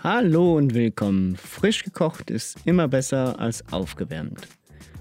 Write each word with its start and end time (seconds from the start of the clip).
Hallo 0.00 0.56
und 0.56 0.74
willkommen. 0.74 1.34
Frisch 1.34 1.82
gekocht 1.82 2.30
ist 2.30 2.58
immer 2.64 2.86
besser 2.86 3.40
als 3.40 3.64
aufgewärmt. 3.72 4.46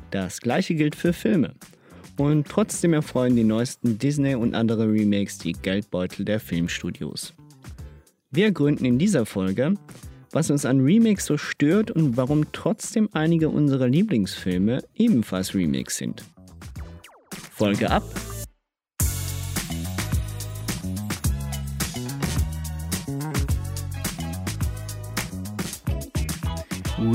Das 0.09 0.41
gleiche 0.41 0.73
gilt 0.73 0.95
für 0.95 1.13
Filme. 1.13 1.53
Und 2.17 2.47
trotzdem 2.47 2.93
erfreuen 2.93 3.35
die 3.35 3.43
neuesten 3.43 3.99
Disney 3.99 4.33
und 4.33 4.55
andere 4.55 4.91
Remakes 4.91 5.37
die 5.37 5.53
Geldbeutel 5.53 6.25
der 6.25 6.39
Filmstudios. 6.39 7.35
Wir 8.31 8.51
gründen 8.51 8.85
in 8.85 8.97
dieser 8.97 9.27
Folge, 9.27 9.75
was 10.31 10.49
uns 10.49 10.65
an 10.65 10.81
Remakes 10.81 11.27
so 11.27 11.37
stört 11.37 11.91
und 11.91 12.17
warum 12.17 12.51
trotzdem 12.51 13.07
einige 13.13 13.49
unserer 13.49 13.87
Lieblingsfilme 13.87 14.83
ebenfalls 14.95 15.53
Remakes 15.53 15.97
sind. 15.97 16.23
Folge 17.51 17.91
ab! 17.91 18.03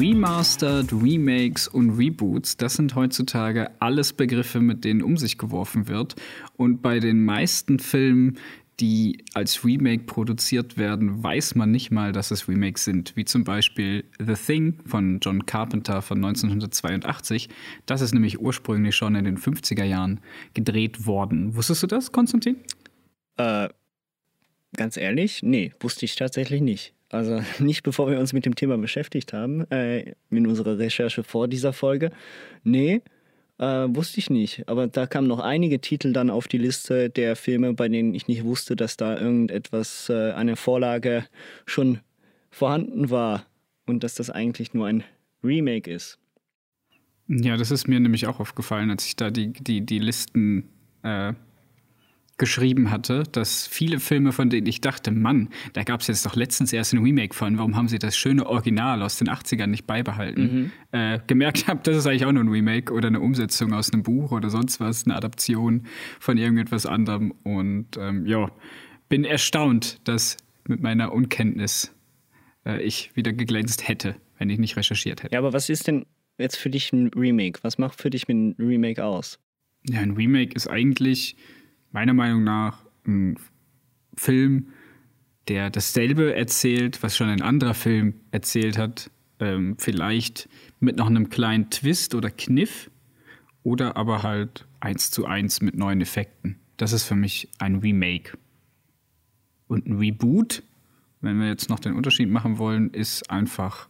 Remastered, 0.02 0.92
Remakes 0.92 1.68
und 1.68 1.90
Reboots, 1.90 2.56
das 2.56 2.74
sind 2.74 2.96
heutzutage 2.96 3.70
alles 3.78 4.12
Begriffe, 4.12 4.58
mit 4.58 4.84
denen 4.84 5.00
um 5.00 5.16
sich 5.16 5.38
geworfen 5.38 5.86
wird. 5.86 6.16
Und 6.56 6.82
bei 6.82 6.98
den 6.98 7.24
meisten 7.24 7.78
Filmen, 7.78 8.36
die 8.80 9.24
als 9.32 9.64
Remake 9.64 10.02
produziert 10.02 10.76
werden, 10.76 11.22
weiß 11.22 11.54
man 11.54 11.70
nicht 11.70 11.92
mal, 11.92 12.10
dass 12.10 12.32
es 12.32 12.48
Remakes 12.48 12.82
sind. 12.82 13.14
Wie 13.14 13.24
zum 13.24 13.44
Beispiel 13.44 14.04
The 14.18 14.34
Thing 14.34 14.80
von 14.84 15.20
John 15.20 15.46
Carpenter 15.46 16.02
von 16.02 16.16
1982. 16.16 17.48
Das 17.86 18.00
ist 18.00 18.12
nämlich 18.12 18.40
ursprünglich 18.40 18.96
schon 18.96 19.14
in 19.14 19.24
den 19.24 19.38
50er 19.38 19.84
Jahren 19.84 20.18
gedreht 20.52 21.06
worden. 21.06 21.54
Wusstest 21.54 21.84
du 21.84 21.86
das, 21.86 22.10
Konstantin? 22.10 22.56
Äh, 23.36 23.68
ganz 24.76 24.96
ehrlich? 24.96 25.44
Nee, 25.44 25.72
wusste 25.78 26.06
ich 26.06 26.16
tatsächlich 26.16 26.60
nicht. 26.60 26.92
Also 27.12 27.40
nicht 27.60 27.82
bevor 27.82 28.10
wir 28.10 28.18
uns 28.18 28.32
mit 28.32 28.44
dem 28.46 28.56
Thema 28.56 28.76
beschäftigt 28.78 29.32
haben, 29.32 29.70
äh, 29.70 30.14
in 30.30 30.46
unserer 30.46 30.78
Recherche 30.78 31.22
vor 31.22 31.46
dieser 31.46 31.72
Folge. 31.72 32.10
Nee, 32.64 33.02
äh, 33.58 33.86
wusste 33.88 34.18
ich 34.18 34.30
nicht. 34.30 34.68
Aber 34.68 34.88
da 34.88 35.06
kamen 35.06 35.28
noch 35.28 35.38
einige 35.38 35.80
Titel 35.80 36.12
dann 36.12 36.30
auf 36.30 36.48
die 36.48 36.58
Liste 36.58 37.10
der 37.10 37.36
Filme, 37.36 37.74
bei 37.74 37.88
denen 37.88 38.14
ich 38.14 38.26
nicht 38.26 38.44
wusste, 38.44 38.74
dass 38.74 38.96
da 38.96 39.18
irgendetwas, 39.18 40.08
äh, 40.08 40.32
eine 40.32 40.56
Vorlage 40.56 41.26
schon 41.66 42.00
vorhanden 42.50 43.10
war 43.10 43.46
und 43.86 44.02
dass 44.02 44.14
das 44.14 44.30
eigentlich 44.30 44.74
nur 44.74 44.86
ein 44.86 45.04
Remake 45.44 45.90
ist. 45.90 46.18
Ja, 47.28 47.56
das 47.56 47.70
ist 47.70 47.88
mir 47.88 48.00
nämlich 48.00 48.26
auch 48.26 48.40
aufgefallen, 48.40 48.90
als 48.90 49.06
ich 49.06 49.16
da 49.16 49.30
die, 49.30 49.52
die, 49.52 49.80
die 49.80 49.98
Listen 49.98 50.68
äh, 51.02 51.32
geschrieben 52.42 52.90
hatte, 52.90 53.22
dass 53.30 53.68
viele 53.68 54.00
Filme, 54.00 54.32
von 54.32 54.50
denen 54.50 54.66
ich 54.66 54.80
dachte, 54.80 55.12
Mann, 55.12 55.48
da 55.74 55.84
gab 55.84 56.00
es 56.00 56.08
jetzt 56.08 56.26
doch 56.26 56.34
letztens 56.34 56.72
erst 56.72 56.92
ein 56.92 56.98
Remake 56.98 57.36
von, 57.36 57.56
warum 57.56 57.76
haben 57.76 57.86
sie 57.86 58.00
das 58.00 58.16
schöne 58.16 58.48
Original 58.48 59.00
aus 59.00 59.16
den 59.16 59.28
80ern 59.28 59.68
nicht 59.68 59.86
beibehalten, 59.86 60.42
mhm. 60.42 60.72
äh, 60.90 61.20
gemerkt 61.24 61.68
habe, 61.68 61.78
das 61.84 61.96
ist 61.96 62.08
eigentlich 62.08 62.24
auch 62.24 62.32
nur 62.32 62.42
ein 62.42 62.48
Remake 62.48 62.92
oder 62.92 63.06
eine 63.06 63.20
Umsetzung 63.20 63.72
aus 63.72 63.92
einem 63.92 64.02
Buch 64.02 64.32
oder 64.32 64.50
sonst 64.50 64.80
was, 64.80 65.04
eine 65.04 65.14
Adaption 65.14 65.86
von 66.18 66.36
irgendetwas 66.36 66.84
anderem. 66.84 67.30
Und 67.44 67.96
ähm, 67.96 68.26
ja, 68.26 68.50
bin 69.08 69.22
erstaunt, 69.22 70.00
dass 70.02 70.36
mit 70.66 70.82
meiner 70.82 71.12
Unkenntnis 71.12 71.94
äh, 72.66 72.82
ich 72.82 73.14
wieder 73.14 73.32
geglänzt 73.32 73.86
hätte, 73.86 74.16
wenn 74.36 74.50
ich 74.50 74.58
nicht 74.58 74.76
recherchiert 74.76 75.22
hätte. 75.22 75.32
Ja, 75.32 75.38
aber 75.38 75.52
was 75.52 75.68
ist 75.68 75.86
denn 75.86 76.06
jetzt 76.38 76.56
für 76.56 76.70
dich 76.70 76.92
ein 76.92 77.06
Remake? 77.14 77.60
Was 77.62 77.78
macht 77.78 78.02
für 78.02 78.10
dich 78.10 78.28
ein 78.28 78.56
Remake 78.58 79.04
aus? 79.04 79.38
Ja, 79.88 80.00
ein 80.00 80.10
Remake 80.10 80.56
ist 80.56 80.66
eigentlich 80.66 81.36
meiner 81.92 82.14
Meinung 82.14 82.42
nach 82.42 82.84
ein 83.06 83.38
Film, 84.16 84.68
der 85.48 85.70
dasselbe 85.70 86.34
erzählt, 86.34 87.02
was 87.02 87.16
schon 87.16 87.28
ein 87.28 87.42
anderer 87.42 87.74
Film 87.74 88.14
erzählt 88.30 88.78
hat. 88.78 89.10
Ähm, 89.38 89.76
vielleicht 89.78 90.48
mit 90.80 90.96
noch 90.96 91.08
einem 91.08 91.30
kleinen 91.30 91.70
Twist 91.70 92.14
oder 92.14 92.30
Kniff 92.30 92.90
oder 93.62 93.96
aber 93.96 94.22
halt 94.22 94.66
eins 94.80 95.10
zu 95.10 95.26
eins 95.26 95.60
mit 95.60 95.76
neuen 95.76 96.00
Effekten. 96.00 96.58
Das 96.76 96.92
ist 96.92 97.04
für 97.04 97.14
mich 97.14 97.48
ein 97.58 97.76
Remake. 97.76 98.36
Und 99.68 99.86
ein 99.86 99.98
Reboot, 99.98 100.62
wenn 101.20 101.38
wir 101.38 101.48
jetzt 101.48 101.70
noch 101.70 101.80
den 101.80 101.94
Unterschied 101.94 102.28
machen 102.28 102.58
wollen, 102.58 102.90
ist 102.90 103.30
einfach 103.30 103.88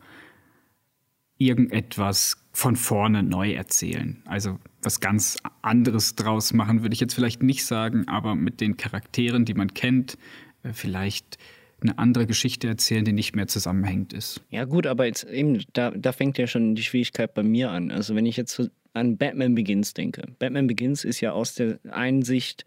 irgendetwas 1.39 2.42
von 2.53 2.77
vorne 2.77 3.23
neu 3.23 3.53
erzählen. 3.53 4.23
Also 4.27 4.59
was 4.83 5.01
ganz 5.01 5.39
anderes 5.63 6.15
draus 6.17 6.53
machen, 6.53 6.83
würde 6.83 6.95
ich 6.95 7.01
jetzt 7.01 7.15
vielleicht 7.15 7.43
nicht 7.43 7.65
sagen, 7.65 8.07
aber 8.09 8.35
mit 8.35 8.61
den 8.61 8.77
Charakteren, 8.77 9.45
die 9.45 9.55
man 9.55 9.73
kennt, 9.75 10.19
äh, 10.63 10.73
vielleicht 10.73 11.39
eine 11.81 11.99
andere 11.99 12.27
Geschichte 12.27 12.69
erzählen, 12.69 13.05
die 13.05 13.13
nicht 13.13 13.35
mehr 13.35 13.49
zusammenhängend 13.49 14.13
ist. 14.13 14.41
Ja 14.51 14.65
gut, 14.65 14.87
aber 14.87 15.07
jetzt 15.07 15.25
eben, 15.25 15.65
da, 15.73 15.91
da 15.91 16.13
fängt 16.13 16.39
ja 16.39 16.47
schon 16.47 16.75
die 16.75 16.83
Schwierigkeit 16.83 17.35
bei 17.35 17.43
mir 17.43 17.71
an. 17.71 17.91
Also 17.91 18.15
wenn 18.15 18.27
ich 18.27 18.37
jetzt 18.37 18.71
an 18.93 19.17
Batman 19.17 19.55
Begins 19.55 19.95
denke. 19.95 20.23
Batman 20.39 20.67
Begins 20.67 21.05
ist 21.05 21.21
ja 21.21 21.33
aus 21.33 21.55
der 21.55 21.79
Einsicht, 21.91 22.65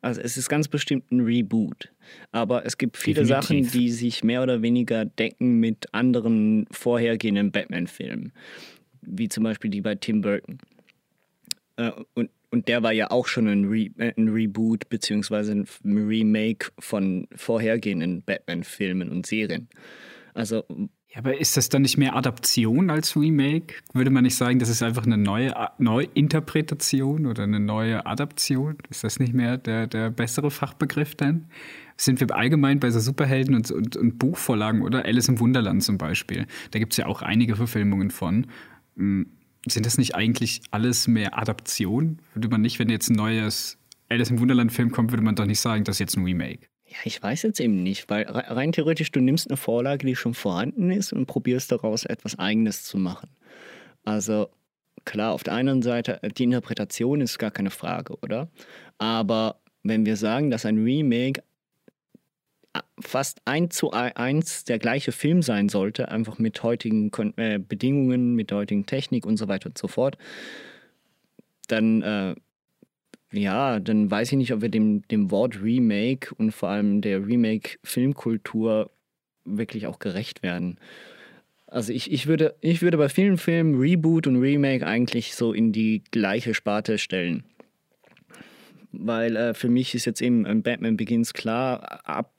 also 0.00 0.20
es 0.20 0.36
ist 0.36 0.48
ganz 0.48 0.68
bestimmt 0.68 1.10
ein 1.10 1.20
Reboot. 1.20 1.90
Aber 2.30 2.66
es 2.66 2.78
gibt 2.78 2.96
viele 2.96 3.24
Definitiv. 3.24 3.66
Sachen, 3.66 3.70
die 3.72 3.90
sich 3.90 4.22
mehr 4.22 4.42
oder 4.42 4.62
weniger 4.62 5.04
decken 5.04 5.58
mit 5.60 5.92
anderen 5.92 6.66
vorhergehenden 6.70 7.50
Batman-Filmen. 7.50 8.32
Wie 9.06 9.28
zum 9.28 9.44
Beispiel 9.44 9.70
die 9.70 9.80
bei 9.80 9.94
Tim 9.94 10.20
Burton. 10.20 10.58
Äh, 11.76 11.92
und, 12.14 12.30
und 12.50 12.68
der 12.68 12.82
war 12.82 12.92
ja 12.92 13.10
auch 13.10 13.26
schon 13.26 13.48
ein, 13.48 13.64
Re 13.64 13.90
äh, 13.98 14.12
ein 14.16 14.28
Reboot 14.28 14.88
beziehungsweise 14.88 15.52
ein 15.52 15.66
Remake 15.84 16.70
von 16.78 17.26
vorhergehenden 17.34 18.22
Batman-Filmen 18.22 19.10
und 19.10 19.26
Serien. 19.26 19.68
Also 20.34 20.64
ja, 21.14 21.20
aber 21.20 21.38
ist 21.38 21.56
das 21.56 21.68
dann 21.68 21.82
nicht 21.82 21.96
mehr 21.96 22.16
Adaption 22.16 22.90
als 22.90 23.14
Remake? 23.14 23.74
Würde 23.92 24.10
man 24.10 24.24
nicht 24.24 24.34
sagen, 24.34 24.58
das 24.58 24.68
ist 24.68 24.82
einfach 24.82 25.06
eine 25.06 25.16
neue 25.16 25.54
Neuinterpretation 25.78 27.26
oder 27.26 27.44
eine 27.44 27.60
neue 27.60 28.04
Adaption? 28.04 28.78
Ist 28.90 29.04
das 29.04 29.20
nicht 29.20 29.32
mehr 29.32 29.56
der, 29.56 29.86
der 29.86 30.10
bessere 30.10 30.50
Fachbegriff 30.50 31.14
dann? 31.14 31.46
Sind 31.96 32.18
wir 32.18 32.34
allgemein 32.34 32.80
bei 32.80 32.90
so 32.90 32.98
Superhelden 32.98 33.54
und, 33.54 33.70
und, 33.70 33.96
und 33.96 34.18
Buchvorlagen 34.18 34.82
oder 34.82 35.04
Alice 35.04 35.28
im 35.28 35.38
Wunderland 35.38 35.84
zum 35.84 35.98
Beispiel? 35.98 36.46
Da 36.72 36.80
gibt 36.80 36.94
es 36.94 36.96
ja 36.96 37.06
auch 37.06 37.22
einige 37.22 37.54
Verfilmungen 37.54 38.10
von. 38.10 38.48
Hm, 38.96 39.26
sind 39.66 39.86
das 39.86 39.98
nicht 39.98 40.14
eigentlich 40.14 40.62
alles 40.70 41.06
mehr 41.08 41.38
Adaption? 41.38 42.20
Würde 42.34 42.48
man 42.48 42.60
nicht, 42.60 42.78
wenn 42.78 42.90
jetzt 42.90 43.08
ein 43.08 43.16
neues 43.16 43.78
Alice 44.08 44.30
im 44.30 44.38
Wunderland-Film 44.40 44.90
kommt, 44.90 45.12
würde 45.12 45.22
man 45.22 45.34
doch 45.34 45.46
nicht 45.46 45.60
sagen, 45.60 45.84
das 45.84 45.96
ist 45.96 46.00
jetzt 46.00 46.16
ein 46.16 46.24
Remake. 46.24 46.68
Ja, 46.86 46.98
ich 47.04 47.22
weiß 47.22 47.42
jetzt 47.42 47.60
eben 47.60 47.82
nicht, 47.82 48.10
weil 48.10 48.24
rein 48.24 48.72
theoretisch, 48.72 49.10
du 49.10 49.20
nimmst 49.20 49.50
eine 49.50 49.56
Vorlage, 49.56 50.06
die 50.06 50.16
schon 50.16 50.34
vorhanden 50.34 50.90
ist 50.90 51.12
und 51.12 51.26
probierst 51.26 51.72
daraus 51.72 52.04
etwas 52.04 52.38
Eigenes 52.38 52.84
zu 52.84 52.98
machen. 52.98 53.30
Also 54.04 54.48
klar, 55.04 55.32
auf 55.32 55.42
der 55.42 55.54
einen 55.54 55.82
Seite, 55.82 56.22
äh, 56.22 56.28
die 56.28 56.44
Interpretation 56.44 57.20
ist 57.20 57.38
gar 57.38 57.50
keine 57.50 57.70
Frage, 57.70 58.16
oder? 58.20 58.50
Aber 58.98 59.60
wenn 59.82 60.06
wir 60.06 60.16
sagen, 60.16 60.50
dass 60.50 60.66
ein 60.66 60.82
Remake 60.82 61.42
fast 63.00 63.40
eins 63.44 63.76
zu 63.76 63.92
eins 63.92 64.64
der 64.64 64.78
gleiche 64.78 65.12
Film 65.12 65.42
sein 65.42 65.68
sollte, 65.68 66.08
einfach 66.10 66.38
mit 66.38 66.62
heutigen 66.62 67.10
äh, 67.36 67.58
Bedingungen, 67.58 68.34
mit 68.34 68.52
heutigen 68.52 68.86
Technik 68.86 69.26
und 69.26 69.36
so 69.36 69.48
weiter 69.48 69.66
und 69.66 69.78
so 69.78 69.88
fort, 69.88 70.18
dann, 71.68 72.02
äh, 72.02 72.34
ja, 73.32 73.80
dann 73.80 74.10
weiß 74.10 74.32
ich 74.32 74.38
nicht, 74.38 74.52
ob 74.52 74.62
wir 74.62 74.68
dem, 74.68 75.06
dem 75.08 75.30
Wort 75.30 75.62
Remake 75.62 76.34
und 76.34 76.52
vor 76.52 76.68
allem 76.68 77.00
der 77.00 77.26
Remake-Filmkultur 77.26 78.90
wirklich 79.44 79.86
auch 79.86 79.98
gerecht 79.98 80.42
werden. 80.42 80.78
Also 81.66 81.92
ich, 81.92 82.12
ich, 82.12 82.26
würde, 82.26 82.54
ich 82.60 82.82
würde 82.82 82.96
bei 82.98 83.08
vielen 83.08 83.36
Filmen 83.36 83.80
Reboot 83.80 84.26
und 84.26 84.36
Remake 84.36 84.86
eigentlich 84.86 85.34
so 85.34 85.52
in 85.52 85.72
die 85.72 86.02
gleiche 86.10 86.54
Sparte 86.54 86.98
stellen. 86.98 87.44
Weil 88.92 89.34
äh, 89.34 89.54
für 89.54 89.68
mich 89.68 89.94
ist 89.94 90.04
jetzt 90.04 90.22
eben 90.22 90.62
Batman 90.62 90.96
Begins 90.96 91.34
klar, 91.34 92.00
ab 92.04 92.33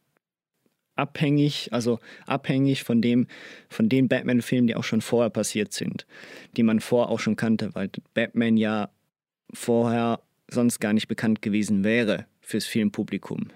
abhängig, 0.96 1.70
also 1.72 2.00
abhängig 2.26 2.84
von 2.84 3.02
dem, 3.02 3.28
von 3.70 3.90
den 3.90 4.08
Batman-Filmen, 4.08 4.68
die 4.68 4.76
auch 4.76 4.84
schon 4.84 5.02
vorher 5.02 5.30
passiert 5.30 5.74
sind, 5.74 6.06
die 6.58 6.64
man 6.64 6.80
vorher 6.80 7.10
auch 7.10 7.20
schon 7.20 7.36
kannte, 7.36 7.74
weil 7.74 7.90
Batman 8.14 8.58
ja 8.58 8.90
vorher 9.54 10.22
sonst 10.50 10.80
gar 10.80 10.94
nicht 10.94 11.08
bekannt 11.08 11.42
gewesen 11.42 11.84
wäre 11.84 12.26
fürs 12.42 12.66
Filmpublikum. 12.66 13.50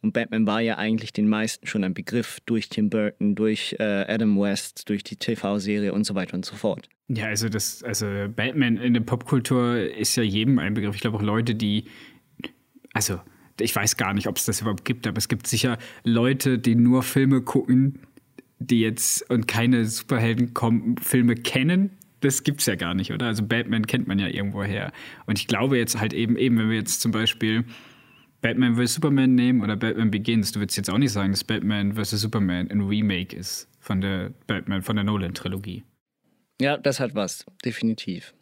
Und 0.00 0.12
Batman 0.12 0.46
war 0.46 0.60
ja 0.60 0.78
eigentlich 0.78 1.12
den 1.12 1.28
meisten 1.28 1.66
schon 1.66 1.82
ein 1.82 1.94
Begriff 1.94 2.38
durch 2.46 2.68
Tim 2.68 2.88
Burton, 2.88 3.34
durch 3.34 3.74
äh, 3.80 4.04
Adam 4.06 4.38
West, 4.38 4.88
durch 4.88 5.02
die 5.02 5.16
TV-Serie 5.16 5.92
und 5.92 6.04
so 6.04 6.14
weiter 6.14 6.34
und 6.34 6.44
so 6.44 6.54
fort. 6.54 6.88
Ja, 7.08 7.26
also 7.26 7.48
das, 7.48 7.82
also 7.82 8.06
Batman 8.34 8.76
in 8.76 8.94
der 8.94 9.00
Popkultur 9.00 9.76
ist 9.76 10.14
ja 10.14 10.22
jedem 10.22 10.58
ein 10.60 10.74
Begriff. 10.74 10.94
Ich 10.94 11.00
glaube 11.00 11.16
auch 11.16 11.22
Leute, 11.22 11.54
die, 11.54 11.86
also 12.92 13.20
ich 13.60 13.74
weiß 13.74 13.96
gar 13.96 14.14
nicht, 14.14 14.26
ob 14.26 14.36
es 14.36 14.44
das 14.46 14.60
überhaupt 14.60 14.84
gibt, 14.84 15.06
aber 15.06 15.18
es 15.18 15.28
gibt 15.28 15.46
sicher 15.46 15.78
Leute, 16.04 16.58
die 16.58 16.74
nur 16.74 17.02
Filme 17.02 17.42
gucken, 17.42 18.00
die 18.58 18.80
jetzt 18.80 19.28
und 19.30 19.46
keine 19.46 19.84
Superheldenfilme 19.84 21.34
kennen. 21.34 21.90
Das 22.20 22.42
gibt's 22.42 22.66
ja 22.66 22.74
gar 22.74 22.94
nicht, 22.94 23.12
oder? 23.12 23.26
Also 23.26 23.44
Batman 23.44 23.86
kennt 23.86 24.08
man 24.08 24.18
ja 24.18 24.26
irgendwoher. 24.26 24.92
Und 25.26 25.38
ich 25.38 25.46
glaube 25.46 25.78
jetzt 25.78 26.00
halt 26.00 26.12
eben, 26.12 26.36
eben, 26.36 26.58
wenn 26.58 26.68
wir 26.68 26.76
jetzt 26.76 27.00
zum 27.00 27.12
Beispiel 27.12 27.64
Batman 28.40 28.76
vs. 28.76 28.94
Superman 28.94 29.34
nehmen 29.34 29.62
oder 29.62 29.76
Batman 29.76 30.10
Begins. 30.10 30.52
Du 30.52 30.60
würdest 30.60 30.76
jetzt 30.76 30.90
auch 30.90 30.98
nicht 30.98 31.12
sagen, 31.12 31.32
dass 31.32 31.44
Batman 31.44 31.94
vs. 31.94 32.10
Superman 32.20 32.70
ein 32.70 32.82
Remake 32.82 33.36
ist 33.36 33.68
von 33.80 34.00
der 34.00 34.32
Batman, 34.46 34.82
von 34.82 34.96
der 34.96 35.04
Nolan-Trilogie. 35.04 35.84
Ja, 36.60 36.76
das 36.76 37.00
hat 37.00 37.14
was, 37.14 37.46
definitiv. 37.64 38.34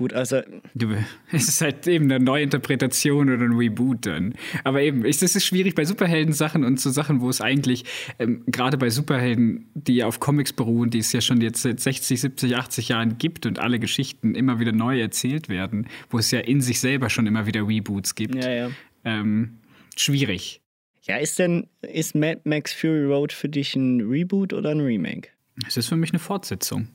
Gut, 0.00 0.14
also. 0.14 0.40
Es 1.30 1.46
ist 1.46 1.60
halt 1.60 1.86
eben 1.86 2.10
eine 2.10 2.24
Neuinterpretation 2.24 3.28
oder 3.28 3.44
ein 3.44 3.52
Reboot 3.52 4.06
dann. 4.06 4.34
Aber 4.64 4.80
eben, 4.80 5.04
es 5.04 5.20
ist 5.20 5.44
schwierig 5.44 5.74
bei 5.74 5.84
Superhelden-Sachen 5.84 6.64
und 6.64 6.80
so 6.80 6.88
Sachen, 6.88 7.20
wo 7.20 7.28
es 7.28 7.42
eigentlich, 7.42 7.84
ähm, 8.18 8.42
gerade 8.46 8.78
bei 8.78 8.88
Superhelden, 8.88 9.68
die 9.74 10.02
auf 10.02 10.18
Comics 10.18 10.54
beruhen, 10.54 10.88
die 10.88 11.00
es 11.00 11.12
ja 11.12 11.20
schon 11.20 11.42
jetzt 11.42 11.60
seit 11.60 11.80
60, 11.80 12.18
70, 12.18 12.56
80 12.56 12.88
Jahren 12.88 13.18
gibt 13.18 13.44
und 13.44 13.58
alle 13.58 13.78
Geschichten 13.78 14.34
immer 14.34 14.58
wieder 14.58 14.72
neu 14.72 14.98
erzählt 14.98 15.50
werden, 15.50 15.86
wo 16.08 16.18
es 16.18 16.30
ja 16.30 16.40
in 16.40 16.62
sich 16.62 16.80
selber 16.80 17.10
schon 17.10 17.26
immer 17.26 17.44
wieder 17.46 17.68
Reboots 17.68 18.14
gibt. 18.14 18.42
Ja, 18.42 18.50
ja. 18.50 18.70
Ähm, 19.04 19.58
schwierig. 19.96 20.62
Ja, 21.02 21.18
ist 21.18 21.38
denn, 21.38 21.68
ist 21.82 22.14
Mad 22.14 22.40
Max 22.44 22.72
Fury 22.72 23.04
Road 23.04 23.34
für 23.34 23.50
dich 23.50 23.76
ein 23.76 24.00
Reboot 24.00 24.54
oder 24.54 24.70
ein 24.70 24.80
Remake? 24.80 25.28
Es 25.68 25.76
ist 25.76 25.88
für 25.88 25.96
mich 25.96 26.10
eine 26.10 26.20
Fortsetzung. 26.20 26.88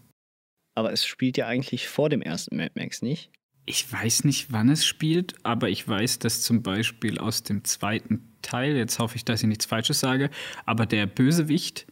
Aber 0.75 0.91
es 0.91 1.05
spielt 1.05 1.37
ja 1.37 1.47
eigentlich 1.47 1.87
vor 1.87 2.09
dem 2.09 2.21
ersten 2.21 2.57
Mad 2.57 2.71
Max, 2.75 3.01
nicht? 3.01 3.31
Ich 3.65 3.91
weiß 3.91 4.25
nicht, 4.25 4.51
wann 4.51 4.69
es 4.69 4.85
spielt, 4.85 5.33
aber 5.43 5.69
ich 5.69 5.87
weiß, 5.87 6.19
dass 6.19 6.43
zum 6.43 6.61
Beispiel 6.61 7.17
aus 7.17 7.41
dem 7.41 7.63
zweiten 7.63 8.21
Teil, 8.43 8.75
jetzt 8.75 8.99
hoffe 8.99 9.15
ich, 9.15 9.25
dass 9.25 9.41
ich 9.41 9.47
nichts 9.47 9.65
Falsches 9.65 9.99
sage, 9.99 10.29
aber 10.65 10.85
der 10.85 11.07
Bösewicht, 11.07 11.87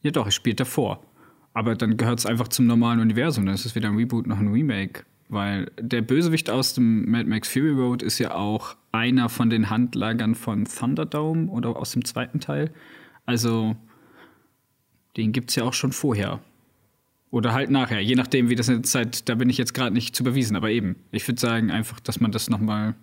ja 0.00 0.12
doch, 0.12 0.28
es 0.28 0.34
spielt 0.34 0.60
davor. 0.60 1.04
Aber 1.52 1.74
dann 1.74 1.96
gehört 1.96 2.20
es 2.20 2.26
einfach 2.26 2.48
zum 2.48 2.66
normalen 2.66 3.00
Universum, 3.00 3.44
dann 3.44 3.54
ist 3.54 3.66
es 3.66 3.74
weder 3.74 3.88
ein 3.88 3.96
Reboot 3.96 4.26
noch 4.26 4.38
ein 4.38 4.48
Remake. 4.48 5.04
Weil 5.28 5.70
der 5.78 6.02
Bösewicht 6.02 6.50
aus 6.50 6.74
dem 6.74 7.08
Mad 7.08 7.28
Max 7.28 7.48
Fury 7.48 7.70
Road 7.70 8.02
ist 8.02 8.18
ja 8.18 8.34
auch 8.34 8.76
einer 8.90 9.28
von 9.28 9.50
den 9.50 9.70
Handlagern 9.70 10.34
von 10.34 10.64
Thunderdome 10.64 11.48
oder 11.50 11.76
aus 11.76 11.92
dem 11.92 12.04
zweiten 12.04 12.40
Teil. 12.40 12.72
Also, 13.26 13.76
den 15.16 15.32
gibt 15.32 15.50
es 15.50 15.56
ja 15.56 15.64
auch 15.64 15.72
schon 15.72 15.92
vorher. 15.92 16.40
Oder 17.30 17.52
halt 17.52 17.70
nachher, 17.70 18.00
je 18.00 18.16
nachdem, 18.16 18.48
wie 18.48 18.56
das 18.56 18.68
in 18.68 18.76
der 18.76 18.82
Zeit, 18.82 19.28
da 19.28 19.36
bin 19.36 19.48
ich 19.48 19.56
jetzt 19.56 19.72
gerade 19.72 19.94
nicht 19.94 20.16
zu 20.16 20.24
bewiesen, 20.24 20.56
aber 20.56 20.70
eben. 20.70 20.96
Ich 21.12 21.26
würde 21.28 21.40
sagen 21.40 21.70
einfach, 21.70 22.00
dass 22.00 22.20
man 22.20 22.32
das 22.32 22.50
nochmal. 22.50 22.94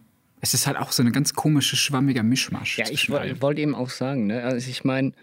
Es 0.42 0.54
ist 0.54 0.68
halt 0.68 0.78
auch 0.78 0.92
so 0.92 1.02
eine 1.02 1.12
ganz 1.12 1.34
komische, 1.34 1.78
schwammiger 1.78 2.24
Mischmasch. 2.24 2.78
Ja, 2.78 2.86
ich 2.90 3.10
wollte 3.10 3.62
eben 3.62 3.74
auch 3.74 3.90
sagen, 3.90 4.28
ne? 4.28 4.44
Also 4.44 4.70
ich 4.70 4.84
meine, 4.84 5.14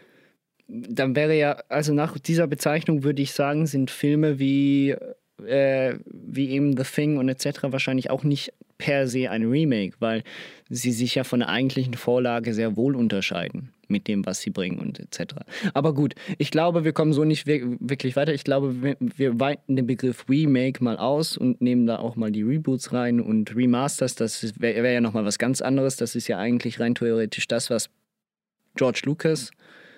dann 0.66 1.14
wäre 1.14 1.36
ja, 1.36 1.52
also 1.68 1.92
nach 1.92 2.18
dieser 2.18 2.46
Bezeichnung 2.46 3.04
würde 3.04 3.20
ich 3.20 3.32
sagen, 3.32 3.66
sind 3.66 3.90
Filme 3.90 4.38
wie 4.38 4.96
äh, 5.44 5.94
wie 6.06 6.50
eben 6.50 6.76
The 6.76 6.84
Thing 6.84 7.16
und 7.16 7.28
etc. 7.28 7.64
wahrscheinlich 7.64 8.10
auch 8.10 8.24
nicht 8.24 8.52
per 8.78 9.06
se 9.06 9.30
ein 9.30 9.44
Remake, 9.44 9.96
weil 10.00 10.22
sie 10.68 10.92
sich 10.92 11.14
ja 11.14 11.24
von 11.24 11.40
der 11.40 11.48
eigentlichen 11.48 11.94
Vorlage 11.94 12.54
sehr 12.54 12.76
wohl 12.76 12.96
unterscheiden 12.96 13.70
mit 13.88 14.08
dem, 14.08 14.24
was 14.26 14.40
sie 14.40 14.50
bringen 14.50 14.78
und 14.78 14.98
etc. 14.98 15.34
Aber 15.74 15.94
gut, 15.94 16.14
ich 16.38 16.50
glaube, 16.50 16.84
wir 16.84 16.92
kommen 16.92 17.12
so 17.12 17.24
nicht 17.24 17.46
wirklich 17.46 18.16
weiter. 18.16 18.32
Ich 18.32 18.44
glaube, 18.44 18.96
wir 18.98 19.40
weiten 19.40 19.76
den 19.76 19.86
Begriff 19.86 20.28
Remake 20.28 20.82
mal 20.82 20.96
aus 20.96 21.36
und 21.36 21.60
nehmen 21.60 21.86
da 21.86 21.98
auch 21.98 22.16
mal 22.16 22.32
die 22.32 22.42
Reboots 22.42 22.92
rein 22.92 23.20
und 23.20 23.54
Remasters. 23.54 24.14
Das 24.14 24.60
wäre 24.60 24.82
wär 24.82 24.92
ja 24.92 25.00
nochmal 25.00 25.24
was 25.24 25.38
ganz 25.38 25.60
anderes. 25.60 25.96
Das 25.96 26.16
ist 26.16 26.28
ja 26.28 26.38
eigentlich 26.38 26.80
rein 26.80 26.94
theoretisch 26.94 27.46
das, 27.46 27.70
was 27.70 27.90
George 28.74 29.02
Lucas 29.04 29.50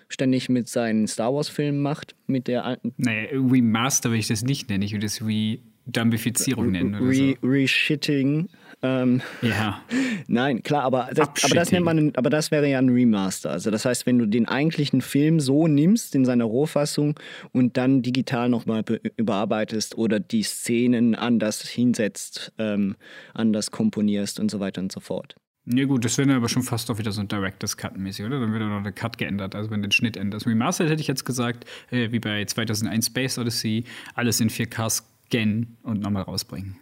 ständig 0.08 0.48
mit 0.48 0.68
seinen 0.68 1.06
Star 1.06 1.34
Wars-Filmen 1.34 1.80
macht, 1.80 2.14
mit 2.26 2.48
der 2.48 2.64
alten. 2.64 2.94
Naja, 2.96 3.28
Remaster 3.32 4.10
will 4.10 4.18
ich 4.18 4.28
das 4.28 4.42
nicht 4.42 4.68
nennen, 4.68 4.82
ich 4.82 4.92
würde 4.92 5.06
das 5.06 5.22
Re-Dumbifizierung 5.22 6.70
nennen. 6.70 6.94
Oder 6.94 7.08
Re, 7.08 7.36
so. 7.40 7.48
Reshitting. 7.48 8.48
Ähm, 8.82 9.22
ja. 9.42 9.80
Nein, 10.28 10.62
klar, 10.62 10.82
aber 10.82 11.08
das, 11.14 11.28
aber 11.44 11.54
das 11.54 11.72
nennt 11.72 11.84
man, 11.84 12.12
aber 12.16 12.30
das 12.30 12.50
wäre 12.50 12.68
ja 12.68 12.78
ein 12.78 12.90
Remaster. 12.90 13.50
Also 13.50 13.70
das 13.70 13.84
heißt, 13.84 14.06
wenn 14.06 14.18
du 14.18 14.26
den 14.26 14.46
eigentlichen 14.46 15.00
Film 15.00 15.40
so 15.40 15.66
nimmst 15.66 16.14
in 16.14 16.24
seiner 16.24 16.44
Rohfassung 16.44 17.18
und 17.52 17.76
dann 17.76 18.02
digital 18.02 18.48
nochmal 18.48 18.84
überarbeitest 19.16 19.96
oder 19.96 20.20
die 20.20 20.42
Szenen 20.42 21.14
anders 21.14 21.66
hinsetzt, 21.66 22.52
ähm, 22.58 22.96
anders 23.34 23.70
komponierst 23.70 24.40
und 24.40 24.50
so 24.50 24.60
weiter 24.60 24.82
und 24.82 24.92
so 24.92 25.00
fort. 25.00 25.36
Ja 25.68 25.84
gut, 25.84 26.04
das 26.04 26.16
wäre 26.16 26.32
aber 26.32 26.48
schon 26.48 26.62
fast 26.62 26.90
auch 26.90 26.98
wieder 26.98 27.10
so 27.10 27.20
ein 27.20 27.26
Director's 27.26 27.76
Cut 27.76 27.98
mäßig, 27.98 28.24
oder? 28.24 28.38
Dann 28.38 28.52
wird 28.52 28.62
noch 28.62 28.82
der 28.84 28.92
Cut 28.92 29.18
geändert, 29.18 29.56
also 29.56 29.70
wenn 29.70 29.82
den 29.82 29.90
Schnitt 29.90 30.16
änderst. 30.16 30.46
Remastered 30.46 30.90
hätte 30.90 31.00
ich 31.00 31.08
jetzt 31.08 31.24
gesagt, 31.24 31.64
äh, 31.90 32.12
wie 32.12 32.20
bei 32.20 32.44
2001 32.44 33.06
Space 33.06 33.36
Odyssey, 33.36 33.84
alles 34.14 34.40
in 34.40 34.48
4K 34.48 34.90
scannen 34.90 35.76
und 35.82 36.00
nochmal 36.00 36.22
rausbringen. 36.22 36.76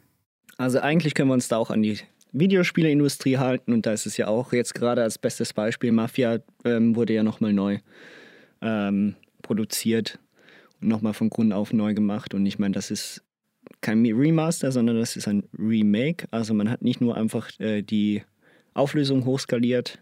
Also 0.59 0.81
eigentlich 0.81 1.15
können 1.15 1.31
wir 1.31 1.35
uns 1.35 1.49
da 1.49 1.57
auch 1.57 1.71
an 1.71 1.83
die 1.83 1.99
Videospieleindustrie 2.33 3.39
halten 3.39 3.73
und 3.73 3.87
da 3.87 3.93
ist 3.93 4.05
es 4.07 4.19
ja 4.19 4.27
auch 4.27 4.53
jetzt 4.53 4.75
gerade 4.75 5.03
als 5.03 5.19
bestes 5.19 5.55
Beispiel, 5.55 5.91
Mafia 5.91 6.41
ähm, 6.65 6.95
wurde 6.95 7.15
ja 7.15 7.23
nochmal 7.23 7.55
neu 7.55 7.79
ähm, 8.61 9.15
produziert 9.41 10.19
und 10.83 10.89
nochmal 10.89 11.15
von 11.15 11.31
Grund 11.31 11.55
auf 11.55 11.73
neu 11.73 11.95
gemacht 11.95 12.35
und 12.35 12.45
ich 12.45 12.59
meine, 12.59 12.75
das 12.75 12.91
ist 12.91 13.23
kein 13.81 14.05
Remaster, 14.05 14.73
sondern 14.73 14.99
das 14.99 15.17
ist 15.17 15.27
ein 15.27 15.45
Remake. 15.59 16.27
Also 16.31 16.53
man 16.55 16.71
hat 16.71 16.83
nicht 16.83 17.01
nur 17.01 17.17
einfach 17.17 17.49
äh, 17.61 17.83
die 17.83 18.23
Auflösung 18.75 19.25
hochskaliert 19.25 19.99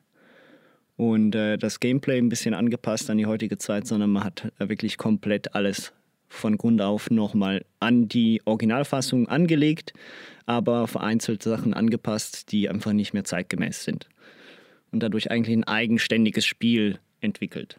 und 0.96 1.34
äh, 1.34 1.56
das 1.58 1.80
Gameplay 1.80 2.18
ein 2.18 2.28
bisschen 2.28 2.54
angepasst 2.54 3.10
an 3.10 3.18
die 3.18 3.26
heutige 3.26 3.58
Zeit, 3.58 3.86
sondern 3.86 4.10
man 4.10 4.24
hat 4.24 4.52
äh, 4.58 4.68
wirklich 4.68 4.98
komplett 4.98 5.54
alles 5.54 5.92
von 6.28 6.56
Grund 6.56 6.80
auf 6.80 7.10
nochmal 7.10 7.64
an 7.78 8.08
die 8.08 8.40
Originalfassung 8.44 9.28
angelegt, 9.28 9.92
aber 10.46 10.88
vereinzelt 10.88 11.42
Sachen 11.42 11.74
angepasst, 11.74 12.50
die 12.52 12.68
einfach 12.68 12.92
nicht 12.92 13.12
mehr 13.12 13.24
zeitgemäß 13.24 13.84
sind. 13.84 14.08
Und 14.90 15.02
dadurch 15.02 15.30
eigentlich 15.30 15.56
ein 15.56 15.64
eigenständiges 15.64 16.44
Spiel 16.44 16.98
entwickelt. 17.20 17.78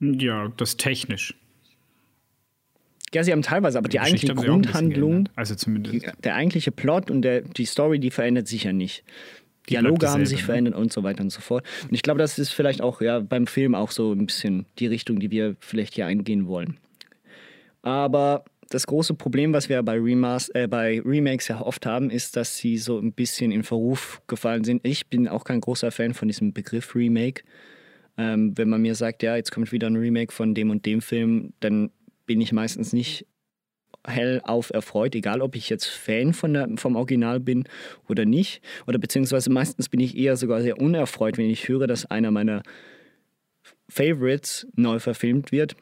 Ja, 0.00 0.52
das 0.56 0.76
technisch. 0.76 1.34
Ja, 3.12 3.24
sie 3.24 3.32
haben 3.32 3.42
teilweise, 3.42 3.78
aber 3.78 3.88
die, 3.88 3.92
die 3.92 4.00
eigentliche 4.00 4.34
Grundhandlung, 4.34 5.28
also 5.34 5.56
zumindest. 5.56 6.06
der 6.22 6.34
eigentliche 6.36 6.70
Plot 6.70 7.10
und 7.10 7.22
der, 7.22 7.40
die 7.40 7.64
Story, 7.64 7.98
die 7.98 8.10
verändert 8.10 8.46
sich 8.46 8.64
ja 8.64 8.72
nicht. 8.72 9.02
Dialoge 9.68 10.08
haben 10.08 10.26
sich 10.26 10.40
ne? 10.40 10.44
verändert 10.46 10.74
und 10.74 10.92
so 10.92 11.02
weiter 11.02 11.22
und 11.22 11.30
so 11.30 11.40
fort. 11.40 11.64
Und 11.82 11.94
ich 11.94 12.02
glaube, 12.02 12.18
das 12.18 12.38
ist 12.38 12.50
vielleicht 12.50 12.80
auch 12.80 13.00
ja, 13.00 13.20
beim 13.20 13.46
Film 13.46 13.74
auch 13.74 13.90
so 13.90 14.12
ein 14.12 14.26
bisschen 14.26 14.66
die 14.78 14.86
Richtung, 14.86 15.20
die 15.20 15.30
wir 15.30 15.56
vielleicht 15.60 15.94
hier 15.94 16.06
eingehen 16.06 16.46
wollen. 16.46 16.78
Aber 17.82 18.44
das 18.70 18.86
große 18.86 19.14
Problem, 19.14 19.52
was 19.52 19.68
wir 19.68 19.82
bei, 19.82 19.98
Remas 19.98 20.48
äh, 20.50 20.68
bei 20.68 21.00
Remakes 21.04 21.48
ja 21.48 21.60
oft 21.60 21.86
haben, 21.86 22.10
ist, 22.10 22.36
dass 22.36 22.56
sie 22.56 22.78
so 22.78 22.98
ein 22.98 23.12
bisschen 23.12 23.52
in 23.52 23.64
Verruf 23.64 24.22
gefallen 24.26 24.64
sind. 24.64 24.86
Ich 24.86 25.08
bin 25.08 25.28
auch 25.28 25.44
kein 25.44 25.60
großer 25.60 25.90
Fan 25.90 26.14
von 26.14 26.28
diesem 26.28 26.52
Begriff 26.52 26.94
Remake. 26.94 27.42
Ähm, 28.16 28.56
wenn 28.56 28.68
man 28.68 28.82
mir 28.82 28.94
sagt, 28.94 29.22
ja, 29.22 29.36
jetzt 29.36 29.50
kommt 29.50 29.72
wieder 29.72 29.88
ein 29.88 29.96
Remake 29.96 30.32
von 30.32 30.54
dem 30.54 30.70
und 30.70 30.86
dem 30.86 31.00
Film, 31.00 31.52
dann 31.60 31.90
bin 32.26 32.40
ich 32.40 32.52
meistens 32.52 32.92
nicht 32.92 33.26
hellauf 34.06 34.70
erfreut, 34.70 35.14
egal 35.14 35.42
ob 35.42 35.56
ich 35.56 35.68
jetzt 35.68 35.86
Fan 35.86 36.32
von 36.32 36.54
der, 36.54 36.68
vom 36.76 36.96
Original 36.96 37.40
bin 37.40 37.64
oder 38.08 38.24
nicht. 38.24 38.62
Oder 38.86 38.98
beziehungsweise 38.98 39.50
meistens 39.50 39.88
bin 39.88 40.00
ich 40.00 40.16
eher 40.16 40.36
sogar 40.36 40.62
sehr 40.62 40.80
unerfreut, 40.80 41.38
wenn 41.38 41.50
ich 41.50 41.68
höre, 41.68 41.86
dass 41.86 42.06
einer 42.06 42.30
meiner 42.30 42.62
Favorites 43.88 44.66
neu 44.74 44.98
verfilmt 44.98 45.52
wird 45.52 45.76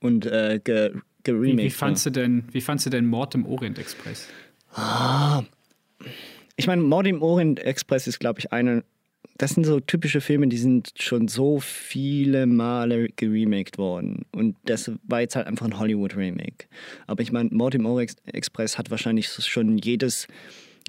und 0.00 0.26
äh, 0.26 0.60
ge, 0.62 0.92
geremaked. 1.24 1.58
Wie, 1.58 1.64
wie, 1.64 1.70
fandst 1.70 2.06
du 2.06 2.10
denn, 2.10 2.44
wie 2.52 2.60
fandst 2.60 2.86
du 2.86 2.90
denn 2.90 3.06
Mord 3.06 3.34
im 3.34 3.46
Orient 3.46 3.78
Express? 3.78 4.28
Ah, 4.72 5.42
ich 6.56 6.66
meine, 6.66 6.82
Mord 6.82 7.06
im 7.06 7.22
Orient 7.22 7.60
Express 7.60 8.06
ist, 8.06 8.18
glaube 8.18 8.40
ich, 8.40 8.52
eine 8.52 8.84
das 9.38 9.52
sind 9.52 9.64
so 9.64 9.80
typische 9.80 10.20
Filme, 10.20 10.48
die 10.48 10.56
sind 10.56 10.92
schon 10.98 11.28
so 11.28 11.60
viele 11.60 12.46
Male 12.46 13.08
geremaked 13.16 13.78
worden. 13.78 14.24
Und 14.32 14.56
das 14.64 14.90
war 15.04 15.20
jetzt 15.20 15.36
halt 15.36 15.46
einfach 15.46 15.66
ein 15.66 15.78
Hollywood-Remake. 15.78 16.66
Aber 17.06 17.22
ich 17.22 17.32
meine, 17.32 17.50
Mord 17.52 17.74
im 17.74 17.86
Orient 17.86 18.16
Express 18.26 18.78
hat 18.78 18.90
wahrscheinlich 18.90 19.28
schon 19.28 19.78
jedes 19.78 20.26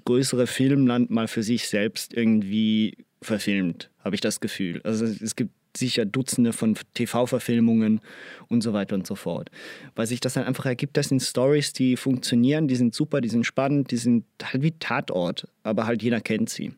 größere 0.04 0.46
Filmland 0.46 1.10
mal 1.10 1.28
für 1.28 1.42
sich 1.42 1.68
selbst 1.68 2.14
irgendwie 2.14 2.96
verfilmt, 3.20 3.90
habe 4.04 4.14
ich 4.14 4.20
das 4.20 4.40
Gefühl. 4.40 4.80
Also 4.84 5.04
es 5.04 5.36
gibt 5.36 5.52
sicher 5.76 6.04
Dutzende 6.04 6.52
von 6.52 6.76
TV-Verfilmungen 6.94 8.00
und 8.48 8.62
so 8.62 8.72
weiter 8.72 8.94
und 8.94 9.06
so 9.06 9.14
fort. 9.14 9.50
Weil 9.94 10.06
sich 10.06 10.20
das 10.20 10.34
dann 10.34 10.44
einfach 10.44 10.66
ergibt, 10.66 10.96
das 10.96 11.08
sind 11.08 11.22
Stories, 11.22 11.72
die 11.72 11.96
funktionieren, 11.96 12.68
die 12.68 12.76
sind 12.76 12.94
super, 12.94 13.20
die 13.20 13.28
sind 13.28 13.44
spannend, 13.44 13.90
die 13.90 13.96
sind 13.96 14.24
halt 14.42 14.62
wie 14.62 14.72
Tatort, 14.72 15.46
aber 15.62 15.86
halt 15.86 16.02
jeder 16.02 16.20
kennt 16.20 16.50
sie. 16.50 16.72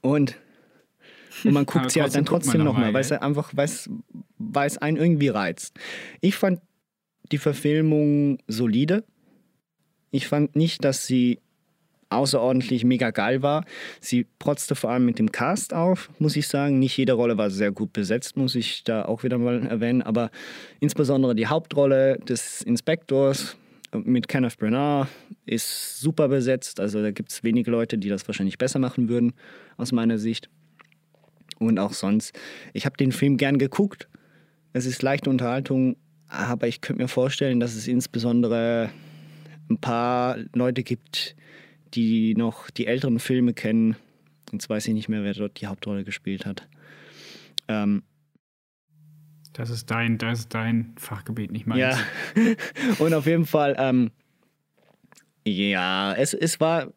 Und 0.00 0.36
und 1.44 1.52
man 1.52 1.66
guckt 1.66 1.90
sie 1.90 2.02
halt 2.02 2.14
dann 2.14 2.24
trotzdem 2.24 2.64
nochmal, 2.64 2.86
noch 2.86 2.94
weil 2.94 3.02
es 3.02 3.12
einfach, 3.12 3.52
weil 3.54 4.66
es 4.66 4.78
einen 4.78 4.96
irgendwie 4.96 5.28
reizt. 5.28 5.78
Ich 6.20 6.36
fand 6.36 6.60
die 7.32 7.38
Verfilmung 7.38 8.38
solide. 8.46 9.04
Ich 10.10 10.28
fand 10.28 10.56
nicht, 10.56 10.84
dass 10.84 11.06
sie 11.06 11.40
außerordentlich 12.08 12.84
mega 12.84 13.10
geil 13.10 13.42
war. 13.42 13.64
Sie 14.00 14.26
protzte 14.38 14.76
vor 14.76 14.90
allem 14.90 15.04
mit 15.04 15.18
dem 15.18 15.32
Cast 15.32 15.74
auf, 15.74 16.08
muss 16.20 16.36
ich 16.36 16.46
sagen. 16.46 16.78
Nicht 16.78 16.96
jede 16.96 17.14
Rolle 17.14 17.36
war 17.36 17.50
sehr 17.50 17.72
gut 17.72 17.92
besetzt, 17.92 18.36
muss 18.36 18.54
ich 18.54 18.84
da 18.84 19.04
auch 19.04 19.24
wieder 19.24 19.38
mal 19.38 19.66
erwähnen. 19.66 20.02
Aber 20.02 20.30
insbesondere 20.78 21.34
die 21.34 21.48
Hauptrolle 21.48 22.18
des 22.20 22.62
Inspektors 22.62 23.56
mit 24.04 24.28
Kenneth 24.28 24.58
Branagh 24.58 25.08
ist 25.44 26.00
super 26.00 26.28
besetzt. 26.28 26.80
Also 26.80 27.02
da 27.02 27.10
gibt 27.10 27.30
es 27.30 27.42
wenige 27.42 27.70
Leute, 27.70 27.98
die 27.98 28.08
das 28.08 28.26
wahrscheinlich 28.28 28.58
besser 28.58 28.78
machen 28.78 29.08
würden, 29.08 29.32
aus 29.76 29.92
meiner 29.92 30.18
Sicht. 30.18 30.48
Und 31.58 31.78
auch 31.78 31.92
sonst. 31.92 32.38
Ich 32.74 32.84
habe 32.84 32.96
den 32.96 33.12
Film 33.12 33.36
gern 33.36 33.58
geguckt. 33.58 34.08
Es 34.72 34.84
ist 34.84 35.02
leichte 35.02 35.30
Unterhaltung, 35.30 35.96
aber 36.28 36.68
ich 36.68 36.80
könnte 36.80 37.02
mir 37.02 37.08
vorstellen, 37.08 37.60
dass 37.60 37.74
es 37.74 37.88
insbesondere 37.88 38.90
ein 39.70 39.78
paar 39.78 40.36
Leute 40.54 40.82
gibt, 40.82 41.34
die 41.94 42.34
noch 42.34 42.70
die 42.70 42.86
älteren 42.86 43.18
Filme 43.18 43.54
kennen. 43.54 43.96
Jetzt 44.52 44.68
weiß 44.68 44.86
ich 44.88 44.94
nicht 44.94 45.08
mehr, 45.08 45.24
wer 45.24 45.32
dort 45.32 45.60
die 45.60 45.66
Hauptrolle 45.66 46.04
gespielt 46.04 46.44
hat. 46.44 46.68
Ähm, 47.68 48.02
das 49.56 49.70
ist 49.70 49.90
dein, 49.90 50.18
das 50.18 50.40
ist 50.40 50.54
dein 50.54 50.92
Fachgebiet, 50.98 51.50
nicht 51.50 51.66
meins. 51.66 51.80
Ja, 51.80 51.98
und 52.98 53.14
auf 53.14 53.26
jeden 53.26 53.46
Fall, 53.46 53.74
ähm, 53.78 54.10
ja, 55.46 56.12
es, 56.12 56.34
es 56.34 56.60
war 56.60 56.92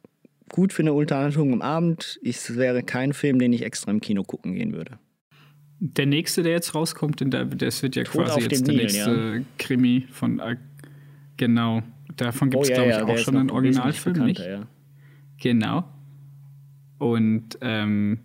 gut 0.50 0.74
für 0.74 0.82
eine 0.82 0.92
Unterhaltung 0.92 1.54
am 1.54 1.62
Abend. 1.62 2.20
Es 2.22 2.58
wäre 2.58 2.84
kein 2.84 3.14
Film, 3.14 3.40
den 3.40 3.54
ich 3.54 3.64
extra 3.64 3.92
im 3.92 4.02
Kino 4.02 4.24
gucken 4.24 4.56
gehen 4.56 4.74
würde. 4.74 5.00
Der 5.80 6.06
nächste, 6.06 6.44
der 6.44 6.52
jetzt 6.52 6.76
rauskommt, 6.76 7.24
das 7.24 7.82
wird 7.82 7.96
ja 7.96 8.04
Tod 8.04 8.26
quasi 8.26 8.42
jetzt 8.42 8.68
der 8.68 8.74
Nil, 8.74 8.84
nächste 8.84 9.36
ja. 9.38 9.46
Krimi 9.58 10.08
von. 10.12 10.40
Äh, 10.40 10.58
genau. 11.38 11.82
Davon 12.18 12.50
gibt 12.50 12.64
es, 12.64 12.70
oh, 12.72 12.74
ja, 12.74 12.78
glaube 12.78 12.92
ich, 12.92 13.08
ja, 13.08 13.14
auch 13.14 13.18
schon 13.20 13.38
einen 13.38 13.52
Originalfilm, 13.52 14.26
nicht? 14.26 14.42
Ja. 14.42 14.68
Genau. 15.38 15.86
Und 16.98 17.58
ähm, 17.62 18.20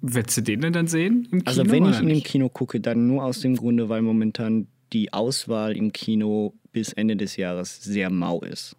Willst 0.00 0.36
du 0.36 0.42
den 0.42 0.60
denn 0.60 0.72
dann 0.72 0.86
sehen? 0.86 1.28
also, 1.44 1.68
wenn 1.68 1.86
ich 1.86 2.00
ihn 2.00 2.10
im 2.10 2.22
Kino 2.22 2.48
gucke, 2.48 2.80
dann 2.80 3.06
nur 3.06 3.24
aus 3.24 3.40
dem 3.40 3.56
Grunde, 3.56 3.88
weil 3.88 4.02
momentan 4.02 4.68
die 4.92 5.12
Auswahl 5.12 5.76
im 5.76 5.92
Kino 5.92 6.54
bis 6.72 6.92
Ende 6.92 7.16
des 7.16 7.36
Jahres 7.36 7.82
sehr 7.82 8.10
mau 8.10 8.40
ist. 8.40 8.76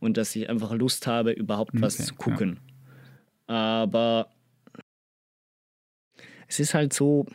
Und 0.00 0.16
dass 0.16 0.34
ich 0.36 0.48
einfach 0.48 0.72
Lust 0.72 1.06
habe, 1.06 1.32
überhaupt 1.32 1.74
okay, 1.74 1.82
was 1.82 1.98
zu 1.98 2.14
gucken. 2.14 2.60
Ja. 3.48 3.54
Aber 3.54 4.30
es 6.46 6.60
ist 6.60 6.74
halt 6.74 6.92
so, 6.92 7.26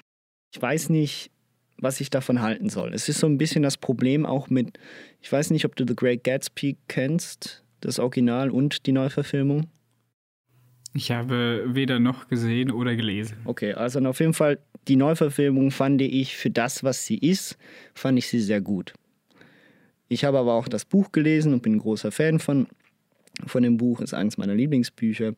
ich 0.53 0.61
weiß 0.61 0.89
nicht, 0.89 1.29
was 1.77 1.99
ich 2.01 2.09
davon 2.09 2.41
halten 2.41 2.69
soll. 2.69 2.93
Es 2.93 3.09
ist 3.09 3.19
so 3.19 3.27
ein 3.27 3.37
bisschen 3.37 3.63
das 3.63 3.77
Problem 3.77 4.25
auch 4.25 4.49
mit, 4.49 4.79
ich 5.21 5.31
weiß 5.31 5.51
nicht, 5.51 5.65
ob 5.65 5.75
du 5.75 5.85
The 5.87 5.95
Great 5.95 6.23
Gatsby 6.23 6.77
kennst, 6.87 7.63
das 7.81 7.99
Original 7.99 8.49
und 8.49 8.85
die 8.85 8.91
Neuverfilmung. 8.91 9.67
Ich 10.93 11.11
habe 11.11 11.63
weder 11.67 11.99
noch 11.99 12.27
gesehen 12.27 12.71
oder 12.71 12.95
gelesen. 12.95 13.37
Okay, 13.45 13.73
also 13.73 13.99
auf 14.01 14.19
jeden 14.19 14.33
Fall, 14.33 14.59
die 14.87 14.95
Neuverfilmung 14.95 15.71
fand 15.71 16.01
ich 16.01 16.35
für 16.35 16.51
das, 16.51 16.83
was 16.83 17.05
sie 17.05 17.17
ist, 17.17 17.57
fand 17.95 18.19
ich 18.19 18.27
sie 18.27 18.39
sehr 18.39 18.61
gut. 18.61 18.93
Ich 20.07 20.23
habe 20.23 20.37
aber 20.37 20.53
auch 20.53 20.67
das 20.67 20.85
Buch 20.85 21.11
gelesen 21.11 21.53
und 21.53 21.63
bin 21.63 21.73
ein 21.73 21.79
großer 21.79 22.11
Fan 22.11 22.37
von, 22.39 22.67
von 23.47 23.63
dem 23.63 23.77
Buch, 23.77 24.01
ist 24.01 24.13
eines 24.13 24.37
meiner 24.37 24.53
Lieblingsbücher 24.53 25.33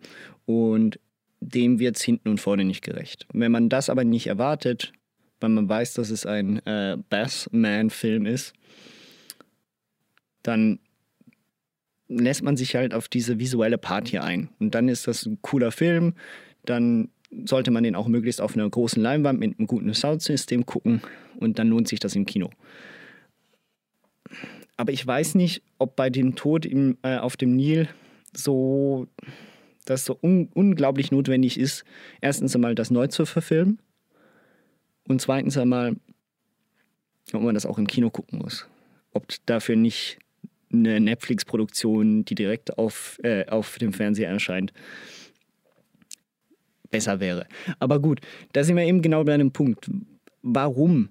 und 0.45 0.99
dem 1.39 1.79
wird 1.79 1.95
es 1.95 2.01
hinten 2.01 2.29
und 2.29 2.41
vorne 2.41 2.65
nicht 2.65 2.83
gerecht. 2.83 3.25
Wenn 3.31 3.51
man 3.51 3.69
das 3.69 3.89
aber 3.89 4.03
nicht 4.03 4.27
erwartet, 4.27 4.91
weil 5.39 5.49
man 5.51 5.69
weiß, 5.69 5.93
dass 5.93 6.09
es 6.09 6.25
ein 6.25 6.65
äh, 6.65 6.97
Bassman-Film 7.09 8.25
ist, 8.25 8.53
dann 10.43 10.79
lässt 12.07 12.43
man 12.43 12.57
sich 12.57 12.75
halt 12.75 12.93
auf 12.93 13.07
diese 13.07 13.39
visuelle 13.39 13.77
Party 13.77 14.19
ein. 14.19 14.49
Und 14.59 14.75
dann 14.75 14.89
ist 14.89 15.07
das 15.07 15.25
ein 15.25 15.39
cooler 15.41 15.71
Film. 15.71 16.13
Dann 16.65 17.09
sollte 17.45 17.71
man 17.71 17.83
den 17.83 17.95
auch 17.95 18.07
möglichst 18.07 18.41
auf 18.41 18.55
einer 18.55 18.69
großen 18.69 19.01
Leinwand 19.01 19.39
mit 19.39 19.57
einem 19.57 19.67
guten 19.67 19.93
Soundsystem 19.93 20.65
gucken 20.65 21.01
und 21.37 21.59
dann 21.59 21.67
lohnt 21.67 21.87
sich 21.87 21.99
das 21.99 22.15
im 22.15 22.25
Kino. 22.25 22.49
Aber 24.77 24.91
ich 24.91 25.05
weiß 25.05 25.35
nicht, 25.35 25.61
ob 25.77 25.95
bei 25.95 26.09
dem 26.09 26.35
Tod 26.35 26.65
im, 26.65 26.97
äh, 27.01 27.17
auf 27.17 27.37
dem 27.37 27.55
Nil 27.55 27.87
so 28.33 29.07
das 29.85 30.05
so 30.05 30.17
un 30.21 30.49
unglaublich 30.53 31.11
notwendig 31.11 31.59
ist, 31.59 31.85
erstens 32.19 32.55
einmal 32.55 32.75
das 32.75 32.91
neu 32.91 33.07
zu 33.07 33.25
verfilmen 33.25 33.79
und 35.07 35.21
zweitens 35.21 35.57
einmal, 35.57 35.95
ob 37.33 37.41
man 37.41 37.53
das 37.53 37.65
auch 37.65 37.77
im 37.77 37.87
Kino 37.87 38.09
gucken 38.09 38.39
muss. 38.39 38.67
Ob 39.13 39.27
dafür 39.45 39.75
nicht 39.75 40.17
eine 40.71 40.99
Netflix-Produktion, 40.99 42.25
die 42.25 42.35
direkt 42.35 42.77
auf, 42.77 43.19
äh, 43.23 43.45
auf 43.47 43.77
dem 43.77 43.93
Fernseher 43.93 44.29
erscheint, 44.29 44.73
besser 46.89 47.19
wäre. 47.19 47.47
Aber 47.79 47.99
gut, 47.99 48.21
da 48.53 48.63
sind 48.63 48.75
wir 48.75 48.83
eben 48.83 49.01
genau 49.01 49.23
bei 49.23 49.33
einem 49.33 49.51
Punkt. 49.51 49.89
Warum 50.41 51.09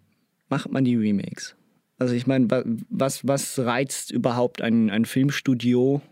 macht 0.49 0.71
man 0.71 0.85
die 0.85 0.97
Remakes? 0.97 1.57
Also 1.99 2.15
ich 2.15 2.27
meine, 2.27 2.49
was, 2.89 3.27
was 3.27 3.59
reizt 3.59 4.11
überhaupt 4.11 4.61
ein, 4.61 4.91
ein 4.91 5.05
Filmstudio 5.05 6.03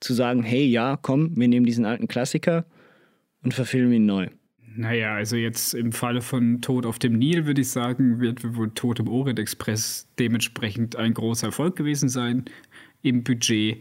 zu 0.00 0.14
sagen, 0.14 0.42
hey 0.42 0.64
ja, 0.66 0.98
komm, 1.00 1.36
wir 1.36 1.48
nehmen 1.48 1.66
diesen 1.66 1.84
alten 1.84 2.08
Klassiker 2.08 2.64
und 3.42 3.54
verfilmen 3.54 3.92
ihn 3.94 4.06
neu? 4.06 4.28
Naja, 4.76 5.14
also 5.14 5.36
jetzt 5.36 5.74
im 5.74 5.92
Falle 5.92 6.20
von 6.20 6.60
Tod 6.60 6.84
auf 6.84 6.98
dem 6.98 7.12
Nil 7.16 7.46
würde 7.46 7.60
ich 7.60 7.70
sagen, 7.70 8.18
wird 8.18 8.56
wohl 8.56 8.70
Tod 8.70 8.98
im 8.98 9.08
Orient 9.08 9.38
Express 9.38 10.08
dementsprechend 10.18 10.96
ein 10.96 11.14
großer 11.14 11.48
Erfolg 11.48 11.76
gewesen 11.76 12.08
sein 12.08 12.44
im 13.02 13.22
Budget 13.22 13.80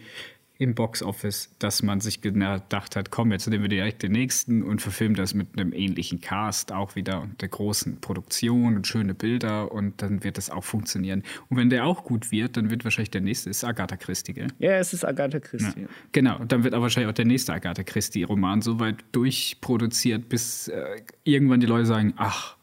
im 0.63 0.75
Boxoffice, 0.75 1.55
dass 1.59 1.83
man 1.83 1.99
sich 1.99 2.21
gedacht 2.21 2.95
hat, 2.95 3.11
komm, 3.11 3.31
jetzt 3.31 3.47
nehmen 3.47 3.63
wir 3.63 3.69
direkt 3.69 4.01
den 4.03 4.13
nächsten 4.13 4.63
und 4.63 4.81
verfilmen 4.81 5.15
das 5.15 5.33
mit 5.33 5.59
einem 5.59 5.73
ähnlichen 5.73 6.21
Cast 6.21 6.71
auch 6.71 6.95
wieder 6.95 7.21
und 7.21 7.41
der 7.41 7.49
großen 7.49 7.99
Produktion 7.99 8.75
und 8.75 8.87
schöne 8.87 9.13
Bilder 9.13 9.71
und 9.71 10.01
dann 10.01 10.23
wird 10.23 10.37
das 10.37 10.49
auch 10.49 10.63
funktionieren. 10.63 11.23
Und 11.49 11.57
wenn 11.57 11.69
der 11.69 11.85
auch 11.85 12.03
gut 12.03 12.31
wird, 12.31 12.57
dann 12.57 12.69
wird 12.69 12.83
wahrscheinlich 12.83 13.11
der 13.11 13.21
nächste, 13.21 13.49
ist 13.49 13.63
Agatha 13.63 13.97
Christie, 13.97 14.33
gell? 14.33 14.47
Ja, 14.59 14.77
es 14.77 14.93
ist 14.93 15.05
Agatha 15.05 15.39
Christie. 15.39 15.81
Ja. 15.81 15.87
Genau, 16.11 16.39
dann 16.45 16.63
wird 16.63 16.73
auch 16.73 16.81
wahrscheinlich 16.81 17.09
auch 17.09 17.15
der 17.15 17.25
nächste 17.25 17.53
Agatha 17.53 17.83
Christie-Roman 17.83 18.61
so 18.61 18.79
weit 18.79 19.03
durchproduziert, 19.11 20.29
bis 20.29 20.69
äh, 20.69 21.01
irgendwann 21.23 21.59
die 21.59 21.67
Leute 21.67 21.85
sagen, 21.85 22.13
ach, 22.17 22.55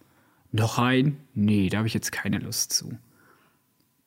noch 0.52 0.78
ein? 0.78 1.18
Nee, 1.34 1.68
da 1.68 1.78
habe 1.78 1.86
ich 1.86 1.94
jetzt 1.94 2.12
keine 2.12 2.38
Lust 2.38 2.72
zu. 2.72 2.98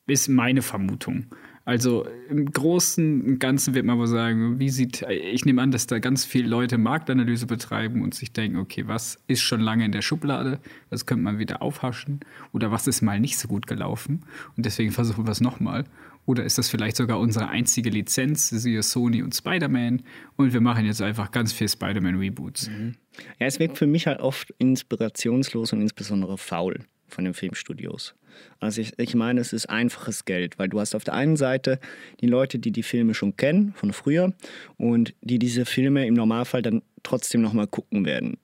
Ist 0.06 0.28
meine 0.28 0.60
Vermutung. 0.60 1.26
Also 1.66 2.06
im 2.28 2.50
Großen 2.52 3.22
und 3.22 3.38
Ganzen 3.38 3.74
wird 3.74 3.86
man 3.86 3.98
wohl 3.98 4.06
sagen, 4.06 4.58
wie 4.58 4.68
sieht, 4.68 5.02
ich 5.02 5.46
nehme 5.46 5.62
an, 5.62 5.70
dass 5.70 5.86
da 5.86 5.98
ganz 5.98 6.24
viele 6.24 6.46
Leute 6.48 6.76
Marktanalyse 6.76 7.46
betreiben 7.46 8.02
und 8.02 8.14
sich 8.14 8.32
denken, 8.32 8.58
okay, 8.58 8.86
was 8.86 9.18
ist 9.28 9.40
schon 9.40 9.60
lange 9.60 9.86
in 9.86 9.92
der 9.92 10.02
Schublade, 10.02 10.60
was 10.90 11.06
könnte 11.06 11.24
man 11.24 11.38
wieder 11.38 11.62
aufhaschen 11.62 12.20
oder 12.52 12.70
was 12.70 12.86
ist 12.86 13.00
mal 13.00 13.18
nicht 13.18 13.38
so 13.38 13.48
gut 13.48 13.66
gelaufen 13.66 14.24
und 14.56 14.66
deswegen 14.66 14.92
versuchen 14.92 15.26
wir 15.26 15.32
es 15.32 15.40
nochmal. 15.40 15.84
Oder 16.26 16.44
ist 16.44 16.56
das 16.56 16.70
vielleicht 16.70 16.96
sogar 16.96 17.18
unsere 17.18 17.48
einzige 17.48 17.90
Lizenz, 17.90 18.48
siehe 18.48 18.82
Sony 18.82 19.22
und 19.22 19.34
Spider-Man 19.34 20.02
und 20.36 20.52
wir 20.54 20.60
machen 20.60 20.86
jetzt 20.86 21.02
einfach 21.02 21.30
ganz 21.30 21.52
viel 21.52 21.68
Spider-Man-Reboots. 21.68 22.70
Mhm. 22.70 22.94
Ja, 23.38 23.46
es 23.46 23.58
wirkt 23.58 23.78
für 23.78 23.86
mich 23.86 24.06
halt 24.06 24.20
oft 24.20 24.54
inspirationslos 24.58 25.72
und 25.72 25.82
insbesondere 25.82 26.38
faul 26.38 26.80
von 27.08 27.24
den 27.24 27.34
Filmstudios. 27.34 28.14
Also 28.60 28.80
ich, 28.80 28.98
ich 28.98 29.14
meine, 29.14 29.40
es 29.40 29.52
ist 29.52 29.66
einfaches 29.66 30.24
Geld, 30.24 30.58
weil 30.58 30.68
du 30.68 30.80
hast 30.80 30.94
auf 30.94 31.04
der 31.04 31.14
einen 31.14 31.36
Seite 31.36 31.78
die 32.20 32.26
Leute, 32.26 32.58
die 32.58 32.70
die 32.70 32.82
Filme 32.82 33.14
schon 33.14 33.36
kennen 33.36 33.72
von 33.76 33.92
früher 33.92 34.32
und 34.76 35.14
die 35.20 35.38
diese 35.38 35.64
Filme 35.64 36.06
im 36.06 36.14
Normalfall 36.14 36.62
dann 36.62 36.82
trotzdem 37.02 37.42
nochmal 37.42 37.66
gucken 37.66 38.04
werden. 38.04 38.38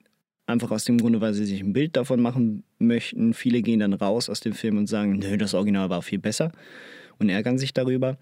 Einfach 0.47 0.71
aus 0.71 0.85
dem 0.85 0.97
Grunde, 0.97 1.21
weil 1.21 1.33
sie 1.33 1.45
sich 1.45 1.61
ein 1.61 1.73
Bild 1.73 1.95
davon 1.95 2.21
machen 2.21 2.63
möchten. 2.77 3.33
Viele 3.33 3.61
gehen 3.61 3.79
dann 3.79 3.93
raus 3.93 4.29
aus 4.29 4.41
dem 4.41 4.53
Film 4.53 4.77
und 4.77 4.87
sagen, 4.87 5.19
nö, 5.19 5.37
das 5.37 5.53
Original 5.53 5.89
war 5.89 6.01
viel 6.01 6.19
besser 6.19 6.51
und 7.19 7.29
ärgern 7.29 7.57
sich 7.57 7.73
darüber. 7.73 8.17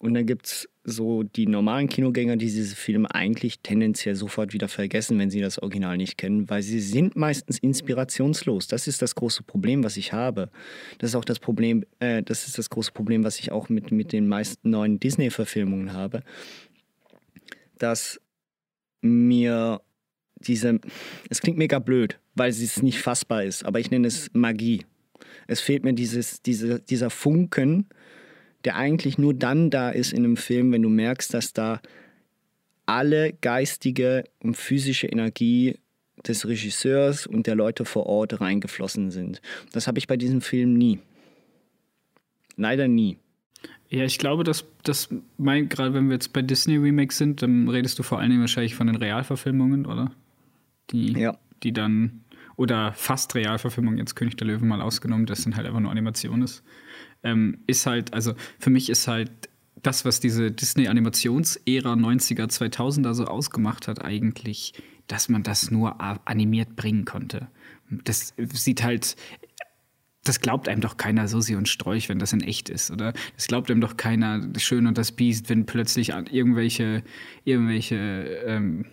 Und 0.00 0.14
dann 0.14 0.24
gibt 0.24 0.46
es 0.46 0.68
so 0.82 1.24
die 1.24 1.46
normalen 1.46 1.86
Kinogänger, 1.86 2.38
die 2.38 2.46
diese 2.46 2.74
Filme 2.74 3.14
eigentlich 3.14 3.60
tendenziell 3.60 4.14
sofort 4.14 4.54
wieder 4.54 4.66
vergessen, 4.66 5.18
wenn 5.18 5.28
sie 5.28 5.42
das 5.42 5.58
Original 5.58 5.98
nicht 5.98 6.16
kennen, 6.16 6.48
weil 6.48 6.62
sie 6.62 6.80
sind 6.80 7.16
meistens 7.16 7.58
inspirationslos. 7.58 8.66
Das 8.66 8.88
ist 8.88 9.02
das 9.02 9.14
große 9.14 9.42
Problem, 9.42 9.84
was 9.84 9.98
ich 9.98 10.14
habe. 10.14 10.50
Das 10.98 11.10
ist 11.10 11.16
auch 11.16 11.24
das 11.24 11.38
Problem, 11.38 11.84
äh, 11.98 12.22
das 12.22 12.48
ist 12.48 12.56
das 12.56 12.70
große 12.70 12.92
Problem, 12.92 13.24
was 13.24 13.38
ich 13.40 13.52
auch 13.52 13.68
mit, 13.68 13.92
mit 13.92 14.12
den 14.12 14.26
meisten 14.26 14.70
neuen 14.70 14.98
Disney-Verfilmungen 14.98 15.92
habe, 15.92 16.22
dass 17.76 18.18
mir 19.02 19.82
diese, 20.36 20.80
es 21.28 21.42
klingt 21.42 21.58
mega 21.58 21.78
blöd, 21.78 22.18
weil 22.34 22.48
es 22.48 22.82
nicht 22.82 23.00
fassbar 23.00 23.44
ist, 23.44 23.66
aber 23.66 23.80
ich 23.80 23.90
nenne 23.90 24.08
es 24.08 24.30
Magie. 24.32 24.86
Es 25.46 25.60
fehlt 25.60 25.84
mir 25.84 25.92
dieses, 25.92 26.40
diese, 26.40 26.80
dieser 26.80 27.10
Funken, 27.10 27.86
der 28.64 28.76
eigentlich 28.76 29.18
nur 29.18 29.34
dann 29.34 29.70
da 29.70 29.90
ist 29.90 30.12
in 30.12 30.24
einem 30.24 30.36
Film, 30.36 30.72
wenn 30.72 30.82
du 30.82 30.88
merkst, 30.88 31.32
dass 31.32 31.52
da 31.52 31.80
alle 32.86 33.32
geistige 33.40 34.24
und 34.42 34.56
physische 34.56 35.06
Energie 35.06 35.78
des 36.26 36.46
Regisseurs 36.46 37.26
und 37.26 37.46
der 37.46 37.54
Leute 37.54 37.84
vor 37.84 38.06
Ort 38.06 38.40
reingeflossen 38.40 39.10
sind. 39.10 39.40
Das 39.72 39.86
habe 39.86 39.98
ich 39.98 40.06
bei 40.06 40.16
diesem 40.16 40.40
Film 40.40 40.74
nie. 40.74 40.98
Leider 42.56 42.88
nie. 42.88 43.16
Ja, 43.88 44.04
ich 44.04 44.18
glaube, 44.18 44.44
dass 44.44 44.64
das 44.84 45.08
mein, 45.36 45.68
gerade 45.68 45.94
wenn 45.94 46.06
wir 46.06 46.14
jetzt 46.14 46.32
bei 46.32 46.42
Disney 46.42 46.76
Remakes 46.76 47.18
sind, 47.18 47.42
dann 47.42 47.68
redest 47.68 47.98
du 47.98 48.02
vor 48.02 48.18
allen 48.18 48.30
Dingen 48.30 48.40
wahrscheinlich 48.40 48.74
von 48.74 48.86
den 48.86 48.96
Realverfilmungen, 48.96 49.86
oder? 49.86 50.12
Die, 50.90 51.12
ja. 51.12 51.36
die 51.62 51.72
dann, 51.72 52.22
oder 52.60 52.92
fast 52.92 53.34
Realverfilmungen, 53.34 53.98
jetzt 53.98 54.14
König 54.16 54.36
der 54.36 54.46
Löwen 54.46 54.68
mal 54.68 54.82
ausgenommen, 54.82 55.26
das 55.26 55.42
sind 55.42 55.56
halt 55.56 55.66
einfach 55.66 55.80
nur 55.80 55.90
Animation 55.90 56.42
ist 56.42 56.62
ähm, 57.22 57.58
ist 57.66 57.86
halt, 57.86 58.12
also 58.12 58.34
für 58.58 58.70
mich 58.70 58.90
ist 58.90 59.08
halt 59.08 59.30
das, 59.82 60.04
was 60.04 60.20
diese 60.20 60.50
Disney-Animationsära 60.50 61.94
90er, 61.94 62.46
2000er 62.50 63.14
so 63.14 63.24
ausgemacht 63.24 63.88
hat, 63.88 64.04
eigentlich, 64.04 64.74
dass 65.06 65.28
man 65.28 65.42
das 65.42 65.70
nur 65.70 66.00
animiert 66.00 66.76
bringen 66.76 67.04
konnte. 67.04 67.48
Das 68.04 68.34
sieht 68.52 68.82
halt, 68.82 69.16
das 70.22 70.40
glaubt 70.40 70.68
einem 70.68 70.82
doch 70.82 70.98
keiner 70.98 71.28
Susi 71.28 71.56
und 71.56 71.68
Sträuch, 71.68 72.08
wenn 72.08 72.18
das 72.18 72.32
in 72.32 72.42
echt 72.42 72.68
ist, 72.68 72.90
oder? 72.90 73.14
Das 73.36 73.46
glaubt 73.46 73.70
einem 73.70 73.80
doch 73.80 73.96
keiner 73.96 74.46
Schön 74.58 74.86
und 74.86 74.98
das 74.98 75.12
Biest, 75.12 75.48
wenn 75.48 75.64
plötzlich 75.64 76.10
irgendwelche, 76.10 77.02
irgendwelche 77.44 77.96
ähm, 77.96 78.84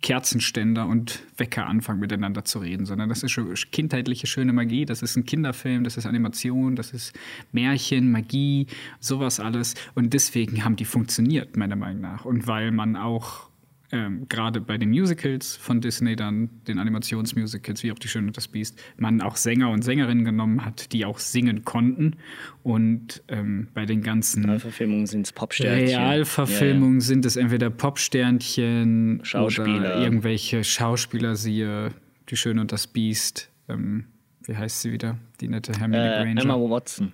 Kerzenständer 0.00 0.86
und 0.86 1.24
Wecker 1.36 1.66
anfangen 1.66 2.00
miteinander 2.00 2.44
zu 2.44 2.60
reden, 2.60 2.86
sondern 2.86 3.08
das 3.08 3.22
ist 3.22 3.32
schon 3.32 3.52
kindheitliche 3.72 4.26
schöne 4.26 4.52
Magie, 4.52 4.84
das 4.84 5.02
ist 5.02 5.16
ein 5.16 5.24
Kinderfilm, 5.24 5.82
das 5.82 5.96
ist 5.96 6.06
Animation, 6.06 6.76
das 6.76 6.92
ist 6.92 7.18
Märchen, 7.52 8.12
Magie, 8.12 8.68
sowas 9.00 9.40
alles. 9.40 9.74
Und 9.94 10.14
deswegen 10.14 10.64
haben 10.64 10.76
die 10.76 10.84
funktioniert, 10.84 11.56
meiner 11.56 11.76
Meinung 11.76 12.00
nach. 12.00 12.24
Und 12.24 12.46
weil 12.46 12.70
man 12.70 12.96
auch 12.96 13.48
ähm, 13.90 14.26
gerade 14.28 14.60
bei 14.60 14.76
den 14.76 14.90
Musicals 14.90 15.56
von 15.56 15.80
Disney 15.80 16.14
dann, 16.14 16.50
den 16.66 16.78
Animationsmusicals, 16.78 17.82
wie 17.82 17.92
auch 17.92 17.98
Die 17.98 18.08
Schöne 18.08 18.26
und 18.26 18.36
das 18.36 18.48
Biest, 18.48 18.78
man 18.96 19.20
auch 19.22 19.36
Sänger 19.36 19.70
und 19.70 19.82
Sängerinnen 19.82 20.24
genommen 20.24 20.64
hat, 20.64 20.92
die 20.92 21.04
auch 21.04 21.18
singen 21.18 21.64
konnten. 21.64 22.16
Und 22.62 23.22
ähm, 23.28 23.68
bei 23.72 23.86
den 23.86 24.02
ganzen 24.02 24.44
Realverfilmungen 24.44 25.06
sind 25.06 25.26
es 25.26 25.32
Popsternchen. 25.32 25.98
Realverfilmungen 25.98 27.00
ja, 27.00 27.02
ja. 27.02 27.06
sind 27.06 27.24
es 27.24 27.36
entweder 27.36 27.70
Popsternchen 27.70 29.20
Schauspieler. 29.22 29.78
oder 29.78 30.02
irgendwelche 30.02 30.64
Schauspieler, 30.64 31.34
siehe 31.34 31.90
Die 32.28 32.36
Schöne 32.36 32.60
und 32.60 32.72
das 32.72 32.86
Biest. 32.86 33.50
Ähm, 33.68 34.04
wie 34.44 34.56
heißt 34.56 34.82
sie 34.82 34.92
wieder? 34.92 35.18
Die 35.40 35.48
nette 35.48 35.72
Hermine 35.78 36.14
äh, 36.14 36.22
Granger. 36.24 36.42
Emma 36.42 36.54
Watson. 36.56 37.12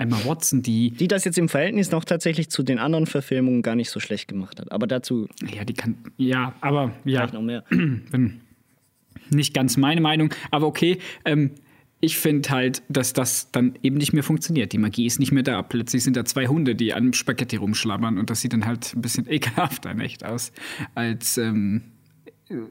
Emma 0.00 0.24
Watson, 0.24 0.62
die. 0.62 0.92
Die 0.92 1.08
das 1.08 1.24
jetzt 1.24 1.38
im 1.38 1.48
Verhältnis 1.48 1.90
noch 1.90 2.04
tatsächlich 2.04 2.50
zu 2.50 2.62
den 2.62 2.78
anderen 2.78 3.06
Verfilmungen 3.06 3.62
gar 3.62 3.74
nicht 3.74 3.90
so 3.90 4.00
schlecht 4.00 4.28
gemacht 4.28 4.58
hat. 4.58 4.72
Aber 4.72 4.86
dazu. 4.86 5.28
Ja, 5.54 5.64
die 5.64 5.74
kann. 5.74 5.96
Ja, 6.16 6.54
aber 6.60 6.92
ja. 7.04 7.26
noch 7.26 7.42
mehr. 7.42 7.64
Nicht 9.30 9.54
ganz 9.54 9.76
meine 9.76 10.00
Meinung, 10.00 10.34
aber 10.50 10.66
okay. 10.66 10.98
Ähm, 11.24 11.52
ich 12.00 12.16
finde 12.16 12.48
halt, 12.50 12.82
dass 12.88 13.12
das 13.12 13.52
dann 13.52 13.74
eben 13.82 13.98
nicht 13.98 14.14
mehr 14.14 14.22
funktioniert. 14.22 14.72
Die 14.72 14.78
Magie 14.78 15.04
ist 15.04 15.20
nicht 15.20 15.32
mehr 15.32 15.42
da. 15.42 15.62
Plötzlich 15.62 16.02
sind 16.02 16.16
da 16.16 16.24
zwei 16.24 16.46
Hunde, 16.46 16.74
die 16.74 16.94
an 16.94 17.12
Spaghetti 17.12 17.56
rumschlabbern 17.56 18.18
und 18.18 18.30
das 18.30 18.40
sieht 18.40 18.54
dann 18.54 18.64
halt 18.64 18.94
ein 18.94 19.02
bisschen 19.02 19.26
ekelhafter 19.30 19.96
echt 19.98 20.24
aus, 20.24 20.50
als 20.94 21.36
ähm, 21.36 21.82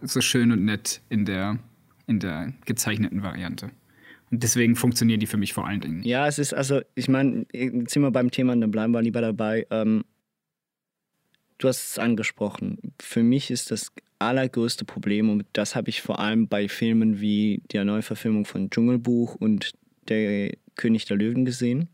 so 0.01 0.21
schön 0.21 0.51
und 0.51 0.65
nett 0.65 1.01
in 1.09 1.25
der, 1.25 1.59
in 2.07 2.19
der 2.19 2.53
gezeichneten 2.65 3.21
Variante. 3.21 3.69
Deswegen 4.31 4.75
funktionieren 4.75 5.19
die 5.19 5.27
für 5.27 5.37
mich 5.37 5.53
vor 5.53 5.67
allen 5.67 5.81
Dingen. 5.81 6.03
Ja, 6.03 6.27
es 6.27 6.39
ist 6.39 6.53
also, 6.53 6.81
ich 6.95 7.07
meine, 7.07 7.45
jetzt 7.51 7.93
sind 7.93 8.01
wir 8.01 8.11
beim 8.11 8.31
Thema 8.31 8.53
und 8.53 8.61
dann 8.61 8.71
bleiben 8.71 8.91
wir 8.93 9.01
lieber 9.01 9.21
dabei. 9.21 9.65
Ähm, 9.71 10.03
du 11.57 11.67
hast 11.67 11.91
es 11.91 11.99
angesprochen. 11.99 12.93
Für 13.01 13.23
mich 13.23 13.49
ist 13.49 13.71
das 13.71 13.91
allergrößte 14.19 14.85
Problem, 14.85 15.29
und 15.29 15.45
das 15.53 15.75
habe 15.75 15.89
ich 15.89 16.01
vor 16.01 16.19
allem 16.19 16.47
bei 16.47 16.67
Filmen 16.67 17.21
wie 17.21 17.61
der 17.71 17.85
Neuverfilmung 17.85 18.45
von 18.45 18.69
Dschungelbuch 18.69 19.35
und 19.35 19.73
Der 20.07 20.53
König 20.75 21.05
der 21.05 21.17
Löwen 21.17 21.45
gesehen. 21.45 21.87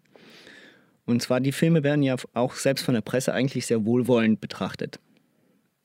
Und 1.06 1.22
zwar, 1.22 1.39
die 1.39 1.51
Filme 1.51 1.84
werden 1.84 2.01
ja 2.01 2.15
auch 2.34 2.54
selbst 2.56 2.84
von 2.84 2.94
der 2.94 3.01
Presse 3.01 3.34
eigentlich 3.34 3.65
sehr 3.65 3.86
wohlwollend 3.86 4.42
betrachtet. 4.42 5.00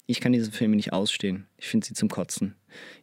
Ich 0.06 0.20
kann 0.20 0.32
diese 0.32 0.50
Filme 0.50 0.76
nicht 0.76 0.92
ausstehen. 0.92 1.46
Ich 1.56 1.68
finde 1.68 1.86
sie 1.86 1.94
zum 1.94 2.08
Kotzen. 2.08 2.54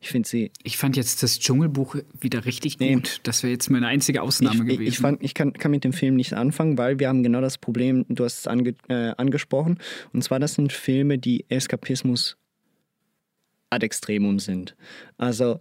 Ich 0.01 0.09
finde 0.09 0.27
sie. 0.27 0.51
Ich 0.63 0.77
fand 0.77 0.95
jetzt 0.95 1.23
das 1.23 1.39
Dschungelbuch 1.39 1.95
wieder 2.19 2.45
richtig 2.45 2.79
nee. 2.79 2.95
gut. 2.95 3.19
Das 3.23 3.43
wäre 3.43 3.51
jetzt 3.51 3.69
meine 3.69 3.87
einzige 3.87 4.21
Ausnahme 4.21 4.63
ich, 4.63 4.77
gewesen. 4.77 4.91
Ich, 4.91 4.99
fand, 4.99 5.23
ich 5.23 5.33
kann, 5.33 5.53
kann, 5.53 5.71
mit 5.71 5.83
dem 5.83 5.93
Film 5.93 6.15
nicht 6.15 6.33
anfangen, 6.33 6.77
weil 6.77 6.99
wir 6.99 7.07
haben 7.07 7.23
genau 7.23 7.41
das 7.41 7.57
Problem, 7.57 8.05
du 8.09 8.23
hast 8.23 8.39
es 8.39 8.47
ange, 8.47 8.75
äh, 8.89 9.13
angesprochen. 9.17 9.79
Und 10.13 10.23
zwar, 10.23 10.39
das 10.39 10.55
sind 10.55 10.73
Filme, 10.73 11.17
die 11.17 11.45
Eskapismus 11.49 12.37
ad 13.69 13.85
extremum 13.85 14.39
sind. 14.39 14.75
Also, 15.17 15.59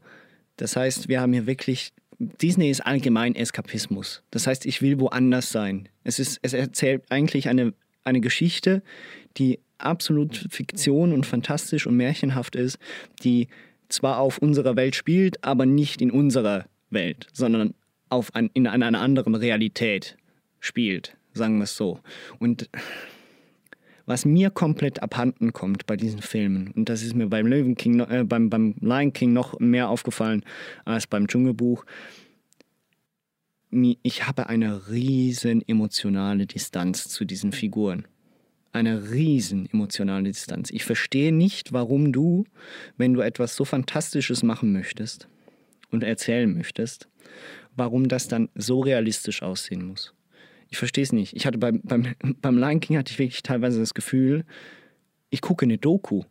das 0.56 0.76
heißt, 0.76 1.08
wir 1.08 1.20
haben 1.20 1.32
hier 1.32 1.46
wirklich. 1.46 1.92
Disney 2.18 2.70
ist 2.70 2.80
allgemein 2.80 3.34
Eskapismus. 3.34 4.22
Das 4.30 4.46
heißt, 4.46 4.64
ich 4.64 4.80
will 4.80 4.98
woanders 5.00 5.52
sein. 5.52 5.90
Es, 6.02 6.18
ist, 6.18 6.38
es 6.40 6.54
erzählt 6.54 7.04
eigentlich 7.10 7.50
eine, 7.50 7.74
eine 8.04 8.22
Geschichte, 8.22 8.82
die 9.36 9.58
absolut 9.78 10.46
Fiktion 10.50 11.12
und 11.12 11.26
fantastisch 11.26 11.86
und 11.86 11.96
märchenhaft 11.96 12.56
ist, 12.56 12.78
die 13.22 13.48
zwar 13.88 14.18
auf 14.18 14.38
unserer 14.38 14.76
Welt 14.76 14.94
spielt, 14.94 15.42
aber 15.44 15.66
nicht 15.66 16.00
in 16.00 16.10
unserer 16.10 16.66
Welt, 16.90 17.26
sondern 17.32 17.74
auf 18.08 18.34
ein, 18.34 18.50
in 18.54 18.66
einer 18.66 19.00
anderen 19.00 19.34
Realität 19.34 20.16
spielt, 20.60 21.16
sagen 21.32 21.58
wir 21.58 21.64
es 21.64 21.76
so. 21.76 22.00
Und 22.38 22.68
was 24.06 24.24
mir 24.24 24.50
komplett 24.50 25.02
abhanden 25.02 25.52
kommt 25.52 25.86
bei 25.86 25.96
diesen 25.96 26.22
Filmen, 26.22 26.70
und 26.76 26.88
das 26.88 27.02
ist 27.02 27.14
mir 27.14 27.26
beim 27.26 27.46
Löwen 27.46 27.74
King, 27.74 28.00
äh, 28.00 28.24
beim, 28.24 28.48
beim 28.48 28.74
Lion 28.80 29.12
King 29.12 29.32
noch 29.32 29.58
mehr 29.58 29.88
aufgefallen 29.88 30.44
als 30.84 31.06
beim 31.06 31.26
Dschungelbuch, 31.26 31.84
ich 33.70 34.26
habe 34.26 34.48
eine 34.48 34.88
riesen 34.88 35.66
emotionale 35.68 36.46
Distanz 36.46 37.08
zu 37.08 37.24
diesen 37.24 37.52
Figuren 37.52 38.06
eine 38.76 39.10
riesen 39.10 39.68
emotionale 39.72 40.24
Distanz. 40.24 40.70
Ich 40.70 40.84
verstehe 40.84 41.32
nicht, 41.32 41.72
warum 41.72 42.12
du, 42.12 42.44
wenn 42.96 43.14
du 43.14 43.20
etwas 43.20 43.56
so 43.56 43.64
Fantastisches 43.64 44.42
machen 44.42 44.72
möchtest 44.72 45.28
und 45.90 46.04
erzählen 46.04 46.52
möchtest, 46.52 47.08
warum 47.74 48.08
das 48.08 48.28
dann 48.28 48.48
so 48.54 48.80
realistisch 48.80 49.42
aussehen 49.42 49.86
muss. 49.86 50.14
Ich 50.68 50.78
verstehe 50.78 51.04
es 51.04 51.12
nicht. 51.12 51.34
Ich 51.34 51.46
hatte 51.46 51.58
beim, 51.58 51.80
beim, 51.82 52.14
beim 52.40 52.58
Lion 52.58 52.80
King 52.80 52.98
hatte 52.98 53.12
ich 53.12 53.18
wirklich 53.18 53.42
teilweise 53.42 53.78
das 53.78 53.94
Gefühl, 53.94 54.44
ich 55.30 55.40
gucke 55.40 55.64
eine 55.64 55.78
Doku. 55.78 56.22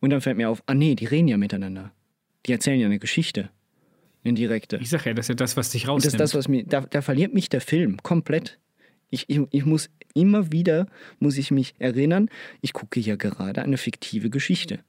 Und 0.00 0.10
dann 0.10 0.20
fällt 0.20 0.36
mir 0.36 0.50
auf, 0.50 0.62
ah 0.66 0.74
nee, 0.74 0.94
die 0.94 1.06
reden 1.06 1.28
ja 1.28 1.36
miteinander. 1.36 1.92
Die 2.46 2.52
erzählen 2.52 2.80
ja 2.80 2.86
eine 2.86 2.98
Geschichte. 2.98 3.50
Eine 4.24 4.34
direkte. 4.34 4.78
Ich 4.78 4.90
sag 4.90 5.04
ja, 5.06 5.14
das 5.14 5.24
ist 5.24 5.28
ja 5.30 5.34
das, 5.34 5.56
was 5.56 5.70
dich 5.70 5.88
rausnimmt. 5.88 6.14
Und 6.14 6.20
das 6.20 6.30
ist 6.30 6.34
das, 6.34 6.38
was 6.38 6.48
mir, 6.48 6.64
da, 6.64 6.80
da 6.80 7.02
verliert 7.02 7.34
mich 7.34 7.48
der 7.48 7.60
Film 7.60 8.02
komplett. 8.02 8.58
Ich, 9.12 9.28
ich, 9.28 9.40
ich 9.50 9.64
muss 9.64 9.88
immer 10.14 10.50
wieder, 10.50 10.86
muss 11.20 11.38
ich 11.38 11.52
mich 11.52 11.74
erinnern, 11.78 12.28
ich 12.62 12.72
gucke 12.72 12.98
ja 12.98 13.14
gerade 13.14 13.62
eine 13.62 13.76
fiktive 13.76 14.30
Geschichte. 14.30 14.80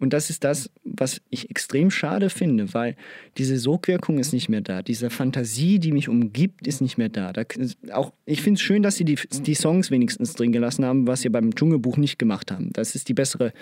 Und 0.00 0.12
das 0.12 0.28
ist 0.28 0.42
das, 0.42 0.70
was 0.82 1.20
ich 1.30 1.50
extrem 1.50 1.90
schade 1.90 2.28
finde, 2.28 2.74
weil 2.74 2.96
diese 3.38 3.56
Sogwirkung 3.56 4.18
ist 4.18 4.32
nicht 4.32 4.48
mehr 4.48 4.60
da. 4.60 4.82
Diese 4.82 5.08
Fantasie, 5.08 5.78
die 5.78 5.92
mich 5.92 6.08
umgibt, 6.08 6.66
ist 6.66 6.80
nicht 6.80 6.98
mehr 6.98 7.08
da. 7.08 7.32
da 7.32 7.44
auch, 7.92 8.12
ich 8.26 8.42
finde 8.42 8.58
es 8.58 8.62
schön, 8.62 8.82
dass 8.82 8.96
sie 8.96 9.04
die, 9.04 9.14
die 9.14 9.54
Songs 9.54 9.92
wenigstens 9.92 10.34
drin 10.34 10.50
gelassen 10.50 10.84
haben, 10.84 11.06
was 11.06 11.20
sie 11.20 11.28
beim 11.28 11.54
Dschungelbuch 11.54 11.96
nicht 11.96 12.18
gemacht 12.18 12.50
haben. 12.50 12.70
Das 12.72 12.96
ist 12.96 13.08
die 13.08 13.14
bessere, 13.14 13.52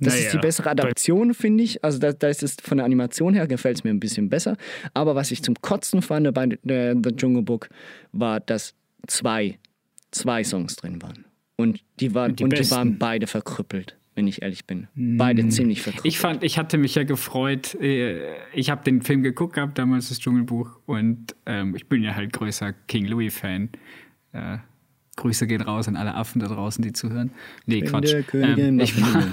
das 0.00 0.14
naja, 0.14 0.26
ist 0.26 0.32
die 0.32 0.38
bessere 0.38 0.70
Adaption, 0.70 1.34
finde 1.34 1.62
ich. 1.62 1.84
Also 1.84 1.98
da, 1.98 2.12
da 2.12 2.28
ist 2.28 2.42
es 2.42 2.56
von 2.62 2.78
der 2.78 2.86
Animation 2.86 3.34
her 3.34 3.46
gefällt 3.46 3.76
es 3.76 3.84
mir 3.84 3.90
ein 3.90 4.00
bisschen 4.00 4.30
besser. 4.30 4.56
Aber 4.94 5.14
was 5.14 5.30
ich 5.30 5.42
zum 5.42 5.54
Kotzen 5.60 6.00
fand 6.00 6.32
bei 6.32 6.48
The 6.64 7.16
Dschungelbuch 7.16 7.66
war, 8.12 8.40
dass 8.40 8.74
zwei, 9.06 9.58
zwei 10.10 10.44
Songs 10.44 10.76
drin 10.76 11.02
waren. 11.02 11.24
Und 11.56 11.80
die, 12.00 12.14
waren, 12.14 12.34
die, 12.34 12.44
und 12.44 12.58
die 12.58 12.70
waren 12.70 12.98
beide 12.98 13.26
verkrüppelt, 13.26 13.96
wenn 14.14 14.26
ich 14.26 14.42
ehrlich 14.42 14.66
bin. 14.66 14.88
Beide 14.94 15.44
mm. 15.44 15.50
ziemlich 15.50 15.82
verkrüppelt. 15.82 16.12
Ich 16.12 16.18
fand, 16.18 16.42
ich 16.42 16.58
hatte 16.58 16.78
mich 16.78 16.94
ja 16.94 17.04
gefreut. 17.04 17.74
Äh, 17.76 18.34
ich 18.52 18.70
habe 18.70 18.82
den 18.84 19.02
Film 19.02 19.22
geguckt 19.22 19.54
gehabt, 19.54 19.78
damals 19.78 20.08
das 20.08 20.18
Dschungelbuch. 20.18 20.78
Und 20.86 21.36
ähm, 21.46 21.76
ich 21.76 21.88
bin 21.88 22.02
ja 22.02 22.14
halt 22.14 22.32
größer 22.32 22.72
King 22.88 23.06
Louis-Fan. 23.06 23.70
Äh, 24.32 24.58
Grüße 25.16 25.46
gehen 25.46 25.60
raus 25.60 25.88
an 25.88 25.96
alle 25.96 26.14
Affen 26.14 26.40
da 26.40 26.48
draußen, 26.48 26.82
die 26.82 26.92
zuhören. 26.92 27.32
Nee, 27.66 27.76
ich 27.76 27.84
Quatsch. 27.84 28.14
Ähm, 28.32 28.80
ich 28.80 29.00
war, 29.00 29.26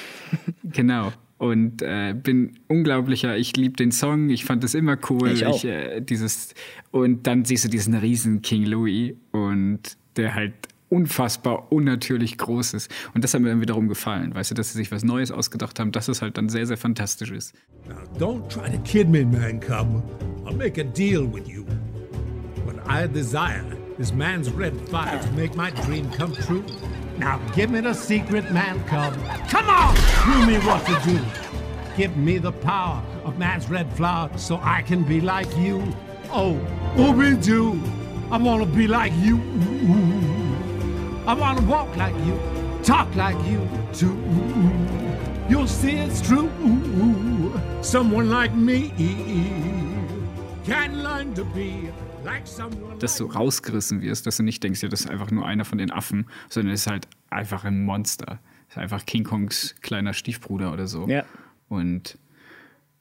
genau 0.64 1.12
und 1.40 1.80
äh, 1.80 2.14
bin 2.14 2.58
unglaublicher. 2.68 3.34
Ich 3.38 3.56
liebe 3.56 3.74
den 3.74 3.92
Song, 3.92 4.28
ich 4.28 4.44
fand 4.44 4.62
es 4.62 4.74
immer 4.74 4.98
cool. 5.08 5.30
Ich 5.30 5.46
auch. 5.46 5.56
Ich, 5.56 5.64
äh, 5.64 6.02
dieses, 6.02 6.54
und 6.90 7.26
dann 7.26 7.46
siehst 7.46 7.64
du 7.64 7.70
diesen 7.70 7.94
riesen 7.94 8.42
King 8.42 8.66
Louis 8.66 9.14
und 9.32 9.80
der 10.16 10.34
halt 10.34 10.52
unfassbar 10.90 11.72
unnatürlich 11.72 12.36
groß 12.36 12.74
ist. 12.74 12.92
Und 13.14 13.24
das 13.24 13.32
hat 13.32 13.40
mir 13.40 13.48
dann 13.48 13.62
wiederum 13.62 13.88
gefallen, 13.88 14.34
weißt 14.34 14.50
du, 14.50 14.54
dass 14.54 14.72
sie 14.72 14.78
sich 14.78 14.92
was 14.92 15.02
Neues 15.02 15.30
ausgedacht 15.30 15.80
haben, 15.80 15.92
dass 15.92 16.08
es 16.08 16.20
halt 16.20 16.36
dann 16.36 16.50
sehr, 16.50 16.66
sehr 16.66 16.76
fantastisch 16.76 17.30
ist. 17.30 17.54
Now 17.88 18.02
don't 18.18 18.46
try 18.48 18.70
to 18.70 18.78
kid 18.82 19.08
me, 19.08 19.24
man 19.24 19.60
cub. 19.60 19.86
I'll 20.44 20.54
make 20.54 20.78
a 20.78 20.84
deal 20.84 21.22
with 21.22 21.48
you. 21.48 21.64
What 22.66 22.76
I 22.86 23.08
desire 23.10 23.64
is 23.98 24.12
man's 24.12 24.52
red 24.52 24.74
fire 24.90 25.18
to 25.18 25.32
make 25.34 25.56
my 25.56 25.70
dream 25.86 26.10
come 26.10 26.34
true. 26.34 26.62
Now 27.20 27.38
give 27.54 27.70
me 27.70 27.80
the 27.82 27.92
secret, 27.92 28.50
man 28.50 28.82
cub. 28.84 29.12
Come 29.50 29.68
on! 29.68 29.94
Show 29.94 30.46
me 30.46 30.56
what 30.60 30.86
to 30.86 30.98
do. 31.04 31.20
Give 31.94 32.16
me 32.16 32.38
the 32.38 32.50
power 32.50 33.02
of 33.24 33.38
man's 33.38 33.68
red 33.68 33.92
flower 33.92 34.30
so 34.38 34.58
I 34.62 34.80
can 34.80 35.02
be 35.04 35.20
like 35.20 35.54
you. 35.58 35.82
Oh, 36.32 36.54
Ooby-Doo, 36.96 37.78
I 38.30 38.38
want 38.38 38.62
to 38.62 38.66
be 38.74 38.86
like 38.86 39.12
you. 39.18 39.36
I 41.26 41.34
want 41.34 41.58
to 41.58 41.64
walk 41.66 41.94
like 41.94 42.16
you, 42.24 42.40
talk 42.82 43.14
like 43.14 43.36
you 43.46 43.68
too. 43.92 44.16
You'll 45.50 45.66
see 45.66 45.96
it's 45.96 46.22
true. 46.22 46.50
Someone 47.82 48.30
like 48.30 48.54
me 48.54 48.92
can 50.64 51.02
learn 51.02 51.34
to 51.34 51.44
be 51.44 51.90
dass 52.98 53.16
du 53.16 53.26
rausgerissen 53.26 54.02
wirst, 54.02 54.26
dass 54.26 54.36
du 54.36 54.42
nicht 54.42 54.62
denkst, 54.62 54.82
ja, 54.82 54.88
das 54.88 55.02
ist 55.02 55.10
einfach 55.10 55.30
nur 55.30 55.46
einer 55.46 55.64
von 55.64 55.78
den 55.78 55.90
Affen, 55.90 56.26
sondern 56.48 56.74
es 56.74 56.82
ist 56.82 56.86
halt 56.90 57.08
einfach 57.30 57.64
ein 57.64 57.84
Monster. 57.84 58.40
Es 58.68 58.76
ist 58.76 58.82
einfach 58.82 59.06
King 59.06 59.24
Kongs 59.24 59.74
kleiner 59.80 60.12
Stiefbruder 60.12 60.72
oder 60.72 60.86
so. 60.86 61.08
Ja. 61.08 61.24
Und 61.68 62.18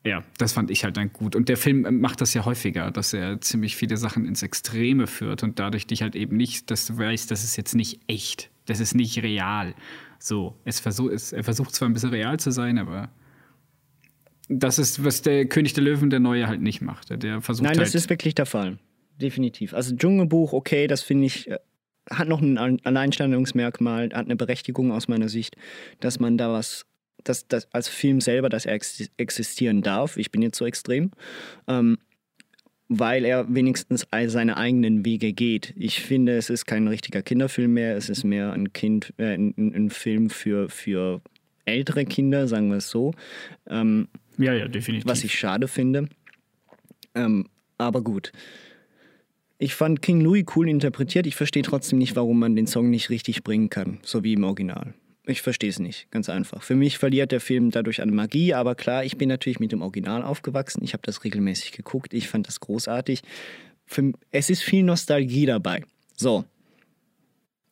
ja, 0.06 0.24
das 0.38 0.54
fand 0.54 0.72
ich 0.72 0.84
halt 0.84 0.96
dann 0.98 1.12
gut. 1.12 1.36
Und 1.36 1.50
der 1.50 1.58
Film 1.58 2.00
macht 2.00 2.22
das 2.22 2.34
ja 2.34 2.46
häufiger, 2.46 2.90
dass 2.90 3.14
er 3.14 3.42
ziemlich 3.42 3.76
viele 3.76 3.98
Sachen 3.98 4.26
ins 4.26 4.44
Extreme 4.44 5.08
führt 5.08 5.44
und 5.44 5.60
dadurch 5.60 5.88
dich 5.88 6.02
halt 6.02 6.16
eben 6.16 6.38
nicht, 6.38 6.72
dass 6.72 6.88
du 6.88 6.98
weißt, 6.98 7.30
das 7.30 7.44
ist 7.44 7.58
jetzt 7.58 7.76
nicht 7.76 8.00
echt, 8.08 8.50
das 8.66 8.80
ist 8.80 8.96
nicht 8.96 9.22
real. 9.22 9.76
So, 10.18 10.56
es 10.64 10.80
versuch, 10.80 11.12
es, 11.12 11.34
er 11.34 11.44
versucht 11.44 11.76
zwar 11.76 11.90
ein 11.90 11.94
bisschen 11.94 12.12
real 12.12 12.40
zu 12.40 12.52
sein, 12.52 12.78
aber 12.78 13.10
das 14.48 14.80
ist, 14.80 15.04
was 15.04 15.22
der 15.22 15.46
König 15.46 15.74
der 15.74 15.84
Löwen, 15.84 16.10
der 16.10 16.20
Neue, 16.20 16.48
halt 16.48 16.62
nicht 16.62 16.82
macht. 16.82 17.10
Der 17.22 17.42
versucht 17.42 17.66
Nein, 17.66 17.78
halt. 17.78 17.88
das 17.88 17.94
ist 17.94 18.10
wirklich 18.10 18.36
der 18.36 18.46
Fall. 18.46 18.80
Definitiv. 19.20 19.74
Also 19.74 19.96
Dschungelbuch, 19.96 20.54
okay, 20.54 20.88
das 20.88 21.02
finde 21.02 21.26
ich, 21.26 21.50
äh, 21.50 21.58
hat 22.10 22.28
noch 22.28 22.42
ein 22.42 22.58
Al- 22.58 22.80
Alleinstellungsmerkmal, 22.84 24.06
hat 24.06 24.26
eine 24.26 24.36
Berechtigung 24.36 24.92
aus 24.92 25.08
meiner 25.08 25.30
Sicht, 25.30 25.56
dass 26.00 26.20
man 26.20 26.38
da 26.38 26.52
was, 26.52 26.86
dass 27.24 27.48
das 27.48 27.72
als 27.74 27.88
Film 27.90 28.22
selber, 28.22 28.50
dass 28.50 28.66
er 28.66 28.74
ex 28.74 29.10
existieren 29.18 29.82
darf. 29.82 30.18
Ich 30.18 30.32
bin 30.32 30.42
jetzt 30.42 30.58
so 30.58 30.66
extrem. 30.66 31.12
Ähm, 31.68 31.98
weil 32.92 33.24
er 33.24 33.54
wenigstens 33.54 34.08
seine 34.28 34.58
eigenen 34.58 35.06
Wege 35.06 35.32
geht. 35.32 35.76
Ich 35.78 36.02
finde, 36.02 36.36
es 36.38 36.50
ist 36.50 36.66
kein 36.66 36.88
richtiger 36.88 37.22
Kinderfilm 37.22 37.72
mehr, 37.74 37.96
es 37.96 38.10
ist 38.10 38.24
mehr 38.24 38.52
ein 38.52 38.74
Kind, 38.74 39.14
äh, 39.18 39.36
ein 39.36 39.54
ein 39.58 39.90
Film 39.92 40.32
für, 40.32 40.70
für 40.70 41.22
ältere 41.66 42.06
Kinder, 42.06 42.48
sagen 42.48 42.70
wir 42.70 42.78
es 42.78 42.90
so. 42.90 43.14
Ähm, 43.68 44.08
ja, 44.40 44.54
ja, 44.54 44.68
definitiv. 44.68 45.08
was 45.08 45.24
ich 45.24 45.38
schade 45.38 45.68
finde. 45.68 46.10
Ähm, 47.14 47.48
aber 47.78 48.02
gut. 48.02 48.32
Ich 49.62 49.76
fand 49.76 50.02
King 50.02 50.22
Louis 50.22 50.46
cool 50.56 50.70
interpretiert. 50.70 51.28
Ich 51.28 51.36
verstehe 51.36 51.64
trotzdem 51.64 52.00
nicht, 52.00 52.16
warum 52.16 52.40
man 52.40 52.56
den 52.56 52.66
Song 52.66 52.90
nicht 52.90 53.10
richtig 53.10 53.44
bringen 53.44 53.70
kann, 53.70 54.00
so 54.04 54.24
wie 54.24 54.34
im 54.34 54.46
Original. 54.46 54.94
Ich 55.26 55.42
verstehe 55.42 55.70
es 55.70 55.80
nicht, 55.80 56.10
ganz 56.12 56.30
einfach. 56.30 56.64
Für 56.64 56.76
mich 56.76 56.98
verliert 56.98 57.34
der 57.34 57.42
Film 57.42 57.70
dadurch 57.70 58.02
an 58.02 58.10
Magie, 58.10 58.54
aber 58.54 58.74
klar, 58.74 59.04
ich 59.04 59.18
bin 59.18 59.28
natürlich 59.28 59.60
mit 59.60 59.74
dem 59.74 59.82
Original 59.82 60.24
aufgewachsen. 60.24 60.82
Ich 60.84 60.94
habe 60.94 61.04
das 61.04 61.26
regelmäßig 61.26 61.74
geguckt. 61.74 62.14
Ich 62.14 62.30
fand 62.30 62.48
das 62.48 62.62
großartig. 62.62 63.22
Für, 63.86 64.14
es 64.32 64.50
ist 64.50 64.64
viel 64.64 64.84
Nostalgie 64.84 65.46
dabei. 65.46 65.84
So. 66.16 66.46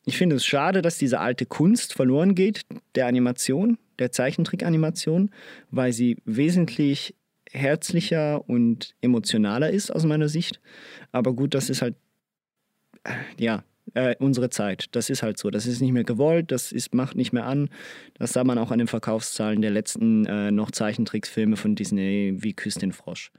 Ich 0.04 0.18
finde 0.18 0.36
es 0.36 0.44
schade, 0.44 0.82
dass 0.82 0.98
diese 0.98 1.20
alte 1.20 1.46
Kunst 1.46 1.94
verloren 1.94 2.34
geht, 2.34 2.62
der 2.94 3.06
Animation, 3.06 3.78
der 3.98 4.12
Zeichentrick-Animation, 4.12 5.30
weil 5.70 5.92
sie 5.92 6.18
wesentlich 6.26 7.14
herzlicher 7.52 8.48
und 8.48 8.94
emotionaler 9.00 9.70
ist 9.70 9.90
aus 9.90 10.04
meiner 10.04 10.28
Sicht. 10.28 10.60
Aber 11.12 11.32
gut, 11.34 11.54
das 11.54 11.70
ist 11.70 11.82
halt, 11.82 11.96
äh, 13.04 13.12
ja, 13.38 13.64
äh, 13.94 14.16
unsere 14.18 14.50
Zeit. 14.50 14.86
Das 14.92 15.10
ist 15.10 15.22
halt 15.22 15.38
so. 15.38 15.50
Das 15.50 15.66
ist 15.66 15.80
nicht 15.80 15.92
mehr 15.92 16.04
gewollt, 16.04 16.52
das 16.52 16.72
ist, 16.72 16.94
macht 16.94 17.16
nicht 17.16 17.32
mehr 17.32 17.46
an. 17.46 17.68
Das 18.14 18.32
sah 18.32 18.44
man 18.44 18.58
auch 18.58 18.70
an 18.70 18.78
den 18.78 18.88
Verkaufszahlen 18.88 19.62
der 19.62 19.70
letzten 19.70 20.26
äh, 20.26 20.50
noch 20.50 20.70
Zeichentricksfilme 20.70 21.56
von 21.56 21.74
Disney 21.74 22.36
wie 22.38 22.52
Küss 22.52 22.74
den 22.74 22.92
Frosch. 22.92 23.30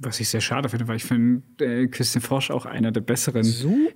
Was 0.00 0.20
ich 0.20 0.28
sehr 0.28 0.40
schade 0.40 0.68
finde, 0.68 0.86
weil 0.86 0.96
ich 0.96 1.04
finde 1.04 1.42
äh, 1.60 1.88
Küss 1.88 2.12
den 2.12 2.22
Frosch 2.22 2.50
auch 2.50 2.66
einer 2.66 2.92
der 2.92 3.00
besseren. 3.00 3.42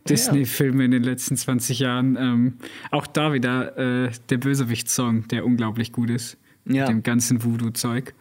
Disney-Filme 0.08 0.84
in 0.84 0.90
den 0.90 1.04
letzten 1.04 1.36
20 1.36 1.78
Jahren. 1.78 2.16
Ähm, 2.16 2.58
auch 2.90 3.06
da 3.06 3.32
wieder 3.32 3.76
äh, 3.78 4.10
der 4.28 4.38
Bösewicht-Song, 4.38 5.28
der 5.28 5.44
unglaublich 5.44 5.92
gut 5.92 6.10
ist. 6.10 6.38
Ja. 6.64 6.82
Mit 6.82 6.88
dem 6.88 7.02
ganzen 7.02 7.42
Voodoo-Zeug. 7.42 8.14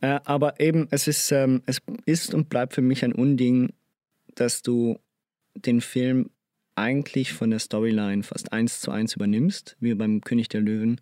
Äh, 0.00 0.20
aber 0.24 0.60
eben, 0.60 0.88
es 0.90 1.08
ist, 1.08 1.30
ähm, 1.32 1.62
es 1.66 1.80
ist 2.06 2.34
und 2.34 2.48
bleibt 2.48 2.74
für 2.74 2.82
mich 2.82 3.04
ein 3.04 3.12
Unding, 3.12 3.72
dass 4.34 4.62
du 4.62 4.98
den 5.54 5.80
Film 5.80 6.30
eigentlich 6.76 7.32
von 7.32 7.50
der 7.50 7.60
Storyline 7.60 8.22
fast 8.22 8.52
eins 8.52 8.80
zu 8.80 8.90
eins 8.90 9.14
übernimmst, 9.14 9.76
wie 9.80 9.94
beim 9.94 10.20
König 10.20 10.48
der 10.48 10.60
Löwen, 10.60 11.00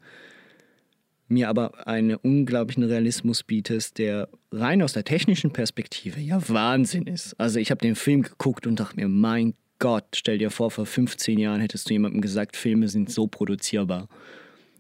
mir 1.28 1.48
aber 1.48 1.87
einen 1.87 2.16
unglaublichen 2.16 2.85
Realismus 2.85 3.42
bietest, 3.42 3.98
der 3.98 4.28
rein 4.52 4.83
aus 4.83 4.92
der 4.92 5.05
technischen 5.05 5.52
Perspektive 5.52 6.20
ja 6.20 6.46
Wahnsinn 6.48 7.07
ist. 7.07 7.35
Also 7.40 7.59
ich 7.59 7.70
habe 7.70 7.81
den 7.81 7.94
Film 7.94 8.22
geguckt 8.22 8.66
und 8.66 8.78
dachte 8.78 8.96
mir, 8.96 9.09
mein 9.09 9.55
Gott, 9.78 10.05
stell 10.14 10.38
dir 10.38 10.50
vor, 10.50 10.70
vor 10.70 10.87
15 10.87 11.38
Jahren 11.38 11.61
hättest 11.61 11.88
du 11.88 11.94
jemandem 11.94 12.20
gesagt, 12.20 12.57
Filme 12.57 12.88
sind 12.88 13.11
so 13.11 13.26
produzierbar. 13.26 14.09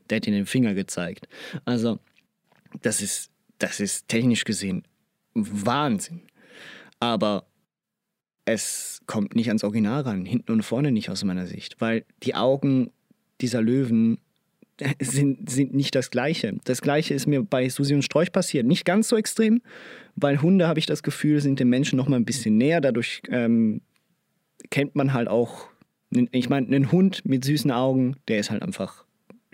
Der 0.08 0.16
hätte 0.16 0.30
dir 0.30 0.36
den 0.36 0.46
Finger 0.46 0.74
gezeigt. 0.74 1.26
Also 1.64 1.98
das 2.82 3.02
ist, 3.02 3.31
das 3.62 3.80
ist 3.80 4.08
technisch 4.08 4.44
gesehen 4.44 4.82
Wahnsinn. 5.34 6.22
Aber 7.00 7.46
es 8.44 9.00
kommt 9.06 9.34
nicht 9.34 9.48
ans 9.48 9.64
Original 9.64 10.02
ran, 10.02 10.24
hinten 10.24 10.52
und 10.52 10.62
vorne 10.62 10.92
nicht 10.92 11.10
aus 11.10 11.24
meiner 11.24 11.46
Sicht, 11.46 11.80
weil 11.80 12.04
die 12.22 12.34
Augen 12.34 12.90
dieser 13.40 13.62
Löwen 13.62 14.18
sind, 15.00 15.48
sind 15.50 15.74
nicht 15.74 15.94
das 15.94 16.10
Gleiche. 16.10 16.58
Das 16.64 16.82
Gleiche 16.82 17.14
ist 17.14 17.26
mir 17.26 17.42
bei 17.42 17.68
Susi 17.68 17.94
und 17.94 18.02
Strolch 18.02 18.32
passiert. 18.32 18.66
Nicht 18.66 18.84
ganz 18.84 19.08
so 19.08 19.16
extrem, 19.16 19.62
weil 20.16 20.42
Hunde, 20.42 20.66
habe 20.66 20.78
ich 20.78 20.86
das 20.86 21.02
Gefühl, 21.02 21.40
sind 21.40 21.60
den 21.60 21.68
Menschen 21.68 21.96
noch 21.96 22.08
mal 22.08 22.16
ein 22.16 22.24
bisschen 22.24 22.56
näher. 22.56 22.80
Dadurch 22.80 23.22
ähm, 23.28 23.80
kennt 24.70 24.96
man 24.96 25.12
halt 25.12 25.28
auch, 25.28 25.68
ich 26.10 26.48
meine, 26.48 26.66
einen 26.66 26.90
Hund 26.90 27.24
mit 27.24 27.44
süßen 27.44 27.70
Augen, 27.70 28.16
der 28.28 28.38
ist 28.38 28.50
halt 28.50 28.62
einfach 28.62 29.04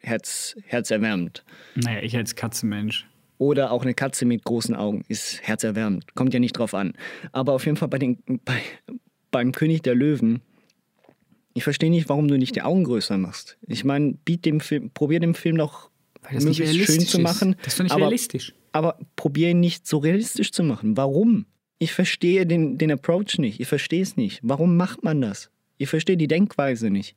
herz, 0.02 0.56
herzerwärmend. 0.64 1.44
Naja, 1.74 2.00
ich 2.02 2.16
als 2.16 2.36
Katzenmensch. 2.36 3.07
Oder 3.38 3.70
auch 3.70 3.82
eine 3.82 3.94
Katze 3.94 4.24
mit 4.24 4.44
großen 4.44 4.74
Augen 4.74 5.04
ist 5.08 5.40
herzerwärmend. 5.42 6.14
Kommt 6.14 6.34
ja 6.34 6.40
nicht 6.40 6.58
drauf 6.58 6.74
an. 6.74 6.94
Aber 7.32 7.52
auf 7.52 7.64
jeden 7.64 7.76
Fall 7.76 7.88
bei 7.88 7.98
den, 7.98 8.18
bei, 8.44 8.60
beim 9.30 9.52
König 9.52 9.82
der 9.82 9.94
Löwen, 9.94 10.42
ich 11.54 11.64
verstehe 11.64 11.90
nicht, 11.90 12.08
warum 12.08 12.28
du 12.28 12.36
nicht 12.36 12.56
die 12.56 12.62
Augen 12.62 12.84
größer 12.84 13.16
machst. 13.16 13.58
Ich 13.66 13.84
meine, 13.84 14.14
biet 14.24 14.44
dem 14.44 14.60
Film, 14.60 14.90
probier 14.90 15.20
dem 15.20 15.34
Film 15.34 15.56
doch 15.56 15.90
das 16.32 16.44
möglichst 16.44 16.74
schön 16.74 17.00
zu 17.00 17.20
machen. 17.20 17.52
Ist. 17.52 17.58
Das 17.60 17.72
ist 17.74 17.78
doch 17.78 17.84
nicht 17.84 17.92
aber, 17.92 18.02
realistisch. 18.02 18.54
aber 18.72 18.98
probier 19.16 19.50
ihn 19.50 19.60
nicht 19.60 19.86
so 19.86 19.98
realistisch 19.98 20.52
zu 20.52 20.62
machen. 20.62 20.96
Warum? 20.96 21.46
Ich 21.78 21.92
verstehe 21.92 22.44
den, 22.44 22.76
den 22.76 22.90
Approach 22.90 23.38
nicht. 23.38 23.60
Ich 23.60 23.68
verstehe 23.68 24.02
es 24.02 24.16
nicht. 24.16 24.40
Warum 24.42 24.76
macht 24.76 25.04
man 25.04 25.20
das? 25.20 25.50
Ich 25.78 25.88
verstehe 25.88 26.16
die 26.16 26.26
Denkweise 26.26 26.90
nicht. 26.90 27.16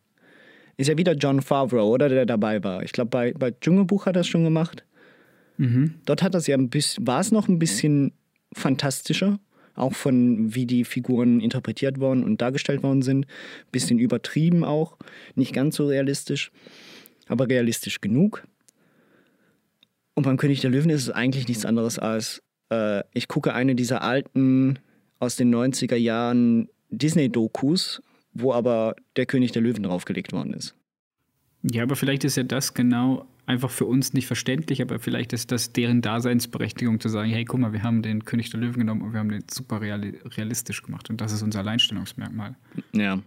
Ist 0.77 0.88
ja 0.88 0.97
wieder 0.97 1.13
John 1.13 1.41
Favreau, 1.41 1.89
oder 1.89 2.10
der 2.10 2.25
dabei 2.25 2.63
war. 2.63 2.84
Ich 2.84 2.91
glaube, 2.91 3.10
bei, 3.10 3.34
bei 3.34 3.51
Dschungelbuch 3.51 4.05
hat 4.05 4.15
er 4.15 4.21
es 4.21 4.27
schon 4.27 4.43
gemacht. 4.43 4.86
Dort 6.05 6.23
hat 6.23 6.33
das 6.33 6.47
ja 6.47 6.57
ein 6.57 6.69
bisschen, 6.69 7.05
war 7.05 7.19
es 7.19 7.31
noch 7.31 7.47
ein 7.47 7.59
bisschen 7.59 8.13
fantastischer, 8.53 9.39
auch 9.75 9.93
von 9.93 10.53
wie 10.53 10.65
die 10.65 10.83
Figuren 10.83 11.39
interpretiert 11.39 11.99
worden 11.99 12.23
und 12.23 12.41
dargestellt 12.41 12.83
worden 12.83 13.01
sind. 13.01 13.25
Bisschen 13.71 13.99
übertrieben 13.99 14.63
auch, 14.63 14.97
nicht 15.35 15.53
ganz 15.53 15.75
so 15.75 15.87
realistisch, 15.87 16.51
aber 17.27 17.47
realistisch 17.47 18.01
genug. 18.01 18.43
Und 20.13 20.23
beim 20.23 20.37
König 20.37 20.61
der 20.61 20.71
Löwen 20.71 20.89
ist 20.89 21.03
es 21.03 21.09
eigentlich 21.09 21.47
nichts 21.47 21.65
anderes 21.65 21.97
als, 21.97 22.43
äh, 22.69 23.03
ich 23.13 23.27
gucke 23.27 23.53
eine 23.53 23.75
dieser 23.75 24.01
alten 24.01 24.79
aus 25.19 25.35
den 25.35 25.53
90er 25.53 25.95
Jahren 25.95 26.67
Disney-Dokus, 26.89 28.01
wo 28.33 28.53
aber 28.53 28.95
der 29.15 29.25
König 29.25 29.51
der 29.51 29.61
Löwen 29.61 29.83
draufgelegt 29.83 30.33
worden 30.33 30.53
ist. 30.53 30.75
Ja, 31.63 31.83
aber 31.83 31.95
vielleicht 31.95 32.23
ist 32.23 32.37
ja 32.37 32.43
das 32.43 32.73
genau 32.73 33.25
einfach 33.45 33.69
für 33.69 33.86
uns 33.86 34.13
nicht 34.13 34.27
verständlich, 34.27 34.82
aber 34.82 34.99
vielleicht 34.99 35.34
ist 35.34 35.51
das 35.51 35.73
deren 35.73 36.01
Daseinsberechtigung 36.01 36.99
zu 36.99 37.10
sagen, 37.10 37.30
hey, 37.32 37.45
guck 37.45 37.60
mal, 37.60 37.73
wir 37.73 37.84
haben 37.84 38.01
den 38.01 38.25
König 38.25 38.49
der 38.49 38.60
Löwen 38.60 38.80
genommen 38.80 39.01
und 39.01 39.13
wir 39.13 39.19
haben 39.19 39.30
den 39.30 39.43
super 39.49 39.82
reali 39.82 40.19
realistisch 40.38 40.84
gemacht 40.84 41.10
und 41.10 41.21
das 41.21 41.32
ist 41.32 41.41
unser 41.41 41.60
Alleinstellungsmerkmal. 41.60 42.56
Ja. 42.93 43.19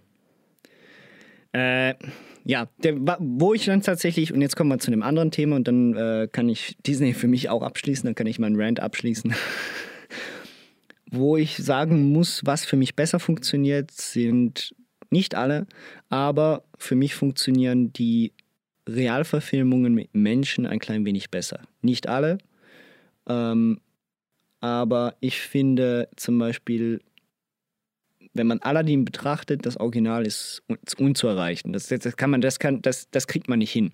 Äh, 1.53 1.95
ja, 2.45 2.69
der, 2.83 2.97
wo 3.21 3.55
ich 3.55 3.65
dann 3.65 3.81
tatsächlich, 3.81 4.33
und 4.33 4.41
jetzt 4.41 4.57
kommen 4.57 4.71
wir 4.71 4.79
zu 4.79 4.91
einem 4.91 5.03
anderen 5.03 5.31
Thema 5.31 5.57
und 5.57 5.69
dann 5.69 5.95
äh, 5.95 6.29
kann 6.31 6.49
ich 6.49 6.77
Disney 6.87 7.15
für 7.15 7.29
mich 7.29 7.49
auch 7.49 7.63
abschließen, 7.63 8.07
dann 8.07 8.15
kann 8.15 8.27
ich 8.27 8.39
meinen 8.39 8.61
Rant 8.61 8.81
abschließen. 8.81 9.35
wo 11.11 11.37
ich 11.37 11.57
sagen 11.57 12.13
muss, 12.13 12.43
was 12.45 12.65
für 12.65 12.77
mich 12.77 12.97
besser 12.97 13.21
funktioniert, 13.21 13.91
sind 13.91 14.75
nicht 15.11 15.35
alle, 15.35 15.67
aber 16.09 16.65
für 16.77 16.97
mich 16.97 17.15
funktionieren 17.15 17.93
die 17.93 18.33
Realverfilmungen 18.89 19.95
mit 19.95 20.15
Menschen 20.15 20.67
ein 20.67 20.79
klein 20.79 21.05
wenig 21.05 21.31
besser. 21.31 21.61
Nicht 21.83 22.09
alle, 22.09 22.39
ähm, 23.29 23.81
aber 24.61 25.17
ich 25.21 25.41
finde 25.41 26.09
zum 26.17 26.39
Beispiel 26.39 27.01
wenn 28.35 28.49
man 28.49 28.59
Aladdin 28.59 29.05
betrachtet, 29.05 29.65
das 29.65 29.79
Original 29.79 30.27
ist 30.27 30.63
un 30.69 30.77
unzuerreichen. 30.99 31.73
Das, 31.73 31.87
das, 31.87 32.17
kann 32.17 32.31
man, 32.31 32.41
das, 32.41 32.59
kann, 32.59 32.83
das, 32.83 33.09
das 33.11 33.27
kriegt 33.27 33.49
man 33.49 33.61
nicht 33.61 33.71
hin. 33.71 33.93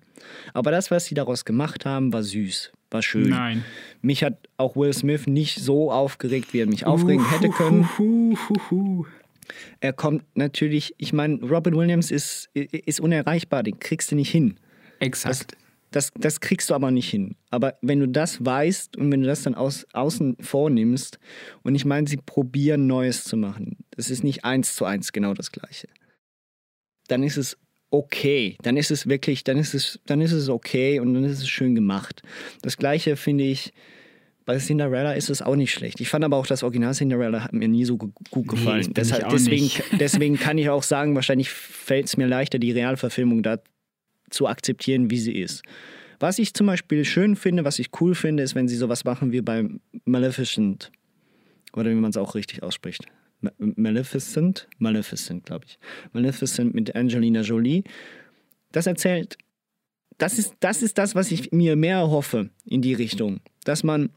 Aber 0.53 0.71
das, 0.71 0.91
was 0.91 1.05
sie 1.05 1.15
daraus 1.15 1.45
gemacht 1.45 1.85
haben, 1.85 2.11
war 2.11 2.23
süß, 2.23 2.71
war 2.89 3.03
schön. 3.03 3.29
Nein. 3.29 3.63
Mich 4.01 4.23
hat 4.23 4.37
auch 4.57 4.75
Will 4.75 4.93
Smith 4.93 5.27
nicht 5.27 5.59
so 5.59 5.91
aufgeregt, 5.91 6.53
wie 6.53 6.61
er 6.61 6.67
mich 6.67 6.85
aufregen 6.85 7.29
hätte 7.29 7.49
können. 7.49 7.87
Er 9.79 9.93
kommt 9.93 10.23
natürlich, 10.33 10.95
ich 10.97 11.13
meine, 11.13 11.39
Robin 11.41 11.75
Williams 11.75 12.09
ist, 12.09 12.49
ist 12.53 12.99
unerreichbar, 12.99 13.63
den 13.63 13.79
kriegst 13.79 14.11
du 14.11 14.15
nicht 14.15 14.31
hin. 14.31 14.57
Das, 15.01 15.07
Exakt. 15.07 15.57
das, 15.91 16.11
das 16.15 16.39
kriegst 16.39 16.69
du 16.69 16.75
aber 16.75 16.91
nicht 16.91 17.09
hin. 17.09 17.35
Aber 17.49 17.77
wenn 17.81 17.99
du 17.99 18.07
das 18.07 18.45
weißt 18.45 18.97
und 18.97 19.11
wenn 19.11 19.21
du 19.21 19.27
das 19.27 19.43
dann 19.43 19.55
aus, 19.55 19.85
außen 19.93 20.37
vornimmst, 20.39 21.19
und 21.63 21.75
ich 21.75 21.85
meine, 21.85 22.07
sie 22.07 22.17
probieren 22.17 22.87
Neues 22.87 23.23
zu 23.23 23.35
machen. 23.35 23.77
es 23.97 24.09
ist 24.09 24.23
nicht 24.23 24.45
eins 24.45 24.75
zu 24.75 24.85
eins 24.85 25.11
genau 25.11 25.33
das 25.33 25.51
gleiche, 25.51 25.87
dann 27.07 27.23
ist 27.23 27.37
es 27.37 27.57
okay. 27.89 28.57
Dann 28.63 28.77
ist 28.77 28.89
es 28.89 29.07
wirklich, 29.07 29.43
dann 29.43 29.57
ist 29.57 29.73
es, 29.73 29.99
dann 30.05 30.21
ist 30.21 30.31
es 30.31 30.49
okay 30.49 30.99
und 30.99 31.13
dann 31.13 31.25
ist 31.25 31.39
es 31.39 31.49
schön 31.49 31.75
gemacht. 31.75 32.23
Das 32.61 32.77
gleiche 32.77 33.15
finde 33.15 33.43
ich. 33.43 33.73
Bei 34.43 34.57
Cinderella 34.57 35.13
ist 35.13 35.29
es 35.29 35.43
auch 35.43 35.55
nicht 35.55 35.71
schlecht. 35.71 36.01
Ich 36.01 36.09
fand 36.09 36.25
aber 36.25 36.35
auch 36.35 36.47
das 36.47 36.63
Original 36.63 36.95
Cinderella 36.95 37.43
hat 37.43 37.53
mir 37.53 37.67
nie 37.67 37.85
so 37.85 37.95
gut 37.95 38.13
gefallen. 38.47 38.87
Nee, 38.87 38.93
deshalb, 38.95 39.29
deswegen, 39.29 39.69
deswegen 39.99 40.37
kann 40.37 40.57
ich 40.57 40.67
auch 40.67 40.81
sagen, 40.81 41.13
wahrscheinlich 41.13 41.51
fällt 41.51 42.07
es 42.07 42.17
mir 42.17 42.25
leichter, 42.25 42.57
die 42.57 42.71
Realverfilmung 42.71 43.43
da 43.43 43.59
zu 44.31 44.47
akzeptieren, 44.47 45.11
wie 45.11 45.19
sie 45.19 45.33
ist. 45.33 45.63
Was 46.19 46.39
ich 46.39 46.53
zum 46.53 46.67
Beispiel 46.67 47.03
schön 47.05 47.35
finde, 47.35 47.65
was 47.65 47.79
ich 47.79 47.89
cool 47.99 48.15
finde, 48.15 48.43
ist, 48.43 48.55
wenn 48.55 48.67
sie 48.67 48.75
sowas 48.75 49.05
machen 49.05 49.31
wie 49.31 49.41
bei 49.41 49.67
Maleficent. 50.05 50.91
Oder 51.73 51.89
wie 51.89 51.95
man 51.95 52.11
es 52.11 52.17
auch 52.17 52.35
richtig 52.35 52.63
ausspricht. 52.63 53.05
Maleficent? 53.57 54.67
Maleficent, 54.77 55.45
glaube 55.45 55.65
ich. 55.67 55.79
Maleficent 56.13 56.73
mit 56.75 56.95
Angelina 56.95 57.41
Jolie. 57.41 57.83
Das 58.71 58.85
erzählt, 58.85 59.37
das 60.17 60.37
ist, 60.37 60.55
das 60.59 60.83
ist 60.83 60.97
das, 60.97 61.15
was 61.15 61.31
ich 61.31 61.51
mir 61.51 61.75
mehr 61.75 62.09
hoffe 62.09 62.51
in 62.65 62.81
die 62.81 62.93
Richtung. 62.93 63.39
Dass 63.63 63.83
man 63.83 64.11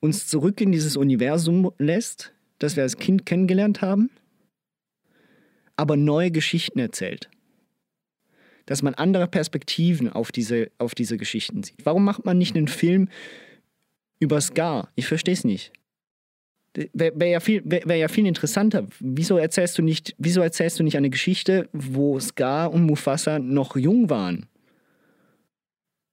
uns 0.00 0.26
zurück 0.26 0.60
in 0.60 0.72
dieses 0.72 0.96
Universum 0.96 1.70
lässt, 1.78 2.32
das 2.58 2.74
wir 2.74 2.82
als 2.82 2.98
Kind 2.98 3.24
kennengelernt 3.26 3.80
haben, 3.80 4.10
aber 5.76 5.96
neue 5.96 6.30
Geschichten 6.30 6.78
erzählt. 6.78 7.30
Dass 8.66 8.82
man 8.82 8.94
andere 8.94 9.26
Perspektiven 9.26 10.08
auf 10.08 10.32
diese, 10.32 10.70
auf 10.78 10.94
diese 10.94 11.16
Geschichten 11.16 11.62
sieht. 11.62 11.84
Warum 11.84 12.04
macht 12.04 12.24
man 12.24 12.38
nicht 12.38 12.56
einen 12.56 12.68
Film 12.68 13.08
über 14.20 14.40
Scar? 14.40 14.90
Ich 14.94 15.06
verstehe 15.06 15.34
es 15.34 15.44
nicht. 15.44 15.72
Wäre 16.92 17.12
wär 17.20 17.28
ja, 17.28 17.40
viel, 17.40 17.62
wär, 17.64 17.82
wär 17.84 17.96
ja 17.96 18.08
viel 18.08 18.26
interessanter. 18.26 18.86
Wieso 18.98 19.36
erzählst, 19.36 19.78
du 19.78 19.82
nicht, 19.82 20.14
wieso 20.18 20.40
erzählst 20.40 20.78
du 20.78 20.82
nicht 20.82 20.96
eine 20.96 21.10
Geschichte, 21.10 21.68
wo 21.72 22.18
Scar 22.18 22.72
und 22.72 22.84
Mufasa 22.84 23.38
noch 23.38 23.76
jung 23.76 24.10
waren? 24.10 24.46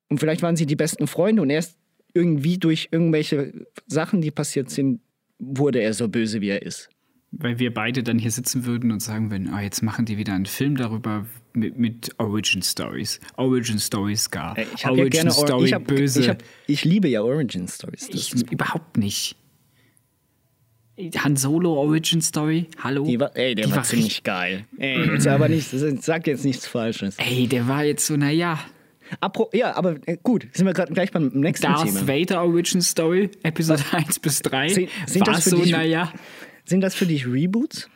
Und 0.09 0.19
vielleicht 0.19 0.41
waren 0.41 0.57
sie 0.57 0.65
die 0.65 0.75
besten 0.75 1.07
Freunde 1.07 1.41
und 1.41 1.49
erst 1.49 1.77
irgendwie 2.13 2.57
durch 2.57 2.89
irgendwelche 2.91 3.65
Sachen, 3.87 4.21
die 4.21 4.29
passiert 4.29 4.69
sind, 4.69 4.99
wurde 5.39 5.79
er 5.79 5.93
so 5.93 6.09
böse, 6.09 6.41
wie 6.41 6.49
er 6.49 6.61
ist. 6.61 6.89
Weil 7.31 7.59
wir 7.59 7.73
beide 7.73 8.03
dann 8.03 8.19
hier 8.19 8.31
sitzen 8.31 8.65
würden 8.65 8.91
und 8.91 9.01
sagen 9.01 9.31
würden, 9.31 9.51
oh, 9.53 9.59
jetzt 9.59 9.81
machen 9.81 10.05
die 10.05 10.17
wieder 10.17 10.33
einen 10.33 10.45
Film 10.45 10.75
darüber 10.75 11.25
mit, 11.53 11.77
mit 11.77 12.09
Origin 12.17 12.61
Stories. 12.61 13.19
Origin 13.37 13.79
Stories 13.79 14.29
gar. 14.29 14.57
Ich 14.57 14.85
Origin 14.85 14.97
ja 14.97 15.09
gerne 15.09 15.31
Story 15.31 15.65
ich 15.65 15.73
hab, 15.73 15.85
böse. 15.85 16.21
Ich, 16.21 16.29
hab, 16.29 16.43
ich, 16.67 16.85
liebe 16.85 17.07
ja 17.07 17.21
Origin 17.21 17.67
Stories. 17.67 18.09
Ich, 18.09 18.33
überhaupt 18.51 18.97
nicht. 18.97 19.35
Han 21.17 21.35
Solo 21.35 21.73
Origin 21.73 22.21
Story, 22.21 22.67
hallo? 22.83 23.05
Die 23.05 23.19
war, 23.19 23.35
ey, 23.35 23.55
der 23.55 23.65
die 23.65 23.71
war, 23.71 23.77
war 23.77 23.83
ziemlich 23.83 24.23
geil. 24.23 24.65
Ey, 24.77 25.13
jetzt 25.13 25.25
aber 25.25 25.49
nicht, 25.49 25.69
sag 25.69 26.27
jetzt 26.27 26.45
nichts 26.45 26.67
Falsches. 26.67 27.15
Ey, 27.17 27.47
der 27.47 27.67
war 27.67 27.83
jetzt 27.83 28.05
so, 28.05 28.17
naja. 28.17 28.59
Apro 29.19 29.49
ja, 29.51 29.75
aber 29.75 29.97
äh, 30.05 30.17
gut, 30.21 30.47
sind 30.53 30.65
wir 30.65 30.73
gerade 30.73 30.93
gleich 30.93 31.11
beim 31.11 31.27
nächsten 31.27 31.65
Darth 31.65 31.85
Thema. 31.85 32.01
Darth 32.01 32.07
Vader 32.07 32.43
Origin 32.43 32.81
Story, 32.81 33.29
Episode 33.43 33.83
Was? 33.91 33.93
1 33.93 34.19
bis 34.19 34.41
3. 34.41 34.69
Sind, 34.69 34.89
sind 35.07 35.27
war 35.27 35.33
das 35.33 35.45
so, 35.45 35.57
naja. 35.57 36.13
Sind 36.65 36.81
das 36.81 36.95
für 36.95 37.05
dich 37.05 37.25
Reboots? 37.27 37.89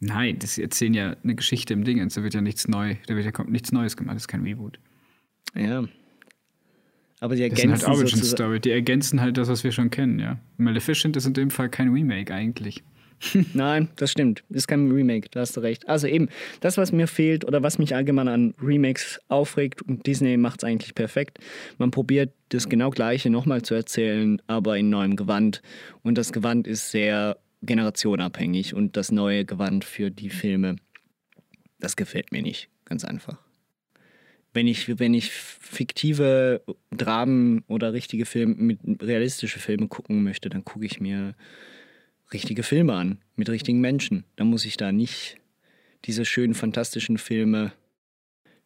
Nein, 0.00 0.38
das 0.38 0.58
erzählen 0.58 0.94
ja 0.94 1.16
eine 1.22 1.34
Geschichte 1.34 1.72
im 1.72 1.84
Ding. 1.84 2.06
Da 2.06 2.22
wird 2.22 2.34
ja 2.34 2.40
nichts 2.40 2.68
neu, 2.68 2.96
da 3.06 3.16
wird 3.16 3.24
ja 3.24 3.44
nichts 3.44 3.72
Neues 3.72 3.96
gemacht, 3.96 4.16
das 4.16 4.24
ist 4.24 4.28
kein 4.28 4.42
Reboot. 4.42 4.78
Ja. 5.54 5.84
Aber 7.20 7.34
die 7.34 7.42
ergänzen 7.42 7.70
das 7.70 7.80
sind 7.80 7.88
halt 7.88 7.98
Origin 7.98 8.22
Story. 8.22 8.60
Die 8.60 8.70
ergänzen 8.70 9.20
halt 9.20 9.38
das, 9.38 9.48
was 9.48 9.64
wir 9.64 9.72
schon 9.72 9.90
kennen, 9.90 10.18
ja. 10.18 10.38
Maleficent 10.58 11.16
ist 11.16 11.26
in 11.26 11.32
dem 11.32 11.50
Fall 11.50 11.70
kein 11.70 11.88
Remake 11.88 12.32
eigentlich. 12.32 12.82
Nein, 13.54 13.88
das 13.96 14.12
stimmt. 14.12 14.44
Ist 14.50 14.68
kein 14.68 14.90
Remake, 14.90 15.28
da 15.30 15.40
hast 15.40 15.56
du 15.56 15.60
recht. 15.60 15.88
Also 15.88 16.06
eben, 16.06 16.28
das, 16.60 16.76
was 16.76 16.92
mir 16.92 17.06
fehlt 17.06 17.46
oder 17.46 17.62
was 17.62 17.78
mich 17.78 17.94
allgemein 17.94 18.28
an 18.28 18.54
Remakes 18.60 19.18
aufregt, 19.28 19.82
und 19.82 20.06
Disney 20.06 20.36
macht 20.36 20.62
es 20.62 20.68
eigentlich 20.68 20.94
perfekt, 20.94 21.38
man 21.78 21.90
probiert 21.90 22.32
das 22.50 22.68
genau 22.68 22.90
gleiche 22.90 23.30
nochmal 23.30 23.62
zu 23.62 23.74
erzählen, 23.74 24.40
aber 24.46 24.76
in 24.76 24.90
neuem 24.90 25.16
Gewand. 25.16 25.62
Und 26.02 26.18
das 26.18 26.32
Gewand 26.32 26.66
ist 26.66 26.90
sehr 26.90 27.38
generationabhängig 27.66 28.74
und 28.74 28.96
das 28.96 29.12
neue 29.12 29.44
Gewand 29.44 29.84
für 29.84 30.10
die 30.10 30.30
Filme, 30.30 30.76
das 31.78 31.96
gefällt 31.96 32.32
mir 32.32 32.42
nicht, 32.42 32.68
ganz 32.84 33.04
einfach 33.04 33.38
wenn 34.56 34.66
ich, 34.66 34.98
wenn 34.98 35.14
ich 35.14 35.30
fiktive 35.30 36.62
Dramen 36.90 37.62
oder 37.68 37.92
richtige 37.92 38.24
Filme, 38.24 38.54
mit 38.54 38.80
realistische 39.02 39.60
Filme 39.60 39.86
gucken 39.86 40.24
möchte, 40.24 40.48
dann 40.48 40.64
gucke 40.64 40.86
ich 40.86 40.98
mir 40.98 41.34
richtige 42.32 42.62
Filme 42.64 42.94
an, 42.94 43.18
mit 43.36 43.50
richtigen 43.50 43.80
Menschen. 43.80 44.24
Dann 44.34 44.48
muss 44.48 44.64
ich 44.64 44.78
da 44.78 44.90
nicht 44.90 45.36
diese 46.06 46.24
schönen, 46.24 46.54
fantastischen 46.54 47.18
Filme 47.18 47.72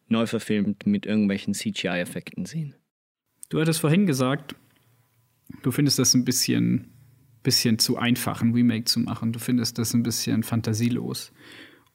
neu 0.07 0.25
verfilmt 0.25 0.87
mit 0.87 1.05
irgendwelchen 1.05 1.53
CGI-Effekten 1.53 2.45
sehen. 2.45 2.73
Du 3.49 3.59
hattest 3.59 3.81
vorhin 3.81 4.05
gesagt, 4.05 4.55
du 5.61 5.71
findest 5.71 5.99
das 5.99 6.13
ein 6.13 6.23
bisschen, 6.23 6.87
bisschen 7.43 7.79
zu 7.79 7.97
einfach, 7.97 8.41
ein 8.41 8.53
Remake 8.53 8.85
zu 8.85 8.99
machen. 8.99 9.33
Du 9.33 9.39
findest 9.39 9.77
das 9.77 9.93
ein 9.93 10.03
bisschen 10.03 10.43
fantasielos. 10.43 11.31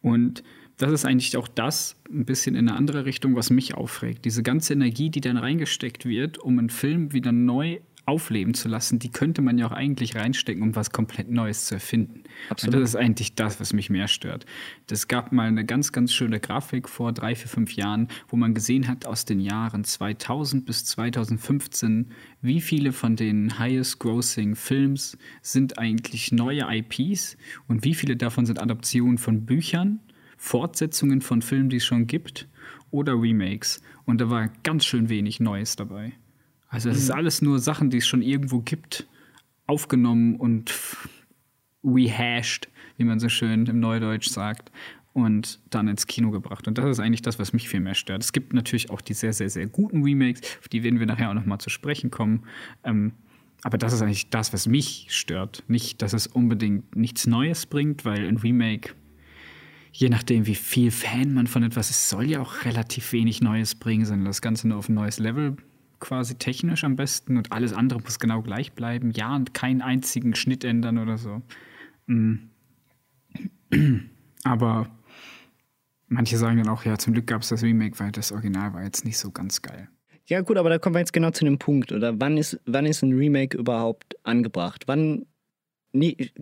Und 0.03 0.43
das 0.77 0.93
ist 0.93 1.05
eigentlich 1.05 1.37
auch 1.37 1.49
das, 1.49 1.97
ein 2.11 2.25
bisschen 2.25 2.55
in 2.55 2.69
eine 2.69 2.77
andere 2.77 3.05
Richtung, 3.07 3.35
was 3.35 3.51
mich 3.51 3.75
aufregt. 3.75 4.25
Diese 4.25 4.43
ganze 4.43 4.75
Energie, 4.75 5.11
die 5.11 5.21
dann 5.21 5.37
reingesteckt 5.37 6.05
wird, 6.05 6.39
um 6.39 6.59
einen 6.59 6.71
Film 6.71 7.13
wieder 7.13 7.33
neu 7.33 7.81
aufleben 8.07 8.55
zu 8.55 8.69
lassen, 8.69 8.99
die 8.99 9.11
könnte 9.11 9.43
man 9.43 9.59
ja 9.59 9.67
auch 9.67 9.73
eigentlich 9.73 10.17
reinstecken, 10.17 10.63
um 10.63 10.77
was 10.77 10.91
komplett 10.91 11.31
Neues 11.31 11.67
zu 11.67 11.75
erfinden. 11.75 12.23
Absolut. 12.49 12.75
Und 12.75 12.81
das 12.81 12.91
ist 12.91 12.97
eigentlich 12.97 13.35
das, 13.35 13.61
was 13.61 13.73
mich 13.73 13.91
mehr 13.91 14.09
stört. 14.09 14.47
Es 14.91 15.09
gab 15.09 15.33
mal 15.33 15.49
eine 15.49 15.65
ganz, 15.65 15.93
ganz 15.93 16.13
schöne 16.13 16.41
Grafik 16.41 16.89
vor 16.89 17.13
drei, 17.13 17.35
vier, 17.35 17.49
fünf 17.49 17.75
Jahren, 17.75 18.09
wo 18.29 18.37
man 18.37 18.55
gesehen 18.55 18.89
hat 18.89 19.07
aus 19.07 19.25
den 19.25 19.41
Jahren 19.41 19.85
2000 19.85 20.65
bis 20.65 20.85
2015, 20.85 22.13
wie 22.41 22.61
viele 22.61 22.93
von 22.93 23.17
den 23.17 23.59
highest 23.59 23.99
grossing 23.99 24.55
Films 24.55 25.19
sind 25.43 25.79
eigentlich 25.79 26.33
neue 26.33 26.67
IPs 26.69 27.37
und 27.67 27.85
wie 27.85 27.95
viele 27.95 28.17
davon 28.17 28.47
sind 28.47 28.63
Adaptionen 28.63 29.19
von 29.19 29.45
Büchern 29.45 30.01
Fortsetzungen 30.37 31.23
von 31.23 31.43
Filmen, 31.43 31.71
die 31.71 31.77
es 31.77 31.85
schon 31.85 32.07
gibt, 32.07 32.49
oder 32.91 33.21
Remakes. 33.21 33.83
Und 34.05 34.21
da 34.21 34.31
war 34.31 34.49
ganz 34.63 34.85
schön 34.85 35.09
wenig 35.09 35.41
Neues 35.41 35.77
dabei. 35.77 36.13
Also 36.77 36.91
es 36.91 36.97
mhm. 36.97 37.03
ist 37.05 37.11
alles 37.11 37.41
nur 37.41 37.59
Sachen, 37.59 37.89
die 37.89 37.97
es 37.97 38.07
schon 38.07 38.21
irgendwo 38.21 38.61
gibt, 38.61 39.07
aufgenommen 39.67 40.37
und 40.37 40.75
rehashed, 41.83 42.69
wie 42.99 43.05
man 43.05 43.19
so 43.19 43.31
schön 43.31 43.65
im 43.65 43.81
Neudeutsch 43.81 44.29
sagt, 44.29 44.71
und 45.15 45.59
dann 45.71 45.89
ins 45.89 46.07
Kino 46.07 46.31
gebracht. 46.31 46.69
Und 46.69 46.77
das 46.77 46.85
ist 46.85 47.01
eigentlich 47.01 47.23
das, 47.23 47.39
was 47.39 47.55
mich 47.55 47.71
viel 47.71 47.81
mehr 47.81 47.95
stört. 47.95 48.23
Es 48.23 48.31
gibt 48.31 48.53
natürlich 48.53 48.91
auch 48.91 49.01
die 49.01 49.15
sehr, 49.15 49.33
sehr, 49.33 49.49
sehr 49.49 49.67
guten 49.67 50.03
Remakes, 50.03 50.43
auf 50.61 50.69
die 50.69 50.83
werden 50.83 51.01
wir 51.01 51.07
nachher 51.07 51.31
auch 51.31 51.35
nochmal 51.35 51.57
zu 51.57 51.71
sprechen 51.71 52.11
kommen. 52.11 52.43
Ähm, 52.85 53.13
aber 53.63 53.79
das 53.79 53.95
ist 53.95 54.03
eigentlich 54.03 54.29
das, 54.29 54.53
was 54.53 54.67
mich 54.67 55.07
stört. 55.09 55.65
Nicht, 55.69 56.03
dass 56.03 56.13
es 56.13 56.27
unbedingt 56.27 56.95
nichts 56.95 57.27
Neues 57.27 57.65
bringt, 57.65 58.05
weil 58.05 58.29
ein 58.29 58.37
Remake 58.37 58.93
je 59.93 60.11
nachdem, 60.11 60.47
wie 60.47 60.55
viel 60.55 60.91
Fan 60.91 61.33
man 61.33 61.47
von 61.47 61.63
etwas 61.63 61.89
ist, 61.89 62.11
soll 62.11 62.27
ja 62.27 62.43
auch 62.43 62.67
relativ 62.67 63.13
wenig 63.13 63.41
Neues 63.41 63.75
bringen, 63.75 64.05
sondern 64.05 64.27
das 64.27 64.43
Ganze 64.43 64.69
nur 64.69 64.77
auf 64.77 64.91
ein 64.91 64.95
neues 64.95 65.19
Level 65.19 65.57
quasi 66.01 66.37
technisch 66.37 66.85
am 66.85 66.97
besten 66.97 67.37
und 67.37 67.53
alles 67.53 67.73
andere 67.73 68.01
muss 68.01 68.19
genau 68.19 68.43
gleich 68.43 68.73
bleiben. 68.73 69.11
Ja, 69.13 69.35
und 69.35 69.55
keinen 69.55 69.83
einzigen 69.83 70.35
Schnitt 70.35 70.65
ändern 70.65 70.99
oder 70.99 71.19
so. 71.19 71.43
Mm. 72.07 72.37
Aber 74.45 74.89
manche 76.09 76.37
sagen 76.37 76.59
dann 76.59 76.69
auch, 76.69 76.85
ja, 76.85 76.99
zum 76.99 77.13
Glück 77.13 77.27
gab 77.27 77.43
es 77.43 77.49
das 77.49 77.63
Remake, 77.63 77.99
weil 77.99 78.13
das 78.13 78.33
Original 78.33 78.75
war 78.75 78.83
jetzt 78.83 79.05
nicht 79.05 79.19
so 79.19 79.31
ganz 79.31 79.63
geil. 79.63 79.89
Ja, 80.29 80.41
gut, 80.41 80.57
aber 80.57 80.71
da 80.71 80.79
kommen 80.79 80.97
wir 80.97 81.01
jetzt 81.01 81.13
genau 81.13 81.31
zu 81.31 81.45
dem 81.45 81.59
Punkt, 81.59 81.93
oder? 81.93 82.21
Wann 82.21 82.37
ist, 82.37 82.59
wann 82.67 82.85
ist 82.85 83.03
ein 83.03 83.13
Remake 83.13 83.57
überhaupt 83.57 84.17
angebracht? 84.25 84.85
Wann. 84.87 85.27
Nee, 85.93 86.33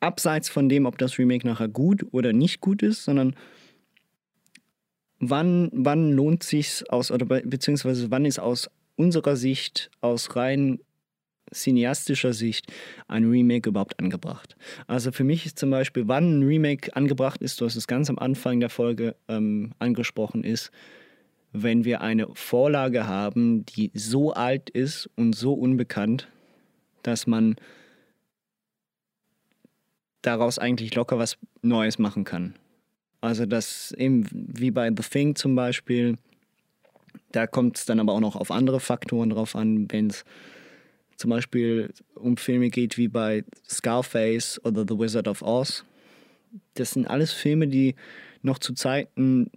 abseits 0.00 0.50
von 0.50 0.68
dem, 0.68 0.84
ob 0.84 0.98
das 0.98 1.18
Remake 1.18 1.46
nachher 1.46 1.68
gut 1.68 2.06
oder 2.12 2.34
nicht 2.34 2.60
gut 2.60 2.82
ist, 2.82 3.04
sondern 3.04 3.34
wann, 5.18 5.70
wann 5.72 6.12
lohnt 6.12 6.42
sich 6.42 6.84
aus, 6.90 7.10
oder 7.10 7.26
beziehungsweise 7.26 8.10
wann 8.10 8.24
ist 8.24 8.38
aus 8.38 8.68
unserer 8.96 9.36
Sicht, 9.36 9.90
aus 10.00 10.36
rein 10.36 10.78
cineastischer 11.52 12.32
Sicht, 12.32 12.72
ein 13.08 13.28
Remake 13.28 13.68
überhaupt 13.68 13.98
angebracht. 14.00 14.56
Also 14.86 15.12
für 15.12 15.24
mich 15.24 15.46
ist 15.46 15.58
zum 15.58 15.70
Beispiel, 15.70 16.08
wann 16.08 16.40
ein 16.40 16.42
Remake 16.42 16.94
angebracht 16.96 17.40
ist, 17.40 17.60
du 17.60 17.64
hast 17.64 17.76
es 17.76 17.86
ganz 17.86 18.10
am 18.10 18.18
Anfang 18.18 18.60
der 18.60 18.70
Folge 18.70 19.16
ähm, 19.28 19.72
angesprochen, 19.78 20.42
ist, 20.42 20.70
wenn 21.52 21.84
wir 21.84 22.00
eine 22.00 22.26
Vorlage 22.34 23.06
haben, 23.06 23.64
die 23.66 23.90
so 23.94 24.32
alt 24.32 24.70
ist 24.70 25.08
und 25.16 25.34
so 25.34 25.54
unbekannt, 25.54 26.28
dass 27.02 27.26
man 27.26 27.56
daraus 30.22 30.58
eigentlich 30.58 30.94
locker 30.94 31.18
was 31.18 31.38
Neues 31.62 31.98
machen 31.98 32.24
kann. 32.24 32.54
Also 33.20 33.46
das 33.46 33.92
eben 33.92 34.26
wie 34.30 34.70
bei 34.70 34.88
The 34.88 35.02
Thing 35.02 35.34
zum 35.34 35.54
Beispiel, 35.54 36.16
da 37.32 37.46
kommt 37.46 37.78
es 37.78 37.84
dann 37.84 38.00
aber 38.00 38.12
auch 38.12 38.20
noch 38.20 38.36
auf 38.36 38.50
andere 38.50 38.80
Faktoren 38.80 39.30
drauf 39.30 39.56
an, 39.56 39.90
wenn 39.90 40.08
es 40.08 40.24
zum 41.16 41.30
Beispiel 41.30 41.92
um 42.14 42.36
Filme 42.36 42.68
geht 42.68 42.98
wie 42.98 43.08
bei 43.08 43.44
Scarface 43.68 44.60
oder 44.64 44.84
The 44.86 44.98
Wizard 44.98 45.28
of 45.28 45.42
Oz. 45.42 45.84
das 46.74 46.90
sind 46.90 47.06
alles 47.06 47.32
Filme, 47.32 47.68
die 47.68 47.94
noch 48.42 48.58
zu 48.58 48.74
Zeiten 48.74 49.50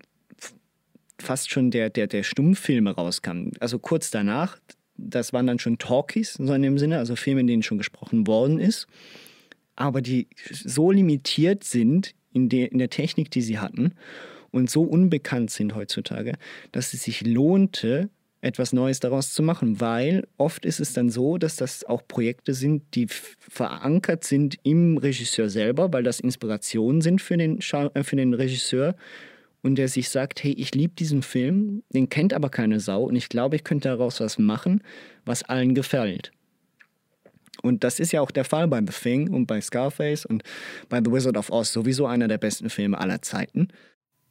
fast 1.22 1.52
schon 1.52 1.70
der, 1.70 1.90
der, 1.90 2.08
der 2.08 2.24
Stummfilme 2.24 2.92
rauskamen. 2.92 3.52
Also 3.60 3.78
kurz 3.78 4.10
danach, 4.10 4.58
das 4.98 5.34
waren 5.34 5.48
dann 5.48 5.60
schon 5.60 5.78
Talkies, 5.78 6.34
so 6.34 6.54
in 6.54 6.62
dem 6.62 6.78
Sinne, 6.78 6.98
also 6.98 7.16
Filme, 7.16 7.42
in 7.42 7.48
denen 7.48 7.64
schon 7.64 7.78
gesprochen 7.78 8.26
worden 8.26 8.60
ist, 8.60 8.88
aber 9.76 10.02
die 10.02 10.28
so 10.50 10.92
limitiert 10.92 11.64
sind 11.64 12.16
in 12.34 12.50
der, 12.50 12.72
in 12.72 12.78
der 12.78 12.90
Technik, 12.90 13.32
die 13.32 13.42
sie 13.42 13.60
hatten 13.60 13.94
und 14.52 14.70
so 14.70 14.84
unbekannt 14.84 15.52
sind 15.52 15.76
heutzutage, 15.76 16.34
dass 16.72 16.94
es 16.94 17.04
sich 17.04 17.26
lohnte, 17.26 18.10
etwas 18.42 18.72
Neues 18.72 19.00
daraus 19.00 19.34
zu 19.34 19.44
machen, 19.44 19.82
weil 19.82 20.26
oft 20.38 20.66
ist 20.66 20.80
es 20.80 20.94
dann 20.94 21.10
so, 21.10 21.38
dass 21.38 21.58
das 21.58 21.84
auch 21.84 22.08
Projekte 22.08 22.54
sind, 22.54 22.84
die 22.96 23.08
verankert 23.10 24.24
sind 24.24 24.58
im 24.64 24.98
Regisseur 24.98 25.50
selber, 25.50 25.92
weil 25.92 26.04
das 26.04 26.22
Inspirationen 26.22 27.02
sind 27.02 27.22
für 27.22 27.36
den, 27.36 27.60
äh, 27.60 28.04
für 28.04 28.16
den 28.16 28.34
Regisseur 28.34 28.96
und 29.62 29.76
der 29.76 29.90
sich 29.90 30.10
sagt, 30.10 30.42
hey, 30.42 30.54
ich 30.54 30.74
liebe 30.74 30.94
diesen 30.96 31.22
Film, 31.22 31.84
den 31.90 32.08
kennt 32.08 32.34
aber 32.34 32.50
keine 32.50 32.80
Sau 32.80 33.04
und 33.04 33.18
ich 33.18 33.28
glaube, 33.28 33.58
ich 33.58 33.66
könnte 33.66 33.90
daraus 33.90 34.22
was 34.22 34.40
machen, 34.40 34.82
was 35.26 35.44
allen 35.44 35.76
gefällt. 35.76 36.32
Und 37.62 37.84
das 37.84 38.00
ist 38.00 38.12
ja 38.12 38.22
auch 38.22 38.32
der 38.32 38.46
Fall 38.46 38.68
bei 38.68 38.80
The 38.80 38.94
Thing 38.94 39.30
und 39.30 39.46
bei 39.46 39.62
Scarface 39.62 40.26
und 40.26 40.44
bei 40.90 41.02
The 41.04 41.12
Wizard 41.12 41.38
of 41.38 41.52
Oz, 41.52 41.74
sowieso 41.74 42.06
einer 42.06 42.28
der 42.28 42.38
besten 42.38 42.70
Filme 42.70 42.98
aller 43.00 43.22
Zeiten. 43.22 43.70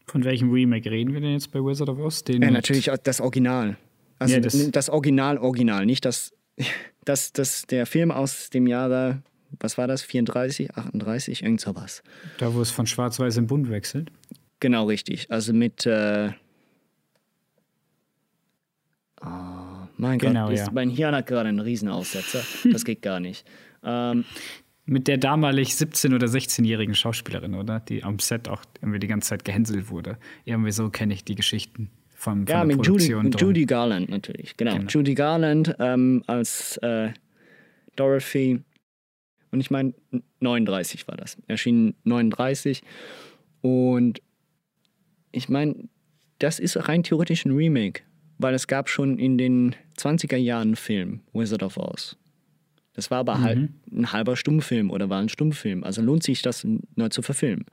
Von 0.07 0.25
welchem 0.25 0.51
Remake 0.51 0.91
reden 0.91 1.13
wir 1.13 1.21
denn 1.21 1.33
jetzt 1.33 1.53
bei 1.53 1.59
Wizard 1.61 1.89
of 1.89 1.99
Oz? 1.99 2.25
Den 2.25 2.43
ja, 2.43 2.51
natürlich 2.51 2.91
das 3.03 3.21
Original. 3.21 3.77
Also 4.19 4.35
ja, 4.35 4.41
das, 4.41 4.71
das, 4.71 4.89
Original, 4.89 5.39
Original, 5.39 5.87
nicht 5.87 6.05
das, 6.05 6.33
das, 7.05 7.33
das, 7.33 7.63
der 7.63 7.87
Film 7.87 8.11
aus 8.11 8.51
dem 8.51 8.67
Jahre, 8.67 9.23
was 9.61 9.79
war 9.79 9.87
das, 9.87 10.03
34, 10.03 10.75
38, 10.75 11.43
irgend 11.43 11.61
sowas. 11.61 12.03
Da, 12.39 12.53
wo 12.55 12.61
es 12.61 12.71
von 12.71 12.87
Schwarz-Weiß 12.87 13.37
in 13.37 13.47
Bunt 13.47 13.71
wechselt? 13.71 14.11
Genau, 14.61 14.87
richtig. 14.87 15.31
Also 15.31 15.53
mit, 15.53 15.87
äh, 15.87 16.31
oh, 19.23 19.58
mein 19.99 20.19
genau, 20.19 20.49
Gott, 20.49 20.57
ja. 20.57 20.69
mein 20.73 20.91
Hirn 20.91 21.15
hat 21.15 21.27
gerade 21.27 21.49
einen 21.49 21.61
Riesenaussetzer. 21.61 22.43
Das 22.73 22.85
geht 22.85 23.03
gar 23.03 23.21
nicht. 23.21 23.47
Ähm, 23.85 24.25
mit 24.87 25.07
der 25.07 25.19
damalig 25.19 25.69
17- 25.69 26.15
oder 26.15 26.27
16-jährigen 26.27 26.97
Schauspielerin, 26.97 27.55
oder? 27.55 27.79
Die 27.79 28.03
am 28.03 28.19
Set 28.19 28.49
auch 28.49 28.63
irgendwie 28.81 28.99
die 28.99 29.07
ganze 29.07 29.29
Zeit 29.29 29.45
gehänselt 29.45 29.89
wurde. 29.89 30.19
Irgendwie 30.45 30.73
so 30.73 30.91
kenne 30.91 31.15
ich 31.15 31.25
die 31.25 31.37
Geschichten 31.37 31.91
von, 32.19 32.47
von 32.47 32.57
ja, 32.57 32.65
mit 32.65 32.85
Judy, 32.85 33.15
Judy, 33.39 33.67
Garland 33.67 34.09
natürlich, 34.09 34.57
genau. 34.57 34.75
genau. 34.75 34.89
Judy 34.89 35.15
Garland 35.15 35.77
ähm, 35.79 36.25
als 36.27 36.77
äh, 36.79 37.11
Dorothy. 37.95 38.61
Und 39.53 39.61
ich 39.61 39.71
meine, 39.71 39.95
39 40.41 41.07
war 41.07 41.17
das. 41.17 41.37
Erschien 41.47 41.95
39. 42.05 42.83
Und 43.61 44.21
ich 45.33 45.49
meine, 45.49 45.89
das 46.39 46.59
ist 46.59 46.89
rein 46.89 47.03
theoretisch 47.03 47.45
ein 47.45 47.53
Remake, 47.53 48.03
weil 48.39 48.55
es 48.55 48.67
gab 48.67 48.89
schon 48.89 49.19
in 49.19 49.39
den 49.39 49.77
20er 49.99 50.37
Jahren 50.37 50.77
Film, 50.77 51.21
Wizard 51.33 51.63
of 51.63 51.77
Oz. 51.77 52.17
Das 52.95 53.11
war 53.11 53.19
aber 53.19 53.41
halt 53.41 53.59
mhm. 53.59 53.63
halt 53.63 53.93
ein 53.93 54.13
halber 54.13 54.37
Stummfilm 54.37 54.91
oder 54.91 55.09
war 55.09 55.21
ein 55.21 55.29
Stummfilm. 55.29 55.85
Also 55.85 56.03
lohnt 56.03 56.23
sich 56.23 56.43
das 56.43 56.67
neu 56.97 57.09
zu 57.09 57.23
verfilmen. 57.23 57.65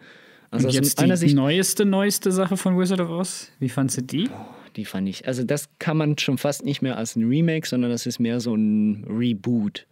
Also 0.52 0.68
Und 0.68 0.74
jetzt 0.74 1.02
die 1.02 1.16
Sicht, 1.16 1.36
neueste, 1.36 1.86
neueste 1.86 2.32
Sache 2.32 2.58
von 2.58 2.78
Wizard 2.78 3.02
of 3.02 3.10
Oz, 3.10 3.52
wie 3.60 3.70
fandst 3.70 3.98
du 3.98 4.02
die? 4.04 4.30
die 4.76 4.86
fand 4.86 5.08
ich, 5.08 5.28
also 5.28 5.44
das 5.44 5.70
kann 5.80 5.98
man 5.98 6.18
schon 6.18 6.38
fast 6.38 6.66
nicht 6.66 6.82
mehr 6.82 6.98
als 6.98 7.16
ein 7.16 7.28
Remake, 7.28 7.68
sondern 7.68 7.92
das 7.92 8.06
ist 8.06 8.20
mehr 8.20 8.40
so 8.40 8.56
ein 8.56 9.06
Reboot 9.06 9.88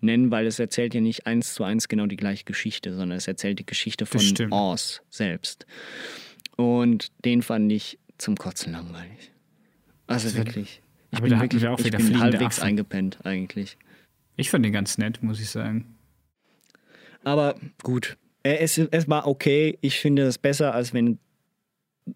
nennen, 0.00 0.30
weil 0.30 0.46
es 0.46 0.58
erzählt 0.58 0.94
ja 0.94 1.00
nicht 1.00 1.26
eins 1.26 1.54
zu 1.54 1.64
eins 1.64 1.88
genau 1.88 2.06
die 2.06 2.16
gleiche 2.16 2.44
Geschichte, 2.44 2.94
sondern 2.94 3.18
es 3.18 3.28
erzählt 3.28 3.58
die 3.58 3.66
Geschichte 3.66 4.06
von 4.06 4.20
Oz 4.52 5.02
selbst. 5.10 5.66
Und 6.56 7.12
den 7.24 7.42
fand 7.42 7.70
ich 7.72 7.98
zum 8.18 8.36
Kotzen 8.36 8.72
langweilig. 8.72 9.32
Also 10.06 10.34
wirklich. 10.34 10.81
Ich 11.12 11.20
bin 11.20 11.38
wirklich 11.40 11.66
auch 11.66 11.78
ich 11.78 11.90
bin 11.90 12.20
halbwegs 12.20 12.58
Affen. 12.58 12.68
eingepennt 12.68 13.18
eigentlich. 13.24 13.76
Ich 14.36 14.50
fand 14.50 14.64
den 14.64 14.72
ganz 14.72 14.98
nett, 14.98 15.22
muss 15.22 15.40
ich 15.40 15.50
sagen. 15.50 15.94
Aber 17.22 17.54
gut, 17.82 18.16
es, 18.42 18.78
es 18.78 19.08
war 19.08 19.26
okay. 19.26 19.78
Ich 19.82 20.00
finde 20.00 20.22
es 20.22 20.38
besser, 20.38 20.74
als 20.74 20.94
wenn 20.94 21.18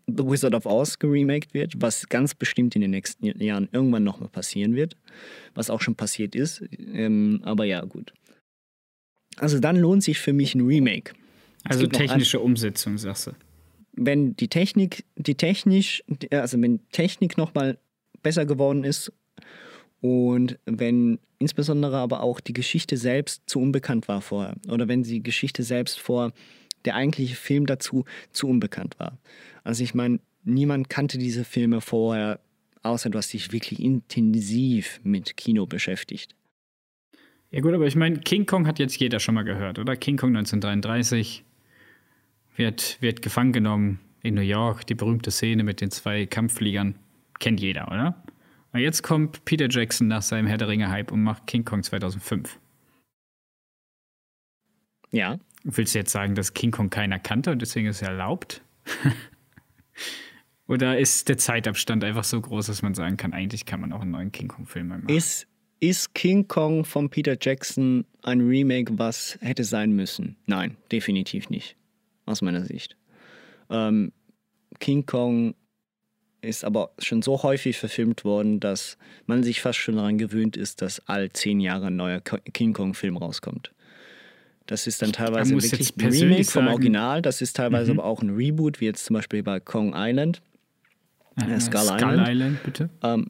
The 0.08 0.24
Wizard 0.24 0.54
of 0.54 0.66
Oz 0.66 0.98
geremaked 0.98 1.54
wird, 1.54 1.74
was 1.80 2.08
ganz 2.08 2.34
bestimmt 2.34 2.74
in 2.74 2.80
den 2.80 2.90
nächsten 2.90 3.26
Jahren 3.40 3.68
irgendwann 3.70 4.02
nochmal 4.02 4.28
passieren 4.28 4.74
wird, 4.74 4.96
was 5.54 5.70
auch 5.70 5.80
schon 5.80 5.94
passiert 5.94 6.34
ist. 6.34 6.64
Ähm, 6.72 7.40
aber 7.44 7.64
ja, 7.64 7.84
gut. 7.84 8.12
Also 9.36 9.60
dann 9.60 9.76
lohnt 9.76 10.02
sich 10.02 10.18
für 10.18 10.32
mich 10.32 10.54
ein 10.54 10.62
Remake. 10.62 11.12
Also 11.64 11.86
technische 11.86 12.40
Umsetzung, 12.40 12.98
sagst 12.98 13.28
du. 13.28 13.32
Wenn 13.92 14.36
die 14.36 14.48
Technik, 14.48 15.04
die 15.16 15.34
technisch, 15.34 16.02
also 16.30 16.60
wenn 16.60 16.80
Technik 16.90 17.36
nochmal 17.36 17.78
besser 18.26 18.44
geworden 18.44 18.82
ist 18.82 19.12
und 20.00 20.58
wenn 20.64 21.20
insbesondere 21.38 21.98
aber 21.98 22.24
auch 22.24 22.40
die 22.40 22.54
Geschichte 22.54 22.96
selbst 22.96 23.44
zu 23.46 23.60
unbekannt 23.60 24.08
war 24.08 24.20
vorher 24.20 24.56
oder 24.68 24.88
wenn 24.88 25.04
die 25.04 25.22
Geschichte 25.22 25.62
selbst 25.62 26.00
vor 26.00 26.32
der 26.84 26.96
eigentliche 26.96 27.36
Film 27.36 27.66
dazu 27.66 28.04
zu 28.32 28.48
unbekannt 28.48 28.98
war. 28.98 29.16
Also 29.62 29.84
ich 29.84 29.94
meine, 29.94 30.18
niemand 30.42 30.90
kannte 30.90 31.18
diese 31.18 31.44
Filme 31.44 31.80
vorher, 31.80 32.40
außer 32.82 33.10
du 33.10 33.18
hast 33.18 33.32
dich 33.32 33.52
wirklich 33.52 33.78
intensiv 33.78 34.98
mit 35.04 35.36
Kino 35.36 35.66
beschäftigt. 35.66 36.34
Ja 37.52 37.60
gut, 37.60 37.74
aber 37.74 37.86
ich 37.86 37.94
meine, 37.94 38.18
King 38.18 38.44
Kong 38.44 38.66
hat 38.66 38.80
jetzt 38.80 38.98
jeder 38.98 39.20
schon 39.20 39.36
mal 39.36 39.44
gehört, 39.44 39.78
oder? 39.78 39.94
King 39.94 40.16
Kong 40.16 40.30
1933 40.30 41.44
wird, 42.56 42.98
wird 43.00 43.22
gefangen 43.22 43.52
genommen 43.52 44.00
in 44.24 44.34
New 44.34 44.40
York, 44.40 44.84
die 44.88 44.96
berühmte 44.96 45.30
Szene 45.30 45.62
mit 45.62 45.80
den 45.80 45.92
zwei 45.92 46.26
Kampffliegern. 46.26 46.96
Kennt 47.38 47.60
jeder, 47.60 47.88
oder? 47.88 48.22
Und 48.72 48.80
jetzt 48.80 49.02
kommt 49.02 49.44
Peter 49.44 49.68
Jackson 49.70 50.08
nach 50.08 50.22
seinem 50.22 50.46
Herr 50.46 50.58
der 50.58 50.68
Ringe-Hype 50.68 51.12
und 51.12 51.22
macht 51.22 51.46
King 51.46 51.64
Kong 51.64 51.82
2005. 51.82 52.58
Ja. 55.10 55.38
Willst 55.64 55.94
du 55.94 55.98
jetzt 55.98 56.12
sagen, 56.12 56.34
dass 56.34 56.54
King 56.54 56.70
Kong 56.70 56.90
keiner 56.90 57.18
kannte 57.18 57.50
und 57.50 57.62
deswegen 57.62 57.88
ist 57.88 58.02
er 58.02 58.10
erlaubt? 58.10 58.62
Oder 60.68 60.98
ist 60.98 61.28
der 61.28 61.38
Zeitabstand 61.38 62.04
einfach 62.04 62.24
so 62.24 62.40
groß, 62.40 62.66
dass 62.66 62.82
man 62.82 62.94
sagen 62.94 63.16
kann, 63.16 63.32
eigentlich 63.32 63.66
kann 63.66 63.80
man 63.80 63.92
auch 63.92 64.00
einen 64.00 64.10
neuen 64.10 64.32
King 64.32 64.48
Kong-Film 64.48 64.88
machen? 64.88 65.08
Ist, 65.08 65.46
ist 65.80 66.14
King 66.14 66.48
Kong 66.48 66.84
von 66.84 67.08
Peter 67.08 67.36
Jackson 67.40 68.04
ein 68.22 68.40
Remake, 68.40 68.98
was 68.98 69.38
hätte 69.40 69.64
sein 69.64 69.92
müssen? 69.92 70.36
Nein, 70.46 70.76
definitiv 70.90 71.50
nicht. 71.50 71.76
Aus 72.26 72.42
meiner 72.42 72.64
Sicht. 72.64 72.96
Ähm, 73.70 74.12
King 74.80 75.06
Kong 75.06 75.54
ist 76.46 76.64
aber 76.64 76.90
schon 76.98 77.22
so 77.22 77.42
häufig 77.42 77.78
verfilmt 77.78 78.24
worden, 78.24 78.60
dass 78.60 78.96
man 79.26 79.42
sich 79.42 79.60
fast 79.60 79.78
schon 79.78 79.96
daran 79.96 80.18
gewöhnt 80.18 80.56
ist, 80.56 80.82
dass 80.82 81.06
all 81.08 81.30
zehn 81.32 81.60
Jahre 81.60 81.88
ein 81.88 81.96
neuer 81.96 82.20
King 82.20 82.72
Kong-Film 82.72 83.16
rauskommt. 83.16 83.72
Das 84.66 84.86
ist 84.86 85.00
dann 85.02 85.12
teilweise 85.12 85.54
wirklich 85.54 85.94
ein 85.96 86.10
Remake 86.10 86.44
vom 86.44 86.66
Original, 86.66 87.22
das 87.22 87.40
ist 87.40 87.56
teilweise 87.56 87.92
mhm. 87.92 88.00
aber 88.00 88.08
auch 88.08 88.22
ein 88.22 88.30
Reboot, 88.30 88.80
wie 88.80 88.86
jetzt 88.86 89.04
zum 89.04 89.14
Beispiel 89.14 89.42
bei 89.42 89.60
Kong 89.60 89.92
Island. 89.94 90.42
Äh, 91.36 91.60
Skull, 91.60 91.80
Skull 91.80 91.98
Island. 91.98 92.28
Island. 92.28 92.62
bitte. 92.64 92.90
Ähm, 93.02 93.28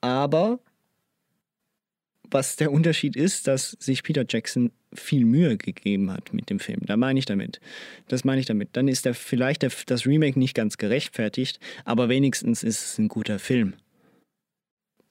aber 0.00 0.58
was 2.30 2.56
der 2.56 2.72
Unterschied 2.72 3.16
ist, 3.16 3.46
dass 3.46 3.72
sich 3.72 4.02
Peter 4.02 4.24
Jackson 4.28 4.72
viel 4.94 5.24
Mühe 5.24 5.56
gegeben 5.56 6.10
hat 6.10 6.32
mit 6.32 6.50
dem 6.50 6.58
Film. 6.58 6.80
Da 6.86 6.96
meine 6.96 7.18
ich 7.18 7.24
damit. 7.24 7.60
Das 8.08 8.24
meine 8.24 8.40
ich 8.40 8.46
damit. 8.46 8.70
Dann 8.72 8.88
ist 8.88 9.04
der, 9.04 9.14
vielleicht 9.14 9.62
der, 9.62 9.70
das 9.86 10.06
Remake 10.06 10.38
nicht 10.38 10.54
ganz 10.54 10.78
gerechtfertigt, 10.78 11.60
aber 11.84 12.08
wenigstens 12.08 12.62
ist 12.62 12.84
es 12.84 12.98
ein 12.98 13.08
guter 13.08 13.38
Film. 13.38 13.74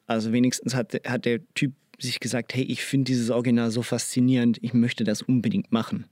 Also 0.08 0.32
wenigstens 0.32 0.75
hat, 0.75 0.93
hat 1.06 1.25
der 1.25 1.41
Typ 1.54 1.73
sich 1.99 2.19
gesagt, 2.19 2.54
hey, 2.54 2.63
ich 2.63 2.84
finde 2.84 3.06
dieses 3.06 3.30
Original 3.30 3.71
so 3.71 3.82
faszinierend, 3.82 4.58
ich 4.62 4.73
möchte 4.73 5.04
das 5.04 5.21
unbedingt 5.21 5.71
machen. 5.71 6.06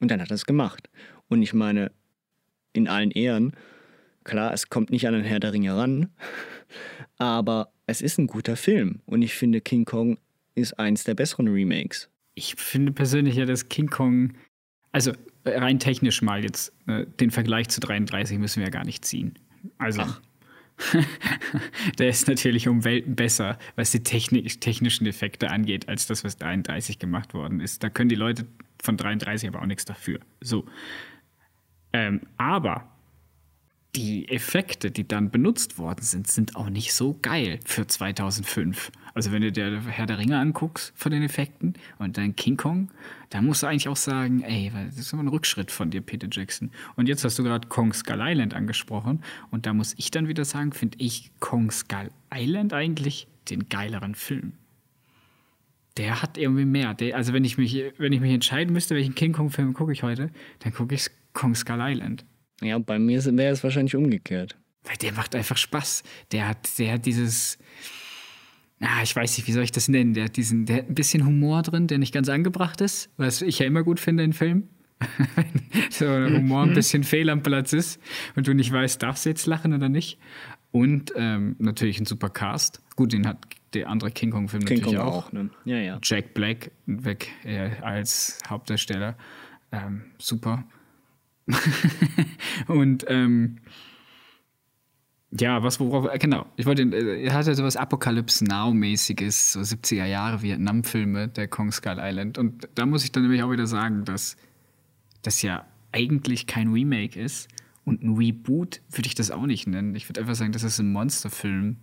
Und 0.00 0.10
dann 0.10 0.20
hat 0.20 0.30
er 0.30 0.34
es 0.34 0.46
gemacht. 0.46 0.88
Und 1.28 1.42
ich 1.42 1.52
meine, 1.52 1.92
in 2.72 2.88
allen 2.88 3.10
Ehren, 3.10 3.52
klar, 4.24 4.52
es 4.52 4.68
kommt 4.68 4.90
nicht 4.90 5.06
an 5.06 5.14
den 5.14 5.24
Herr 5.24 5.40
der 5.40 5.52
Ringe 5.52 5.76
ran, 5.76 6.08
aber 7.18 7.72
es 7.86 8.02
ist 8.02 8.18
ein 8.18 8.26
guter 8.26 8.56
Film. 8.56 9.00
Und 9.06 9.22
ich 9.22 9.34
finde, 9.34 9.60
King 9.60 9.84
Kong 9.84 10.18
ist 10.60 10.78
eins 10.78 11.04
der 11.04 11.14
besseren 11.14 11.48
Remakes. 11.48 12.08
Ich 12.34 12.54
finde 12.56 12.92
persönlich 12.92 13.36
ja, 13.36 13.44
dass 13.44 13.68
King 13.68 13.88
Kong, 13.88 14.34
also 14.92 15.12
rein 15.44 15.78
technisch 15.78 16.22
mal 16.22 16.42
jetzt, 16.42 16.72
äh, 16.86 17.06
den 17.06 17.30
Vergleich 17.30 17.68
zu 17.68 17.80
33 17.80 18.38
müssen 18.38 18.60
wir 18.60 18.66
ja 18.66 18.70
gar 18.70 18.84
nicht 18.84 19.04
ziehen. 19.04 19.38
Also. 19.78 20.02
Ach. 20.02 20.20
der 21.98 22.08
ist 22.08 22.26
natürlich 22.26 22.66
um 22.66 22.84
Welten 22.84 23.14
besser, 23.14 23.58
was 23.76 23.90
die 23.90 24.02
Technik, 24.02 24.62
technischen 24.62 25.06
Effekte 25.06 25.50
angeht, 25.50 25.88
als 25.90 26.06
das, 26.06 26.24
was 26.24 26.38
33 26.38 26.98
gemacht 26.98 27.34
worden 27.34 27.60
ist. 27.60 27.82
Da 27.82 27.90
können 27.90 28.08
die 28.08 28.14
Leute 28.14 28.46
von 28.82 28.96
33 28.96 29.48
aber 29.48 29.60
auch 29.60 29.66
nichts 29.66 29.84
dafür. 29.84 30.20
So. 30.40 30.66
Ähm, 31.92 32.22
aber 32.38 32.90
die 33.96 34.28
Effekte, 34.28 34.90
die 34.90 35.06
dann 35.06 35.30
benutzt 35.30 35.78
worden 35.78 36.02
sind, 36.02 36.28
sind 36.28 36.56
auch 36.56 36.70
nicht 36.70 36.92
so 36.92 37.18
geil 37.20 37.60
für 37.64 37.86
2005. 37.86 38.92
Also 39.14 39.32
wenn 39.32 39.42
du 39.42 39.52
dir 39.52 39.82
Herr 39.88 40.06
der 40.06 40.18
Ringe 40.18 40.38
anguckst 40.38 40.92
von 40.96 41.12
den 41.12 41.22
Effekten 41.22 41.74
und 41.98 42.16
dann 42.16 42.36
King 42.36 42.56
Kong, 42.56 42.90
da 43.30 43.40
musst 43.42 43.62
du 43.62 43.66
eigentlich 43.66 43.88
auch 43.88 43.96
sagen, 43.96 44.42
ey, 44.42 44.72
das 44.88 44.98
ist 44.98 45.12
immer 45.12 45.22
ein 45.22 45.28
Rückschritt 45.28 45.70
von 45.70 45.90
dir, 45.90 46.00
Peter 46.00 46.28
Jackson. 46.30 46.70
Und 46.96 47.08
jetzt 47.08 47.24
hast 47.24 47.38
du 47.38 47.44
gerade 47.44 47.68
Kong 47.68 47.92
Skull 47.92 48.20
Island 48.20 48.54
angesprochen 48.54 49.22
und 49.50 49.66
da 49.66 49.72
muss 49.72 49.94
ich 49.96 50.10
dann 50.10 50.28
wieder 50.28 50.44
sagen, 50.44 50.72
finde 50.72 50.98
ich 51.00 51.30
Kong 51.40 51.70
Skull 51.70 52.10
Island 52.32 52.72
eigentlich 52.72 53.26
den 53.50 53.68
geileren 53.68 54.14
Film. 54.14 54.52
Der 55.96 56.22
hat 56.22 56.38
irgendwie 56.38 56.64
mehr. 56.64 56.94
Der, 56.94 57.16
also 57.16 57.32
wenn 57.32 57.44
ich 57.44 57.58
mich, 57.58 57.82
wenn 57.98 58.12
ich 58.12 58.20
mich 58.20 58.32
entscheiden 58.32 58.72
müsste, 58.72 58.94
welchen 58.94 59.14
King 59.14 59.32
Kong 59.32 59.50
Film 59.50 59.74
gucke 59.74 59.92
ich 59.92 60.02
heute, 60.02 60.30
dann 60.60 60.72
gucke 60.72 60.94
ich 60.94 61.08
Kong 61.32 61.54
Skull 61.54 61.78
Island. 61.80 62.24
Ja, 62.62 62.78
bei 62.78 62.98
mir 62.98 63.24
wäre 63.24 63.52
es 63.52 63.64
wahrscheinlich 63.64 63.96
umgekehrt. 63.96 64.56
Weil 64.84 64.96
der 64.96 65.12
macht 65.12 65.34
einfach 65.34 65.56
Spaß. 65.56 66.02
Der 66.32 66.48
hat, 66.48 66.78
der 66.78 66.94
hat 66.94 67.06
dieses, 67.06 67.58
ah, 68.80 69.02
ich 69.02 69.14
weiß 69.14 69.36
nicht, 69.36 69.46
wie 69.46 69.52
soll 69.52 69.62
ich 69.62 69.72
das 69.72 69.88
nennen? 69.88 70.14
Der 70.14 70.24
hat 70.24 70.36
diesen, 70.36 70.66
der 70.66 70.78
hat 70.78 70.88
ein 70.88 70.94
bisschen 70.94 71.24
Humor 71.24 71.62
drin, 71.62 71.86
der 71.86 71.98
nicht 71.98 72.12
ganz 72.12 72.28
angebracht 72.28 72.80
ist, 72.80 73.10
was 73.16 73.42
ich 73.42 73.58
ja 73.58 73.66
immer 73.66 73.82
gut 73.82 74.00
finde 74.00 74.24
in 74.24 74.32
Filmen. 74.32 74.68
Wenn 75.34 75.62
so 75.90 76.04
der 76.04 76.36
Humor 76.36 76.62
ein 76.62 76.74
bisschen 76.74 77.04
fehl 77.04 77.30
am 77.30 77.42
Platz 77.42 77.72
ist 77.72 78.00
und 78.36 78.46
du 78.46 78.54
nicht 78.54 78.72
weißt, 78.72 79.02
darfst 79.02 79.24
du 79.24 79.30
jetzt 79.30 79.46
lachen 79.46 79.72
oder 79.72 79.88
nicht. 79.88 80.18
Und 80.72 81.12
ähm, 81.16 81.56
natürlich 81.58 81.98
ein 82.00 82.06
super 82.06 82.28
Cast. 82.28 82.80
Gut, 82.96 83.12
den 83.12 83.26
hat 83.26 83.38
der 83.74 83.88
andere 83.88 84.10
King 84.10 84.30
Kong-Film 84.30 84.64
King 84.64 84.78
natürlich 84.78 84.98
Kong 84.98 85.08
auch. 85.08 85.26
auch, 85.26 85.32
ne? 85.32 85.50
Ja, 85.64 85.78
ja. 85.78 85.98
Jack 86.02 86.34
Black 86.34 86.70
weg 86.86 87.30
äh, 87.44 87.70
als 87.82 88.38
Hauptdarsteller. 88.48 89.16
Ähm, 89.72 90.02
super. 90.18 90.64
und 92.68 93.04
ähm, 93.08 93.56
ja, 95.38 95.62
was 95.62 95.78
worauf, 95.78 96.12
äh, 96.12 96.18
genau, 96.18 96.46
ich 96.56 96.66
wollte, 96.66 96.82
äh, 96.82 97.22
er 97.24 97.32
hatte 97.32 97.54
sowas 97.54 97.76
Apocalypse 97.76 98.44
Now-mäßiges, 98.44 99.52
so 99.52 99.60
70er 99.60 100.06
Jahre 100.06 100.42
Vietnam-Filme, 100.42 101.28
der 101.28 101.46
Kong 101.46 101.70
Skull 101.70 101.98
Island. 101.98 102.36
Und 102.36 102.68
da 102.74 102.86
muss 102.86 103.04
ich 103.04 103.12
dann 103.12 103.22
nämlich 103.22 103.42
auch 103.42 103.50
wieder 103.50 103.66
sagen, 103.66 104.04
dass 104.04 104.36
das 105.22 105.42
ja 105.42 105.66
eigentlich 105.92 106.46
kein 106.46 106.72
Remake 106.72 107.20
ist. 107.20 107.48
Und 107.84 108.02
ein 108.02 108.16
Reboot 108.16 108.80
würde 108.90 109.06
ich 109.06 109.14
das 109.14 109.30
auch 109.30 109.46
nicht 109.46 109.66
nennen. 109.66 109.94
Ich 109.94 110.08
würde 110.08 110.20
einfach 110.20 110.34
sagen, 110.34 110.52
das 110.52 110.62
ist 110.62 110.78
ein 110.78 110.92
Monsterfilm. 110.92 111.76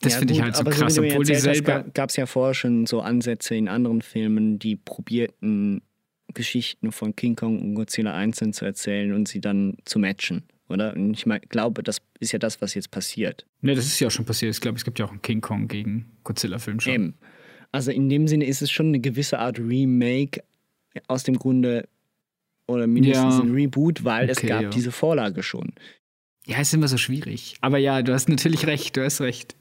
Das 0.00 0.12
Ja, 0.12 0.18
finde 0.20 0.34
ich 0.34 0.42
halt 0.42 0.56
so 0.56 0.64
krass, 0.64 0.98
mir 0.98 1.10
obwohl 1.10 1.24
die 1.24 1.34
selber. 1.34 1.84
Gab 1.92 2.10
es 2.10 2.16
ja 2.16 2.26
vorher 2.26 2.54
schon 2.54 2.86
so 2.86 3.00
Ansätze 3.00 3.56
in 3.56 3.68
anderen 3.68 4.00
Filmen, 4.00 4.58
die 4.58 4.76
probierten, 4.76 5.82
Geschichten 6.34 6.92
von 6.92 7.16
King 7.16 7.36
Kong 7.36 7.60
und 7.60 7.74
Godzilla 7.74 8.14
einzeln 8.14 8.52
zu 8.52 8.64
erzählen 8.64 9.12
und 9.12 9.26
sie 9.28 9.40
dann 9.40 9.76
zu 9.84 9.98
matchen, 9.98 10.44
oder? 10.68 10.94
Und 10.94 11.14
ich 11.14 11.26
mein, 11.26 11.40
glaube, 11.48 11.82
das 11.82 12.00
ist 12.20 12.32
ja 12.32 12.38
das, 12.38 12.60
was 12.60 12.74
jetzt 12.74 12.90
passiert. 12.90 13.46
Ne, 13.60 13.74
das 13.74 13.86
ist 13.86 13.98
ja 14.00 14.08
auch 14.08 14.12
schon 14.12 14.24
passiert. 14.24 14.54
Ich 14.54 14.60
glaube, 14.60 14.76
es 14.78 14.84
gibt 14.84 14.98
ja 14.98 15.04
auch 15.06 15.10
einen 15.10 15.22
King 15.22 15.40
Kong 15.40 15.68
gegen 15.68 16.06
Godzilla-Film 16.24 16.80
schon. 16.80 16.92
Eben. 16.92 17.14
Also 17.72 17.90
in 17.90 18.08
dem 18.08 18.28
Sinne 18.28 18.46
ist 18.46 18.62
es 18.62 18.70
schon 18.70 18.86
eine 18.88 19.00
gewisse 19.00 19.38
Art 19.38 19.58
Remake 19.58 20.42
aus 21.06 21.22
dem 21.24 21.38
Grunde 21.38 21.86
oder 22.66 22.86
mindestens 22.86 23.36
Ja. 23.36 23.40
ein 23.42 23.50
Reboot, 23.52 24.04
weil 24.04 24.28
es 24.30 24.38
Okay, 24.38 24.46
gab 24.48 24.62
ja. 24.62 24.70
diese 24.70 24.90
Vorlage 24.92 25.42
schon. 25.42 25.72
Ja, 26.46 26.60
ist 26.60 26.72
immer 26.72 26.88
so 26.88 26.96
schwierig. 26.96 27.56
Aber 27.60 27.76
ja, 27.78 28.00
du 28.02 28.12
hast 28.14 28.28
natürlich 28.28 28.66
recht, 28.66 28.96
du 28.96 29.04
hast 29.04 29.20
recht. 29.20 29.56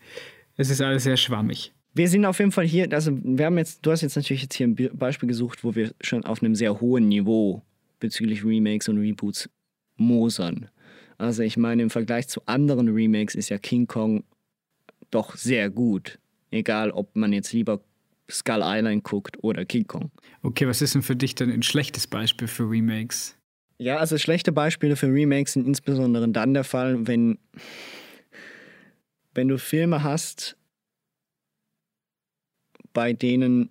Es 0.56 0.70
ist 0.70 0.82
alles 0.82 1.04
sehr 1.04 1.18
schwammig. 1.18 1.74
Wir 1.94 2.08
sind 2.08 2.26
auf 2.26 2.40
jeden 2.40 2.52
Fall 2.52 2.66
hier, 2.66 2.88
also 2.94 3.12
wir 3.24 3.46
haben 3.46 3.58
jetzt, 3.58 3.86
du 3.86 3.92
hast 3.92 4.02
jetzt 4.02 4.16
natürlich 4.16 4.44
jetzt 4.44 4.54
hier 4.56 4.68
ein 4.68 4.76
Be- 4.76 4.92
Beispiel 4.94 5.28
gesucht, 5.28 5.64
wo 5.64 5.76
wir 5.76 5.92
schon 6.00 6.24
auf 6.26 6.42
einem 6.44 6.56
sehr 6.56 6.80
hohen 6.80 7.08
Niveau 7.08 7.64
bezüglich 8.00 8.46
Remakes 8.46 8.88
und 8.88 9.00
Reboots 9.00 9.50
mosern. 9.98 10.70
Also 11.18 11.44
ich 11.44 11.58
meine, 11.58 11.82
im 11.82 11.90
Vergleich 11.90 12.28
zu 12.28 12.42
anderen 12.46 12.90
Remakes 12.90 13.36
ist 13.36 13.50
ja 13.50 13.58
King 13.58 13.88
Kong 13.88 14.24
doch 15.10 15.36
sehr 15.36 15.70
gut. 15.70 16.20
Egal, 16.52 16.92
ob 16.92 17.16
man 17.16 17.34
jetzt 17.34 17.54
lieber 17.54 17.82
Skull 18.30 18.62
Island 18.62 19.04
guckt 19.04 19.44
oder 19.44 19.66
King 19.66 19.88
Kong. 19.88 20.12
Okay, 20.44 20.68
was 20.68 20.82
ist 20.82 20.96
denn 20.96 21.02
für 21.02 21.16
dich 21.16 21.36
denn 21.36 21.52
ein 21.52 21.64
schlechtes 21.64 22.08
Beispiel 22.08 22.48
für 22.48 22.70
Remakes? 22.70 23.36
Ja, 23.80 23.98
also 23.98 24.18
schlechte 24.18 24.52
Beispiele 24.52 24.96
für 24.96 25.08
Remakes 25.08 25.54
sind 25.54 25.68
insbesondere 25.68 26.28
dann 26.30 26.54
der 26.54 26.64
Fall, 26.64 27.08
wenn, 27.08 27.38
wenn 29.34 29.48
du 29.48 29.58
Filme 29.58 30.04
hast, 30.04 30.58
bei 32.94 33.14
denen 33.14 33.70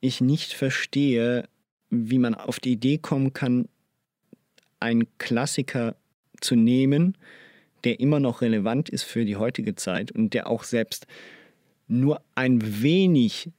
ich 0.00 0.20
nicht 0.20 0.54
verstehe, 0.54 1.48
wie 1.90 2.18
man 2.18 2.34
auf 2.34 2.58
die 2.58 2.72
Idee 2.72 2.98
kommen 2.98 3.32
kann, 3.32 3.68
einen 4.80 5.06
Klassiker 5.18 5.96
zu 6.46 6.54
nehmen, 6.54 7.16
der 7.84 8.00
immer 8.00 8.20
noch 8.20 8.40
relevant 8.40 8.88
ist 8.88 9.02
für 9.02 9.24
die 9.24 9.36
heutige 9.36 9.74
Zeit 9.74 10.12
und 10.12 10.32
der 10.34 10.48
auch 10.48 10.64
selbst 10.64 11.06
nur 11.88 12.20
ein 12.34 12.82
wenig 12.82 13.50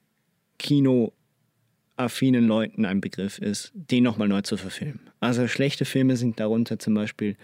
kinoaffinen 0.59 2.45
Leuten 2.47 2.85
ein 2.85 3.01
Begriff 3.01 3.39
ist, 3.39 3.71
den 3.73 4.03
nochmal 4.03 4.27
neu 4.27 4.41
zu 4.41 4.57
verfilmen. 4.57 4.99
Also 5.19 5.47
schlechte 5.47 5.85
Filme 5.85 6.17
sind 6.17 6.39
darunter 6.39 6.79
zum 6.79 6.93
Beispiel 6.93 7.37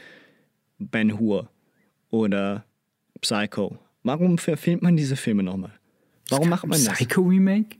Ben 0.79 1.19
Hur 1.19 1.49
oder 2.09 2.65
Psycho. 3.21 3.77
Warum 4.03 4.37
verfilmt 4.37 4.81
man 4.81 4.97
diese 4.97 5.15
Filme 5.15 5.43
nochmal? 5.43 5.71
Warum 6.29 6.49
macht 6.49 6.67
man 6.67 6.83
das? 6.83 6.95
Psycho-Remake? 6.95 7.77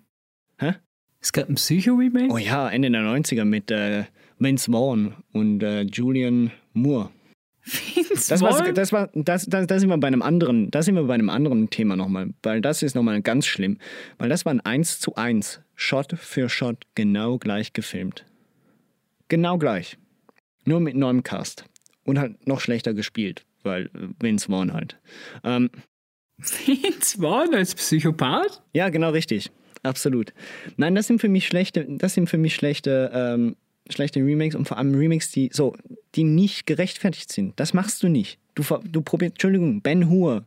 Hä? 0.59 0.74
Es 1.20 1.32
gab 1.34 1.49
ein 1.49 1.55
Psycho-Remake? 1.55 2.32
Oh 2.32 2.38
ja, 2.38 2.70
Ende 2.70 2.91
der 2.91 3.01
90er 3.01 3.45
mit 3.45 3.72
äh, 3.72 4.05
Vince 4.39 4.72
Vaughn 4.72 5.16
und 5.32 5.64
äh, 5.64 5.82
Julian 5.82 6.51
Moore. 6.74 7.09
Vince 7.64 8.30
Das 8.30 8.41
war, 8.41 8.72
das 8.74 8.91
war, 8.91 9.09
das, 9.14 9.45
das, 9.45 9.68
das 9.68 9.82
sind 9.82 9.89
wir 9.89 9.97
bei 9.97 10.07
einem 10.07 10.22
anderen, 10.22 10.70
das 10.70 10.86
sind 10.86 10.95
wir 10.95 11.03
bei 11.03 11.14
einem 11.14 11.30
anderen 11.30 11.70
Thema 11.70 11.95
nochmal, 11.95 12.34
weil 12.43 12.61
das 12.61 12.84
ist 12.84 12.95
nochmal 12.95 13.22
ganz 13.22 13.45
schlimm, 13.45 13.78
weil 14.18 14.30
das 14.30 14.45
war 14.45 14.53
ein 14.53 14.59
1 14.59 14.99
zu 14.99 15.16
1, 15.16 15.61
Shot 15.76 16.14
für 16.18 16.49
Shot, 16.49 16.84
genau 16.95 17.38
gleich 17.38 17.74
gefilmt. 17.74 18.26
Genau 19.30 19.57
gleich. 19.57 19.97
Nur 20.66 20.80
mit 20.80 20.95
neuem 20.95 21.24
Cast. 21.24 21.66
Und 22.05 22.20
halt 22.20 22.45
noch 22.47 22.59
schlechter 22.59 22.93
gespielt, 22.93 23.45
weil 23.64 23.86
äh, 23.86 24.09
Vince 24.20 24.47
Vaughn 24.47 24.74
halt. 24.74 24.99
Ähm, 25.43 25.70
Vince 26.38 27.18
Vaughn 27.20 27.53
als 27.55 27.76
Psychopath? 27.76 28.61
ja, 28.74 28.89
genau 28.89 29.11
richtig. 29.11 29.51
Absolut. 29.84 30.34
Nein, 30.78 30.95
das 30.95 31.07
sind 31.07 31.20
für 31.20 31.28
mich 31.30 31.45
schlechte, 31.45 31.86
das 31.89 32.14
sind 32.14 32.30
für 32.30 32.38
mich 32.38 32.55
schlechte, 32.55 33.11
ähm, 33.14 33.55
schlechte 33.90 34.20
Remakes 34.20 34.56
und 34.56 34.68
vor 34.68 34.78
allem 34.78 34.96
Remakes, 34.96 35.32
die 35.32 35.50
so, 35.54 35.76
die 36.16 36.24
nicht 36.24 36.66
gerechtfertigt 36.66 37.32
sind. 37.32 37.60
Das 37.60 37.74
machst 37.74 38.02
du 38.04 38.08
nicht. 38.08 38.40
Du, 38.56 38.64
du 38.84 39.02
probierst, 39.02 39.34
Entschuldigung, 39.34 39.82
Ben 39.82 40.10
Hur. 40.10 40.46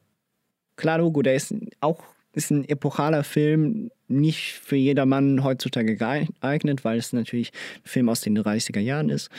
Klar, 0.76 0.98
Logo, 0.98 1.22
der 1.22 1.34
ist 1.34 1.54
auch 1.80 2.02
ist 2.32 2.50
ein 2.50 2.68
epochaler 2.68 3.24
Film, 3.24 3.90
nicht 4.08 4.52
für 4.52 4.76
jedermann 4.76 5.42
heutzutage 5.42 5.96
geeignet, 5.96 6.84
weil 6.84 6.98
es 6.98 7.14
natürlich 7.14 7.50
ein 7.76 7.88
Film 7.88 8.08
aus 8.10 8.20
den 8.20 8.38
30er 8.38 8.78
Jahren 8.78 9.08
ist. 9.08 9.30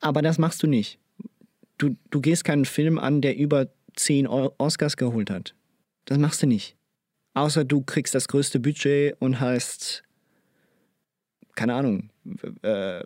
Aber 0.00 0.20
das 0.20 0.36
machst 0.38 0.62
du 0.62 0.66
nicht. 0.66 0.98
Du, 1.78 1.96
du 2.10 2.20
gehst 2.20 2.44
keinen 2.44 2.66
Film 2.66 2.98
an, 2.98 3.22
der 3.22 3.36
über 3.36 3.68
10 3.94 4.26
Eu- 4.28 4.50
Oscars 4.58 4.96
geholt 4.98 5.30
hat. 5.30 5.54
Das 6.04 6.18
machst 6.18 6.42
du 6.42 6.46
nicht. 6.46 6.76
Außer 7.34 7.64
du 7.64 7.82
kriegst 7.82 8.14
das 8.14 8.28
größte 8.28 8.60
Budget 8.60 9.16
und 9.20 9.40
heißt, 9.40 10.02
keine 11.56 11.74
Ahnung, 11.74 12.10
äh, 12.62 13.02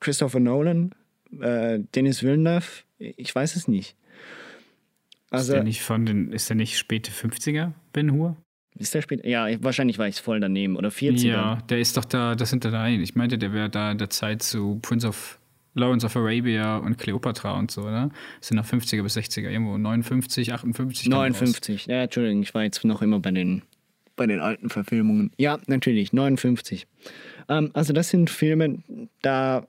Christopher 0.00 0.40
Nolan, 0.40 0.92
äh, 1.40 1.78
Denis 1.94 2.22
Villeneuve, 2.22 2.66
ich 2.98 3.32
weiß 3.34 3.54
es 3.56 3.68
nicht. 3.68 3.90
ist, 3.90 3.96
Also, 5.30 5.52
der 5.52 5.62
nicht 5.62 5.82
von 5.82 6.04
den, 6.06 6.32
ist 6.32 6.48
der 6.48 6.56
nicht 6.56 6.76
späte 6.78 7.12
50er, 7.12 7.72
Ben 7.92 8.10
Hur? 8.12 8.36
ist 8.78 8.94
der 8.94 9.02
später? 9.02 9.26
Ja, 9.28 9.46
wahrscheinlich 9.62 9.98
war 9.98 10.08
ich 10.08 10.20
voll 10.22 10.40
daneben. 10.40 10.76
Oder 10.76 10.88
40er. 10.88 11.26
Ja, 11.26 11.56
der 11.68 11.80
ist 11.80 11.96
doch 11.98 12.04
da, 12.06 12.34
das 12.34 12.48
sind 12.50 12.64
da 12.64 12.70
rein. 12.70 13.02
Ich 13.02 13.14
meinte, 13.14 13.36
der 13.36 13.52
wäre 13.52 13.68
da 13.68 13.92
in 13.92 13.98
der 13.98 14.08
Zeit 14.10 14.42
zu 14.42 14.78
Prince 14.80 15.06
of 15.06 15.38
Lawrence 15.74 16.04
of 16.06 16.16
Arabia 16.16 16.78
und 16.78 16.96
Cleopatra 16.98 17.58
und 17.58 17.70
so, 17.70 17.82
ne? 17.88 18.10
Das 18.38 18.48
sind 18.48 18.56
noch 18.56 18.64
50er 18.66 19.02
bis 19.02 19.16
60er, 19.16 19.50
irgendwo 19.50 19.76
59, 19.78 20.52
58. 20.52 21.04
kam 21.10 21.12
raus. 21.12 21.20
59. 21.40 21.86
Ja, 21.86 22.02
Entschuldigung, 22.04 22.42
ich 22.42 22.54
war 22.54 22.62
jetzt 22.64 22.82
noch 22.84 23.02
immer 23.02 23.20
bei 23.20 23.30
den, 23.30 23.62
bei 24.16 24.26
den 24.26 24.40
alten 24.40 24.68
Verfilmungen. 24.70 25.30
Ja, 25.36 25.58
natürlich, 25.66 26.12
59. 26.12 26.86
Ähm, 27.50 27.70
also 27.74 27.92
das 27.92 28.08
sind 28.08 28.30
Filme, 28.30 28.78
da 29.20 29.66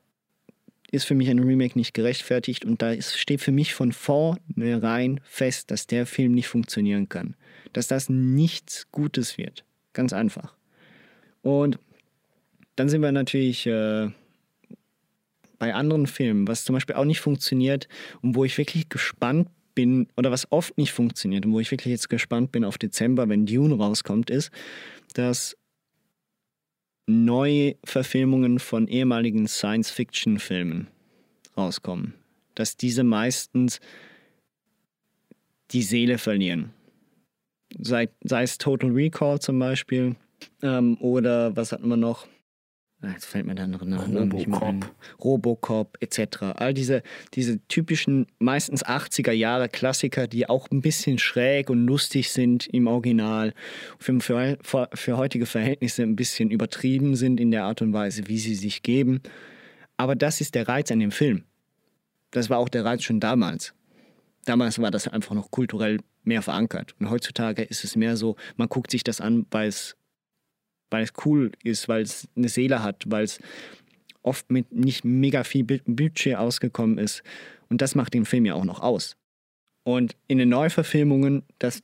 ist 0.92 1.06
für 1.06 1.16
mich 1.16 1.30
ein 1.30 1.40
Remake 1.40 1.78
nicht 1.78 1.94
gerechtfertigt 1.94 2.64
und 2.64 2.82
da 2.82 2.92
ist, 2.92 3.18
steht 3.18 3.42
für 3.42 3.52
mich 3.52 3.74
von 3.74 3.92
vornherein 3.92 5.20
fest, 5.24 5.72
dass 5.72 5.88
der 5.88 6.06
Film 6.06 6.34
nicht 6.34 6.48
funktionieren 6.48 7.10
kann. 7.10 7.36
Dass 7.74 7.88
das 7.88 8.10
nichts 8.10 8.88
Gutes 8.92 9.38
wird. 9.38 9.66
Ganz 9.94 10.14
einfach. 10.14 10.56
Und 11.42 11.80
dann 12.76 12.90
sind 12.90 13.02
wir 13.02 13.12
natürlich 13.12 13.66
äh, 13.66 14.10
bei 15.60 15.74
anderen 15.74 16.08
Filmen, 16.08 16.48
was 16.48 16.64
zum 16.64 16.74
Beispiel 16.74 16.96
auch 16.96 17.06
nicht 17.06 17.22
funktioniert 17.22 17.88
und 18.22 18.36
wo 18.36 18.44
ich 18.44 18.58
wirklich 18.58 18.90
gespannt 18.90 19.50
bin, 19.74 20.08
oder 20.18 20.32
was 20.32 20.52
oft 20.52 20.78
nicht 20.78 20.92
funktioniert 20.92 21.46
und 21.46 21.54
wo 21.54 21.60
ich 21.62 21.72
wirklich 21.72 21.92
jetzt 21.92 22.10
gespannt 22.10 22.52
bin 22.52 22.66
auf 22.66 22.78
Dezember, 22.78 23.30
wenn 23.30 23.46
Dune 23.46 23.76
rauskommt, 23.76 24.30
ist, 24.30 24.52
dass 25.14 25.56
neue 27.12 27.76
Verfilmungen 27.84 28.60
von 28.60 28.88
ehemaligen 28.88 29.48
Science-Fiction-Filmen 29.48 30.88
rauskommen. 31.58 32.14
Dass 32.56 32.78
diese 32.78 33.04
meistens 33.04 33.80
die 35.72 35.84
Seele 35.84 36.18
verlieren. 36.18 36.74
sei, 37.80 38.10
sei 38.24 38.44
es 38.44 38.58
Total 38.58 38.90
Recall 38.90 39.40
zum 39.40 39.60
Beispiel. 39.60 40.16
Ähm, 40.62 40.98
oder 41.00 41.56
was 41.56 41.72
hatten 41.72 41.88
wir 41.88 41.98
noch? 41.98 42.28
Jetzt 43.04 43.26
fällt 43.26 43.48
mir 43.48 43.56
dann 43.56 43.72
mehr 43.72 44.62
ein. 44.62 44.86
Robocop 45.24 45.98
etc. 46.02 46.44
All 46.56 46.74
diese, 46.74 47.02
diese 47.34 47.60
typischen, 47.68 48.28
meistens 48.38 48.86
80er 48.86 49.32
Jahre 49.32 49.70
Klassiker, 49.70 50.28
die 50.28 50.48
auch 50.48 50.70
ein 50.70 50.82
bisschen 50.82 51.18
schräg 51.18 51.70
und 51.70 51.86
lustig 51.86 52.32
sind 52.32 52.68
im 52.68 52.86
Original, 52.88 53.54
für, 53.98 54.20
für, 54.20 54.90
für 54.94 55.18
heutige 55.18 55.48
Verhältnisse 55.48 56.04
ein 56.04 56.16
bisschen 56.16 56.52
übertrieben 56.52 57.16
sind 57.16 57.40
in 57.40 57.50
der 57.50 57.64
Art 57.64 57.82
und 57.82 57.94
Weise, 57.94 58.28
wie 58.28 58.38
sie 58.38 58.56
sich 58.56 58.84
geben. 58.84 59.22
Aber 59.98 60.16
das 60.16 60.40
ist 60.40 60.54
der 60.54 60.68
Reiz 60.68 60.92
an 60.92 61.00
dem 61.00 61.12
Film. 61.12 61.44
Das 62.30 62.50
war 62.50 62.60
auch 62.60 62.70
der 62.70 62.86
Reiz 62.86 63.04
schon 63.04 63.20
damals. 63.20 63.74
Damals 64.46 64.80
war 64.80 64.92
das 64.92 65.08
einfach 65.08 65.36
noch 65.36 65.52
kulturell 65.52 66.00
mehr 66.24 66.42
verankert. 66.42 66.96
Und 67.00 67.10
heutzutage 67.10 67.64
ist 67.64 67.84
es 67.84 67.96
mehr 67.96 68.16
so, 68.16 68.36
man 68.58 68.70
guckt 68.70 68.92
sich 68.92 69.04
das 69.04 69.22
an, 69.22 69.46
weil 69.52 69.68
es 69.68 69.96
weil 70.92 71.04
es 71.04 71.14
cool 71.26 71.52
ist, 71.64 71.90
weil 71.90 72.04
es 72.04 72.28
eine 72.36 72.50
Seele 72.50 72.84
hat, 72.84 73.04
weil 73.08 73.24
es 73.24 73.40
oft 74.22 74.52
mit 74.52 74.72
nicht 74.72 75.04
mega 75.04 75.44
viel 75.44 75.64
Budget 75.64 76.36
ausgekommen 76.36 76.98
ist. 76.98 77.24
Und 77.70 77.82
das 77.82 77.96
macht 77.96 78.14
den 78.14 78.26
Film 78.26 78.46
ja 78.46 78.54
auch 78.54 78.66
noch 78.66 78.82
aus. 78.82 79.16
Und 79.84 80.16
in 80.28 80.38
den 80.38 80.50
Neuverfilmungen, 80.50 81.44
das. 81.58 81.82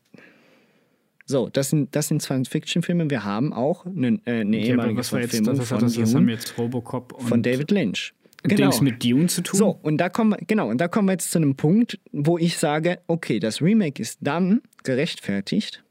So, 1.26 1.50
das 1.50 1.72
sind, 1.72 1.94
das 1.94 2.08
sind 2.08 2.22
Science-Fiction-Filme. 2.22 3.10
Wir 3.10 3.26
haben 3.26 3.52
auch 3.52 3.86
eine, 3.86 4.20
äh, 4.26 4.42
eine 4.42 4.58
ehemalige 4.58 5.00
was 5.00 5.12
jetzt, 5.12 5.32
Verfilmung 5.32 5.58
das, 5.58 5.68
von, 5.68 5.80
das, 5.80 5.94
das 5.96 6.12
Dune, 6.12 6.16
haben 6.16 6.30
jetzt 6.30 6.58
Robocop 6.58 7.12
und 7.14 7.28
von 7.28 7.44
David 7.44 7.72
Lynch. 7.72 8.14
Dings 8.46 8.82
mit 8.82 9.04
Dune 9.04 9.28
zu 9.28 9.42
tun. 9.42 9.58
So, 9.58 9.80
und 9.82 9.98
da 9.98 10.10
kommen 10.10 10.38
genau, 10.48 10.70
und 10.70 10.80
da 10.80 10.88
kommen 10.88 11.08
wir 11.10 11.14
jetzt 11.14 11.32
zu 11.32 11.40
einem 11.40 11.56
Punkt, 11.56 12.00
wo 12.14 12.38
ich 12.38 12.58
sage, 12.58 13.00
okay, 13.08 13.40
das 13.40 13.62
Remake 13.62 14.02
ist 14.02 14.20
dann 14.22 14.62
gerechtfertigt, 14.84 15.84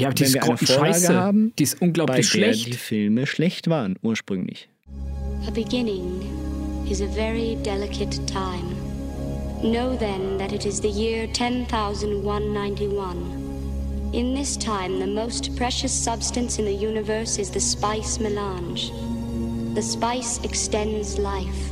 ja, 0.00 0.08
aber 0.08 0.14
die 0.14 0.20
wenn 0.22 0.26
ist 0.28 0.34
wir 0.34 0.42
eine 0.42 0.56
Vorlage 0.56 0.94
scheiße. 0.94 1.14
haben, 1.14 1.52
die 1.58 1.62
ist 1.64 1.80
bei 1.80 1.86
unglaublich 1.86 2.16
der 2.16 2.22
schlecht. 2.38 2.66
die 2.66 2.72
Filme 2.72 3.26
schlecht 3.26 3.68
waren 3.68 3.96
ursprünglich. 4.02 4.68
A 5.46 5.50
beginning 5.50 6.22
is 6.90 7.00
a 7.00 7.06
very 7.08 7.56
delicate 7.62 8.18
time. 8.26 8.74
Know 9.62 9.96
then 9.96 10.38
that 10.38 10.52
it 10.52 10.64
is 10.64 10.80
the 10.80 10.88
year 10.88 11.26
10,191. 11.32 13.16
In 14.12 14.34
this 14.34 14.56
time, 14.56 14.98
the 15.00 15.06
most 15.06 15.54
precious 15.56 15.92
substance 15.92 16.58
in 16.58 16.64
the 16.64 16.72
universe 16.72 17.38
is 17.38 17.50
the 17.50 17.60
spice 17.60 18.18
melange. 18.18 18.90
The 19.74 19.82
spice 19.82 20.40
extends 20.44 21.18
life. 21.18 21.70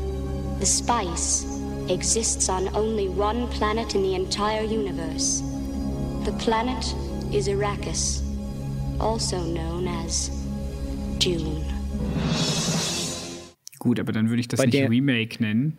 The 0.61 0.66
spice 0.66 1.47
exists 1.89 2.49
on 2.49 2.68
only 2.74 3.09
one 3.09 3.47
planet 3.49 3.95
in 3.95 4.03
the 4.03 4.14
entire 4.14 4.62
universe. 4.64 5.43
The 6.24 6.33
planet 6.33 6.95
is 7.37 7.49
Arrakis, 7.51 8.22
also 8.99 9.37
known 9.53 9.87
as 9.87 10.30
Dune. 11.18 11.62
Gut, 13.78 14.01
aber 14.01 14.12
dann 14.12 14.30
würde 14.30 14.41
ich 14.41 14.49
das 14.49 14.59
Bei 14.59 14.64
nicht 14.64 14.89
Remake 14.89 15.43
nennen, 15.43 15.76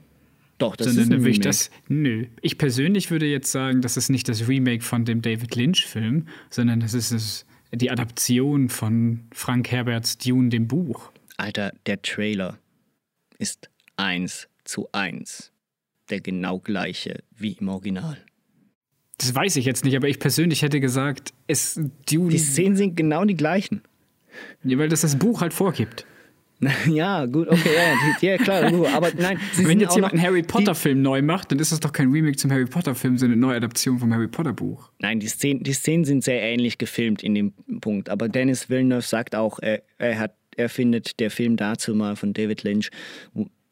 Doch, 0.59 0.75
das 0.75 0.85
sondern 0.85 1.03
ist 1.03 1.07
ein 1.07 1.11
dann 1.11 1.19
würde 1.21 1.31
ich 1.31 1.37
Remake. 1.37 1.49
das. 1.49 1.71
Nö. 1.87 2.27
Ich 2.41 2.59
persönlich 2.59 3.09
würde 3.09 3.25
jetzt 3.25 3.51
sagen, 3.51 3.81
das 3.81 3.97
ist 3.97 4.09
nicht 4.09 4.29
das 4.29 4.47
Remake 4.47 4.83
von 4.83 5.03
dem 5.03 5.23
David 5.23 5.55
Lynch-Film, 5.55 6.27
sondern 6.51 6.79
das 6.79 6.93
ist 6.93 7.11
das, 7.11 7.45
die 7.73 7.89
Adaption 7.89 8.69
von 8.69 9.21
Frank 9.33 9.71
Herberts 9.71 10.19
Dune, 10.19 10.49
dem 10.49 10.67
Buch. 10.67 11.11
Alter, 11.37 11.73
der 11.87 12.03
Trailer 12.03 12.59
ist 13.39 13.71
eins 13.95 14.47
zu 14.63 14.89
eins 14.91 15.51
der 16.09 16.21
genau 16.21 16.59
gleiche 16.59 17.23
wie 17.35 17.53
im 17.53 17.67
Original. 17.67 18.17
Das 19.17 19.33
weiß 19.33 19.55
ich 19.55 19.65
jetzt 19.65 19.83
nicht, 19.83 19.95
aber 19.97 20.07
ich 20.07 20.19
persönlich 20.19 20.61
hätte 20.61 20.79
gesagt, 20.79 21.33
es 21.47 21.79
Dune. 22.09 22.29
Die 22.29 22.37
Szenen 22.37 22.75
sind 22.75 22.95
genau 22.95 23.25
die 23.25 23.35
gleichen. 23.35 23.81
Ja, 24.63 24.77
weil 24.77 24.89
das 24.89 25.01
das 25.01 25.17
Buch 25.17 25.41
halt 25.41 25.53
vorgibt. 25.53 26.05
Ja, 26.89 27.25
gut, 27.27 27.47
okay, 27.49 27.69
ja, 27.75 27.93
die- 28.19 28.25
ja 28.25 28.37
klar, 28.37 28.71
gut, 28.71 28.87
aber 28.87 29.11
nein, 29.15 29.39
sie 29.53 29.67
Wenn 29.67 29.79
jetzt 29.79 29.93
jemand 29.93 30.13
einen 30.13 30.23
Harry 30.23 30.41
Potter-Film 30.41 31.03
neu 31.03 31.21
macht, 31.21 31.51
dann 31.51 31.59
ist 31.59 31.71
das 31.71 31.79
doch 31.79 31.91
kein 31.91 32.09
Remake 32.11 32.35
zum 32.35 32.51
Harry 32.51 32.65
Potter-Film, 32.65 33.15
sondern 33.19 33.37
eine 33.37 33.41
Neuadaption 33.45 33.99
vom 33.99 34.11
Harry 34.11 34.27
Potter-Buch. 34.27 34.89
Nein, 34.97 35.19
die 35.19 35.27
Szenen, 35.27 35.61
die 35.61 35.73
Szenen 35.73 36.03
sind 36.03 36.23
sehr 36.23 36.41
ähnlich 36.41 36.79
gefilmt 36.79 37.21
in 37.21 37.35
dem 37.35 37.53
Punkt. 37.79 38.09
Aber 38.09 38.27
Dennis 38.27 38.71
Villeneuve 38.71 39.03
sagt 39.03 39.35
auch, 39.35 39.59
er, 39.59 39.83
er, 39.99 40.17
hat, 40.17 40.33
er 40.55 40.69
findet, 40.69 41.19
der 41.19 41.29
Film 41.29 41.57
dazu 41.57 41.93
mal 41.93 42.15
von 42.15 42.33
David 42.33 42.63
Lynch 42.63 42.89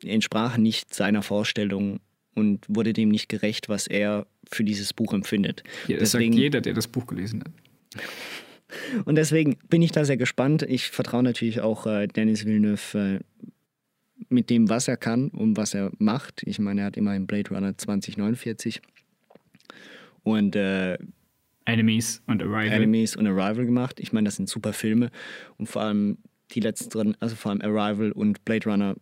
entsprach 0.03 0.57
nicht 0.57 0.93
seiner 0.93 1.23
Vorstellung 1.23 1.99
und 2.35 2.65
wurde 2.67 2.93
dem 2.93 3.09
nicht 3.09 3.29
gerecht, 3.29 3.67
was 3.67 3.87
er 3.87 4.27
für 4.51 4.63
dieses 4.63 4.93
Buch 4.93 5.11
empfindet. 5.13 5.63
Ja, 5.87 5.97
das 5.97 6.11
deswegen, 6.11 6.33
sagt 6.33 6.41
jeder, 6.43 6.61
der 6.61 6.73
das 6.75 6.87
Buch 6.87 7.07
gelesen 7.07 7.41
hat. 7.43 7.51
Und 9.05 9.15
deswegen 9.15 9.57
bin 9.69 9.81
ich 9.81 9.91
da 9.91 10.05
sehr 10.05 10.17
gespannt. 10.17 10.63
Ich 10.63 10.89
vertraue 10.89 11.23
natürlich 11.23 11.61
auch 11.61 11.85
äh, 11.85 12.07
Dennis 12.07 12.45
Villeneuve 12.45 13.19
äh, 13.19 13.43
mit 14.29 14.49
dem, 14.49 14.69
was 14.69 14.87
er 14.87 14.97
kann 14.97 15.29
und 15.29 15.57
was 15.57 15.73
er 15.73 15.91
macht. 15.97 16.43
Ich 16.45 16.59
meine, 16.59 16.81
er 16.81 16.87
hat 16.87 16.97
immerhin 16.97 17.27
Blade 17.27 17.49
Runner 17.49 17.77
2049 17.77 18.81
und 20.23 20.55
äh, 20.55 20.97
Enemies 21.65 22.21
und 22.27 22.41
Arrival. 22.41 22.71
Enemies 22.71 23.15
und 23.15 23.27
Arrival 23.27 23.65
gemacht. 23.65 23.99
Ich 23.99 24.13
meine, 24.13 24.25
das 24.25 24.35
sind 24.35 24.49
super 24.49 24.73
Filme. 24.73 25.09
Und 25.57 25.67
vor 25.67 25.81
allem 25.81 26.17
die 26.51 26.59
letzteren, 26.59 27.17
also 27.19 27.35
vor 27.35 27.51
allem 27.51 27.61
Arrival 27.61 28.11
und 28.11 28.45
Blade 28.45 28.69
Runner, 28.69 28.95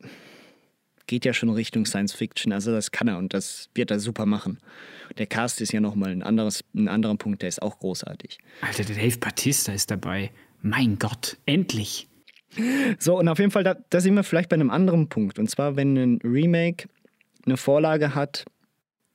geht 1.08 1.26
ja 1.26 1.34
schon 1.34 1.50
Richtung 1.50 1.86
Science 1.86 2.14
Fiction. 2.14 2.54
Also 2.54 2.72
das 2.72 2.92
kann 2.92 3.08
er 3.08 3.18
und 3.18 3.34
das 3.34 3.70
wird 3.76 3.92
er 3.92 4.00
super 4.00 4.26
machen. 4.26 4.60
Der 5.18 5.28
Cast 5.28 5.62
ist 5.62 5.74
ja 5.74 5.80
nochmal 5.80 6.12
ein, 6.12 6.24
anderes, 6.24 6.64
ein 6.74 6.88
anderer 6.88 7.16
Punkt, 7.16 7.42
der 7.42 7.50
ist 7.50 7.62
auch 7.62 7.80
großartig. 7.80 8.40
Alter, 8.62 8.84
der 8.84 8.96
Dave 8.96 9.18
Batista 9.18 9.74
ist 9.74 9.92
dabei. 9.92 10.32
Mein 10.62 10.98
Gott, 10.98 11.38
endlich. 11.46 12.08
So, 13.00 13.20
und 13.20 13.28
auf 13.28 13.40
jeden 13.40 13.52
Fall, 13.52 13.64
da, 13.64 13.76
da 13.90 14.00
sind 14.00 14.14
wir 14.14 14.24
vielleicht 14.24 14.50
bei 14.50 14.56
einem 14.56 14.70
anderen 14.70 15.10
Punkt. 15.10 15.40
Und 15.40 15.50
zwar, 15.50 15.76
wenn 15.76 15.98
ein 15.98 16.20
Remake 16.24 16.88
eine 17.46 17.58
Vorlage 17.58 18.16
hat 18.16 18.46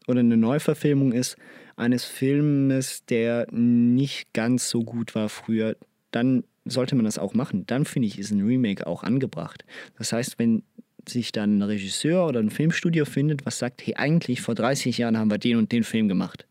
oder 0.07 0.21
eine 0.21 0.37
Neuverfilmung 0.37 1.13
ist 1.13 1.37
eines 1.77 2.05
Filmes, 2.05 3.05
der 3.07 3.47
nicht 3.51 4.33
ganz 4.33 4.69
so 4.69 4.83
gut 4.83 5.15
war 5.15 5.29
früher, 5.29 5.77
dann 6.11 6.45
sollte 6.65 6.97
man 6.97 7.05
das 7.05 7.19
auch 7.19 7.35
machen. 7.35 7.65
Dann 7.67 7.85
finde 7.85 8.09
ich, 8.09 8.19
ist 8.19 8.31
ein 8.31 8.45
Remake 8.45 8.87
auch 8.87 9.03
angebracht. 9.03 9.65
Das 9.97 10.13
heißt, 10.13 10.39
wenn 10.39 10.63
sich 11.11 11.33
dann 11.33 11.59
ein 11.59 11.63
Regisseur 11.63 12.27
oder 12.27 12.41
ein 12.41 12.51
Filmstudio 12.51 13.05
findet, 13.05 13.47
was 13.47 13.59
sagt, 13.59 13.87
hey, 13.87 13.95
eigentlich 13.97 14.41
vor 14.41 14.55
30 14.55 14.99
Jahren 14.99 15.19
haben 15.19 15.31
wir 15.31 15.39
den 15.39 15.57
und 15.57 15.73
den 15.73 15.85
Film 15.85 16.09
gemacht. 16.09 16.47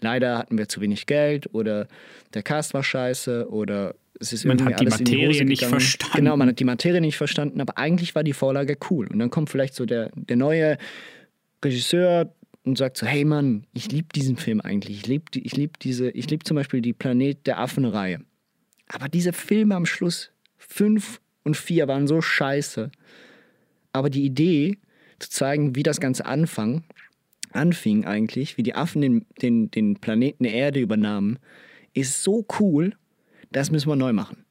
Leider 0.00 0.38
hatten 0.38 0.58
wir 0.58 0.68
zu 0.68 0.80
wenig 0.80 1.06
Geld 1.06 1.52
oder 1.54 1.88
der 2.34 2.42
Cast 2.42 2.74
war 2.74 2.84
scheiße 2.84 3.48
oder 3.48 3.94
es 4.20 4.32
ist 4.32 4.44
Man 4.44 4.58
irgendwie 4.58 4.74
hat 4.74 4.80
die 4.80 4.86
alles 4.86 4.98
in 4.98 5.04
die 5.04 5.12
Materie 5.12 5.28
Hose 5.28 5.44
nicht 5.44 5.60
gegangen. 5.60 5.80
verstanden. 5.80 6.16
Genau, 6.16 6.36
man 6.36 6.48
hat 6.48 6.60
die 6.60 6.64
Materie 6.64 7.00
nicht 7.00 7.16
verstanden, 7.16 7.60
aber 7.60 7.78
eigentlich 7.78 8.14
war 8.14 8.22
die 8.22 8.32
Vorlage 8.32 8.76
cool. 8.90 9.06
Und 9.08 9.18
dann 9.18 9.30
kommt 9.30 9.50
vielleicht 9.50 9.74
so 9.74 9.86
der, 9.86 10.10
der 10.14 10.36
neue 10.36 10.78
Regisseur 11.64 12.32
und 12.64 12.78
sagt 12.78 12.96
so, 12.96 13.06
hey 13.06 13.24
Mann, 13.24 13.66
ich 13.74 13.90
liebe 13.90 14.08
diesen 14.14 14.36
Film 14.36 14.60
eigentlich. 14.60 14.98
Ich 14.98 15.06
liebe 15.06 15.24
ich 15.34 15.56
lieb 15.56 15.78
diese, 15.80 16.10
ich 16.10 16.28
liebe 16.30 16.44
zum 16.44 16.56
Beispiel 16.56 16.80
die 16.80 16.92
Planet 16.92 17.46
der 17.46 17.58
Affen-Reihe. 17.58 18.20
Aber 18.88 19.08
diese 19.08 19.32
Filme 19.32 19.74
am 19.74 19.86
Schluss, 19.86 20.30
fünf 20.56 21.20
und 21.42 21.56
vier, 21.56 21.88
waren 21.88 22.06
so 22.06 22.20
scheiße. 22.20 22.90
Aber 23.94 24.10
die 24.10 24.24
Idee, 24.24 24.76
zu 25.20 25.30
zeigen, 25.30 25.76
wie 25.76 25.84
das 25.84 26.00
Ganze 26.00 26.26
anfang, 26.26 26.82
anfing 27.52 28.04
eigentlich, 28.04 28.58
wie 28.58 28.62
die 28.64 28.74
Affen 28.74 29.00
den, 29.00 29.24
den, 29.40 29.70
den 29.70 29.96
Planeten 29.96 30.44
Erde 30.44 30.80
übernahmen, 30.80 31.38
ist 31.94 32.22
so 32.24 32.44
cool, 32.58 32.94
das 33.52 33.70
müssen 33.70 33.88
wir 33.88 33.96
neu 33.96 34.12
machen. 34.12 34.44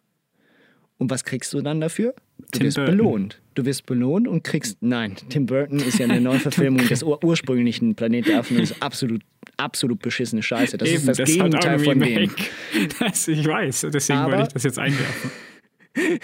Und 0.97 1.09
was 1.11 1.25
kriegst 1.25 1.51
du 1.53 1.61
dann 1.61 1.81
dafür? 1.81 2.13
Du 2.37 2.45
Tim 2.59 2.63
wirst 2.63 2.77
Burton. 2.77 2.97
belohnt. 2.97 3.41
Du 3.55 3.65
wirst 3.65 3.85
belohnt 3.85 4.27
und 4.27 4.43
kriegst. 4.45 4.77
Nein, 4.81 5.15
Tim 5.27 5.45
Burton 5.45 5.79
ist 5.79 5.99
ja 5.99 6.05
eine 6.05 6.21
Neuverfilmung 6.29 6.87
des 6.87 7.03
ur 7.03 7.21
ursprünglichen 7.21 7.95
Planet 7.95 8.27
der 8.27 8.39
Affen 8.39 8.55
und 8.57 8.63
ist 8.63 8.81
absolut, 8.81 9.21
absolut 9.57 10.01
beschissene 10.01 10.41
Scheiße. 10.41 10.77
Das 10.77 10.89
ist 10.89 11.05
das, 11.05 11.19
ein 11.19 11.25
Gegenteil 11.25 11.79
von 11.79 11.99
dem. 11.99 12.31
Das, 12.99 13.27
ich 13.27 13.45
weiß, 13.45 13.87
deswegen 13.93 14.19
Aber- 14.19 14.31
wollte 14.37 14.47
ich 14.47 14.53
das 14.53 14.63
jetzt 14.63 14.79
einwerfen. 14.79 15.31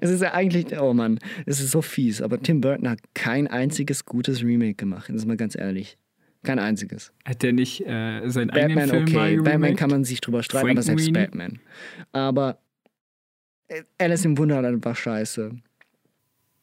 Es 0.00 0.10
ist 0.10 0.22
ja 0.22 0.32
eigentlich, 0.32 0.78
oh 0.80 0.92
Mann, 0.94 1.18
es 1.44 1.60
ist 1.60 1.70
so 1.70 1.82
fies. 1.82 2.22
Aber 2.22 2.40
Tim 2.40 2.60
Burton 2.60 2.88
hat 2.88 3.00
kein 3.14 3.46
einziges 3.46 4.04
gutes 4.04 4.42
Remake 4.42 4.74
gemacht. 4.74 5.08
Das 5.08 5.16
ist 5.16 5.26
mal 5.26 5.36
ganz 5.36 5.56
ehrlich. 5.56 5.98
Kein 6.42 6.58
einziges. 6.58 7.12
Hat 7.24 7.42
der 7.42 7.52
nicht 7.52 7.80
äh, 7.86 8.28
seinen 8.28 8.50
eigenen 8.50 8.76
Batman, 8.76 8.88
Film 8.88 9.12
mal 9.12 9.26
okay. 9.26 9.36
Batman 9.36 9.44
geremaked? 9.60 9.76
kann 9.78 9.90
man 9.90 10.04
sich 10.04 10.20
drüber 10.20 10.42
streiten, 10.42 10.70
aber 10.70 10.82
selbst? 10.82 11.12
Batman. 11.12 11.58
Aber 12.12 12.58
äh, 13.68 13.82
Alice 13.98 14.24
im 14.24 14.38
Wunderland 14.38 14.84
war 14.84 14.94
scheiße. 14.94 15.50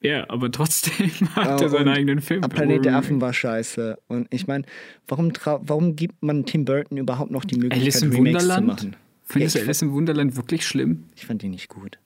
Ja, 0.02 0.30
aber 0.30 0.52
trotzdem 0.52 1.10
hat 1.36 1.60
Äh, 1.60 1.64
er 1.64 1.70
seinen 1.70 1.88
und 1.90 1.94
eigenen 1.94 2.22
Film. 2.22 2.42
Planet 2.42 2.86
der. 2.86 2.96
Affen 2.98 3.20
war 3.20 3.34
scheiße. 3.34 3.98
Und 4.08 4.28
ich 4.34 4.48
meine, 4.48 4.64
warum, 5.08 5.34
warum 5.44 5.96
gibt 5.98 6.22
man 6.24 6.46
Tim 6.46 6.64
Burton 6.66 6.98
überhaupt 6.98 7.32
noch 7.32 7.44
die 7.46 7.56
Möglichkeit, 7.56 7.82
Alice 7.82 8.02
im 8.04 8.12
Remakes 8.12 8.44
Wunderland? 8.44 8.80
zu 8.80 8.86
machen? 8.88 8.96
Findest 9.26 9.56
Ja, 9.56 9.62
du 9.62 9.66
Alice 9.68 9.82
im 9.82 9.92
Wunderland 9.94 10.36
wirklich 10.38 10.66
schlimm? 10.66 11.06
ich 11.16 11.26
fand 11.26 11.42
den 11.44 11.52
nicht 11.52 11.68
gut. 11.70 12.00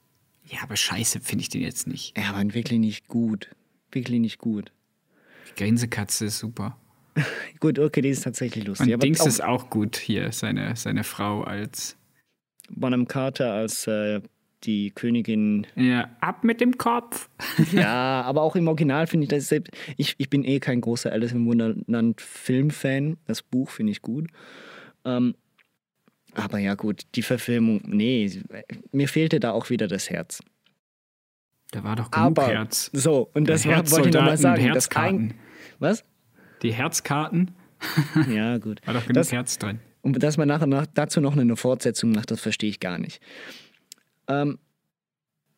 Ja, 0.49 0.59
aber 0.63 0.75
scheiße 0.77 1.19
finde 1.21 1.41
ich 1.43 1.49
den 1.49 1.61
jetzt 1.61 1.87
nicht. 1.87 2.17
Er 2.17 2.33
war 2.33 2.43
wirklich 2.53 2.79
nicht 2.79 3.07
gut. 3.07 3.49
Wirklich 3.91 4.19
nicht 4.19 4.37
gut. 4.39 4.71
Die 5.49 5.63
Grinsekatze 5.63 6.25
ist 6.25 6.39
super. 6.39 6.77
Gut, 7.59 7.79
okay, 7.79 8.01
die 8.01 8.09
ist 8.09 8.23
tatsächlich 8.25 8.65
lustig. 8.67 8.87
Und 8.87 8.93
aber 8.93 9.01
Dings 9.01 9.21
auch- 9.21 9.25
ist 9.27 9.43
auch 9.43 9.69
gut 9.71 9.97
hier, 9.97 10.31
seine, 10.31 10.75
seine 10.75 11.03
Frau 11.03 11.41
als 11.41 11.97
Bonham 12.69 13.07
Carter 13.07 13.53
als 13.53 13.87
äh, 13.87 14.21
die 14.65 14.91
Königin. 14.91 15.65
Ja, 15.75 16.11
ab 16.21 16.43
mit 16.43 16.61
dem 16.61 16.77
Kopf. 16.77 17.27
ja, 17.71 18.21
aber 18.21 18.43
auch 18.43 18.55
im 18.55 18.67
Original 18.67 19.07
finde 19.07 19.23
ich 19.23 19.29
das 19.29 19.47
selbst. 19.47 19.71
Ich, 19.97 20.13
ich 20.19 20.29
bin 20.29 20.43
eh 20.43 20.59
kein 20.59 20.79
großer 20.79 21.11
Alice 21.11 21.31
im 21.31 21.47
Wunderland 21.47 22.21
Filmfan. 22.21 23.17
Das 23.25 23.41
Buch 23.41 23.71
finde 23.71 23.93
ich 23.93 24.03
gut. 24.03 24.27
Ähm, 25.03 25.33
aber 26.37 26.59
ja, 26.59 26.75
gut, 26.75 27.01
die 27.15 27.21
Verfilmung, 27.23 27.81
nee, 27.85 28.41
mir 28.91 29.07
fehlte 29.07 29.39
da 29.39 29.51
auch 29.51 29.69
wieder 29.69 29.87
das 29.87 30.09
Herz. 30.09 30.41
Da 31.71 31.83
war 31.83 31.95
doch 31.97 32.09
genug 32.11 32.25
Aber, 32.27 32.47
Herz. 32.47 32.89
So, 32.93 33.29
und 33.33 33.49
das 33.49 33.63
Der 33.63 33.77
wollte 33.91 34.07
ich 34.09 34.15
nochmal 34.15 34.37
sagen. 34.37 34.61
Das 34.67 34.73
Herzkarten. 34.73 35.33
was? 35.79 36.03
Die 36.61 36.73
Herzkarten, 36.73 37.51
Ja, 38.31 38.57
gut. 38.57 38.79
war 38.87 38.93
doch 38.93 39.01
genug 39.01 39.15
Das, 39.15 39.31
Herz 39.31 39.57
drin. 39.59 39.79
und 40.01 40.21
dass 40.23 40.37
man 40.37 40.47
nachher 40.47 40.67
nach, 40.67 40.87
dazu 40.93 41.19
noch 41.21 41.35
eine 41.35 41.55
Fortsetzung 41.57 42.11
macht, 42.11 42.31
das 42.31 42.39
verstehe 42.39 42.69
ich 42.69 42.79
gar 42.79 42.97
nicht. 42.97 43.21
Ähm, 44.27 44.57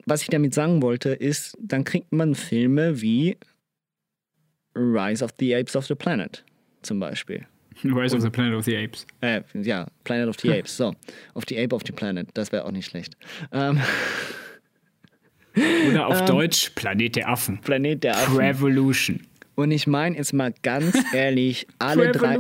was 0.05 0.23
ich 0.23 0.29
damit 0.29 0.53
sagen 0.53 0.81
wollte, 0.81 1.09
ist, 1.09 1.55
dann 1.61 1.83
kriegt 1.83 2.11
man 2.11 2.33
Filme 2.35 3.01
wie 3.01 3.37
Rise 4.75 5.23
of 5.23 5.31
the 5.39 5.55
Apes 5.55 5.75
of 5.75 5.85
the 5.85 5.95
Planet 5.95 6.43
zum 6.81 6.99
Beispiel. 6.99 7.45
Rise 7.83 8.15
of 8.15 8.21
the 8.21 8.29
Planet 8.29 8.55
of 8.55 8.65
the 8.65 8.75
Apes. 8.75 9.05
Äh, 9.21 9.41
ja, 9.53 9.87
Planet 10.03 10.29
of 10.29 10.39
the 10.39 10.51
Apes. 10.59 10.75
So, 10.75 10.93
of 11.33 11.43
the 11.47 11.59
Ape 11.59 11.73
of 11.75 11.83
the 11.85 11.91
Planet, 11.91 12.27
das 12.33 12.51
wäre 12.51 12.65
auch 12.65 12.71
nicht 12.71 12.85
schlecht. 12.85 13.15
Ähm, 13.51 13.79
Oder 15.89 16.07
auf 16.07 16.25
Deutsch 16.25 16.71
Planet 16.71 17.15
der 17.15 17.29
Affen. 17.29 17.59
Planet 17.61 18.03
der 18.03 18.17
Affen. 18.17 18.37
Revolution. 18.37 19.21
Und 19.55 19.71
ich 19.71 19.87
meine 19.87 20.15
jetzt 20.15 20.33
mal 20.33 20.53
ganz 20.61 20.95
ehrlich, 21.13 21.67
alle 21.79 22.11
drei, 22.11 22.37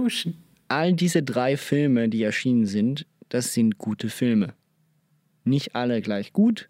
all 0.69 0.93
diese 0.93 1.21
drei 1.21 1.57
Filme, 1.57 2.07
die 2.07 2.23
erschienen 2.23 2.65
sind, 2.65 3.05
das 3.27 3.53
sind 3.53 3.77
gute 3.77 4.09
Filme. 4.09 4.53
Nicht 5.43 5.75
alle 5.75 6.01
gleich 6.01 6.31
gut. 6.31 6.69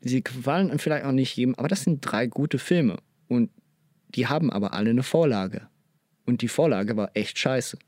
Sie 0.00 0.22
gefallen 0.22 0.78
vielleicht 0.78 1.04
auch 1.04 1.12
nicht 1.12 1.36
jedem, 1.36 1.54
aber 1.56 1.68
das 1.68 1.82
sind 1.82 2.00
drei 2.02 2.26
gute 2.26 2.58
Filme. 2.58 2.98
Und 3.28 3.50
die 4.14 4.26
haben 4.26 4.50
aber 4.52 4.74
alle 4.74 4.90
eine 4.90 5.02
Vorlage. 5.02 5.68
Und 6.26 6.42
die 6.42 6.48
Vorlage 6.48 6.96
war 6.96 7.10
echt 7.14 7.38
scheiße. 7.38 7.78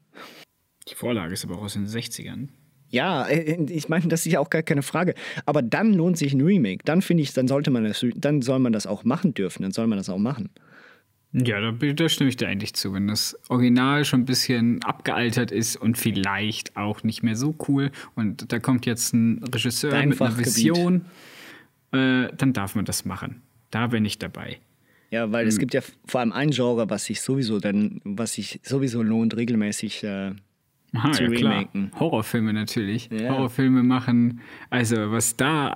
Die 0.89 0.95
Vorlage 0.95 1.35
ist 1.35 1.45
aber 1.45 1.59
auch 1.59 1.63
aus 1.63 1.75
den 1.75 1.87
60ern. 1.87 2.49
Ja, 2.89 3.27
äh, 3.27 3.65
ich 3.71 3.89
meine, 3.89 4.07
das 4.09 4.27
ist 4.27 4.33
ja 4.33 4.41
auch 4.41 4.51
gar 4.51 4.63
keine 4.63 4.83
Frage. 4.83 5.15
Aber 5.47 5.63
dann 5.63 5.95
lohnt 5.95 6.19
sich 6.19 6.33
ein 6.35 6.41
Remake. 6.41 6.85
Dann 6.85 7.03
finde 7.03 7.23
ich, 7.23 7.33
dann 7.33 7.49
sollte 7.49 7.71
man 7.71 7.85
das, 7.85 8.05
dann 8.17 8.43
soll 8.43 8.59
man 8.59 8.73
das 8.73 8.87
auch 8.87 9.05
machen 9.05 9.35
dürfen. 9.35 9.63
Dann 9.63 9.73
soll 9.73 9.87
man 9.87 9.99
das 9.99 10.09
auch 10.09 10.19
machen. 10.19 10.51
Ja, 11.33 11.61
da, 11.61 11.73
da 11.73 12.09
stimme 12.11 12.29
ich 12.29 12.37
dir 12.37 12.49
eigentlich 12.49 12.75
zu. 12.75 12.93
Wenn 12.93 13.09
das 13.09 13.39
Original 13.49 14.05
schon 14.05 14.21
ein 14.21 14.25
bisschen 14.27 14.83
abgealtert 14.83 15.51
ist 15.51 15.77
und 15.77 15.97
vielleicht 15.97 16.77
auch 16.77 17.03
nicht 17.05 17.23
mehr 17.23 17.37
so 17.37 17.55
cool 17.67 17.91
und 18.15 18.53
da 18.53 18.59
kommt 18.59 18.85
jetzt 18.85 19.15
ein 19.15 19.43
Regisseur 19.43 19.93
Dein 19.93 20.11
mit 20.11 20.21
einer. 20.21 20.37
Vision, 20.37 21.07
äh, 21.93 22.29
dann 22.37 22.53
darf 22.53 22.75
man 22.75 22.85
das 22.85 23.07
machen. 23.07 23.41
Da 23.71 23.87
bin 23.87 24.05
ich 24.05 24.19
dabei. 24.19 24.59
Ja, 25.13 25.31
weil 25.31 25.47
es 25.47 25.59
gibt 25.59 25.75
ja 25.75 25.83
vor 26.07 26.21
allem 26.21 26.33
ein 26.33 26.51
Genre, 26.51 26.89
was 26.89 27.05
sich 27.05 27.21
sowieso 27.21 27.61
dann, 27.61 28.01
was 28.03 28.33
sich 28.33 28.61
sowieso 28.63 29.03
lohnt, 29.03 29.37
regelmäßig 29.37 30.05
äh, 30.05 30.33
Aha, 30.95 31.13
zu 31.13 31.25
ja, 31.25 31.31
klar. 31.31 31.53
remaken. 31.53 31.93
Horrorfilme 32.01 32.55
natürlich. 32.55 33.11
Ja. 33.13 33.29
Horrorfilme 33.29 33.83
machen. 33.83 34.41
Also, 34.71 35.13
was 35.13 35.37
da. 35.37 35.75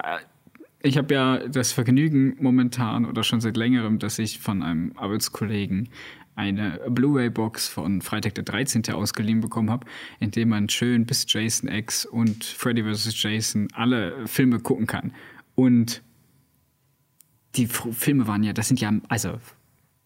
Ich 0.80 0.96
habe 0.96 1.12
ja 1.12 1.48
das 1.48 1.72
Vergnügen 1.72 2.36
momentan 2.40 3.04
oder 3.04 3.22
schon 3.24 3.42
seit 3.42 3.58
längerem, 3.58 3.98
dass 3.98 4.18
ich 4.18 4.38
von 4.38 4.62
einem 4.62 4.92
Arbeitskollegen 4.96 5.90
eine 6.34 6.80
Blu-ray-Box 6.88 7.68
von 7.68 8.00
Freitag 8.00 8.36
der 8.36 8.44
13. 8.44 8.90
ausgeliehen 8.92 9.40
bekommen 9.40 9.70
habe, 9.70 9.86
in 10.18 10.30
dem 10.30 10.48
man 10.48 10.70
schön 10.70 11.04
bis 11.04 11.26
Jason 11.28 11.68
X 11.70 12.06
und 12.06 12.42
Freddy 12.42 12.82
vs. 12.82 13.22
Jason 13.22 13.68
alle 13.74 14.26
Filme 14.26 14.60
gucken 14.60 14.86
kann. 14.86 15.12
Und 15.54 16.02
die 17.56 17.66
Filme 17.66 18.26
waren 18.26 18.42
ja, 18.42 18.52
das 18.52 18.68
sind 18.68 18.80
ja, 18.80 18.92
also 19.08 19.38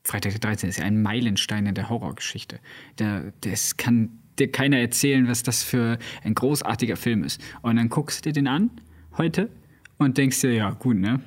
Freitag 0.05 0.33
der 0.33 0.41
13. 0.41 0.71
ist 0.71 0.79
ja 0.79 0.85
ein 0.85 1.03
Meilenstein 1.03 1.67
in 1.67 1.75
der 1.75 1.89
Horrorgeschichte. 1.89 2.61
Da, 2.97 3.25
das 3.43 3.77
kann 3.77 4.19
dir 4.39 4.51
keiner 4.51 4.79
erzählen, 4.79 5.29
was 5.29 5.43
das 5.43 5.63
für 5.63 5.99
ein 6.25 6.35
großartiger 6.35 6.97
Film 6.97 7.23
ist. 7.23 7.41
Und 7.63 7.77
dann 7.77 7.89
guckst 7.89 8.25
du 8.25 8.31
dir 8.31 8.33
den 8.33 8.47
an 8.47 8.71
heute 9.19 9.51
und 9.99 10.17
denkst 10.17 10.41
dir, 10.41 10.55
ja, 10.55 10.71
gut, 10.71 10.97
ne? 10.97 11.21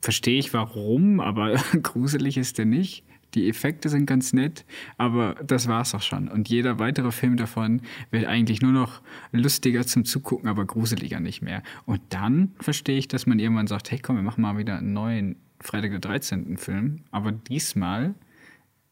Verstehe 0.00 0.38
ich 0.38 0.54
warum, 0.54 1.20
aber 1.20 1.56
gruselig 1.82 2.38
ist 2.38 2.58
der 2.58 2.64
nicht. 2.64 3.04
Die 3.34 3.48
Effekte 3.48 3.88
sind 3.88 4.06
ganz 4.06 4.32
nett, 4.32 4.64
aber 4.96 5.36
das 5.46 5.68
war's 5.68 5.94
auch 5.94 6.02
schon. 6.02 6.28
Und 6.28 6.48
jeder 6.48 6.78
weitere 6.78 7.12
Film 7.12 7.36
davon 7.36 7.82
wird 8.10 8.26
eigentlich 8.26 8.60
nur 8.60 8.72
noch 8.72 9.00
lustiger 9.32 9.86
zum 9.86 10.04
Zugucken, 10.04 10.48
aber 10.48 10.64
gruseliger 10.64 11.20
nicht 11.20 11.42
mehr. 11.42 11.62
Und 11.86 12.00
dann 12.10 12.52
verstehe 12.60 12.98
ich, 12.98 13.08
dass 13.08 13.26
man 13.26 13.38
irgendwann 13.38 13.66
sagt, 13.66 13.90
hey 13.90 13.98
komm, 13.98 14.16
wir 14.16 14.22
machen 14.22 14.42
mal 14.42 14.58
wieder 14.58 14.78
einen 14.78 14.92
neuen 14.92 15.36
Freitag 15.60 15.90
der 15.90 16.00
13. 16.00 16.56
Film, 16.56 17.02
aber 17.10 17.32
diesmal 17.32 18.14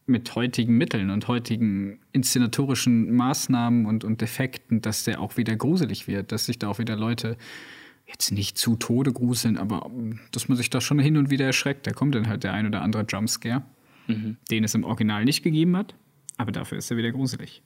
mit 0.07 0.35
heutigen 0.35 0.77
Mitteln 0.77 1.11
und 1.11 1.29
heutigen 1.29 2.01
inszenatorischen 2.13 3.15
Maßnahmen 3.15 3.87
und, 3.87 4.05
und 4.05 4.23
Effekten, 4.23 4.81
dass 4.81 5.05
der 5.05 5.21
auch 5.21 5.37
wieder 5.37 5.55
gruselig 5.55 6.09
wird, 6.09 6.33
dass 6.33 6.47
sich 6.47 6.59
da 6.59 6.69
auch 6.69 6.79
wieder 6.79 6.97
Leute 6.97 7.37
jetzt 8.07 8.33
nicht 8.33 8.57
zu 8.57 8.77
Tode 8.77 9.13
gruseln, 9.13 9.59
aber 9.59 9.87
ähm, 9.87 10.19
dass 10.33 10.49
man 10.49 10.57
sich 10.57 10.71
da 10.71 10.81
schon 10.81 10.99
hin 10.99 11.17
und 11.19 11.31
wieder 11.31 11.45
erschreckt. 11.45 11.87
Da 11.87 11.93
kommt 11.93 12.15
dann 12.15 12.27
halt 12.27 12.43
der 12.43 12.55
ein 12.55 12.67
oder 12.67 12.81
andere 12.81 13.05
Jumpscare, 13.07 13.63
den 14.51 14.65
es 14.65 14.75
im 14.75 14.85
Original 14.85 15.25
nicht 15.25 15.43
gegeben 15.43 15.77
hat, 15.77 15.95
aber 16.37 16.53
dafür 16.53 16.79
ist 16.79 16.91
er 16.91 16.97
wieder 16.97 17.13
gruselig. 17.13 17.63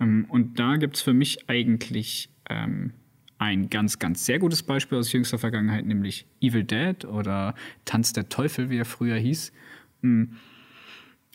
Ähm, 0.00 0.26
und 0.28 0.58
da 0.58 0.76
gibt 0.76 0.96
es 0.96 1.02
für 1.02 1.12
mich 1.12 1.48
eigentlich 1.48 2.30
ähm, 2.48 2.92
ein 3.38 3.70
ganz, 3.70 3.98
ganz 3.98 4.26
sehr 4.26 4.38
gutes 4.38 4.62
Beispiel 4.62 4.98
aus 4.98 5.12
jüngster 5.12 5.38
Vergangenheit, 5.38 5.86
nämlich 5.86 6.26
Evil 6.40 6.64
Dead 6.64 7.04
oder 7.04 7.54
Tanz 7.84 8.12
der 8.12 8.28
Teufel, 8.28 8.68
wie 8.68 8.76
er 8.76 8.84
früher 8.84 9.16
hieß. 9.16 9.52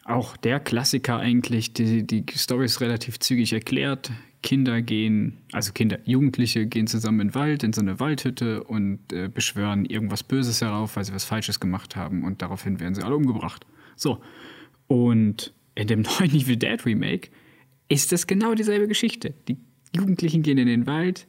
Auch 0.03 0.37
der 0.37 0.59
Klassiker 0.59 1.17
eigentlich, 1.17 1.73
die, 1.73 2.05
die 2.05 2.23
Story 2.35 2.65
ist 2.65 2.79
relativ 2.79 3.19
zügig 3.19 3.53
erklärt. 3.53 4.11
Kinder 4.43 4.83
gehen, 4.83 5.39
also 5.51 5.73
Kinder, 5.73 5.97
Jugendliche 6.05 6.67
gehen 6.67 6.85
zusammen 6.85 7.21
in 7.21 7.27
den 7.29 7.35
Wald, 7.35 7.63
in 7.63 7.73
so 7.73 7.81
eine 7.81 7.99
Waldhütte 7.99 8.63
und 8.63 9.11
äh, 9.11 9.27
beschwören 9.27 9.85
irgendwas 9.85 10.21
Böses 10.21 10.61
herauf, 10.61 10.95
weil 10.95 11.05
sie 11.05 11.13
was 11.13 11.25
Falsches 11.25 11.59
gemacht 11.59 11.95
haben 11.95 12.23
und 12.23 12.43
daraufhin 12.43 12.79
werden 12.79 12.93
sie 12.93 13.01
alle 13.01 13.15
umgebracht. 13.15 13.65
So. 13.95 14.21
Und 14.87 15.53
in 15.75 15.87
dem 15.87 16.01
neuen 16.19 16.31
Evil 16.31 16.57
Dead 16.57 16.85
Remake 16.85 17.29
ist 17.89 18.11
das 18.11 18.27
genau 18.27 18.55
dieselbe 18.55 18.87
Geschichte. 18.87 19.33
Die 19.47 19.57
Jugendlichen 19.95 20.41
gehen 20.41 20.57
in 20.57 20.67
den 20.67 20.87
Wald, 20.87 21.27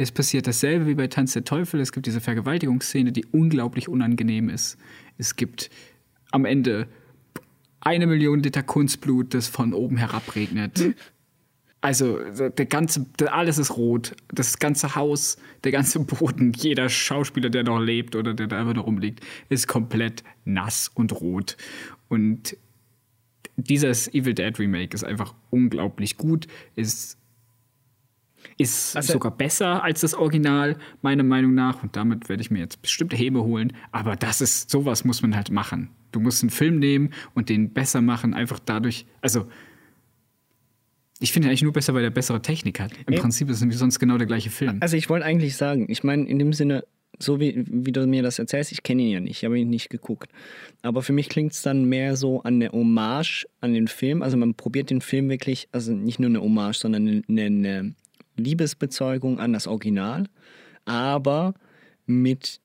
es 0.00 0.12
passiert 0.12 0.46
dasselbe 0.46 0.86
wie 0.86 0.94
bei 0.94 1.08
Tanz 1.08 1.32
der 1.32 1.44
Teufel. 1.44 1.80
Es 1.80 1.90
gibt 1.90 2.06
diese 2.06 2.20
Vergewaltigungsszene, 2.20 3.10
die 3.10 3.26
unglaublich 3.26 3.88
unangenehm 3.88 4.48
ist. 4.48 4.78
Es 5.18 5.34
gibt 5.34 5.70
am 6.30 6.44
Ende 6.44 6.86
eine 7.80 8.06
Million 8.06 8.40
Liter 8.40 8.62
Kunstblut, 8.62 9.34
das 9.34 9.48
von 9.48 9.74
oben 9.74 9.98
herabregnet. 9.98 10.94
Also 11.80 12.18
der 12.34 12.66
ganze, 12.66 13.06
alles 13.30 13.56
ist 13.56 13.76
rot. 13.76 14.16
Das 14.32 14.58
ganze 14.58 14.96
Haus, 14.96 15.36
der 15.62 15.70
ganze 15.70 16.00
Boden, 16.00 16.52
jeder 16.52 16.88
Schauspieler, 16.88 17.50
der 17.50 17.62
noch 17.62 17.78
lebt 17.78 18.16
oder 18.16 18.34
der 18.34 18.48
da 18.48 18.58
einfach 18.58 18.74
nur 18.74 18.82
rumliegt, 18.82 19.24
ist 19.48 19.68
komplett 19.68 20.24
nass 20.44 20.90
und 20.92 21.12
rot. 21.12 21.56
Und 22.08 22.56
dieses 23.56 24.12
Evil 24.14 24.34
Dead 24.34 24.56
Remake 24.58 24.94
ist 24.94 25.04
einfach 25.04 25.34
unglaublich 25.50 26.16
gut. 26.16 26.46
Ist 26.76 27.16
ist 28.56 28.96
Also- 28.96 29.14
sogar 29.14 29.36
besser 29.36 29.82
als 29.82 30.00
das 30.00 30.14
Original, 30.14 30.76
meiner 31.02 31.24
Meinung 31.24 31.54
nach. 31.54 31.82
Und 31.82 31.96
damit 31.96 32.28
werde 32.28 32.40
ich 32.40 32.50
mir 32.52 32.60
jetzt 32.60 32.80
bestimmte 32.82 33.16
Hebe 33.16 33.42
holen. 33.42 33.72
Aber 33.90 34.14
das 34.16 34.40
ist, 34.40 34.70
sowas 34.70 35.04
muss 35.04 35.22
man 35.22 35.34
halt 35.34 35.50
machen. 35.50 35.90
Du 36.12 36.20
musst 36.20 36.42
einen 36.42 36.50
Film 36.50 36.78
nehmen 36.78 37.10
und 37.34 37.48
den 37.48 37.72
besser 37.72 38.00
machen, 38.00 38.34
einfach 38.34 38.60
dadurch. 38.60 39.06
Also, 39.20 39.48
ich 41.18 41.32
finde 41.32 41.48
ihn 41.48 41.50
eigentlich 41.50 41.62
nur 41.62 41.72
besser, 41.72 41.94
weil 41.94 42.04
er 42.04 42.10
bessere 42.10 42.40
Technik 42.40 42.78
hat. 42.78 42.92
Im. 43.08 43.16
Prinzip 43.16 43.50
ist 43.50 43.60
es 43.60 43.78
sonst 43.78 43.98
genau 43.98 44.18
der 44.18 44.26
gleiche 44.28 44.50
Film. 44.50 44.78
Also 44.80 44.96
ich 44.96 45.08
wollte 45.10 45.26
eigentlich 45.26 45.56
sagen, 45.56 45.86
ich 45.88 46.04
meine, 46.04 46.24
in 46.28 46.38
dem 46.38 46.52
Sinne, 46.52 46.84
so 47.18 47.40
wie, 47.40 47.64
wie 47.66 47.92
du 47.92 48.06
mir 48.06 48.22
das 48.22 48.38
erzählst, 48.38 48.72
ich 48.72 48.82
kenne 48.82 49.02
ihn 49.02 49.10
ja 49.10 49.20
nicht, 49.20 49.38
ich 49.38 49.44
habe 49.44 49.58
ihn 49.58 49.70
nicht 49.70 49.90
geguckt. 49.90 50.30
Aber 50.82 51.02
für 51.02 51.12
mich 51.12 51.28
klingt 51.28 51.52
es 51.52 51.62
dann 51.62 51.84
mehr 51.84 52.16
so 52.16 52.42
an 52.42 52.54
eine 52.54 52.70
Hommage 52.70 53.46
an 53.60 53.74
den 53.74 53.88
Film. 53.88 54.22
Also 54.22 54.36
man 54.36 54.54
probiert 54.54 54.90
den 54.90 55.00
Film 55.00 55.28
wirklich, 55.28 55.68
also 55.72 55.92
nicht 55.92 56.20
nur 56.20 56.30
eine 56.30 56.40
Hommage, 56.40 56.78
sondern 56.78 57.24
eine, 57.28 57.44
eine 57.44 57.94
Liebesbezeugung 58.36 59.40
an 59.40 59.52
das 59.52 59.66
Original, 59.66 60.26
aber 60.84 61.54
mit 62.06 62.60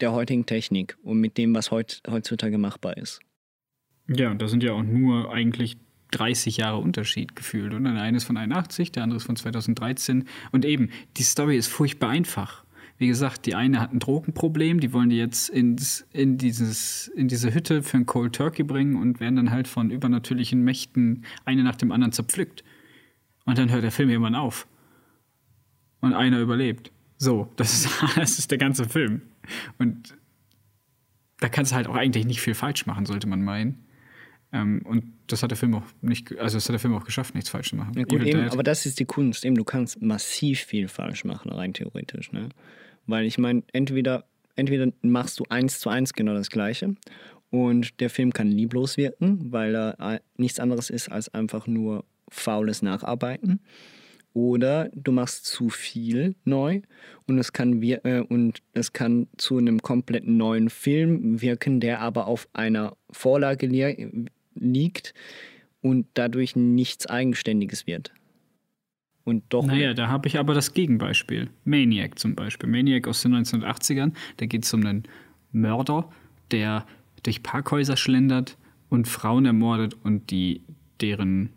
der 0.00 0.12
heutigen 0.12 0.46
Technik 0.46 0.96
und 1.02 1.20
mit 1.20 1.38
dem, 1.38 1.54
was 1.54 1.70
heut, 1.70 2.02
heutzutage 2.10 2.58
machbar 2.58 2.96
ist. 2.96 3.20
Ja, 4.08 4.30
und 4.30 4.42
da 4.42 4.48
sind 4.48 4.62
ja 4.62 4.72
auch 4.72 4.82
nur 4.82 5.32
eigentlich 5.32 5.76
30 6.12 6.58
Jahre 6.58 6.78
Unterschied 6.78 7.34
gefühlt. 7.34 7.74
Und 7.74 7.84
der 7.84 7.94
eine 7.94 8.16
ist 8.16 8.24
von 8.24 8.36
81, 8.36 8.92
der 8.92 9.02
andere 9.02 9.16
ist 9.18 9.24
von 9.24 9.36
2013. 9.36 10.26
Und 10.52 10.64
eben, 10.64 10.90
die 11.16 11.22
Story 11.22 11.56
ist 11.56 11.68
furchtbar 11.68 12.10
einfach. 12.10 12.64
Wie 13.02 13.08
gesagt, 13.08 13.46
die 13.46 13.56
eine 13.56 13.80
hat 13.80 13.92
ein 13.92 13.98
Drogenproblem, 13.98 14.78
die 14.78 14.92
wollen 14.92 15.10
die 15.10 15.16
jetzt 15.16 15.48
ins, 15.48 16.06
in, 16.12 16.38
dieses, 16.38 17.08
in 17.08 17.26
diese 17.26 17.52
Hütte 17.52 17.82
für 17.82 17.96
ein 17.96 18.06
Cold 18.06 18.36
Turkey 18.36 18.62
bringen 18.62 18.94
und 18.94 19.18
werden 19.18 19.34
dann 19.34 19.50
halt 19.50 19.66
von 19.66 19.90
übernatürlichen 19.90 20.62
Mächten 20.62 21.24
eine 21.44 21.64
nach 21.64 21.74
dem 21.74 21.90
anderen 21.90 22.12
zerpflückt. 22.12 22.62
Und 23.44 23.58
dann 23.58 23.72
hört 23.72 23.82
der 23.82 23.90
Film 23.90 24.08
irgendwann 24.08 24.36
auf. 24.36 24.68
Und 26.00 26.14
einer 26.14 26.38
überlebt. 26.38 26.92
So, 27.18 27.50
das 27.56 27.72
ist, 27.74 27.90
das 28.14 28.38
ist 28.38 28.52
der 28.52 28.58
ganze 28.58 28.88
Film. 28.88 29.22
Und 29.78 30.16
da 31.40 31.48
kannst 31.48 31.72
du 31.72 31.74
halt 31.74 31.88
auch 31.88 31.96
eigentlich 31.96 32.24
nicht 32.24 32.40
viel 32.40 32.54
falsch 32.54 32.86
machen, 32.86 33.04
sollte 33.04 33.26
man 33.26 33.42
meinen. 33.42 33.84
Ähm, 34.52 34.82
und 34.84 35.06
das 35.26 35.42
hat 35.42 35.50
der 35.50 35.58
Film 35.58 35.74
auch 35.74 35.86
nicht, 36.02 36.38
also 36.38 36.56
das 36.56 36.68
hat 36.68 36.74
der 36.74 36.78
Film 36.78 36.94
auch 36.94 37.04
geschafft, 37.04 37.34
nichts 37.34 37.50
falsch 37.50 37.70
zu 37.70 37.74
machen. 37.74 37.94
Ja, 37.96 38.04
gut, 38.04 38.22
eben, 38.22 38.48
aber 38.48 38.62
das 38.62 38.86
ist 38.86 39.00
die 39.00 39.06
Kunst. 39.06 39.44
Eben, 39.44 39.56
du 39.56 39.64
kannst 39.64 40.00
massiv 40.00 40.60
viel 40.60 40.86
falsch 40.86 41.24
machen, 41.24 41.50
rein 41.50 41.74
theoretisch. 41.74 42.30
Ne? 42.30 42.50
Weil 43.06 43.26
ich 43.26 43.38
meine, 43.38 43.62
entweder, 43.72 44.24
entweder 44.56 44.92
machst 45.02 45.38
du 45.40 45.44
eins 45.48 45.80
zu 45.80 45.90
eins 45.90 46.12
genau 46.12 46.34
das 46.34 46.50
Gleiche 46.50 46.94
und 47.50 48.00
der 48.00 48.10
Film 48.10 48.32
kann 48.32 48.50
lieblos 48.50 48.96
wirken, 48.96 49.52
weil 49.52 49.74
er 49.74 50.00
äh, 50.00 50.20
nichts 50.36 50.58
anderes 50.58 50.90
ist 50.90 51.10
als 51.10 51.32
einfach 51.34 51.66
nur 51.66 52.04
faules 52.28 52.82
Nacharbeiten. 52.82 53.60
Oder 54.34 54.88
du 54.94 55.12
machst 55.12 55.44
zu 55.44 55.68
viel 55.68 56.34
neu 56.44 56.80
und 57.26 57.38
es 57.38 57.52
kann, 57.52 57.82
wir 57.82 58.04
äh, 58.06 58.20
und 58.20 58.62
es 58.72 58.94
kann 58.94 59.28
zu 59.36 59.58
einem 59.58 59.82
komplett 59.82 60.26
neuen 60.26 60.70
Film 60.70 61.42
wirken, 61.42 61.80
der 61.80 62.00
aber 62.00 62.26
auf 62.26 62.48
einer 62.54 62.96
Vorlage 63.10 63.66
li 63.66 64.24
liegt 64.54 65.12
und 65.82 66.06
dadurch 66.14 66.56
nichts 66.56 67.06
Eigenständiges 67.06 67.86
wird. 67.86 68.12
Und 69.24 69.44
doch. 69.50 69.64
Naja, 69.64 69.94
da 69.94 70.08
habe 70.08 70.28
ich 70.28 70.38
aber 70.38 70.54
das 70.54 70.74
Gegenbeispiel. 70.74 71.50
Maniac 71.64 72.18
zum 72.18 72.34
Beispiel. 72.34 72.68
Maniac 72.68 73.06
aus 73.06 73.22
den 73.22 73.34
1980ern. 73.34 74.12
Da 74.38 74.46
geht 74.46 74.64
es 74.64 74.74
um 74.74 74.84
einen 74.84 75.04
Mörder, 75.52 76.08
der 76.50 76.86
durch 77.22 77.42
Parkhäuser 77.42 77.96
schlendert 77.96 78.56
und 78.88 79.06
Frauen 79.06 79.46
ermordet 79.46 79.94
und 80.02 80.30
die 80.30 80.62
deren. 81.00 81.50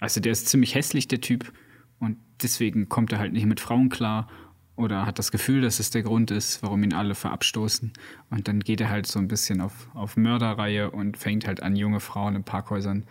Also 0.00 0.20
der 0.20 0.32
ist 0.32 0.48
ziemlich 0.48 0.74
hässlich, 0.74 1.08
der 1.08 1.20
Typ 1.20 1.52
und 1.98 2.18
deswegen 2.42 2.88
kommt 2.88 3.12
er 3.12 3.18
halt 3.18 3.32
nicht 3.32 3.46
mit 3.46 3.60
Frauen 3.60 3.88
klar 3.88 4.28
oder 4.76 5.06
hat 5.06 5.18
das 5.18 5.32
Gefühl, 5.32 5.62
dass 5.62 5.80
es 5.80 5.90
der 5.90 6.02
Grund 6.02 6.30
ist, 6.30 6.62
warum 6.62 6.82
ihn 6.82 6.92
alle 6.92 7.14
verabstoßen. 7.14 7.92
Und 8.30 8.46
dann 8.46 8.60
geht 8.60 8.80
er 8.80 8.90
halt 8.90 9.06
so 9.06 9.18
ein 9.18 9.28
bisschen 9.28 9.62
auf, 9.62 9.88
auf 9.94 10.16
Mörderreihe 10.16 10.90
und 10.90 11.16
fängt 11.16 11.46
halt 11.46 11.62
an, 11.62 11.76
junge 11.76 12.00
Frauen 12.00 12.36
in 12.36 12.44
Parkhäusern 12.44 13.06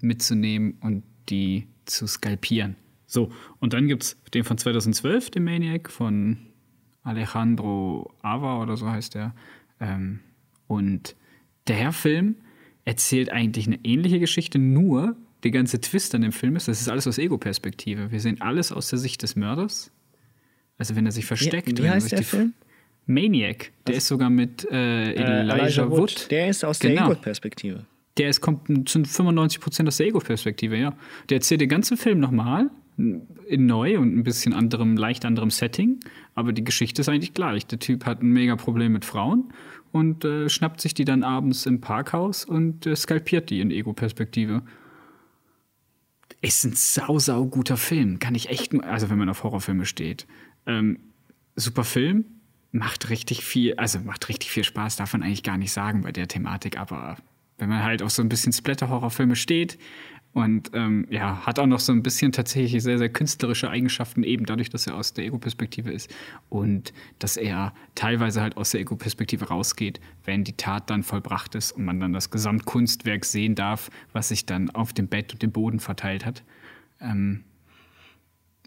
mitzunehmen 0.00 0.78
und 0.80 1.02
die 1.28 1.68
zu 1.84 2.06
skalpieren. 2.06 2.76
So, 3.06 3.30
und 3.60 3.72
dann 3.72 3.86
gibt 3.86 4.02
es 4.02 4.20
den 4.34 4.44
von 4.44 4.58
2012, 4.58 5.30
den 5.30 5.44
Maniac, 5.44 5.90
von 5.90 6.38
Alejandro 7.02 8.12
Ava 8.22 8.60
oder 8.62 8.76
so 8.76 8.90
heißt 8.90 9.14
der. 9.14 9.34
Ähm, 9.80 10.20
und 10.66 11.14
der 11.68 11.92
Film 11.92 12.36
erzählt 12.84 13.30
eigentlich 13.30 13.66
eine 13.66 13.78
ähnliche 13.84 14.18
Geschichte, 14.18 14.58
nur 14.58 15.16
der 15.42 15.50
ganze 15.50 15.80
Twist 15.80 16.14
an 16.14 16.22
dem 16.22 16.32
Film 16.32 16.56
ist, 16.56 16.66
das 16.66 16.80
ist 16.80 16.88
alles 16.88 17.06
aus 17.06 17.18
Ego-Perspektive. 17.18 18.10
Wir 18.10 18.20
sehen 18.20 18.40
alles 18.40 18.72
aus 18.72 18.88
der 18.88 18.98
Sicht 18.98 19.22
des 19.22 19.36
Mörders. 19.36 19.92
Also 20.78 20.96
wenn 20.96 21.06
er 21.06 21.12
sich 21.12 21.26
versteckt. 21.26 21.78
Wie, 21.78 21.84
wie 21.84 21.90
heißt 21.90 22.12
der 22.12 22.22
Film? 22.22 22.54
Maniac. 23.06 23.72
Der 23.86 23.94
Was? 23.94 24.02
ist 24.02 24.08
sogar 24.08 24.30
mit 24.30 24.64
äh, 24.70 25.12
Elijah, 25.12 25.54
äh, 25.54 25.60
Elijah 25.60 25.90
Wood. 25.90 25.98
Wood. 25.98 26.30
Der 26.30 26.48
ist 26.48 26.64
aus 26.64 26.80
genau. 26.80 26.94
der 26.94 27.12
Ego-Perspektive. 27.12 27.86
Der 28.18 28.30
ist, 28.30 28.40
kommt 28.40 28.88
zu 28.88 29.04
95 29.04 29.60
Prozent 29.60 29.88
aus 29.88 29.98
der 29.98 30.06
Ego-Perspektive, 30.06 30.76
ja. 30.76 30.96
Der 31.28 31.36
erzählt 31.36 31.60
den 31.60 31.68
ganzen 31.68 31.96
Film 31.96 32.18
nochmal, 32.18 32.70
neu 32.96 33.98
und 33.98 34.16
ein 34.16 34.22
bisschen 34.22 34.52
anderem, 34.54 34.96
leicht 34.96 35.24
anderem 35.24 35.50
Setting. 35.50 36.00
Aber 36.34 36.52
die 36.52 36.64
Geschichte 36.64 37.02
ist 37.02 37.08
eigentlich 37.08 37.34
gleich. 37.34 37.66
Der 37.66 37.78
Typ 37.78 38.06
hat 38.06 38.22
ein 38.22 38.28
mega 38.28 38.56
Problem 38.56 38.92
mit 38.92 39.04
Frauen 39.04 39.52
und 39.92 40.24
äh, 40.24 40.48
schnappt 40.48 40.80
sich 40.80 40.94
die 40.94 41.04
dann 41.04 41.22
abends 41.22 41.66
im 41.66 41.80
Parkhaus 41.80 42.44
und 42.44 42.86
äh, 42.86 42.96
skalpiert 42.96 43.50
die 43.50 43.60
in 43.60 43.70
Ego-Perspektive. 43.70 44.62
Ist 46.40 46.64
ein 46.64 46.72
sau, 46.74 47.18
sau 47.18 47.46
guter 47.46 47.76
Film. 47.76 48.18
Kann 48.18 48.34
ich 48.34 48.48
echt 48.48 48.72
nur, 48.72 48.84
also 48.84 49.10
wenn 49.10 49.18
man 49.18 49.28
auf 49.28 49.42
Horrorfilme 49.42 49.86
steht. 49.86 50.26
Ähm, 50.66 50.98
super 51.54 51.84
Film, 51.84 52.24
macht 52.72 53.08
richtig 53.10 53.44
viel, 53.44 53.74
also 53.76 53.98
macht 54.00 54.28
richtig 54.28 54.50
viel 54.50 54.64
Spaß, 54.64 54.96
darf 54.96 55.12
man 55.12 55.22
eigentlich 55.22 55.42
gar 55.42 55.56
nicht 55.56 55.72
sagen 55.72 56.02
bei 56.02 56.12
der 56.12 56.28
Thematik, 56.28 56.78
aber 56.78 57.16
wenn 57.58 57.70
man 57.70 57.82
halt 57.82 58.02
auf 58.02 58.10
so 58.10 58.22
ein 58.22 58.28
bisschen 58.28 58.52
Splatter-Horrorfilme 58.52 59.36
steht, 59.36 59.78
und 60.36 60.72
ähm, 60.74 61.06
ja, 61.08 61.46
hat 61.46 61.58
auch 61.58 61.66
noch 61.66 61.80
so 61.80 61.92
ein 61.92 62.02
bisschen 62.02 62.30
tatsächlich 62.30 62.82
sehr, 62.82 62.98
sehr 62.98 63.08
künstlerische 63.08 63.70
Eigenschaften, 63.70 64.22
eben 64.22 64.44
dadurch, 64.44 64.68
dass 64.68 64.86
er 64.86 64.94
aus 64.94 65.14
der 65.14 65.24
Ego-Perspektive 65.24 65.90
ist 65.90 66.14
und 66.50 66.92
dass 67.18 67.38
er 67.38 67.72
teilweise 67.94 68.42
halt 68.42 68.58
aus 68.58 68.72
der 68.72 68.82
Ego-Perspektive 68.82 69.46
rausgeht, 69.46 69.98
wenn 70.26 70.44
die 70.44 70.52
Tat 70.52 70.90
dann 70.90 71.04
vollbracht 71.04 71.54
ist 71.54 71.72
und 71.72 71.86
man 71.86 72.00
dann 72.00 72.12
das 72.12 72.30
Gesamtkunstwerk 72.30 73.24
sehen 73.24 73.54
darf, 73.54 73.90
was 74.12 74.28
sich 74.28 74.44
dann 74.44 74.68
auf 74.68 74.92
dem 74.92 75.08
Bett 75.08 75.32
und 75.32 75.40
dem 75.40 75.52
Boden 75.52 75.80
verteilt 75.80 76.26
hat. 76.26 76.44
Ähm, 77.00 77.42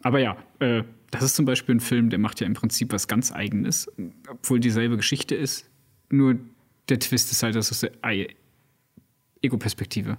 aber 0.02 0.22
ja, 0.22 0.38
äh, 0.58 0.82
das 1.12 1.22
ist 1.22 1.36
zum 1.36 1.46
Beispiel 1.46 1.76
ein 1.76 1.82
Film, 1.82 2.10
der 2.10 2.18
macht 2.18 2.42
ja 2.42 2.48
im 2.48 2.56
Prinzip 2.56 2.92
was 2.94 3.08
ganz 3.08 3.32
Eigenes, 3.32 3.92
obwohl 4.28 4.60
dieselbe 4.60 4.98
Geschichte 4.98 5.36
ist. 5.36 5.70
Nur 6.10 6.40
der 6.90 6.98
Twist 6.98 7.32
ist 7.32 7.44
halt, 7.44 7.54
dass 7.54 7.70
aus 7.70 7.82
der 7.82 7.92
Ego-Perspektive 9.44 10.18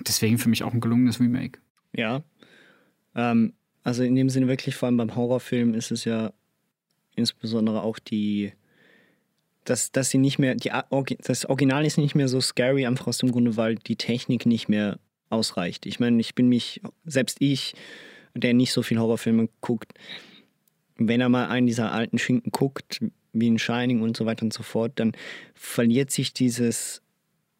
deswegen 0.00 0.38
für 0.38 0.48
mich 0.48 0.62
auch 0.62 0.72
ein 0.72 0.80
gelungenes 0.80 1.20
Remake. 1.20 1.60
Ja. 1.94 2.22
Ähm, 3.14 3.54
also 3.82 4.02
in 4.02 4.14
dem 4.14 4.28
Sinne 4.28 4.48
wirklich, 4.48 4.74
vor 4.74 4.86
allem 4.86 4.96
beim 4.96 5.14
Horrorfilm 5.14 5.74
ist 5.74 5.90
es 5.90 6.04
ja 6.04 6.32
insbesondere 7.14 7.82
auch 7.82 7.98
die, 7.98 8.52
dass, 9.64 9.92
dass 9.92 10.10
sie 10.10 10.18
nicht 10.18 10.38
mehr, 10.38 10.54
die, 10.54 10.70
das 11.22 11.46
Original 11.46 11.86
ist 11.86 11.98
nicht 11.98 12.14
mehr 12.14 12.28
so 12.28 12.40
scary, 12.40 12.86
einfach 12.86 13.06
aus 13.06 13.18
dem 13.18 13.32
Grunde, 13.32 13.56
weil 13.56 13.76
die 13.76 13.96
Technik 13.96 14.46
nicht 14.46 14.68
mehr 14.68 14.98
ausreicht. 15.30 15.86
Ich 15.86 16.00
meine, 16.00 16.20
ich 16.20 16.34
bin 16.34 16.48
mich, 16.48 16.80
selbst 17.04 17.38
ich, 17.40 17.74
der 18.34 18.54
nicht 18.54 18.72
so 18.72 18.82
viel 18.82 18.98
Horrorfilme 18.98 19.48
guckt, 19.60 19.94
wenn 20.96 21.20
er 21.20 21.28
mal 21.28 21.48
einen 21.48 21.66
dieser 21.66 21.92
alten 21.92 22.18
Schinken 22.18 22.52
guckt, 22.52 23.00
wie 23.32 23.48
in 23.48 23.58
Shining 23.58 24.00
und 24.00 24.16
so 24.16 24.26
weiter 24.26 24.44
und 24.44 24.52
so 24.52 24.62
fort, 24.62 24.92
dann 24.96 25.12
verliert 25.54 26.10
sich 26.10 26.32
dieses 26.32 27.02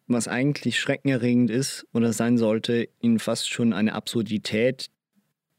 was 0.07 0.27
eigentlich 0.27 0.79
schreckenerregend 0.79 1.49
ist 1.49 1.85
oder 1.93 2.13
sein 2.13 2.37
sollte, 2.37 2.87
in 2.99 3.19
fast 3.19 3.49
schon 3.49 3.73
eine 3.73 3.93
Absurdität, 3.93 4.89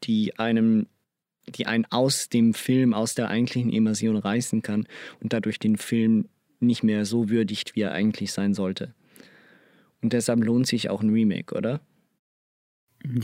die 0.03 0.37
einem, 0.39 0.87
die 1.47 1.67
einen 1.67 1.85
aus 1.85 2.29
dem 2.29 2.53
Film, 2.53 2.93
aus 2.93 3.15
der 3.15 3.29
eigentlichen 3.29 3.71
Immersion 3.71 4.17
reißen 4.17 4.61
kann 4.61 4.87
und 5.21 5.33
dadurch 5.33 5.59
den 5.59 5.77
Film 5.77 6.27
nicht 6.59 6.83
mehr 6.83 7.05
so 7.05 7.29
würdigt, 7.29 7.75
wie 7.75 7.81
er 7.81 7.91
eigentlich 7.91 8.31
sein 8.31 8.53
sollte. 8.53 8.93
Und 10.01 10.13
deshalb 10.13 10.43
lohnt 10.43 10.67
sich 10.67 10.89
auch 10.89 11.01
ein 11.01 11.09
Remake, 11.09 11.55
oder? 11.55 11.81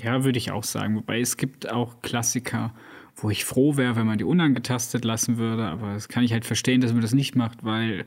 Ja, 0.02 0.24
würde 0.24 0.38
ich 0.38 0.52
auch 0.52 0.64
sagen. 0.64 0.96
Wobei 0.96 1.20
es 1.20 1.38
gibt 1.38 1.70
auch 1.70 2.02
Klassiker, 2.02 2.74
wo 3.16 3.30
ich 3.30 3.46
froh 3.46 3.78
wäre, 3.78 3.96
wenn 3.96 4.08
man 4.08 4.18
die 4.18 4.24
unangetastet 4.24 5.04
lassen 5.06 5.38
würde. 5.38 5.66
Aber 5.66 5.94
das 5.94 6.08
kann 6.08 6.24
ich 6.24 6.34
halt 6.34 6.46
verstehen, 6.46 6.82
dass 6.82 6.94
man 6.94 7.02
das 7.02 7.14
nicht 7.14 7.36
macht, 7.36 7.64
weil 7.64 8.06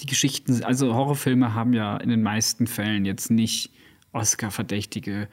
die 0.00 0.06
Geschichten, 0.06 0.62
also 0.64 0.94
Horrorfilme 0.94 1.54
haben 1.54 1.72
ja 1.72 1.96
in 1.96 2.08
den 2.08 2.22
meisten 2.22 2.66
Fällen 2.66 3.04
jetzt 3.04 3.30
nicht 3.30 3.70
Oscar-verdächtige 4.12 5.28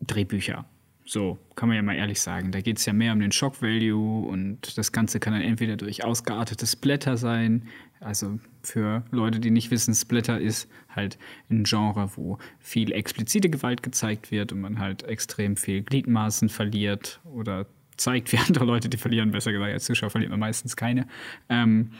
Drehbücher. 0.00 0.64
So, 1.04 1.38
kann 1.54 1.68
man 1.70 1.76
ja 1.76 1.82
mal 1.82 1.96
ehrlich 1.96 2.20
sagen. 2.20 2.52
Da 2.52 2.60
geht 2.60 2.76
es 2.76 2.84
ja 2.84 2.92
mehr 2.92 3.14
um 3.14 3.20
den 3.20 3.32
Shock-Value 3.32 4.26
und 4.26 4.76
das 4.76 4.92
Ganze 4.92 5.20
kann 5.20 5.32
dann 5.32 5.40
entweder 5.40 5.76
durch 5.76 6.04
ausgeartete 6.04 6.66
Splatter 6.66 7.16
sein. 7.16 7.66
Also 8.00 8.38
für 8.62 9.04
Leute, 9.10 9.40
die 9.40 9.50
nicht 9.50 9.70
wissen, 9.70 9.94
Splatter 9.94 10.38
ist 10.38 10.68
halt 10.94 11.18
ein 11.48 11.64
Genre, 11.64 12.10
wo 12.16 12.38
viel 12.58 12.92
explizite 12.92 13.48
Gewalt 13.48 13.82
gezeigt 13.82 14.30
wird 14.30 14.52
und 14.52 14.60
man 14.60 14.78
halt 14.78 15.02
extrem 15.04 15.56
viel 15.56 15.82
Gliedmaßen 15.82 16.50
verliert 16.50 17.20
oder 17.24 17.66
zeigt, 17.96 18.30
wie 18.32 18.38
andere 18.38 18.66
Leute 18.66 18.90
die 18.90 18.98
verlieren. 18.98 19.30
Besser 19.30 19.52
gesagt, 19.52 19.72
als 19.72 19.86
Zuschauer 19.86 20.10
verliert 20.10 20.30
man 20.30 20.40
meistens 20.40 20.76
keine. 20.76 21.08
Ähm, 21.48 21.92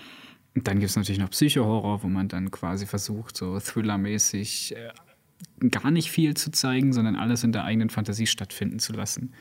und 0.59 0.67
dann 0.67 0.81
gibt 0.81 0.91
es 0.91 0.97
natürlich 0.97 1.21
noch 1.21 1.31
Psycho-Horror, 1.31 2.03
wo 2.03 2.09
man 2.09 2.27
dann 2.27 2.51
quasi 2.51 2.85
versucht, 2.85 3.37
so 3.37 3.61
Thriller-mäßig 3.61 4.75
äh, 4.75 5.69
gar 5.69 5.93
nicht 5.93 6.11
viel 6.11 6.37
zu 6.37 6.51
zeigen, 6.51 6.93
sondern 6.93 7.15
alles 7.15 7.45
in 7.45 7.53
der 7.53 7.63
eigenen 7.63 7.91
Fantasie 7.91 8.27
stattfinden 8.27 8.81
zu 8.81 8.93
lassen. 8.93 9.35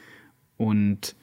Und 0.57 1.15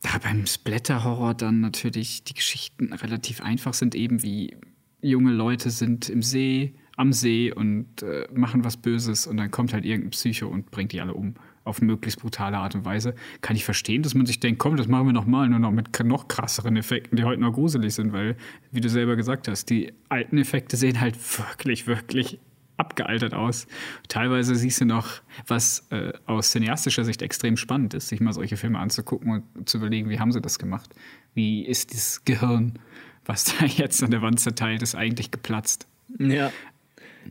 da 0.00 0.16
beim 0.16 0.46
Splatter-Horror 0.46 1.34
dann 1.34 1.60
natürlich 1.60 2.24
die 2.24 2.32
Geschichten 2.32 2.94
relativ 2.94 3.42
einfach 3.42 3.74
sind, 3.74 3.94
eben 3.94 4.22
wie 4.22 4.56
junge 5.02 5.32
Leute 5.32 5.68
sind 5.68 6.08
im 6.08 6.22
See, 6.22 6.72
am 6.96 7.12
See 7.12 7.52
und 7.52 8.02
äh, 8.02 8.26
machen 8.32 8.64
was 8.64 8.78
Böses 8.78 9.26
und 9.26 9.36
dann 9.36 9.50
kommt 9.50 9.74
halt 9.74 9.84
irgendein 9.84 10.12
Psycho 10.12 10.48
und 10.48 10.70
bringt 10.70 10.92
die 10.92 11.02
alle 11.02 11.12
um 11.12 11.34
auf 11.64 11.80
möglichst 11.80 12.20
brutale 12.20 12.58
Art 12.58 12.74
und 12.74 12.84
Weise, 12.84 13.14
kann 13.40 13.56
ich 13.56 13.64
verstehen, 13.64 14.02
dass 14.02 14.14
man 14.14 14.26
sich 14.26 14.38
denkt, 14.38 14.58
komm, 14.58 14.76
das 14.76 14.86
machen 14.86 15.06
wir 15.06 15.12
nochmal, 15.12 15.48
nur 15.48 15.58
noch 15.58 15.72
mit 15.72 15.88
noch 16.04 16.28
krasseren 16.28 16.76
Effekten, 16.76 17.16
die 17.16 17.24
heute 17.24 17.40
noch 17.40 17.52
gruselig 17.52 17.94
sind, 17.94 18.12
weil, 18.12 18.36
wie 18.70 18.80
du 18.80 18.88
selber 18.88 19.16
gesagt 19.16 19.48
hast, 19.48 19.70
die 19.70 19.92
alten 20.08 20.38
Effekte 20.38 20.76
sehen 20.76 21.00
halt 21.00 21.16
wirklich, 21.38 21.86
wirklich 21.86 22.38
abgealtert 22.76 23.34
aus. 23.34 23.66
Teilweise 24.08 24.54
siehst 24.56 24.80
du 24.80 24.84
noch, 24.84 25.22
was 25.46 25.86
äh, 25.90 26.12
aus 26.26 26.50
cineastischer 26.50 27.04
Sicht 27.04 27.22
extrem 27.22 27.56
spannend 27.56 27.94
ist, 27.94 28.08
sich 28.08 28.20
mal 28.20 28.32
solche 28.32 28.56
Filme 28.56 28.78
anzugucken 28.78 29.44
und 29.54 29.68
zu 29.68 29.78
überlegen, 29.78 30.10
wie 30.10 30.18
haben 30.18 30.32
sie 30.32 30.40
das 30.40 30.58
gemacht? 30.58 30.90
Wie 31.34 31.64
ist 31.64 31.94
das 31.94 32.24
Gehirn, 32.24 32.78
was 33.24 33.44
da 33.44 33.64
jetzt 33.66 34.02
an 34.02 34.10
der 34.10 34.22
Wand 34.22 34.40
zerteilt 34.40 34.82
ist, 34.82 34.94
eigentlich 34.94 35.30
geplatzt? 35.30 35.86
Ja. 36.18 36.52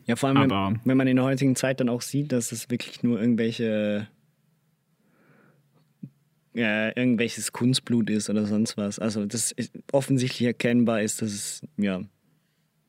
Ja, 0.06 0.16
vor 0.16 0.28
allem, 0.28 0.50
wenn, 0.50 0.80
wenn, 0.84 0.96
man 0.96 1.06
in 1.06 1.16
der 1.16 1.24
heutigen 1.24 1.54
Zeit 1.54 1.78
dann 1.78 1.88
auch 1.88 2.02
sieht, 2.02 2.32
dass 2.32 2.50
es 2.50 2.68
wirklich 2.68 3.04
nur 3.04 3.20
irgendwelche 3.20 4.08
äh, 6.54 6.88
irgendwelches 6.98 7.52
Kunstblut 7.52 8.10
ist 8.10 8.30
oder 8.30 8.46
sonst 8.46 8.76
was. 8.76 8.98
Also 8.98 9.26
das 9.26 9.52
ist 9.52 9.72
offensichtlich 9.92 10.46
erkennbar 10.46 11.02
ist, 11.02 11.20
dass 11.22 11.32
es 11.32 11.62
ja 11.76 12.00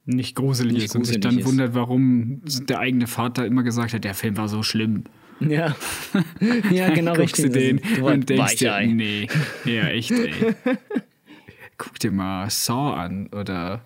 nicht 0.05 0.35
gruselig 0.35 0.73
Nicht 0.73 0.85
ist 0.85 0.95
und 0.95 1.03
sich 1.05 1.15
gruselig 1.15 1.21
dann 1.21 1.39
ist. 1.39 1.45
wundert, 1.47 1.73
warum 1.73 2.41
der 2.67 2.79
eigene 2.79 3.07
Vater 3.07 3.45
immer 3.45 3.63
gesagt 3.63 3.93
hat, 3.93 4.03
der 4.03 4.13
Film 4.13 4.37
war 4.37 4.47
so 4.47 4.61
schlimm. 4.61 5.05
ja 5.39 5.75
ja 6.71 6.89
genau 6.93 7.13
Guckst 7.15 7.37
richtig. 7.43 7.53
du 7.53 7.59
den 7.59 7.77
ist- 7.79 7.99
und 8.01 8.29
denkst 8.29 8.57
dir, 8.57 8.69
Weichei. 8.71 8.85
nee, 8.85 9.27
ja 9.65 9.87
echt, 9.87 10.11
ey. 10.11 10.31
Guck 11.77 11.99
dir 11.99 12.11
mal 12.11 12.49
Saw 12.49 12.93
an 12.95 13.27
oder 13.33 13.81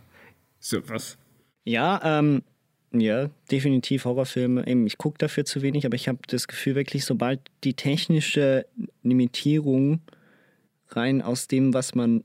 sowas. 0.59 1.17
Ja, 1.63 2.19
ähm, 2.19 2.43
ja, 2.91 3.29
definitiv 3.51 4.05
Horrorfilme. 4.05 4.65
Eben, 4.67 4.87
ich 4.87 4.97
gucke 4.97 5.17
dafür 5.17 5.45
zu 5.45 5.61
wenig, 5.61 5.85
aber 5.85 5.95
ich 5.95 6.07
habe 6.07 6.19
das 6.27 6.47
Gefühl, 6.47 6.75
wirklich, 6.75 7.05
sobald 7.05 7.39
die 7.63 7.75
technische 7.75 8.65
Limitierung 9.03 10.01
rein 10.89 11.21
aus 11.21 11.47
dem, 11.47 11.73
was 11.73 11.93
man 11.93 12.23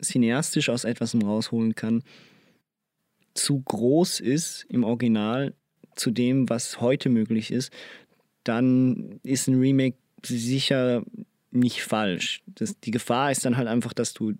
cineastisch 0.00 0.70
aus 0.70 0.84
etwas 0.84 1.14
rausholen 1.14 1.74
kann, 1.74 2.02
zu 3.34 3.60
groß 3.60 4.20
ist 4.20 4.64
im 4.68 4.84
Original 4.84 5.54
zu 5.94 6.10
dem, 6.10 6.48
was 6.48 6.80
heute 6.80 7.10
möglich 7.10 7.50
ist, 7.50 7.72
dann 8.44 9.20
ist 9.22 9.48
ein 9.48 9.58
Remake 9.60 9.98
sicher 10.24 11.02
nicht 11.50 11.82
falsch. 11.82 12.42
Das, 12.46 12.78
die 12.80 12.90
Gefahr 12.90 13.30
ist 13.30 13.44
dann 13.44 13.56
halt 13.56 13.68
einfach, 13.68 13.92
dass 13.92 14.14
du 14.14 14.34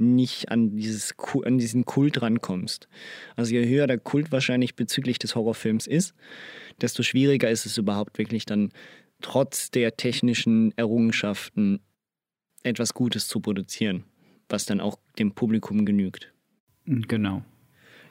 nicht 0.00 0.50
an, 0.50 0.76
dieses, 0.76 1.14
an 1.44 1.58
diesen 1.58 1.84
Kult 1.84 2.22
rankommst. 2.22 2.88
Also 3.36 3.54
je 3.54 3.68
höher 3.68 3.86
der 3.86 3.98
Kult 3.98 4.32
wahrscheinlich 4.32 4.74
bezüglich 4.74 5.18
des 5.18 5.34
Horrorfilms 5.34 5.86
ist, 5.86 6.14
desto 6.80 7.02
schwieriger 7.02 7.50
ist 7.50 7.66
es 7.66 7.78
überhaupt 7.78 8.18
wirklich 8.18 8.46
dann 8.46 8.72
trotz 9.20 9.70
der 9.70 9.96
technischen 9.96 10.76
Errungenschaften 10.76 11.80
etwas 12.62 12.94
Gutes 12.94 13.28
zu 13.28 13.40
produzieren, 13.40 14.04
was 14.48 14.64
dann 14.64 14.80
auch 14.80 14.98
dem 15.18 15.32
Publikum 15.32 15.84
genügt. 15.84 16.32
Genau. 16.86 17.42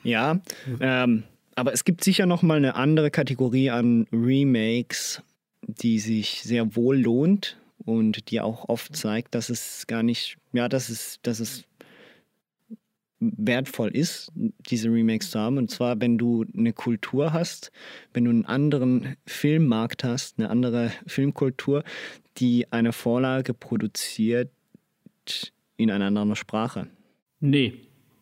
Ja, 0.04 0.40
ähm, 0.80 1.24
aber 1.56 1.74
es 1.74 1.84
gibt 1.84 2.04
sicher 2.04 2.26
noch 2.26 2.42
mal 2.42 2.58
eine 2.58 2.76
andere 2.76 3.12
Kategorie 3.12 3.70
an 3.70 4.08
Remakes, 4.14 5.22
die 5.68 6.00
sich 6.00 6.42
sehr 6.44 6.76
wohl 6.76 6.98
lohnt 6.98 7.58
und 7.84 8.32
die 8.32 8.40
auch 8.40 8.70
oft 8.70 8.96
zeigt, 8.96 9.36
dass 9.36 9.50
es 9.50 9.86
gar 9.88 10.04
nicht, 10.04 10.38
ja, 10.54 10.70
dass 10.70 10.90
es, 10.90 11.20
dass 11.22 11.40
es 11.40 11.66
wertvoll 13.20 13.90
ist, 13.90 14.32
diese 14.70 14.90
Remakes 14.90 15.32
zu 15.32 15.40
haben. 15.40 15.58
Und 15.58 15.70
zwar, 15.70 16.00
wenn 16.00 16.18
du 16.18 16.46
eine 16.58 16.74
Kultur 16.74 17.34
hast, 17.34 17.72
wenn 18.14 18.26
du 18.26 18.32
einen 18.32 18.46
anderen 18.46 19.18
Filmmarkt 19.26 20.04
hast, 20.04 20.40
eine 20.40 20.50
andere 20.50 20.92
Filmkultur, 21.06 21.84
die 22.38 22.72
eine 22.72 22.94
Vorlage 22.94 23.54
produziert 23.54 24.52
in 25.78 25.92
einer 25.92 26.06
anderen 26.06 26.36
Sprache. 26.36 26.88
Nee, 27.40 27.74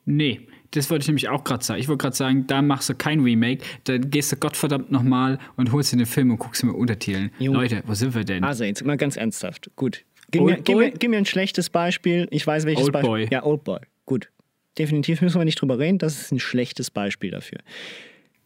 nee. 0.05 0.41
Das 0.71 0.89
wollte 0.89 1.03
ich 1.03 1.07
nämlich 1.07 1.29
auch 1.29 1.43
gerade 1.43 1.63
sagen. 1.63 1.79
Ich 1.79 1.87
wollte 1.87 2.01
gerade 2.01 2.15
sagen, 2.15 2.45
da 2.47 2.61
machst 2.61 2.89
du 2.89 2.95
kein 2.95 3.21
Remake. 3.21 3.63
Da 3.85 3.97
gehst 3.97 4.31
du 4.31 4.35
Gottverdammt 4.35 4.91
nochmal 4.91 5.39
und 5.55 5.71
holst 5.71 5.93
dir 5.93 5.97
den 5.97 6.05
Film 6.05 6.31
und 6.31 6.39
guckst 6.39 6.63
mit 6.63 6.75
Untertiteln. 6.75 7.31
Jo. 7.39 7.53
Leute, 7.53 7.83
wo 7.85 7.93
sind 7.93 8.13
wir 8.13 8.25
denn? 8.25 8.43
Also, 8.43 8.65
jetzt 8.65 8.83
mal 8.83 8.97
ganz 8.97 9.15
ernsthaft. 9.15 9.71
Gut. 9.75 10.03
Gib 10.29 10.43
mir, 10.43 10.57
gib, 10.57 10.77
mir, 10.77 10.91
gib 10.91 11.09
mir 11.09 11.17
ein 11.17 11.25
schlechtes 11.25 11.69
Beispiel. 11.69 12.27
Ich 12.31 12.45
weiß 12.45 12.65
welches 12.65 12.85
Oldboy. 12.85 13.21
Beispiel. 13.21 13.27
Ja, 13.33 13.45
Oldboy. 13.45 13.79
Gut. 14.05 14.29
Definitiv 14.77 15.21
müssen 15.21 15.39
wir 15.39 15.45
nicht 15.45 15.59
drüber 15.61 15.79
reden. 15.79 15.97
Das 15.97 16.19
ist 16.19 16.31
ein 16.31 16.39
schlechtes 16.39 16.91
Beispiel 16.91 17.31
dafür. 17.31 17.59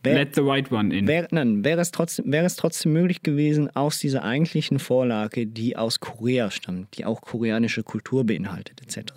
Wär, 0.04 0.16
Let 0.16 0.34
the 0.34 0.42
right 0.42 0.72
one 0.72 0.96
in. 0.96 1.08
wär, 1.08 1.28
nein, 1.30 1.64
wäre 1.64 1.80
es, 1.80 1.92
trotzdem, 1.92 2.32
wäre 2.32 2.46
es 2.46 2.56
trotzdem 2.56 2.94
möglich 2.94 3.22
gewesen, 3.22 3.70
aus 3.76 4.00
dieser 4.00 4.24
eigentlichen 4.24 4.80
Vorlage, 4.80 5.46
die 5.46 5.78
aus 5.78 6.00
Korea 6.00 6.50
stammt, 6.50 6.98
die 6.98 7.06
auch 7.06 7.22
koreanische 7.22 7.84
Kultur 7.84 8.26
beinhaltet, 8.26 8.82
etc., 8.82 9.14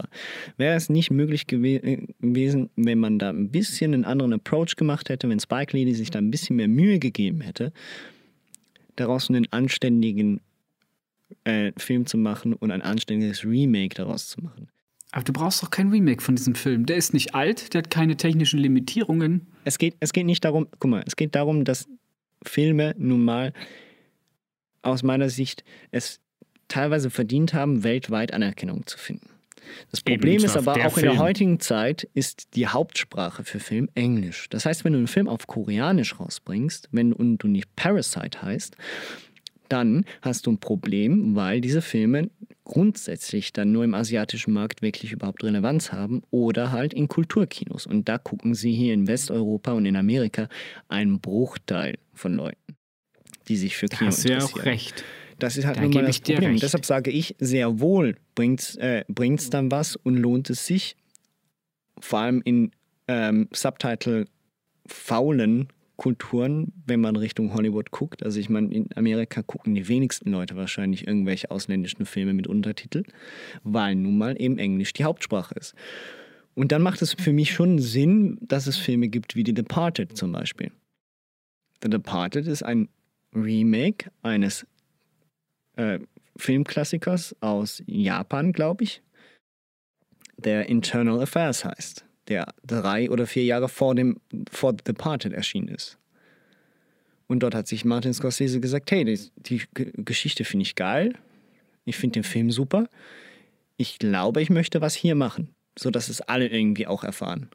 wäre 0.58 0.74
es 0.76 0.90
nicht 0.90 1.10
möglich 1.10 1.46
gewe 1.46 1.76
äh, 1.76 2.06
gewesen, 2.20 2.68
wenn 2.76 2.98
man 2.98 3.18
da 3.18 3.30
ein 3.30 3.50
bisschen 3.50 3.94
einen 3.94 4.04
anderen 4.04 4.34
Approach 4.34 4.76
gemacht 4.76 5.08
hätte, 5.08 5.26
wenn 5.30 5.40
Spike 5.40 5.74
Lee 5.74 5.90
sich 5.94 6.10
da 6.10 6.18
ein 6.18 6.30
bisschen 6.30 6.56
mehr 6.56 6.68
Mühe 6.68 6.98
gegeben 6.98 7.40
hätte, 7.40 7.72
daraus 8.96 9.30
einen 9.30 9.50
anständigen 9.52 10.42
äh, 11.44 11.72
Film 11.78 12.04
zu 12.04 12.18
machen 12.18 12.52
und 12.52 12.70
ein 12.70 12.82
anständiges 12.82 13.42
Remake 13.44 13.94
daraus 13.94 14.28
zu 14.28 14.42
machen. 14.42 14.68
Aber 15.14 15.22
du 15.22 15.32
brauchst 15.32 15.62
doch 15.62 15.70
kein 15.70 15.90
Remake 15.90 16.20
von 16.20 16.34
diesem 16.34 16.56
Film. 16.56 16.86
Der 16.86 16.96
ist 16.96 17.14
nicht 17.14 17.36
alt, 17.36 17.72
der 17.72 17.82
hat 17.82 17.90
keine 17.90 18.16
technischen 18.16 18.58
Limitierungen. 18.58 19.46
Es 19.62 19.78
geht, 19.78 19.94
es 20.00 20.12
geht 20.12 20.26
nicht 20.26 20.44
darum, 20.44 20.66
guck 20.80 20.90
mal, 20.90 21.04
es 21.06 21.14
geht 21.14 21.36
darum, 21.36 21.64
dass 21.64 21.86
Filme 22.42 22.96
nun 22.98 23.24
mal 23.24 23.52
aus 24.82 25.04
meiner 25.04 25.30
Sicht 25.30 25.62
es 25.92 26.18
teilweise 26.66 27.10
verdient 27.10 27.54
haben, 27.54 27.84
weltweit 27.84 28.34
Anerkennung 28.34 28.88
zu 28.88 28.98
finden. 28.98 29.28
Das 29.92 30.00
Eben, 30.00 30.16
Problem 30.16 30.38
und 30.38 30.46
ist 30.46 30.56
aber 30.56 30.72
auch 30.72 30.96
in 30.96 31.04
der 31.04 31.12
Film. 31.12 31.18
heutigen 31.20 31.60
Zeit 31.60 32.08
ist 32.14 32.56
die 32.56 32.66
Hauptsprache 32.66 33.44
für 33.44 33.60
Film 33.60 33.88
Englisch. 33.94 34.48
Das 34.50 34.66
heißt, 34.66 34.84
wenn 34.84 34.94
du 34.94 34.98
einen 34.98 35.06
Film 35.06 35.28
auf 35.28 35.46
Koreanisch 35.46 36.18
rausbringst, 36.18 36.88
wenn 36.90 37.12
und 37.12 37.38
du 37.38 37.46
nicht 37.46 37.76
Parasite 37.76 38.42
heißt, 38.42 38.76
dann 39.68 40.04
hast 40.22 40.46
du 40.46 40.52
ein 40.52 40.58
Problem, 40.58 41.36
weil 41.36 41.60
diese 41.60 41.82
Filme 41.82 42.30
grundsätzlich 42.64 43.52
dann 43.52 43.70
nur 43.72 43.84
im 43.84 43.94
asiatischen 43.94 44.52
Markt 44.52 44.82
wirklich 44.82 45.12
überhaupt 45.12 45.44
Relevanz 45.44 45.92
haben 45.92 46.22
oder 46.30 46.72
halt 46.72 46.92
in 46.94 47.08
Kulturkinos. 47.08 47.86
Und 47.86 48.08
da 48.08 48.18
gucken 48.18 48.54
sie 48.54 48.72
hier 48.72 48.94
in 48.94 49.06
Westeuropa 49.06 49.72
und 49.72 49.86
in 49.86 49.96
Amerika 49.96 50.48
einen 50.88 51.20
Bruchteil 51.20 51.98
von 52.14 52.34
Leuten, 52.34 52.74
die 53.48 53.56
sich 53.56 53.76
für 53.76 53.86
Da 53.86 53.98
Kino 53.98 54.08
hast 54.08 54.24
du 54.24 54.28
ja 54.28 54.34
interessieren. 54.36 54.60
auch 54.60 54.64
recht. 54.66 55.04
Das 55.38 55.56
ist 55.56 55.66
halt 55.66 55.78
Da 55.78 55.82
nun 55.82 55.92
mal 55.92 56.06
das 56.06 56.20
Problem. 56.20 56.58
Deshalb 56.58 56.84
sage 56.86 57.10
ich, 57.10 57.34
sehr 57.38 57.80
wohl 57.80 58.16
bringt 58.34 58.60
es 58.60 58.76
äh, 58.76 59.04
bringt's 59.08 59.50
dann 59.50 59.70
was 59.70 59.96
und 59.96 60.16
lohnt 60.16 60.48
es 60.48 60.64
sich, 60.66 60.96
vor 61.98 62.20
allem 62.20 62.40
in 62.44 62.70
ähm, 63.08 63.48
Subtitle-faulen 63.52 65.68
Kulturen, 65.96 66.72
wenn 66.86 67.00
man 67.00 67.16
Richtung 67.16 67.54
Hollywood 67.54 67.90
guckt. 67.90 68.22
Also 68.22 68.40
ich 68.40 68.48
meine, 68.48 68.72
in 68.74 68.88
Amerika 68.96 69.42
gucken 69.42 69.74
die 69.74 69.88
wenigsten 69.88 70.30
Leute 70.30 70.56
wahrscheinlich 70.56 71.06
irgendwelche 71.06 71.50
ausländischen 71.50 72.04
Filme 72.04 72.34
mit 72.34 72.46
Untertitel, 72.46 73.04
weil 73.62 73.94
nun 73.94 74.18
mal 74.18 74.40
eben 74.40 74.58
Englisch 74.58 74.92
die 74.92 75.04
Hauptsprache 75.04 75.54
ist. 75.54 75.74
Und 76.54 76.72
dann 76.72 76.82
macht 76.82 77.02
es 77.02 77.14
für 77.14 77.32
mich 77.32 77.52
schon 77.52 77.78
Sinn, 77.78 78.38
dass 78.40 78.66
es 78.66 78.76
Filme 78.76 79.08
gibt 79.08 79.36
wie 79.36 79.44
The 79.44 79.54
Departed 79.54 80.16
zum 80.16 80.32
Beispiel. 80.32 80.70
The 81.82 81.90
Departed 81.90 82.46
ist 82.46 82.62
ein 82.62 82.88
Remake 83.34 84.10
eines 84.22 84.66
äh, 85.76 85.98
Filmklassikers 86.36 87.36
aus 87.40 87.82
Japan, 87.86 88.52
glaube 88.52 88.84
ich, 88.84 89.02
der 90.36 90.68
Internal 90.68 91.20
Affairs 91.20 91.64
heißt, 91.64 92.04
der 92.28 92.54
drei 92.66 93.10
oder 93.10 93.26
vier 93.26 93.44
Jahre 93.44 93.68
vor 93.68 93.94
dem 93.94 94.20
vor 94.50 94.72
The 94.72 94.92
Departed 94.92 95.32
erschienen 95.32 95.68
ist. 95.68 95.98
Und 97.26 97.40
dort 97.40 97.54
hat 97.54 97.66
sich 97.66 97.84
Martin 97.84 98.12
Scorsese 98.12 98.60
gesagt, 98.60 98.90
hey, 98.90 99.04
die, 99.04 99.18
die 99.36 99.62
Geschichte 100.04 100.44
finde 100.44 100.64
ich 100.64 100.74
geil, 100.74 101.14
ich 101.84 101.96
finde 101.96 102.20
den 102.20 102.24
Film 102.24 102.50
super, 102.50 102.88
ich 103.76 103.98
glaube, 103.98 104.42
ich 104.42 104.50
möchte 104.50 104.80
was 104.80 104.94
hier 104.94 105.14
machen, 105.14 105.54
sodass 105.78 106.08
es 106.08 106.20
alle 106.20 106.48
irgendwie 106.48 106.86
auch 106.86 107.02
erfahren. 107.02 107.48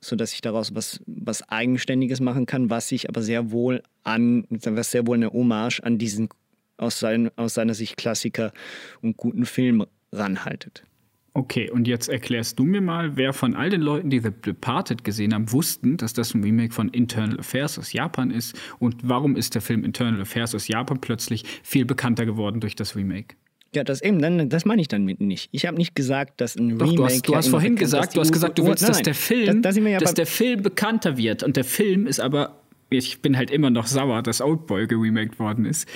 Sodass 0.00 0.34
ich 0.34 0.40
daraus 0.40 0.74
was, 0.74 1.00
was 1.06 1.48
Eigenständiges 1.48 2.20
machen 2.20 2.46
kann, 2.46 2.70
was 2.70 2.88
sich 2.88 3.08
aber 3.08 3.22
sehr 3.22 3.50
wohl 3.50 3.82
an, 4.02 4.46
was 4.50 4.90
sehr 4.90 5.06
wohl 5.06 5.16
eine 5.16 5.32
Hommage 5.32 5.80
an 5.82 5.98
diesen 5.98 6.28
aus, 6.76 6.98
sein, 6.98 7.30
aus 7.36 7.54
seiner 7.54 7.74
Sicht 7.74 7.96
Klassiker 7.96 8.52
und 9.00 9.16
guten 9.16 9.46
Film 9.46 9.86
ranhaltet. 10.12 10.84
Okay, 11.36 11.68
und 11.68 11.88
jetzt 11.88 12.08
erklärst 12.08 12.60
du 12.60 12.64
mir 12.64 12.80
mal, 12.80 13.16
wer 13.16 13.32
von 13.32 13.56
all 13.56 13.68
den 13.68 13.80
Leuten, 13.80 14.08
die 14.08 14.20
The 14.20 14.30
Departed 14.30 15.02
gesehen 15.02 15.34
haben, 15.34 15.50
wussten, 15.50 15.96
dass 15.96 16.12
das 16.12 16.32
ein 16.32 16.44
Remake 16.44 16.72
von 16.72 16.88
Internal 16.90 17.40
Affairs 17.40 17.76
aus 17.76 17.92
Japan 17.92 18.30
ist 18.30 18.56
und 18.78 18.96
warum 19.02 19.34
ist 19.34 19.56
der 19.56 19.60
Film 19.60 19.82
Internal 19.82 20.20
Affairs 20.20 20.54
aus 20.54 20.68
Japan 20.68 21.00
plötzlich 21.00 21.42
viel 21.64 21.84
bekannter 21.84 22.24
geworden 22.24 22.60
durch 22.60 22.76
das 22.76 22.94
Remake? 22.94 23.34
Ja, 23.74 23.82
das 23.82 24.00
eben, 24.00 24.22
dann, 24.22 24.48
das 24.48 24.64
meine 24.64 24.80
ich 24.80 24.86
dann 24.86 25.04
nicht. 25.04 25.48
Ich 25.50 25.66
habe 25.66 25.76
nicht 25.76 25.96
gesagt, 25.96 26.40
dass 26.40 26.54
ein 26.54 26.78
Doch, 26.78 26.86
Remake. 26.86 26.96
du 26.96 27.04
hast, 27.04 27.26
du 27.26 27.32
ja 27.32 27.38
hast 27.38 27.48
vorhin 27.48 27.74
gesagt, 27.74 28.14
du 28.14 28.20
hast 28.20 28.32
gesagt, 28.32 28.56
du 28.56 28.64
willst, 28.64 28.82
nein, 28.82 28.92
dass 28.92 29.02
der 29.02 29.14
Film, 29.16 29.46
Da, 29.46 29.68
da 29.68 29.72
sind 29.72 29.84
wir 29.84 29.90
ja 29.90 29.98
dass 29.98 30.14
der 30.14 30.26
Film 30.26 30.62
bekannter 30.62 31.16
wird. 31.16 31.42
Und 31.42 31.56
der 31.56 31.64
Film 31.64 32.06
ist 32.06 32.20
aber, 32.20 32.60
ich 32.90 33.20
bin 33.20 33.36
halt 33.36 33.50
immer 33.50 33.70
noch 33.70 33.88
sauer, 33.88 34.22
dass 34.22 34.40
Oldboy 34.40 34.86
geremaked 34.86 35.40
worden 35.40 35.64
ist. 35.64 35.88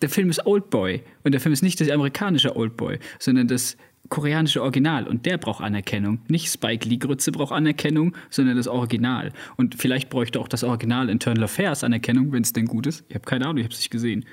Der 0.00 0.08
Film 0.08 0.30
ist 0.30 0.44
Oldboy 0.44 1.02
und 1.22 1.30
der 1.30 1.40
Film 1.40 1.52
ist 1.52 1.62
nicht 1.62 1.80
das 1.80 1.88
amerikanische 1.88 2.56
Oldboy, 2.56 2.98
sondern 3.20 3.46
das 3.46 3.76
koreanische 4.08 4.62
Original 4.62 5.06
und 5.06 5.26
der 5.26 5.38
braucht 5.38 5.62
Anerkennung. 5.62 6.20
Nicht 6.28 6.52
Spike 6.52 6.88
Lee 6.88 6.98
Grütze 6.98 7.32
braucht 7.32 7.52
Anerkennung, 7.52 8.14
sondern 8.30 8.56
das 8.56 8.68
Original. 8.68 9.32
Und 9.56 9.76
vielleicht 9.76 10.10
bräuchte 10.10 10.38
auch 10.40 10.48
das 10.48 10.64
Original 10.64 11.08
Internal 11.08 11.44
Affairs 11.44 11.84
Anerkennung, 11.84 12.32
wenn 12.32 12.42
es 12.42 12.52
denn 12.52 12.66
gut 12.66 12.86
ist. 12.86 13.04
Ich 13.08 13.14
habe 13.14 13.24
keine 13.24 13.46
Ahnung, 13.46 13.58
ich 13.58 13.64
habe 13.64 13.72
es 13.72 13.80
nicht 13.80 13.90
gesehen. 13.90 14.24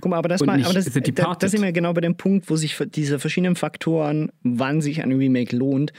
Guck 0.00 0.10
mal, 0.10 0.16
aber 0.16 0.28
das, 0.28 0.40
mal, 0.40 0.62
aber 0.62 0.72
das, 0.72 0.86
The 0.86 0.92
da, 0.92 1.00
da 1.00 1.04
Departed. 1.04 1.50
sind 1.50 1.62
wir 1.62 1.72
genau 1.72 1.92
bei 1.92 2.00
dem 2.00 2.16
Punkt, 2.16 2.48
wo 2.48 2.56
sich 2.56 2.76
diese 2.94 3.18
verschiedenen 3.18 3.54
Faktoren, 3.54 4.32
wann 4.42 4.80
sich 4.80 5.02
ein 5.02 5.12
Remake 5.12 5.54
lohnt, 5.54 5.92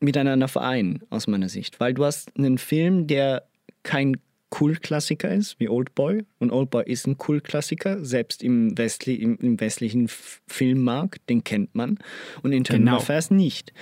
miteinander 0.00 0.48
vereinen, 0.48 1.02
aus 1.10 1.26
meiner 1.26 1.48
Sicht. 1.48 1.78
Weil 1.78 1.94
du 1.94 2.04
hast 2.04 2.36
einen 2.38 2.58
Film, 2.58 3.06
der 3.06 3.44
kein 3.82 4.16
Kultklassiker 4.50 5.32
ist, 5.34 5.58
wie 5.58 5.68
Oldboy. 5.68 6.24
Und 6.38 6.52
Oldboy 6.52 6.84
ist 6.86 7.06
ein 7.06 7.18
Kultklassiker, 7.18 8.04
selbst 8.04 8.42
im, 8.42 8.76
westli 8.78 9.14
im, 9.16 9.36
im 9.38 9.60
westlichen 9.60 10.08
Filmmarkt, 10.46 11.28
den 11.28 11.44
kennt 11.44 11.74
man. 11.74 11.98
Und 12.42 12.52
Internal 12.52 12.80
Genau. 12.80 12.96
Affairs 12.96 13.30
nicht. 13.30 13.72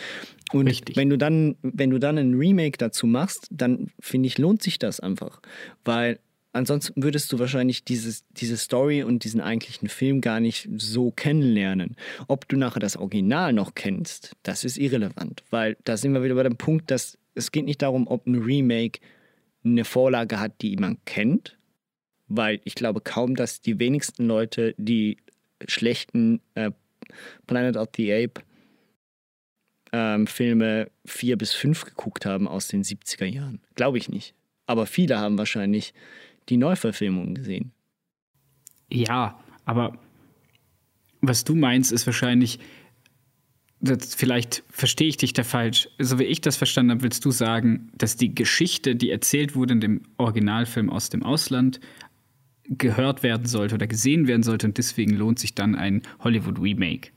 Und 0.52 0.68
Richtig. 0.68 0.96
wenn 0.96 1.10
du 1.10 1.18
dann, 1.18 1.56
wenn 1.62 1.90
du 1.90 1.98
dann 1.98 2.18
ein 2.18 2.34
Remake 2.34 2.78
dazu 2.78 3.06
machst, 3.06 3.48
dann 3.50 3.90
finde 4.00 4.26
ich, 4.26 4.38
lohnt 4.38 4.62
sich 4.62 4.78
das 4.78 5.00
einfach. 5.00 5.40
Weil 5.84 6.18
ansonsten 6.52 7.02
würdest 7.02 7.32
du 7.32 7.38
wahrscheinlich 7.38 7.84
dieses, 7.84 8.24
diese 8.30 8.56
Story 8.56 9.02
und 9.02 9.24
diesen 9.24 9.40
eigentlichen 9.40 9.88
Film 9.88 10.20
gar 10.20 10.40
nicht 10.40 10.68
so 10.76 11.10
kennenlernen. 11.10 11.96
Ob 12.28 12.48
du 12.48 12.56
nachher 12.56 12.80
das 12.80 12.96
Original 12.96 13.52
noch 13.52 13.74
kennst, 13.74 14.32
das 14.44 14.64
ist 14.64 14.78
irrelevant. 14.78 15.42
Weil 15.50 15.76
da 15.84 15.96
sind 15.96 16.14
wir 16.14 16.22
wieder 16.22 16.36
bei 16.36 16.44
dem 16.44 16.56
Punkt, 16.56 16.90
dass 16.90 17.18
es 17.34 17.50
geht 17.50 17.64
nicht 17.64 17.82
darum, 17.82 18.06
ob 18.06 18.26
ein 18.26 18.36
Remake 18.36 19.00
eine 19.64 19.84
Vorlage 19.84 20.38
hat, 20.38 20.62
die 20.62 20.76
man 20.76 20.98
kennt. 21.04 21.58
Weil 22.26 22.60
ich 22.64 22.74
glaube 22.74 23.00
kaum, 23.00 23.36
dass 23.36 23.60
die 23.60 23.78
wenigsten 23.78 24.26
Leute 24.26 24.74
die 24.78 25.18
schlechten 25.66 26.40
äh, 26.54 26.70
Planet 27.46 27.76
of 27.76 27.88
the 27.96 28.12
Ape 28.12 28.42
ähm, 29.92 30.26
Filme 30.26 30.90
4 31.04 31.36
bis 31.38 31.52
5 31.52 31.84
geguckt 31.84 32.26
haben 32.26 32.48
aus 32.48 32.68
den 32.68 32.82
70er 32.82 33.26
Jahren. 33.26 33.60
Glaube 33.74 33.98
ich 33.98 34.08
nicht. 34.08 34.34
Aber 34.66 34.86
viele 34.86 35.18
haben 35.18 35.38
wahrscheinlich 35.38 35.94
die 36.48 36.56
Neuverfilmungen 36.56 37.34
gesehen. 37.34 37.72
Ja, 38.90 39.38
aber 39.64 39.98
was 41.20 41.44
du 41.44 41.54
meinst, 41.54 41.92
ist 41.92 42.06
wahrscheinlich, 42.06 42.58
das, 43.85 44.14
vielleicht 44.14 44.64
verstehe 44.70 45.09
ich 45.09 45.16
dich 45.16 45.32
da 45.32 45.45
falsch. 45.45 45.89
So 45.99 46.18
wie 46.18 46.24
ich 46.24 46.41
das 46.41 46.57
verstanden 46.57 46.93
habe, 46.93 47.03
willst 47.03 47.24
du 47.24 47.30
sagen, 47.30 47.91
dass 47.97 48.16
die 48.16 48.35
Geschichte, 48.35 48.97
die 48.97 49.11
erzählt 49.11 49.55
wurde 49.55 49.74
in 49.74 49.80
dem 49.80 50.03
Originalfilm 50.16 50.91
aus 50.91 51.11
dem 51.11 51.22
Ausland, 51.22 51.80
gehört 52.66 53.22
werden 53.22 53.47
sollte 53.47 53.74
oder 53.74 53.87
gesehen 53.87 54.26
werden 54.26 54.43
sollte 54.43 54.66
und 54.66 54.78
deswegen 54.78 55.14
lohnt 55.14 55.39
sich 55.39 55.55
dann 55.55 55.74
ein 55.74 56.03
Hollywood-Remake. 56.20 57.11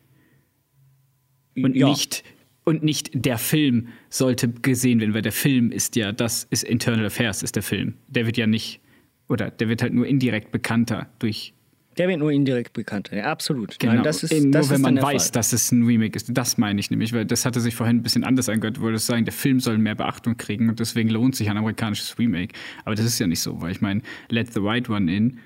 Und 1.55 1.75
Ja. 1.75 1.87
nicht 1.89 2.23
und 2.65 2.83
nicht 2.83 3.11
der 3.13 3.37
Film 3.37 3.87
sollte 4.09 4.49
gesehen 4.49 4.99
werden, 4.99 5.13
weil 5.13 5.21
der 5.21 5.31
Film 5.31 5.71
ist 5.71 5.95
ja, 5.95 6.11
das 6.11 6.43
ist 6.49 6.65
Internal 6.65 7.05
Affairs, 7.05 7.41
ist 7.41 7.55
der 7.55 7.63
Film. 7.63 7.93
Der 8.09 8.25
wird 8.25 8.35
ja 8.35 8.45
nicht, 8.45 8.81
oder 9.29 9.49
der 9.49 9.69
wird 9.69 9.81
halt 9.81 9.93
nur 9.93 10.05
indirekt 10.05 10.51
bekannter 10.51 11.09
durch 11.19 11.53
Der 11.97 12.07
wird 12.07 12.19
nur 12.19 12.31
indirekt 12.31 12.73
bekannt. 12.73 13.09
Ja, 13.11 13.25
absolut. 13.25 13.79
Genau, 13.79 13.95
Nein, 13.95 14.03
das 14.03 14.23
ist, 14.23 14.31
eben 14.31 14.51
das 14.51 14.67
nur 14.67 14.69
wenn 14.71 14.75
ist 14.77 14.81
man 14.93 15.01
weiß, 15.01 15.23
Fall. 15.25 15.31
dass 15.31 15.53
es 15.53 15.71
ein 15.71 15.83
Remake 15.83 16.15
ist. 16.15 16.29
Das 16.31 16.57
meine 16.57 16.79
ich 16.79 16.91
nämlich, 16.91 17.13
weil 17.13 17.25
das 17.25 17.45
hatte 17.45 17.59
sich 17.59 17.75
vorhin 17.75 17.97
ein 17.97 18.03
bisschen 18.03 18.23
anders 18.23 18.49
angehört. 18.49 18.77
Du 18.77 18.81
wolltest 18.81 19.07
sagen, 19.07 19.25
der 19.25 19.33
Film 19.33 19.59
soll 19.59 19.77
mehr 19.77 19.95
Beachtung 19.95 20.37
kriegen 20.37 20.69
und 20.69 20.79
deswegen 20.79 21.09
lohnt 21.09 21.35
sich 21.35 21.49
ein 21.49 21.57
amerikanisches 21.57 22.19
Remake. 22.19 22.53
Aber 22.85 22.95
das 22.95 23.05
ist 23.05 23.17
ja 23.19 23.27
nicht 23.27 23.41
so, 23.41 23.61
weil 23.61 23.71
ich 23.71 23.81
meine, 23.81 24.01
Let 24.29 24.53
the 24.53 24.59
Right 24.61 24.89
One 24.89 25.13
In 25.13 25.39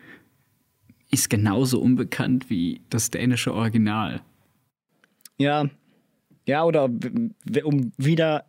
ist 1.09 1.29
genauso 1.29 1.79
unbekannt 1.81 2.49
wie 2.49 2.81
das 2.89 3.11
dänische 3.11 3.53
Original. 3.53 4.21
Ja, 5.37 5.69
ja, 6.47 6.63
oder 6.63 6.89
um 7.63 7.91
wieder 7.97 8.45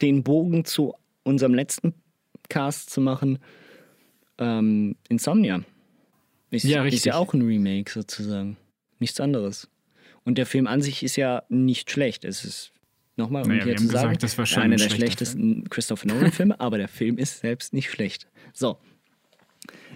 den 0.00 0.22
Bogen 0.22 0.64
zu 0.64 0.94
unserem 1.22 1.54
letzten 1.54 1.94
Cast 2.48 2.90
zu 2.90 3.00
machen, 3.00 3.38
ähm, 4.38 4.96
Insomnia. 5.08 5.62
Ist, 6.52 6.64
Ja, 6.64 6.80
ist 6.84 6.92
richtig. 6.92 7.04
ja 7.06 7.14
auch 7.16 7.32
ein 7.34 7.42
Remake 7.42 7.90
sozusagen. 7.90 8.56
Nichts 8.98 9.18
anderes. 9.20 9.68
Und 10.24 10.38
der 10.38 10.46
Film 10.46 10.66
an 10.66 10.82
sich 10.82 11.02
ist 11.02 11.16
ja 11.16 11.42
nicht 11.48 11.90
schlecht. 11.90 12.24
Es 12.24 12.44
ist, 12.44 12.72
nochmal, 13.16 13.42
um 13.42 13.48
Naja, 13.48 13.64
hier 13.64 13.76
zu 13.76 13.86
sagen, 13.86 14.16
gesagt, 14.16 14.56
einer 14.58 14.74
ein 14.74 14.78
der 14.78 14.90
schlechtesten 14.90 15.68
Christopher 15.70 16.06
Nolan-Filme, 16.08 16.60
aber 16.60 16.78
der 16.78 16.88
Film 16.88 17.18
ist 17.18 17.40
selbst 17.40 17.72
nicht 17.72 17.90
schlecht. 17.90 18.28
So. 18.52 18.78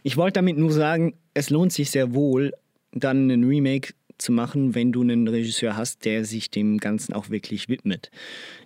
Ich 0.02 0.16
wollte 0.16 0.34
damit 0.34 0.56
nur 0.56 0.72
sagen, 0.72 1.14
es 1.34 1.50
lohnt 1.50 1.72
sich 1.72 1.90
sehr 1.90 2.14
wohl, 2.14 2.52
dann 2.92 3.30
einen 3.30 3.44
Remake 3.44 3.92
zu 4.18 4.32
machen, 4.32 4.74
wenn 4.74 4.92
du 4.92 5.02
einen 5.02 5.28
Regisseur 5.28 5.76
hast, 5.76 6.06
der 6.06 6.24
sich 6.24 6.50
dem 6.50 6.78
Ganzen 6.78 7.12
auch 7.12 7.28
wirklich 7.28 7.68
widmet. 7.68 8.10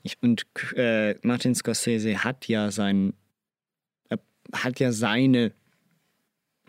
Ich, 0.05 0.16
und 0.22 0.47
äh, 0.76 1.16
Martin 1.22 1.57
Scorsese 1.57 2.22
hat 2.22 2.47
ja 2.47 2.70
sein, 2.70 3.14
äh, 4.11 4.18
hat 4.53 4.78
ja 4.78 4.93
seine 4.93 5.53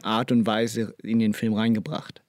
Art 0.03 0.31
und 0.31 0.45
Weise 0.45 0.95
in 1.03 1.19
den 1.19 1.33
Film 1.33 1.53
reingebracht. 1.53 2.21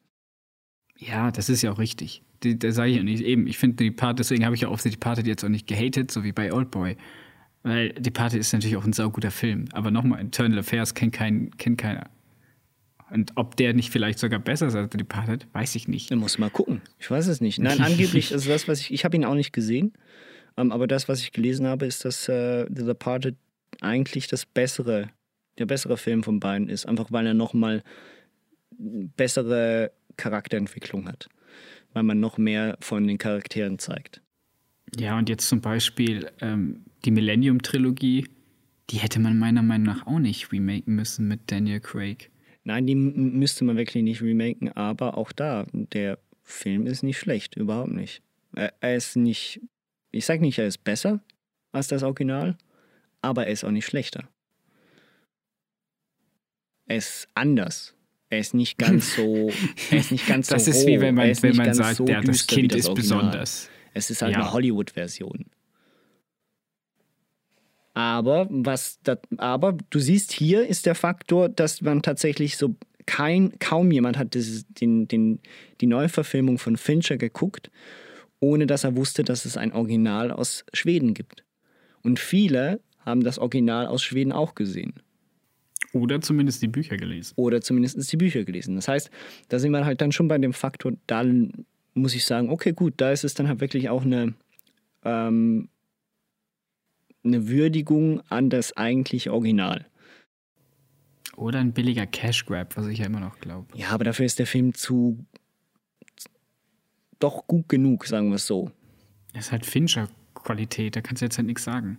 Ja, 0.98 1.30
das 1.30 1.48
ist 1.48 1.62
ja 1.62 1.72
auch 1.72 1.78
richtig. 1.78 2.22
Da 2.40 2.72
sage 2.72 2.90
ich 2.90 2.96
ja 2.96 3.02
nicht 3.02 3.22
eben. 3.22 3.46
Ich 3.46 3.58
finde 3.58 3.76
die 3.76 3.90
Part, 3.90 4.18
deswegen 4.18 4.44
habe 4.44 4.54
ich 4.54 4.62
ja 4.62 4.68
auf 4.68 4.82
die 4.82 4.90
Party 4.96 5.22
jetzt 5.22 5.44
auch 5.44 5.48
nicht 5.48 5.66
gehatet, 5.66 6.10
so 6.10 6.24
wie 6.24 6.32
bei 6.32 6.52
Oldboy. 6.52 6.96
Weil 7.62 7.90
die 7.90 8.10
Party 8.10 8.38
ist 8.38 8.52
natürlich 8.52 8.76
auch 8.76 8.84
ein 8.84 8.92
sauguter 8.92 9.30
Film. 9.30 9.66
Aber 9.72 9.90
nochmal, 9.90 10.20
Internal 10.20 10.58
Affairs 10.58 10.94
kennt, 10.94 11.12
kein, 11.12 11.50
kennt 11.56 11.78
keiner. 11.78 12.10
Und 13.10 13.32
ob 13.34 13.56
der 13.56 13.74
nicht 13.74 13.90
vielleicht 13.90 14.18
sogar 14.18 14.40
besser 14.40 14.68
ist 14.68 14.74
als 14.74 14.90
die 14.90 15.04
Party, 15.04 15.44
weiß 15.52 15.74
ich 15.74 15.86
nicht. 15.86 16.10
Da 16.10 16.16
muss 16.16 16.38
mal 16.38 16.50
gucken. 16.50 16.80
Ich 16.98 17.10
weiß 17.10 17.26
es 17.26 17.40
nicht. 17.40 17.58
Nein, 17.58 17.80
angeblich 17.82 18.32
ist 18.32 18.48
das, 18.48 18.66
was 18.68 18.80
ich, 18.80 18.92
ich 18.92 19.04
habe 19.04 19.16
ihn 19.16 19.24
auch 19.24 19.34
nicht 19.34 19.52
gesehen, 19.52 19.92
ähm, 20.56 20.72
aber 20.72 20.86
das, 20.86 21.08
was 21.08 21.20
ich 21.20 21.32
gelesen 21.32 21.66
habe, 21.66 21.86
ist, 21.86 22.04
dass 22.04 22.28
äh, 22.28 22.66
The 22.74 22.84
Departed 22.84 23.36
eigentlich 23.80 24.28
das 24.28 24.46
bessere, 24.46 25.10
der 25.58 25.66
bessere 25.66 25.96
Film 25.96 26.22
von 26.22 26.40
beiden 26.40 26.68
ist, 26.68 26.86
einfach 26.86 27.12
weil 27.12 27.26
er 27.26 27.34
nochmal 27.34 27.82
bessere 28.78 29.92
Charakterentwicklung 30.16 31.08
hat, 31.08 31.28
weil 31.92 32.02
man 32.02 32.20
noch 32.20 32.38
mehr 32.38 32.76
von 32.80 33.06
den 33.06 33.18
Charakteren 33.18 33.78
zeigt. 33.78 34.20
Ja, 34.98 35.16
und 35.16 35.28
jetzt 35.28 35.48
zum 35.48 35.60
Beispiel 35.60 36.30
ähm, 36.40 36.84
die 37.04 37.10
Millennium-Trilogie, 37.10 38.26
die 38.90 38.96
hätte 38.96 39.20
man 39.20 39.38
meiner 39.38 39.62
Meinung 39.62 39.86
nach 39.86 40.06
auch 40.06 40.18
nicht 40.18 40.52
remaken 40.52 40.94
müssen 40.94 41.28
mit 41.28 41.50
Daniel 41.50 41.80
Craig. 41.80 42.30
Nein, 42.64 42.86
die 42.86 42.94
müsste 42.94 43.64
man 43.64 43.76
wirklich 43.76 44.04
nicht 44.04 44.22
remaken, 44.22 44.70
aber 44.72 45.16
auch 45.16 45.32
da, 45.32 45.66
der 45.72 46.18
Film 46.42 46.86
ist 46.86 47.02
nicht 47.02 47.18
schlecht, 47.18 47.56
überhaupt 47.56 47.92
nicht. 47.92 48.22
Er, 48.54 48.72
er 48.80 48.96
ist 48.96 49.16
nicht, 49.16 49.60
ich 50.10 50.26
sage 50.26 50.42
nicht, 50.42 50.58
er 50.58 50.66
ist 50.66 50.84
besser 50.84 51.20
als 51.72 51.88
das 51.88 52.02
Original, 52.02 52.58
aber 53.22 53.46
er 53.46 53.52
ist 53.52 53.64
auch 53.64 53.70
nicht 53.70 53.86
schlechter. 53.86 54.28
Er 56.86 56.96
ist 56.96 57.28
anders. 57.34 57.94
Er 58.28 58.38
ist 58.38 58.54
nicht 58.54 58.78
ganz 58.78 59.14
so, 59.16 59.50
er 59.90 59.98
ist 59.98 60.10
nicht 60.12 60.26
ganz 60.26 60.48
Das 60.48 60.64
so 60.64 60.70
ist 60.70 60.82
roh. 60.84 60.86
wie 60.88 61.00
wenn 61.00 61.14
man, 61.14 61.42
wenn 61.42 61.56
man 61.56 61.74
sagt, 61.74 61.96
so 61.96 62.06
ja, 62.06 62.20
das 62.20 62.46
Kind 62.46 62.74
ist 62.74 62.88
Original. 62.88 63.20
besonders. 63.26 63.68
Es 63.94 64.10
ist 64.10 64.22
halt 64.22 64.32
Ja. 64.32 64.40
eine 64.42 64.52
Hollywood-Version. 64.52 65.46
Aber 67.94 68.46
was 68.50 68.98
das, 69.02 69.18
aber 69.36 69.76
du 69.90 69.98
siehst, 69.98 70.32
hier 70.32 70.66
ist 70.66 70.86
der 70.86 70.94
Faktor, 70.94 71.48
dass 71.50 71.82
man 71.82 72.00
tatsächlich 72.00 72.56
so 72.56 72.74
kein, 73.04 73.58
kaum 73.58 73.90
jemand 73.90 74.16
hat 74.16 74.32
dieses, 74.34 74.64
den, 74.68 75.08
den, 75.08 75.40
die 75.80 75.86
Neuverfilmung 75.86 76.58
von 76.58 76.76
Fincher 76.78 77.18
geguckt, 77.18 77.70
ohne 78.40 78.66
dass 78.66 78.84
er 78.84 78.96
wusste, 78.96 79.24
dass 79.24 79.44
es 79.44 79.56
ein 79.58 79.72
Original 79.72 80.30
aus 80.30 80.64
Schweden 80.72 81.12
gibt. 81.12 81.44
Und 82.02 82.18
viele 82.18 82.80
haben 83.00 83.22
das 83.24 83.38
Original 83.38 83.86
aus 83.86 84.02
Schweden 84.02 84.32
auch 84.32 84.54
gesehen. 84.54 84.94
Oder 85.92 86.20
zumindest 86.20 86.62
die 86.62 86.68
Bücher 86.68 86.96
gelesen. 86.96 87.34
Oder 87.36 87.60
zumindest 87.60 88.10
die 88.10 88.16
Bücher 88.16 88.44
gelesen. 88.44 88.76
Das 88.76 88.88
heißt, 88.88 89.10
da 89.48 89.58
sind 89.58 89.72
wir 89.72 89.84
halt 89.84 90.00
dann 90.00 90.12
schon 90.12 90.28
bei 90.28 90.38
dem 90.38 90.52
Faktor, 90.52 90.92
dann 91.06 91.66
muss 91.94 92.14
ich 92.14 92.24
sagen, 92.24 92.48
okay, 92.48 92.72
gut, 92.72 92.94
da 92.96 93.10
ist 93.12 93.24
es 93.24 93.34
dann 93.34 93.48
halt 93.48 93.60
wirklich 93.60 93.90
auch 93.90 94.02
eine, 94.02 94.34
ähm, 95.04 95.68
eine 97.24 97.48
Würdigung 97.48 98.22
an 98.28 98.48
das 98.48 98.76
eigentliche 98.76 99.32
Original. 99.32 99.86
Oder 101.36 101.60
ein 101.60 101.72
billiger 101.72 102.06
Cash 102.06 102.46
Grab, 102.46 102.76
was 102.76 102.86
ich 102.86 102.98
ja 102.98 103.06
immer 103.06 103.20
noch 103.20 103.38
glaube. 103.38 103.66
Ja, 103.76 103.90
aber 103.90 104.04
dafür 104.04 104.26
ist 104.26 104.38
der 104.38 104.46
Film 104.46 104.74
zu 104.74 105.24
doch 107.18 107.46
gut 107.46 107.68
genug, 107.68 108.06
sagen 108.06 108.30
wir 108.30 108.36
es 108.36 108.46
so. 108.46 108.70
Das 109.32 109.46
ist 109.46 109.52
halt 109.52 109.64
Fincher-Qualität, 109.64 110.96
da 110.96 111.00
kannst 111.00 111.22
du 111.22 111.26
jetzt 111.26 111.38
halt 111.38 111.46
nichts 111.46 111.64
sagen. 111.64 111.98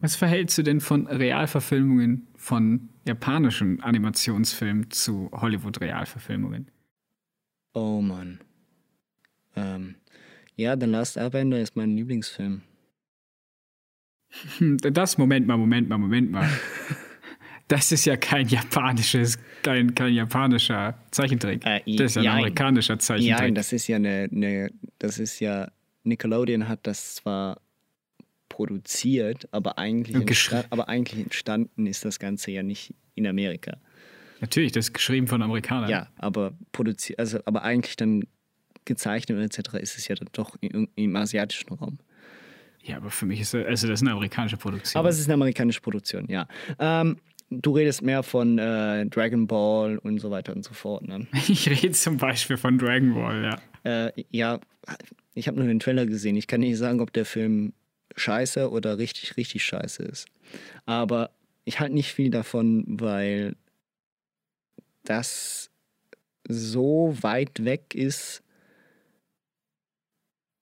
Was 0.00 0.14
verhältst 0.16 0.56
du 0.58 0.62
denn 0.62 0.80
von 0.80 1.06
Realverfilmungen 1.06 2.28
von 2.36 2.88
japanischen 3.06 3.80
Animationsfilmen 3.80 4.90
zu 4.90 5.30
Hollywood-Realverfilmungen? 5.32 6.70
Oh 7.74 8.00
Mann. 8.00 8.40
Ähm, 9.56 9.96
ja, 10.54 10.76
The 10.78 10.86
Last 10.86 11.16
Airbender 11.16 11.60
ist 11.60 11.74
mein 11.76 11.96
Lieblingsfilm. 11.96 12.62
Hm, 14.58 14.76
Das, 14.78 15.18
Moment 15.18 15.46
mal, 15.46 15.56
Moment 15.56 15.88
mal, 15.88 15.98
Moment 15.98 16.30
mal. 16.30 16.48
Das 17.70 17.92
ist 17.92 18.06
ja 18.06 18.16
kein 18.16 18.48
japanisches, 18.48 19.38
kein, 19.62 19.94
kein 19.94 20.14
japanischer 20.14 21.04
Zeichentrick. 21.10 21.66
Äh, 21.66 21.82
das 21.98 22.16
ist 22.16 22.22
ja 22.24 22.32
ein 22.32 22.38
amerikanischer 22.38 22.98
Zeichentrick. 22.98 23.48
Ja, 23.48 23.50
das 23.50 23.74
ist 23.74 23.86
ja 23.88 23.96
eine, 23.96 24.26
eine, 24.32 24.70
das 24.98 25.18
ist 25.18 25.38
ja, 25.40 25.70
Nickelodeon 26.02 26.66
hat 26.66 26.86
das 26.86 27.16
zwar 27.16 27.60
produziert, 28.58 29.46
aber 29.52 29.78
eigentlich, 29.78 30.16
Und 30.16 30.22
entsta 30.22 30.64
aber 30.70 30.88
eigentlich 30.88 31.22
entstanden 31.22 31.86
ist 31.86 32.04
das 32.04 32.18
Ganze 32.18 32.50
ja 32.50 32.64
nicht 32.64 32.92
in 33.14 33.24
Amerika. 33.24 33.76
Natürlich, 34.40 34.72
das 34.72 34.86
ist 34.86 34.94
geschrieben 34.94 35.28
von 35.28 35.42
Amerikanern. 35.42 35.88
Ja, 35.88 36.08
aber 36.16 36.54
produziert, 36.72 37.20
also 37.20 37.38
aber 37.44 37.62
eigentlich 37.62 37.94
dann 37.94 38.24
gezeichnet 38.84 39.38
etc. 39.38 39.74
ist 39.74 39.96
es 39.96 40.08
ja 40.08 40.16
dann 40.16 40.28
doch 40.32 40.56
im, 40.60 40.88
im 40.96 41.14
asiatischen 41.14 41.72
Raum. 41.72 41.98
Ja, 42.82 42.96
aber 42.96 43.10
für 43.10 43.26
mich 43.26 43.40
ist 43.40 43.54
das, 43.54 43.64
also 43.64 43.86
das 43.86 44.00
ist 44.00 44.02
eine 44.02 44.10
amerikanische 44.10 44.56
Produktion. 44.56 44.98
Aber 44.98 45.08
es 45.08 45.20
ist 45.20 45.26
eine 45.26 45.34
amerikanische 45.34 45.80
Produktion, 45.80 46.26
ja. 46.28 46.48
Ähm, 46.80 47.18
du 47.50 47.76
redest 47.76 48.02
mehr 48.02 48.24
von 48.24 48.58
äh, 48.58 49.06
Dragon 49.06 49.46
Ball 49.46 49.98
und 49.98 50.18
so 50.18 50.32
weiter 50.32 50.52
und 50.56 50.64
so 50.64 50.74
fort. 50.74 51.06
Ne? 51.06 51.28
Ich 51.48 51.70
rede 51.70 51.92
zum 51.92 52.16
Beispiel 52.16 52.56
von 52.56 52.76
Dragon 52.76 53.14
Ball, 53.14 53.56
ja. 53.84 54.06
Äh, 54.06 54.12
ja, 54.32 54.58
ich 55.34 55.46
habe 55.46 55.58
nur 55.58 55.68
den 55.68 55.78
Trailer 55.78 56.06
gesehen. 56.06 56.34
Ich 56.34 56.48
kann 56.48 56.58
nicht 56.58 56.76
sagen, 56.76 57.00
ob 57.00 57.12
der 57.12 57.24
Film 57.24 57.72
scheiße 58.18 58.70
oder 58.70 58.98
richtig, 58.98 59.36
richtig 59.36 59.64
scheiße 59.64 60.02
ist. 60.02 60.26
Aber 60.86 61.30
ich 61.64 61.80
halte 61.80 61.94
nicht 61.94 62.12
viel 62.12 62.30
davon, 62.30 62.84
weil 62.86 63.56
das 65.04 65.70
so 66.48 67.16
weit 67.20 67.64
weg 67.64 67.94
ist 67.94 68.42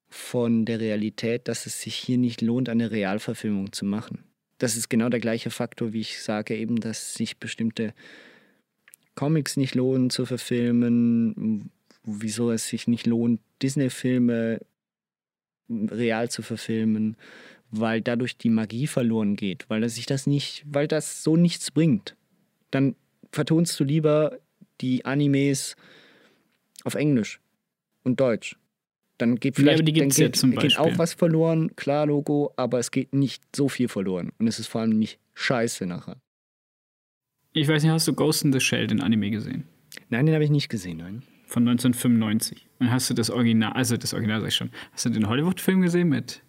von 0.09 0.65
der 0.65 0.81
Realität, 0.81 1.49
dass 1.49 1.67
es 1.67 1.81
sich 1.81 1.95
hier 1.95 2.19
nicht 2.19 2.41
lohnt, 2.41 2.69
eine 2.69 2.91
Realverfilmung 2.91 3.73
zu 3.73 3.85
machen. 3.85 4.25
Das 4.59 4.77
ist 4.77 4.89
genau 4.89 5.09
der 5.09 5.21
gleiche 5.21 5.51
Faktor, 5.51 5.93
wie 5.93 6.01
ich 6.01 6.23
sage, 6.23 6.57
eben, 6.57 6.81
dass 6.81 7.15
sich 7.15 7.39
bestimmte 7.39 7.93
Comics 9.15 9.57
nicht 9.57 9.75
lohnen 9.75 10.11
zu 10.11 10.27
verfilmen, 10.27 11.71
wieso 12.05 12.51
es 12.51 12.69
sich 12.69 12.87
nicht 12.89 13.07
lohnt, 13.07 13.41
Disney-Filme 13.63 14.61
real 15.69 16.31
zu 16.31 16.43
verfilmen, 16.43 17.17
weil 17.71 18.01
dadurch 18.01 18.37
die 18.37 18.51
Magie 18.51 18.87
verloren 18.87 19.37
geht, 19.37 19.69
weil 19.69 19.87
sich 19.89 20.07
das 20.07 20.27
nicht, 20.27 20.65
weil 20.67 20.89
das 20.89 21.23
so 21.23 21.37
nichts 21.37 21.71
bringt. 21.71 22.17
Dann 22.71 22.95
vertonst 23.33 23.79
du 23.79 23.85
lieber 23.85 24.39
die 24.81 25.05
Animes 25.05 25.77
auf 26.85 26.95
Englisch 26.95 27.41
und 28.05 28.21
Deutsch. 28.21 28.57
Dann 29.19 29.37
geht 29.37 29.57
vielleicht 29.57 29.79
ja, 29.79 29.85
die 29.85 29.93
dann 29.93 30.09
geht, 30.11 30.43
ja 30.43 30.49
geht 30.51 30.79
auch 30.79 30.99
was 30.99 31.15
verloren, 31.15 31.75
klar 31.75 32.07
Logo, 32.07 32.53
aber 32.57 32.79
es 32.79 32.91
geht 32.91 33.15
nicht 33.15 33.43
so 33.55 33.69
viel 33.69 33.89
verloren 33.89 34.31
und 34.39 34.47
es 34.47 34.59
ist 34.59 34.67
vor 34.67 34.83
allem 34.83 34.99
nicht 34.99 35.19
scheiße 35.35 35.87
nachher. 35.87 36.21
Ich 37.53 37.67
weiß 37.67 37.83
nicht, 37.83 37.93
hast 37.93 38.07
du 38.07 38.13
Ghost 38.13 38.45
in 38.45 38.53
the 38.53 38.61
Shell, 38.61 38.87
den 38.87 39.01
Anime 39.01 39.31
gesehen? 39.31 39.65
Nein, 40.11 40.27
den 40.27 40.35
habe 40.35 40.45
ich 40.45 40.51
nicht 40.51 40.69
gesehen, 40.69 40.99
nein. 40.99 41.23
Von 41.47 41.63
1995. 41.63 42.67
Und 42.81 42.91
hast 42.91 43.09
du 43.09 43.15
das 43.15 43.31
Original, 43.31 43.73
also 43.73 43.97
das 43.97 44.13
Original 44.13 44.41
sag 44.41 44.49
ich 44.49 44.55
schon, 44.55 44.71
hast 44.93 45.05
du 45.05 45.11
den 45.11 45.29
Hollywood-Film 45.29 45.81
gesehen 45.81 46.09
mit 46.09 46.43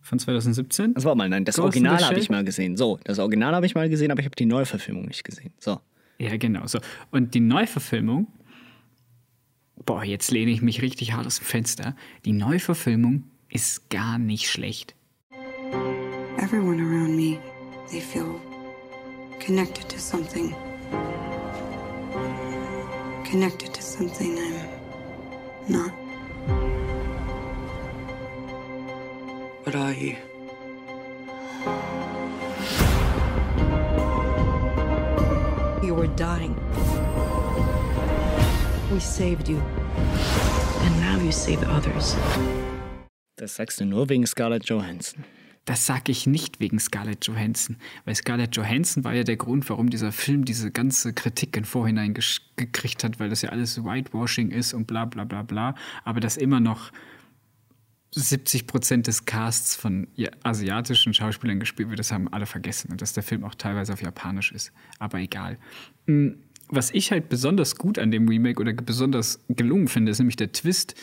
von 0.00 0.18
2017? 0.18 0.94
Das 0.94 1.04
war 1.04 1.14
mal, 1.14 1.28
nein, 1.28 1.44
das 1.44 1.56
Ghost 1.56 1.66
Original 1.66 2.04
habe 2.04 2.18
ich 2.18 2.28
mal 2.28 2.44
gesehen. 2.44 2.76
So, 2.76 2.98
das 3.04 3.20
Original 3.20 3.54
habe 3.54 3.64
ich 3.64 3.74
mal 3.74 3.88
gesehen, 3.88 4.10
aber 4.10 4.20
ich 4.20 4.26
habe 4.26 4.34
die 4.34 4.46
Neuverfilmung 4.46 5.06
nicht 5.06 5.22
gesehen. 5.22 5.52
So. 5.60 5.80
Ja, 6.18 6.36
genau. 6.36 6.66
So. 6.66 6.80
Und 7.10 7.34
die 7.34 7.40
Neuverfilmung, 7.40 8.26
boah, 9.86 10.04
jetzt 10.04 10.30
lehne 10.30 10.50
ich 10.50 10.62
mich 10.62 10.82
richtig 10.82 11.12
hart 11.12 11.26
aus 11.26 11.38
dem 11.38 11.44
Fenster. 11.44 11.96
Die 12.24 12.32
Neuverfilmung 12.32 13.24
ist 13.48 13.88
gar 13.88 14.18
nicht 14.18 14.50
schlecht. 14.50 14.96
Everyone 16.38 16.82
around 16.82 17.14
me, 17.14 17.38
they 17.90 18.00
feel 18.00 18.40
connected 19.44 19.88
to 19.88 19.98
something. 19.98 20.54
Connected 23.32 23.72
to 23.72 23.80
something 23.80 24.38
I'm 24.38 24.68
not. 25.66 25.90
What 29.64 29.74
are 29.74 29.94
you? 29.94 30.16
You 35.82 35.94
were 35.94 36.08
dying. 36.08 36.54
We 38.92 39.00
saved 39.00 39.48
you. 39.48 39.62
And 40.82 41.00
now 41.00 41.16
you 41.16 41.32
save 41.32 41.62
others. 41.62 42.14
Das 43.36 43.54
sagst 43.56 43.80
du 43.80 43.86
nur 43.86 44.10
wegen 44.10 44.26
Scarlett 44.26 44.66
Johansson. 44.66 45.24
Das 45.64 45.86
sage 45.86 46.10
ich 46.10 46.26
nicht 46.26 46.58
wegen 46.58 46.80
Scarlett 46.80 47.26
Johansson, 47.26 47.76
weil 48.04 48.16
Scarlett 48.16 48.56
Johansson 48.56 49.04
war 49.04 49.14
ja 49.14 49.22
der 49.22 49.36
Grund, 49.36 49.68
warum 49.70 49.90
dieser 49.90 50.10
Film 50.10 50.44
diese 50.44 50.72
ganze 50.72 51.12
Kritik 51.12 51.56
im 51.56 51.64
Vorhinein 51.64 52.14
gekriegt 52.56 53.04
hat, 53.04 53.20
weil 53.20 53.30
das 53.30 53.42
ja 53.42 53.50
alles 53.50 53.82
Whitewashing 53.84 54.50
ist 54.50 54.74
und 54.74 54.88
bla 54.88 55.04
bla 55.04 55.24
bla 55.24 55.42
bla, 55.42 55.76
aber 56.04 56.18
dass 56.18 56.36
immer 56.36 56.58
noch 56.58 56.90
70 58.14 58.66
Prozent 58.66 59.06
des 59.06 59.24
Casts 59.24 59.76
von 59.76 60.08
asiatischen 60.42 61.14
Schauspielern 61.14 61.60
gespielt 61.60 61.88
wird, 61.88 61.98
das 61.98 62.12
haben 62.12 62.28
alle 62.28 62.46
vergessen 62.46 62.90
und 62.90 63.00
dass 63.00 63.12
der 63.12 63.22
Film 63.22 63.44
auch 63.44 63.54
teilweise 63.54 63.92
auf 63.92 64.02
Japanisch 64.02 64.52
ist, 64.52 64.72
aber 64.98 65.18
egal. 65.18 65.58
Mm, 66.06 66.30
Was 66.68 66.90
ich 66.90 67.10
halt 67.10 67.28
besonders 67.28 67.76
gut 67.76 67.98
an 67.98 68.10
dem 68.10 68.28
Remake 68.28 68.60
oder 68.60 68.72
besonders 68.72 69.40
gelungen 69.48 69.88
finde, 69.88 70.10
ist 70.10 70.18
nämlich 70.18 70.36
der 70.36 70.52
Twist, 70.52 70.94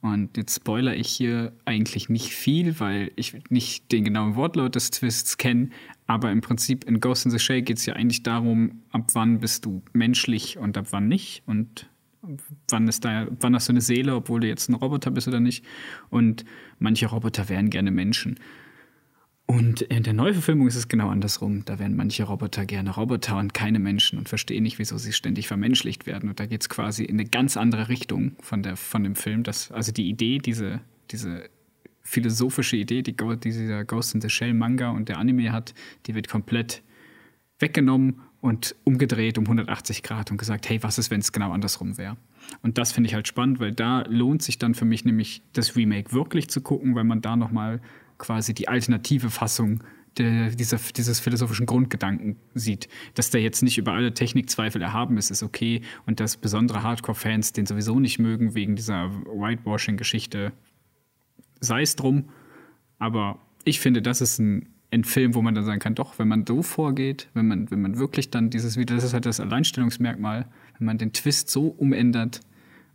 und 0.00 0.36
jetzt 0.36 0.54
spoiler 0.54 0.94
ich 0.94 1.08
hier 1.08 1.52
eigentlich 1.64 2.08
nicht 2.08 2.32
viel, 2.32 2.78
weil 2.78 3.10
ich 3.16 3.36
nicht 3.50 3.90
den 3.90 4.04
genauen 4.04 4.36
Wortlaut 4.36 4.76
des 4.76 4.90
Twists 4.90 5.38
kenne. 5.38 5.70
Aber 6.06 6.30
im 6.30 6.40
Prinzip 6.40 6.84
in 6.84 7.00
Ghost 7.00 7.24
in 7.24 7.32
the 7.32 7.38
Shell 7.38 7.62
geht 7.62 7.78
es 7.78 7.86
ja 7.86 7.94
eigentlich 7.94 8.22
darum, 8.22 8.82
ab 8.90 9.10
wann 9.14 9.40
bist 9.40 9.64
du 9.64 9.82
menschlich 9.92 10.56
und 10.56 10.78
ab 10.78 10.86
wann 10.90 11.08
nicht. 11.08 11.42
Und 11.46 11.90
wann 12.68 12.86
ist 12.86 13.04
da, 13.04 13.26
wann 13.40 13.56
hast 13.56 13.68
du 13.68 13.72
eine 13.72 13.80
Seele, 13.80 14.14
obwohl 14.14 14.40
du 14.40 14.46
jetzt 14.46 14.68
ein 14.68 14.74
Roboter 14.74 15.10
bist 15.10 15.26
oder 15.26 15.40
nicht. 15.40 15.64
Und 16.10 16.44
manche 16.78 17.06
Roboter 17.06 17.48
wären 17.48 17.68
gerne 17.68 17.90
Menschen. 17.90 18.38
Und 19.50 19.80
in 19.80 20.02
der 20.02 20.12
Neuverfilmung 20.12 20.66
ist 20.66 20.76
es 20.76 20.88
genau 20.88 21.08
andersrum. 21.08 21.64
Da 21.64 21.78
werden 21.78 21.96
manche 21.96 22.22
Roboter 22.24 22.66
gerne 22.66 22.94
Roboter 22.94 23.38
und 23.38 23.54
keine 23.54 23.78
Menschen 23.78 24.18
und 24.18 24.28
verstehen 24.28 24.62
nicht, 24.62 24.78
wieso 24.78 24.98
sie 24.98 25.14
ständig 25.14 25.48
vermenschlicht 25.48 26.04
werden. 26.06 26.28
Und 26.28 26.38
da 26.38 26.44
geht 26.44 26.60
es 26.60 26.68
quasi 26.68 27.02
in 27.04 27.18
eine 27.18 27.24
ganz 27.24 27.56
andere 27.56 27.88
Richtung 27.88 28.36
von, 28.40 28.62
der, 28.62 28.76
von 28.76 29.04
dem 29.04 29.16
Film. 29.16 29.44
Das, 29.44 29.72
also 29.72 29.90
die 29.90 30.10
Idee, 30.10 30.36
diese, 30.36 30.82
diese 31.10 31.48
philosophische 32.02 32.76
Idee, 32.76 33.00
die, 33.00 33.16
die 33.16 33.38
dieser 33.38 33.86
Ghost 33.86 34.14
in 34.14 34.20
the 34.20 34.28
Shell 34.28 34.52
Manga 34.52 34.90
und 34.90 35.08
der 35.08 35.16
Anime 35.16 35.50
hat, 35.50 35.72
die 36.06 36.14
wird 36.14 36.28
komplett 36.28 36.82
weggenommen 37.58 38.20
und 38.42 38.76
umgedreht 38.84 39.38
um 39.38 39.44
180 39.44 40.02
Grad 40.02 40.30
und 40.30 40.36
gesagt, 40.36 40.68
hey, 40.68 40.82
was 40.82 40.98
ist, 40.98 41.10
wenn 41.10 41.20
es 41.20 41.32
genau 41.32 41.52
andersrum 41.52 41.96
wäre? 41.96 42.18
Und 42.60 42.76
das 42.76 42.92
finde 42.92 43.08
ich 43.08 43.14
halt 43.14 43.26
spannend, 43.26 43.60
weil 43.60 43.72
da 43.72 44.02
lohnt 44.08 44.42
sich 44.42 44.58
dann 44.58 44.74
für 44.74 44.84
mich 44.84 45.06
nämlich 45.06 45.40
das 45.54 45.74
Remake 45.74 46.12
wirklich 46.12 46.50
zu 46.50 46.60
gucken, 46.60 46.94
weil 46.94 47.04
man 47.04 47.22
da 47.22 47.34
nochmal 47.34 47.80
quasi 48.18 48.54
die 48.54 48.68
alternative 48.68 49.30
Fassung 49.30 49.82
der, 50.18 50.50
dieser, 50.50 50.78
dieses 50.96 51.20
philosophischen 51.20 51.66
Grundgedanken 51.66 52.36
sieht. 52.54 52.88
Dass 53.14 53.30
der 53.30 53.40
jetzt 53.40 53.62
nicht 53.62 53.78
über 53.78 53.92
alle 53.92 54.14
Technikzweifel 54.14 54.82
erhaben 54.82 55.16
ist, 55.16 55.30
ist 55.30 55.42
okay. 55.42 55.82
Und 56.06 56.20
dass 56.20 56.36
besondere 56.36 56.82
Hardcore-Fans 56.82 57.52
den 57.52 57.66
sowieso 57.66 58.00
nicht 58.00 58.18
mögen 58.18 58.54
wegen 58.54 58.76
dieser 58.76 59.10
Whitewashing-Geschichte, 59.10 60.52
sei 61.60 61.82
es 61.82 61.96
drum. 61.96 62.28
Aber 62.98 63.38
ich 63.64 63.80
finde, 63.80 64.02
das 64.02 64.20
ist 64.20 64.38
ein, 64.38 64.68
ein 64.90 65.04
Film, 65.04 65.34
wo 65.34 65.42
man 65.42 65.54
dann 65.54 65.64
sagen 65.64 65.80
kann, 65.80 65.94
doch, 65.94 66.18
wenn 66.18 66.28
man 66.28 66.44
so 66.46 66.62
vorgeht, 66.62 67.28
wenn 67.34 67.46
man, 67.46 67.70
wenn 67.70 67.80
man 67.80 67.98
wirklich 67.98 68.30
dann 68.30 68.50
dieses 68.50 68.76
wieder, 68.76 68.94
das 68.94 69.04
ist 69.04 69.14
halt 69.14 69.26
das 69.26 69.40
Alleinstellungsmerkmal, 69.40 70.46
wenn 70.78 70.86
man 70.86 70.98
den 70.98 71.12
Twist 71.12 71.50
so 71.50 71.68
umändert, 71.68 72.40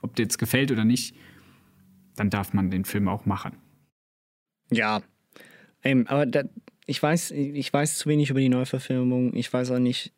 ob 0.01 0.15
der 0.15 0.25
jetzt 0.25 0.37
gefällt 0.37 0.71
oder 0.71 0.83
nicht, 0.83 1.15
dann 2.15 2.29
darf 2.29 2.53
man 2.53 2.69
den 2.69 2.85
Film 2.85 3.07
auch 3.07 3.25
machen. 3.25 3.53
Ja, 4.71 5.01
ähm, 5.83 6.07
aber 6.07 6.25
da, 6.25 6.43
ich, 6.85 7.01
weiß, 7.01 7.31
ich 7.31 7.71
weiß 7.71 7.97
zu 7.97 8.09
wenig 8.09 8.29
über 8.29 8.39
die 8.39 8.49
Neuverfilmung. 8.49 9.35
Ich 9.35 9.51
weiß 9.51 9.71
auch 9.71 9.79
nicht. 9.79 10.11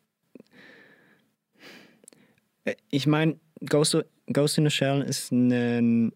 Ich 2.90 3.06
meine, 3.06 3.38
Ghost, 3.64 3.96
Ghost 4.32 4.58
in 4.58 4.64
the 4.64 4.70
Shell 4.70 5.02
ist 5.02 5.30
ein 5.30 6.12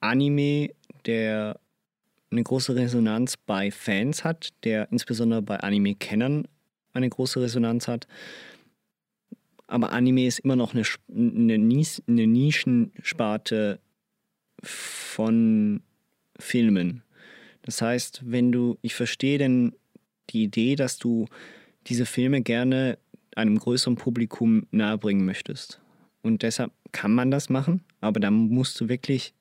Anime, 0.00 0.70
der 1.06 1.58
eine 2.30 2.42
große 2.42 2.74
Resonanz 2.74 3.36
bei 3.36 3.70
Fans 3.70 4.24
hat, 4.24 4.50
der 4.64 4.90
insbesondere 4.90 5.42
bei 5.42 5.58
Anime-Kennern 5.58 6.48
eine 6.92 7.08
große 7.08 7.40
Resonanz 7.40 7.88
hat. 7.88 8.06
Aber 9.66 9.92
Anime 9.92 10.26
ist 10.26 10.40
immer 10.40 10.56
noch 10.56 10.74
eine, 10.74 10.84
eine, 11.08 11.54
eine 11.54 12.26
Nischensparte 12.26 13.80
von 14.62 15.82
Filmen. 16.38 17.01
Das 17.62 17.80
heißt, 17.80 18.22
wenn 18.24 18.52
du, 18.52 18.78
ich 18.82 18.94
verstehe 18.94 19.38
denn 19.38 19.74
die 20.30 20.44
Idee, 20.44 20.76
dass 20.76 20.98
du 20.98 21.26
diese 21.86 22.06
Filme 22.06 22.42
gerne 22.42 22.98
einem 23.36 23.58
größeren 23.58 23.96
Publikum 23.96 24.66
nahebringen 24.70 25.24
möchtest. 25.24 25.80
Und 26.22 26.42
deshalb 26.42 26.72
kann 26.92 27.14
man 27.14 27.30
das 27.30 27.48
machen, 27.48 27.82
aber 28.00 28.20
dann 28.20 28.34
musst 28.48 28.80
du 28.80 28.88
wirklich, 28.88 29.34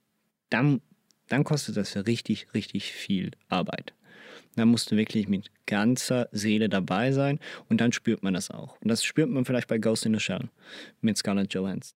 dann, 0.50 0.82
dann 1.28 1.44
kostet 1.44 1.78
das 1.78 1.94
ja 1.94 2.02
richtig, 2.02 2.48
richtig 2.54 2.92
viel 2.92 3.32
Arbeit. 3.50 3.94
Dann 4.56 4.70
musst 4.70 4.92
du 4.92 4.98
wirklich 4.98 5.28
mit 5.28 5.52
ganzer 5.66 6.28
Seele 6.32 6.70
dabei 6.70 7.12
sein 7.12 7.40
und 7.70 7.80
dann 7.80 7.92
spürt 7.92 8.24
man 8.24 8.34
das 8.34 8.50
auch. 8.50 8.80
Und 8.82 8.90
das 8.90 9.04
spürt 9.04 9.30
man 9.30 9.46
vielleicht 9.46 9.68
bei 9.68 9.78
Ghost 9.78 10.06
in 10.06 10.14
the 10.14 10.20
Shell 10.20 10.50
mit 11.02 11.18
Scarlett 11.18 11.54
Johansson. 11.54 11.96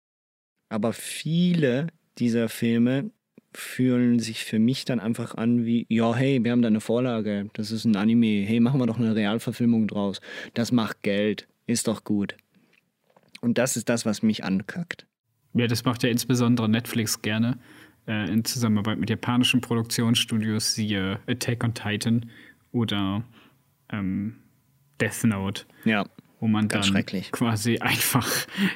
Aber 0.70 0.94
viele 0.94 1.88
dieser 2.18 2.50
Filme 2.50 3.12
fühlen 3.54 4.20
sich 4.20 4.46
für 4.46 4.60
mich 4.60 4.86
dann 4.86 5.00
einfach 5.00 5.36
an 5.36 5.66
wie, 5.66 5.86
ja, 5.90 6.16
hey, 6.16 6.44
wir 6.44 6.52
haben 6.52 6.62
da 6.62 6.68
eine 6.68 6.82
Vorlage, 6.82 7.50
das 7.54 7.72
ist 7.72 7.86
ein 7.86 7.96
Anime, 7.96 8.46
hey, 8.46 8.60
machen 8.60 8.80
wir 8.80 8.88
doch 8.88 8.98
eine 8.98 9.16
Realverfilmung 9.16 9.88
draus. 9.88 10.22
Das 10.54 10.72
macht 10.72 11.02
Geld, 11.04 11.48
ist 11.68 11.88
doch 11.88 12.04
gut. 12.04 12.38
Und 13.42 13.58
das 13.58 13.76
ist 13.76 13.90
das, 13.90 14.06
was 14.06 14.22
mich 14.22 14.44
ankackt. 14.44 15.06
Ja, 15.54 15.68
das 15.68 15.84
macht 15.84 16.04
ja 16.04 16.10
insbesondere 16.10 16.70
Netflix 16.70 17.22
gerne 17.22 17.58
äh, 18.08 18.32
in 18.32 18.46
Zusammenarbeit 18.46 19.00
mit 19.00 19.10
japanischen 19.10 19.60
Produktionsstudios, 19.60 20.74
siehe 20.74 21.20
Attack 21.28 21.64
on 21.64 21.74
Titan 21.74 22.30
oder 22.72 23.24
ähm, 23.90 24.38
Death 25.02 25.24
Note. 25.24 25.64
Ja. 25.84 26.06
Wo 26.42 26.48
man 26.48 26.68
Ganz 26.68 26.92
dann 26.92 27.06
quasi 27.32 27.78
einfach 27.78 28.28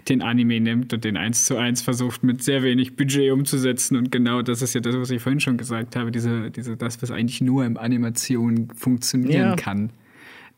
den 0.08 0.22
Anime 0.22 0.60
nimmt 0.62 0.94
und 0.94 1.04
den 1.04 1.18
eins 1.18 1.46
zu 1.46 1.58
eins 1.58 1.82
versucht 1.82 2.24
mit 2.24 2.44
sehr 2.44 2.62
wenig 2.62 2.96
Budget 2.96 3.32
umzusetzen. 3.34 3.98
Und 3.98 4.12
genau 4.12 4.44
das 4.44 4.62
ist 4.62 4.76
ja 4.76 4.82
das, 4.82 4.96
was 4.96 5.10
ich 5.10 5.20
vorhin 5.20 5.40
schon 5.40 5.58
gesagt 5.58 5.96
habe, 5.96 6.12
diese, 6.12 6.52
diese, 6.52 6.78
das, 6.78 7.02
was 7.02 7.10
eigentlich 7.10 7.42
nur 7.42 7.66
im 7.66 7.78
Animation 7.78 8.70
funktionieren 8.76 9.50
Ja. 9.50 9.56
kann. 9.56 9.90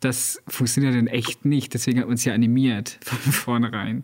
Das 0.02 0.44
funktioniert 0.50 0.96
in 0.96 1.08
echt 1.08 1.46
nicht, 1.46 1.74
deswegen 1.74 2.00
hat 2.02 2.08
man 2.08 2.16
es 2.16 2.26
ja 2.26 2.34
animiert 2.34 3.00
von 3.04 3.32
vornherein. 3.32 4.04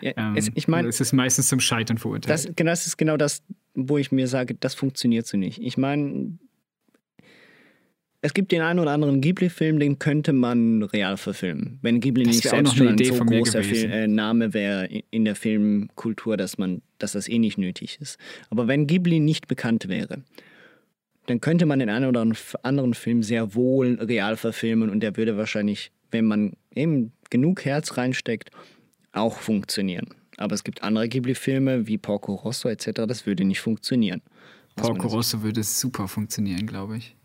ja 0.00 0.12
Ähm, 0.16 0.34
es, 0.36 0.50
ich 0.52 0.66
meine, 0.66 0.88
es 0.88 1.00
ist 1.00 1.12
meistens 1.12 1.48
zum 1.48 1.60
Scheitern 1.60 1.98
verurteilt. 1.98 2.30
Das, 2.30 2.52
genau, 2.56 2.72
das 2.72 2.86
ist 2.88 2.96
genau 2.98 3.16
das, 3.16 3.42
wo 3.74 3.96
ich 3.96 4.10
mir 4.10 4.26
sage, 4.26 4.56
das 4.58 4.74
funktioniert 4.74 5.24
so 5.26 5.38
nicht. 5.38 5.62
Ich 5.62 5.78
meine, 5.78 6.36
es 8.22 8.34
gibt 8.34 8.52
den 8.52 8.60
einen 8.60 8.78
oder 8.78 8.90
anderen 8.90 9.20
Ghibli-Film, 9.20 9.78
den 9.78 9.98
könnte 9.98 10.32
man 10.32 10.82
real 10.82 11.16
verfilmen. 11.16 11.78
Wenn 11.80 12.00
Ghibli 12.00 12.24
Das 12.24 12.34
nicht 12.34 12.48
selbst 12.48 12.76
schon 12.76 12.88
ein 12.88 12.98
so 12.98 13.14
großer 13.24 13.62
gewesen. 13.62 13.90
Fil 13.90 13.90
äh, 13.90 14.08
Name 14.08 14.52
wäre 14.52 14.86
in 15.10 15.24
der 15.24 15.34
Filmkultur, 15.34 16.36
dass, 16.36 16.58
man, 16.58 16.82
dass 16.98 17.12
das 17.12 17.28
eh 17.28 17.38
nicht 17.38 17.56
nötig 17.56 17.98
ist. 18.00 18.18
Aber 18.50 18.68
wenn 18.68 18.86
Ghibli 18.86 19.20
nicht 19.20 19.48
bekannt 19.48 19.88
wäre, 19.88 20.22
dann 21.26 21.40
könnte 21.40 21.64
man 21.64 21.78
den 21.78 21.88
einen 21.88 22.06
oder 22.06 22.26
anderen 22.62 22.94
Film 22.94 23.22
sehr 23.22 23.54
wohl 23.54 23.94
real 24.00 24.36
verfilmen 24.36 24.90
und 24.90 25.00
der 25.00 25.16
würde 25.16 25.36
wahrscheinlich, 25.36 25.90
wenn 26.10 26.26
man 26.26 26.52
eben 26.74 27.12
genug 27.30 27.64
Herz 27.64 27.96
reinsteckt, 27.96 28.50
auch 29.12 29.38
funktionieren. 29.38 30.08
Aber 30.36 30.54
es 30.54 30.64
gibt 30.64 30.82
andere 30.82 31.08
Ghibli-Filme 31.08 31.86
wie 31.86 31.98
Porco 31.98 32.34
Rosso 32.34 32.68
etc., 32.68 33.02
das 33.06 33.26
würde 33.26 33.44
nicht 33.44 33.60
funktionieren. 33.60 34.22
Porco. 34.76 35.08
Rosso 35.08 35.42
würde 35.42 35.62
super 35.62 36.08
funktionieren, 36.08 36.66
glaube 36.66 36.98
ich. 36.98 37.16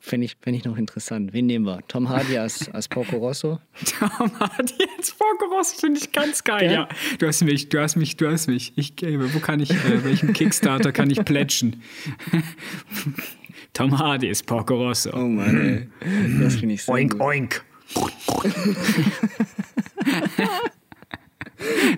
Fände 0.00 0.24
ich, 0.24 0.36
fänd 0.40 0.56
ich 0.56 0.64
noch 0.64 0.78
interessant. 0.78 1.32
Wen 1.32 1.46
nehmen 1.46 1.66
wir? 1.66 1.80
Tom 1.88 2.08
Hardy 2.08 2.38
als, 2.38 2.68
als 2.70 2.88
Porco 2.88 3.16
Rosso? 3.16 3.58
Tom 3.98 4.40
Hardy 4.40 4.74
als 4.96 5.10
Porco 5.12 5.46
Rosso 5.54 5.76
finde 5.78 6.00
ich 6.00 6.12
ganz 6.12 6.42
geil. 6.44 6.72
Ja, 6.72 6.88
du 7.18 7.26
hast 7.26 7.42
mich, 7.42 7.68
du 7.68 7.80
hast 7.80 7.96
mich, 7.96 8.16
du 8.16 8.30
hast 8.30 8.46
mich. 8.46 8.72
Ich 8.76 8.96
gebe, 8.96 9.34
wo 9.34 9.38
kann 9.40 9.60
ich, 9.60 9.70
äh, 9.70 10.04
welchen 10.04 10.32
Kickstarter 10.32 10.92
kann 10.92 11.10
ich 11.10 11.22
plätschen? 11.24 11.82
Tom 13.72 13.98
Hardy 13.98 14.28
ist 14.28 14.46
Porco 14.46 14.74
Rosso. 14.74 15.10
Oh 15.14 15.28
Mann, 15.28 15.60
ey. 15.60 15.88
Das 16.40 16.56
finde 16.56 16.74
ich 16.74 16.84
sehr 16.84 16.94
oink, 16.94 17.12
gut. 17.12 17.20
oink. 17.20 17.64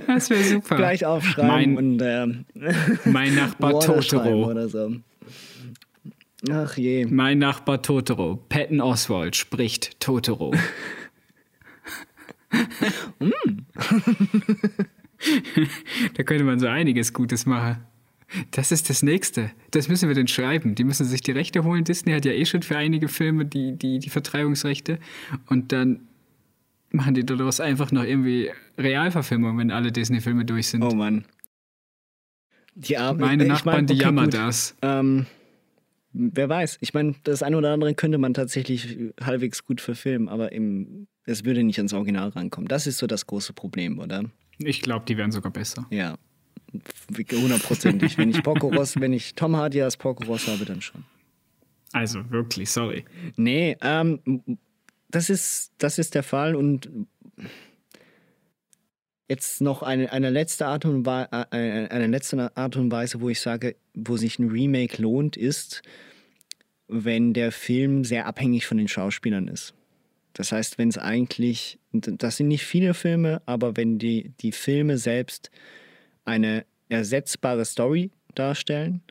das 0.06 0.30
wäre 0.30 0.44
super. 0.44 0.76
Gleich 0.76 1.04
aufschreiben 1.06 1.48
Mein, 1.48 1.76
und 1.76 2.00
ähm, 2.02 2.44
mein 3.04 3.34
Nachbar 3.34 3.80
Totoro. 3.80 4.50
oder 4.50 4.68
so. 4.68 4.92
Ach 6.50 6.76
je. 6.76 7.06
Mein 7.06 7.38
Nachbar 7.38 7.82
Totoro. 7.82 8.36
Patton 8.48 8.80
Oswald 8.80 9.34
spricht 9.34 9.98
Totoro. 10.00 10.52
da 16.14 16.22
könnte 16.22 16.44
man 16.44 16.58
so 16.58 16.66
einiges 16.66 17.12
Gutes 17.12 17.44
machen. 17.46 17.78
Das 18.50 18.72
ist 18.72 18.90
das 18.90 19.02
Nächste. 19.02 19.50
Das 19.70 19.88
müssen 19.88 20.08
wir 20.08 20.14
denn 20.14 20.28
schreiben. 20.28 20.74
Die 20.74 20.84
müssen 20.84 21.06
sich 21.06 21.22
die 21.22 21.32
Rechte 21.32 21.64
holen. 21.64 21.84
Disney 21.84 22.12
hat 22.12 22.26
ja 22.26 22.32
eh 22.32 22.44
schon 22.44 22.62
für 22.62 22.76
einige 22.76 23.08
Filme 23.08 23.46
die, 23.46 23.72
die, 23.72 23.98
die 23.98 24.10
Vertreibungsrechte. 24.10 24.98
Und 25.48 25.72
dann 25.72 26.00
machen 26.90 27.14
die 27.14 27.24
daraus 27.24 27.60
einfach 27.60 27.90
noch 27.90 28.04
irgendwie 28.04 28.50
Realverfilmung, 28.76 29.56
wenn 29.58 29.70
alle 29.70 29.92
Disney-Filme 29.92 30.44
durch 30.44 30.68
sind. 30.68 30.82
Oh 30.82 30.94
Mann. 30.94 31.24
Die 32.74 32.98
Ar 32.98 33.14
Meine 33.14 33.44
ich 33.44 33.48
Nachbarn, 33.48 33.76
mein, 33.76 33.86
die 33.86 33.94
okay, 33.94 34.02
jammern 34.02 34.26
gut. 34.26 34.34
das. 34.34 34.76
Ähm, 34.82 35.24
wer 36.12 36.48
weiß. 36.48 36.78
Ich 36.80 36.94
meine, 36.94 37.14
das 37.24 37.42
eine 37.42 37.56
oder 37.56 37.72
andere 37.72 37.94
könnte 37.94 38.18
man 38.18 38.34
tatsächlich 38.34 38.98
halbwegs 39.20 39.64
gut 39.64 39.80
verfilmen, 39.80 40.28
aber 40.28 40.52
im, 40.52 41.06
es 41.24 41.44
würde 41.44 41.62
nicht 41.62 41.78
ans 41.78 41.92
Original 41.92 42.30
rankommen. 42.30 42.68
Das 42.68 42.86
ist 42.86 42.98
so 42.98 43.06
das 43.06 43.26
große 43.26 43.52
Problem, 43.52 43.98
oder? 43.98 44.24
Ich 44.58 44.82
glaube, 44.82 45.04
die 45.06 45.16
wären 45.16 45.30
sogar 45.30 45.52
besser. 45.52 45.86
Ja. 45.90 46.16
Hundertprozentig. 47.32 48.18
wenn 48.18 48.30
ich 48.30 48.42
Porco 48.42 48.68
Rosso, 48.68 49.00
wenn 49.00 49.12
ich 49.12 49.34
Tom 49.34 49.56
Hardy 49.56 49.80
als 49.82 49.96
Porco 49.96 50.24
Rosso 50.24 50.52
habe, 50.52 50.64
dann 50.64 50.80
schon. 50.80 51.04
Also 51.92 52.30
wirklich, 52.30 52.70
sorry. 52.70 53.04
Nee, 53.36 53.76
ähm, 53.80 54.20
das 55.10 55.30
ist, 55.30 55.72
das 55.78 55.98
ist 55.98 56.14
der 56.14 56.22
Fall 56.22 56.54
und 56.54 56.90
jetzt 59.28 59.60
noch 59.60 59.82
eine, 59.82 60.10
eine 60.10 60.30
letzte 60.30 60.66
Art 60.66 60.84
und 60.84 61.04
Weise, 61.04 61.52
eine 61.52 62.06
letzte 62.06 62.56
Art 62.56 62.76
und 62.76 62.90
Weise, 62.90 63.20
wo 63.20 63.28
ich 63.28 63.40
sage, 63.40 63.76
wo 63.94 64.16
sich 64.16 64.38
ein 64.38 64.48
Remake 64.48 65.00
lohnt, 65.00 65.36
ist, 65.36 65.82
wenn 66.88 67.34
der 67.34 67.52
Film 67.52 68.04
sehr 68.04 68.26
abhängig 68.26 68.66
von 68.66 68.78
den 68.78 68.88
Schauspielern 68.88 69.48
ist. 69.48 69.74
Das 70.32 70.52
heißt, 70.52 70.78
wenn 70.78 70.88
es 70.88 70.98
eigentlich, 70.98 71.78
das 71.92 72.36
sind 72.38 72.48
nicht 72.48 72.64
viele 72.64 72.94
Filme, 72.94 73.42
aber 73.44 73.76
wenn 73.76 73.98
die, 73.98 74.32
die 74.40 74.52
Filme 74.52 74.96
selbst 74.96 75.50
eine 76.24 76.64
ersetzbare 76.88 77.64
Story 77.64 78.10
darstellen, 78.34 79.02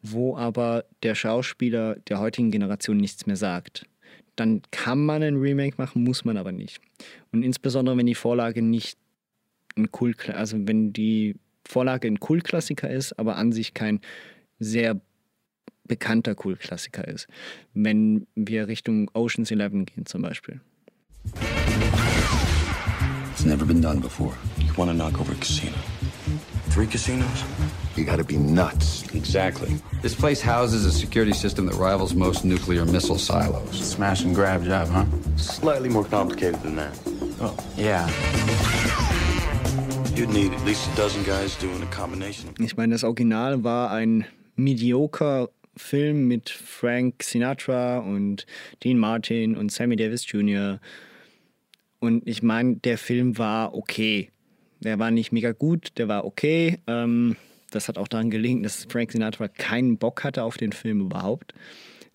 wo 0.00 0.36
aber 0.36 0.84
der 1.02 1.14
Schauspieler 1.14 1.96
der 2.08 2.20
heutigen 2.20 2.50
Generation 2.50 2.96
nichts 2.96 3.26
mehr 3.26 3.36
sagt. 3.36 3.86
Dann 4.36 4.62
kann 4.70 5.04
man 5.04 5.22
ein 5.22 5.36
Remake 5.36 5.76
machen, 5.78 6.04
muss 6.04 6.24
man 6.24 6.36
aber 6.36 6.52
nicht. 6.52 6.80
Und 7.32 7.42
insbesondere, 7.42 7.96
wenn 7.96 8.06
die 8.06 8.14
Vorlage 8.14 8.62
nicht 8.62 8.98
ein 9.76 9.90
Kult, 9.90 10.30
also 10.30 10.56
wenn 10.60 10.92
die 10.92 11.36
Vorlage 11.66 12.08
ein 12.08 12.20
Kultklassiker 12.20 12.90
ist, 12.90 13.18
aber 13.18 13.36
an 13.36 13.52
sich 13.52 13.74
kein 13.74 14.00
sehr 14.58 15.00
bekannter 15.86 16.34
Kultklassiker 16.34 17.06
ist. 17.06 17.26
Wenn 17.74 18.26
wir 18.34 18.68
Richtung 18.68 19.10
Ocean's 19.14 19.50
Eleven 19.50 19.84
gehen 19.86 20.06
zum 20.06 20.22
Beispiel. 20.22 20.60
It's 23.32 23.44
never 23.44 23.64
been 23.64 23.82
done 23.82 24.00
before. 24.00 24.34
You 24.58 24.72
want 24.76 24.90
to 24.90 24.94
knock 24.94 25.20
over 25.20 25.32
a 25.32 25.36
casino? 25.36 25.76
Three 26.70 26.86
casinos? 26.86 27.44
You 27.96 28.04
gotta 28.04 28.24
be 28.24 28.36
nuts. 28.36 29.04
Exactly. 29.14 29.76
This 30.02 30.14
place 30.14 30.40
houses 30.40 30.84
a 30.84 30.90
security 30.90 31.32
system 31.32 31.66
that 31.66 31.76
rivals 31.76 32.14
most 32.14 32.44
nuclear 32.44 32.84
missile 32.84 33.18
silos. 33.18 33.70
Smash 33.70 34.24
and 34.24 34.34
grab 34.34 34.64
job, 34.64 34.88
huh? 34.88 35.04
Slightly 35.36 35.88
more 35.88 36.04
complicated 36.04 36.60
than 36.62 36.76
that. 36.76 36.98
Oh, 37.40 37.56
yeah. 37.76 38.08
Ich 42.60 42.76
meine, 42.76 42.92
das 42.92 43.02
Original 43.02 43.64
war 43.64 43.90
ein 43.90 44.24
mediocre 44.54 45.50
Film 45.76 46.28
mit 46.28 46.50
Frank 46.50 47.24
Sinatra 47.24 47.98
und 47.98 48.46
Dean 48.84 48.96
Martin 48.96 49.56
und 49.56 49.72
Sammy 49.72 49.96
Davis 49.96 50.30
Jr. 50.30 50.78
Und 51.98 52.28
ich 52.28 52.44
meine, 52.44 52.76
der 52.76 52.96
Film 52.96 53.38
war 53.38 53.74
okay. 53.74 54.30
Der 54.78 55.00
war 55.00 55.10
nicht 55.10 55.32
mega 55.32 55.50
gut, 55.50 55.98
der 55.98 56.06
war 56.06 56.24
okay. 56.24 56.78
Ähm, 56.86 57.34
das 57.72 57.88
hat 57.88 57.98
auch 57.98 58.06
daran 58.06 58.30
gelegen, 58.30 58.62
dass 58.62 58.86
Frank 58.88 59.10
Sinatra 59.10 59.48
keinen 59.48 59.98
Bock 59.98 60.22
hatte 60.22 60.44
auf 60.44 60.56
den 60.56 60.70
Film 60.70 61.00
überhaupt. 61.00 61.54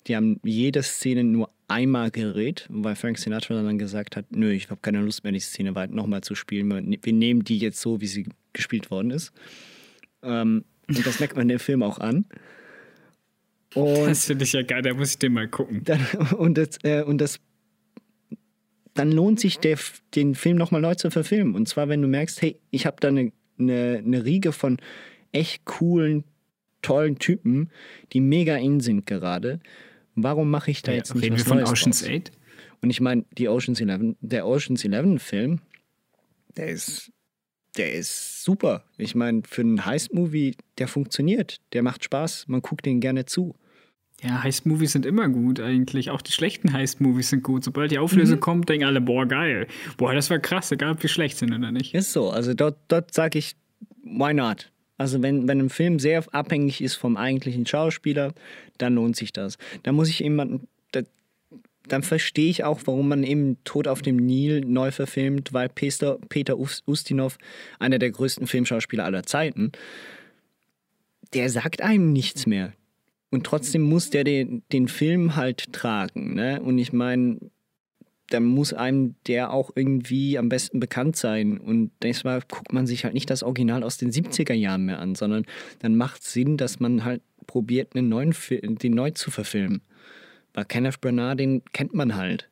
Die 0.09 0.15
haben 0.15 0.39
jede 0.43 0.81
Szene 0.83 1.23
nur 1.23 1.51
einmal 1.67 2.09
gedreht, 2.09 2.65
weil 2.69 2.95
Frank 2.95 3.19
Sinatra 3.19 3.61
dann 3.61 3.77
gesagt 3.77 4.15
hat, 4.15 4.25
nö, 4.31 4.51
ich 4.51 4.69
habe 4.71 4.81
keine 4.81 5.01
Lust 5.01 5.23
mehr, 5.23 5.31
die 5.31 5.39
Szene 5.39 5.75
weit 5.75 5.91
nochmal 5.91 6.21
zu 6.21 6.35
spielen. 6.35 6.67
Wir 6.67 6.97
wir 7.01 7.13
nehmen 7.13 7.43
die 7.43 7.59
jetzt 7.59 7.79
so, 7.79 8.01
wie 8.01 8.07
sie 8.07 8.25
gespielt 8.51 8.89
worden 8.89 9.11
ist. 9.11 9.31
Ähm, 10.23 10.65
und 10.87 11.05
das 11.05 11.19
merkt 11.19 11.35
man 11.35 11.47
dem 11.47 11.59
Film 11.59 11.83
auch 11.83 11.99
an. 11.99 12.25
Und 13.75 14.07
Das 14.07 14.25
finde 14.25 14.45
ich 14.45 14.53
ja 14.53 14.63
geil, 14.63 14.81
da 14.81 14.93
muss 14.95 15.11
ich 15.11 15.19
den 15.19 15.33
mal 15.33 15.47
gucken. 15.47 15.83
dann, 15.83 16.01
und 16.37 16.57
das, 16.57 16.79
äh, 16.83 17.03
und 17.03 17.19
das 17.19 17.39
dann 18.95 19.11
lohnt 19.11 19.39
sich 19.39 19.59
der, 19.59 19.77
den 20.15 20.35
Film 20.35 20.57
nochmal 20.57 20.81
neu 20.81 20.95
zu 20.95 21.11
verfilmen. 21.11 21.55
Und 21.55 21.69
zwar, 21.69 21.87
wenn 21.87 22.01
du 22.01 22.07
merkst, 22.07 22.41
hey, 22.41 22.57
ich 22.71 22.85
habe 22.85 22.97
da 22.99 23.09
eine, 23.09 23.31
eine, 23.57 24.01
eine 24.03 24.25
Riege 24.25 24.51
von 24.51 24.77
echt 25.31 25.63
coolen, 25.65 26.23
tollen 26.81 27.19
Typen, 27.19 27.69
die 28.11 28.21
mega 28.21 28.57
in 28.57 28.79
sind 28.79 29.05
gerade. 29.05 29.59
Warum 30.23 30.49
mache 30.49 30.71
ich 30.71 30.81
da 30.81 30.91
jetzt 30.91 31.13
nicht 31.15 31.23
Reden 31.23 31.35
wir 31.35 31.41
was 31.41 31.47
von 31.47 31.57
Neues 31.57 31.71
Ocean's 31.71 32.01
draus? 32.01 32.09
8? 32.11 32.31
Und 32.81 32.89
ich 32.89 33.01
meine, 33.01 33.25
die 33.37 33.47
Ocean's 33.49 33.81
11, 33.81 34.15
der 34.21 34.45
Ocean's 34.47 34.83
11 34.85 35.21
Film, 35.21 35.59
der 36.55 36.69
ist, 36.69 37.11
der 37.77 37.93
ist 37.93 38.43
super. 38.43 38.83
Ich 38.97 39.15
meine, 39.15 39.41
für 39.47 39.61
einen 39.61 39.85
Heist-Movie, 39.85 40.55
der 40.77 40.87
funktioniert. 40.87 41.57
Der 41.73 41.83
macht 41.83 42.03
Spaß. 42.03 42.45
Man 42.47 42.61
guckt 42.61 42.85
den 42.85 42.99
gerne 42.99 43.25
zu. 43.25 43.55
Ja, 44.21 44.43
Heist-Movies 44.43 44.91
sind 44.91 45.05
immer 45.05 45.29
gut 45.29 45.59
eigentlich. 45.61 46.09
Auch 46.09 46.21
die 46.21 46.31
schlechten 46.33 46.73
Heist-Movies 46.73 47.29
sind 47.29 47.43
gut. 47.43 47.63
Sobald 47.63 47.91
die 47.91 47.99
Auflösung 47.99 48.37
Mhm. 48.37 48.41
kommt, 48.41 48.69
denken 48.69 48.85
alle, 48.85 48.99
boah, 48.99 49.25
geil. 49.25 49.67
Boah, 49.97 50.13
das 50.13 50.29
war 50.29 50.39
krass, 50.39 50.71
egal 50.71 50.91
ob 50.93 51.01
wir 51.01 51.09
schlecht 51.09 51.37
sind 51.37 51.53
oder 51.53 51.71
nicht. 51.71 51.93
Ist 51.93 52.11
so. 52.11 52.29
Also 52.29 52.53
dort, 52.53 52.77
dort 52.89 53.13
sage 53.13 53.39
ich, 53.39 53.55
why 54.03 54.33
not? 54.33 54.71
Also 54.99 55.23
wenn, 55.23 55.47
wenn 55.47 55.59
ein 55.59 55.69
Film 55.69 55.97
sehr 55.97 56.23
abhängig 56.33 56.81
ist 56.81 56.95
vom 56.95 57.15
eigentlichen 57.15 57.65
Schauspieler, 57.65 58.33
dann 58.77 58.95
lohnt 58.95 59.15
sich 59.15 59.31
das. 59.31 59.57
Da 59.83 59.93
muss 59.93 60.09
ich 60.09 60.19
jemanden, 60.19 60.67
da, 60.91 61.03
dann 61.87 62.03
verstehe 62.03 62.49
ich 62.49 62.65
auch, 62.65 62.81
warum 62.83 63.07
man 63.07 63.23
eben 63.23 63.57
Tod 63.63 63.87
auf 63.87 64.01
dem 64.01 64.17
Nil 64.17 64.59
neu 64.59 64.91
verfilmt, 64.91 65.53
weil 65.53 65.69
Peter, 65.69 66.19
Peter 66.27 66.55
Ust- 66.55 66.83
Ustinov, 66.85 67.37
einer 67.79 67.97
der 67.97 68.11
größten 68.11 68.45
Filmschauspieler 68.45 69.05
aller 69.05 69.23
Zeiten, 69.23 69.71
der 71.33 71.49
sagt 71.49 71.81
einem 71.81 72.11
nichts 72.11 72.45
mehr. 72.45 72.73
Und 73.31 73.45
trotzdem 73.45 73.83
muss 73.83 74.09
der 74.09 74.25
den, 74.25 74.63
den 74.73 74.89
Film 74.89 75.37
halt 75.37 75.71
tragen. 75.71 76.33
Ne? 76.33 76.61
Und 76.61 76.77
ich 76.77 76.91
meine, 76.91 77.37
dann 78.29 78.43
muss 78.43 78.73
einem 78.73 79.15
der 79.27 79.51
auch 79.51 79.71
irgendwie 79.75 80.37
am 80.37 80.49
besten 80.49 80.79
bekannt 80.79 81.15
sein. 81.15 81.57
Und 81.57 81.91
deshalb 82.01 82.49
guckt 82.49 82.71
man 82.73 82.87
sich 82.87 83.03
halt 83.03 83.13
nicht 83.13 83.29
das 83.29 83.43
Original 83.43 83.83
aus 83.83 83.97
den 83.97 84.11
70er 84.11 84.53
Jahren 84.53 84.85
mehr 84.85 84.99
an, 84.99 85.15
sondern 85.15 85.45
dann 85.79 85.95
macht 85.95 86.21
es 86.21 86.33
Sinn, 86.33 86.57
dass 86.57 86.79
man 86.79 87.03
halt 87.03 87.21
probiert, 87.47 87.95
einen 87.95 88.09
neuen 88.09 88.33
Film, 88.33 88.77
den 88.77 88.93
neu 88.93 89.11
zu 89.11 89.31
verfilmen. 89.31 89.81
Weil 90.53 90.65
Kenneth 90.65 91.01
Branagh, 91.01 91.35
den 91.35 91.63
kennt 91.73 91.93
man 91.93 92.15
halt 92.15 92.49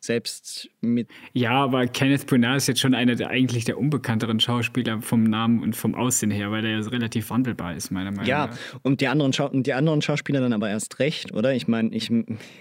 selbst 0.00 0.68
mit. 0.80 1.08
Ja, 1.32 1.52
aber 1.52 1.86
Kenneth 1.86 2.26
Branagh 2.26 2.56
ist 2.56 2.68
jetzt 2.68 2.80
schon 2.80 2.94
einer 2.94 3.14
der 3.14 3.28
eigentlich 3.28 3.64
der 3.64 3.78
unbekannteren 3.78 4.40
Schauspieler 4.40 5.00
vom 5.00 5.24
Namen 5.24 5.62
und 5.62 5.76
vom 5.76 5.94
Aussehen 5.94 6.30
her, 6.30 6.50
weil 6.50 6.62
der 6.62 6.78
ja 6.78 6.88
relativ 6.88 7.30
wandelbar 7.30 7.74
ist, 7.74 7.90
meiner 7.90 8.10
Meinung 8.10 8.26
ja, 8.26 8.46
nach. 8.46 8.56
Ja, 8.56 8.80
und 8.82 9.00
die 9.00 9.08
anderen, 9.08 9.32
Schau 9.32 9.48
die 9.48 9.72
anderen 9.72 10.02
Schauspieler 10.02 10.40
dann 10.40 10.52
aber 10.52 10.68
erst 10.70 10.98
recht, 10.98 11.32
oder? 11.32 11.54
Ich 11.54 11.68
meine, 11.68 11.94
ich, 11.94 12.10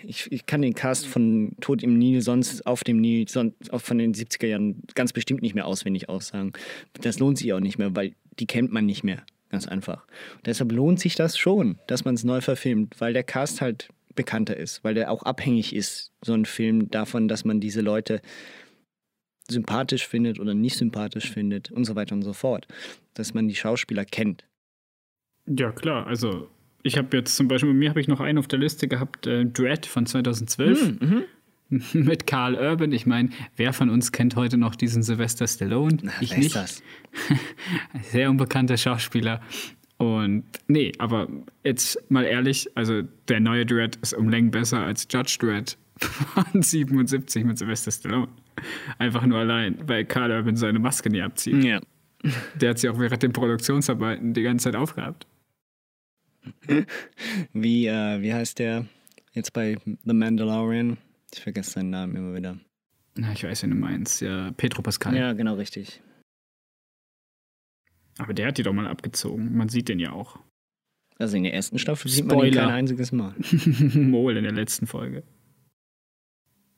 ich, 0.03 0.31
ich 0.31 0.45
kann 0.45 0.61
den 0.61 0.73
Cast 0.73 1.05
von 1.05 1.55
Tod 1.61 1.83
im 1.83 1.97
Nil 1.97 2.21
sonst 2.21 2.65
auf 2.65 2.83
dem 2.83 2.99
Nil 2.99 3.27
sonst, 3.27 3.71
auch 3.71 3.81
von 3.81 3.97
den 3.97 4.13
70er 4.13 4.47
Jahren 4.47 4.81
ganz 4.95 5.13
bestimmt 5.13 5.41
nicht 5.41 5.55
mehr 5.55 5.67
auswendig 5.67 6.09
aussagen. 6.09 6.53
Das 6.93 7.19
lohnt 7.19 7.37
sich 7.37 7.53
auch 7.53 7.59
nicht 7.59 7.77
mehr, 7.77 7.95
weil 7.95 8.13
die 8.39 8.47
kennt 8.47 8.71
man 8.71 8.85
nicht 8.85 9.03
mehr. 9.03 9.23
Ganz 9.51 9.67
einfach. 9.67 10.05
Und 10.37 10.47
deshalb 10.47 10.71
lohnt 10.71 10.99
sich 10.99 11.15
das 11.15 11.37
schon, 11.37 11.77
dass 11.87 12.03
man 12.03 12.15
es 12.15 12.23
neu 12.23 12.41
verfilmt, 12.41 12.99
weil 12.99 13.13
der 13.13 13.23
Cast 13.23 13.61
halt 13.61 13.89
bekannter 14.15 14.57
ist, 14.57 14.83
weil 14.83 14.93
der 14.93 15.11
auch 15.11 15.23
abhängig 15.23 15.75
ist, 15.75 16.11
so 16.23 16.33
ein 16.33 16.45
Film, 16.45 16.89
davon, 16.89 17.27
dass 17.27 17.45
man 17.45 17.59
diese 17.59 17.81
Leute 17.81 18.21
sympathisch 19.49 20.07
findet 20.07 20.39
oder 20.39 20.53
nicht 20.53 20.77
sympathisch 20.77 21.29
findet 21.29 21.71
und 21.71 21.85
so 21.85 21.95
weiter 21.95 22.15
und 22.15 22.23
so 22.23 22.33
fort. 22.33 22.67
Dass 23.13 23.33
man 23.33 23.47
die 23.47 23.55
Schauspieler 23.55 24.05
kennt. 24.05 24.45
Ja, 25.47 25.71
klar. 25.71 26.07
Also, 26.07 26.49
ich 26.83 26.97
habe 26.97 27.15
jetzt 27.17 27.35
zum 27.35 27.47
Beispiel, 27.47 27.69
bei 27.69 27.75
mir 27.75 27.89
habe 27.89 28.01
ich 28.01 28.07
noch 28.07 28.19
einen 28.19 28.37
auf 28.37 28.47
der 28.47 28.59
Liste 28.59 28.87
gehabt, 28.87 29.27
äh, 29.27 29.45
Dread 29.45 29.85
von 29.85 30.05
2012. 30.05 30.99
Mhm, 30.99 31.23
mit 31.93 32.27
Carl 32.27 32.55
Urban. 32.55 32.91
Ich 32.91 33.05
meine, 33.05 33.29
wer 33.55 33.73
von 33.73 33.89
uns 33.89 34.11
kennt 34.11 34.35
heute 34.35 34.57
noch 34.57 34.75
diesen 34.75 35.03
Sylvester 35.03 35.47
Stallone? 35.47 35.97
Na, 36.01 36.11
ich 36.21 36.35
nicht. 36.37 36.55
Das? 36.55 36.83
Sehr 38.11 38.29
unbekannter 38.29 38.77
Schauspieler. 38.77 39.41
Und 40.05 40.43
nee, 40.67 40.91
aber 40.99 41.27
jetzt 41.63 41.99
mal 42.09 42.25
ehrlich, 42.25 42.69
also 42.75 43.01
der 43.27 43.39
neue 43.39 43.65
Dread 43.65 43.95
ist 43.97 44.13
um 44.13 44.29
Längen 44.29 44.51
besser 44.51 44.81
als 44.81 45.07
Judge 45.09 45.37
Dread 45.39 45.77
von 45.97 46.61
77 46.61 47.43
mit 47.43 47.57
Sylvester 47.57 47.91
Stallone. 47.91 48.27
Einfach 48.99 49.25
nur 49.25 49.39
allein, 49.39 49.77
weil 49.87 50.05
Carl 50.05 50.31
Urban 50.31 50.55
seine 50.55 50.79
Maske 50.79 51.09
nie 51.09 51.21
abzieht. 51.21 51.63
Ja. 51.63 51.79
Der 52.55 52.71
hat 52.71 52.79
sie 52.79 52.89
auch 52.89 52.99
während 52.99 53.23
den 53.23 53.33
Produktionsarbeiten 53.33 54.33
die 54.33 54.43
ganze 54.43 54.65
Zeit 54.65 54.75
aufgehabt. 54.75 55.27
Wie, 57.53 57.87
äh, 57.87 58.21
wie 58.21 58.33
heißt 58.33 58.59
der 58.59 58.85
jetzt 59.33 59.51
bei 59.53 59.77
The 59.83 60.13
Mandalorian? 60.13 60.97
Ich 61.33 61.41
vergesse 61.41 61.71
seinen 61.71 61.89
Namen 61.89 62.15
immer 62.15 62.35
wieder. 62.35 62.57
Na, 63.15 63.31
ich 63.31 63.43
weiß, 63.43 63.63
wen 63.63 63.71
du 63.71 63.75
meinst. 63.77 64.21
Ja, 64.21 64.51
Petro 64.51 64.81
Pascal. 64.83 65.15
Ja, 65.15 65.33
genau 65.33 65.55
richtig. 65.55 66.01
Aber 68.17 68.33
der 68.33 68.47
hat 68.47 68.57
die 68.57 68.63
doch 68.63 68.73
mal 68.73 68.87
abgezogen. 68.87 69.55
Man 69.55 69.69
sieht 69.69 69.89
den 69.89 69.99
ja 69.99 70.11
auch. 70.11 70.39
Also 71.17 71.37
in 71.37 71.43
der 71.43 71.53
ersten 71.53 71.79
Staffel 71.79 72.09
sieht 72.09 72.25
man 72.25 72.45
ihn 72.45 72.53
kein 72.53 72.69
einziges 72.69 73.11
Mal. 73.11 73.33
Mol 73.93 74.35
in 74.37 74.43
der 74.43 74.51
letzten 74.51 74.87
Folge. 74.87 75.23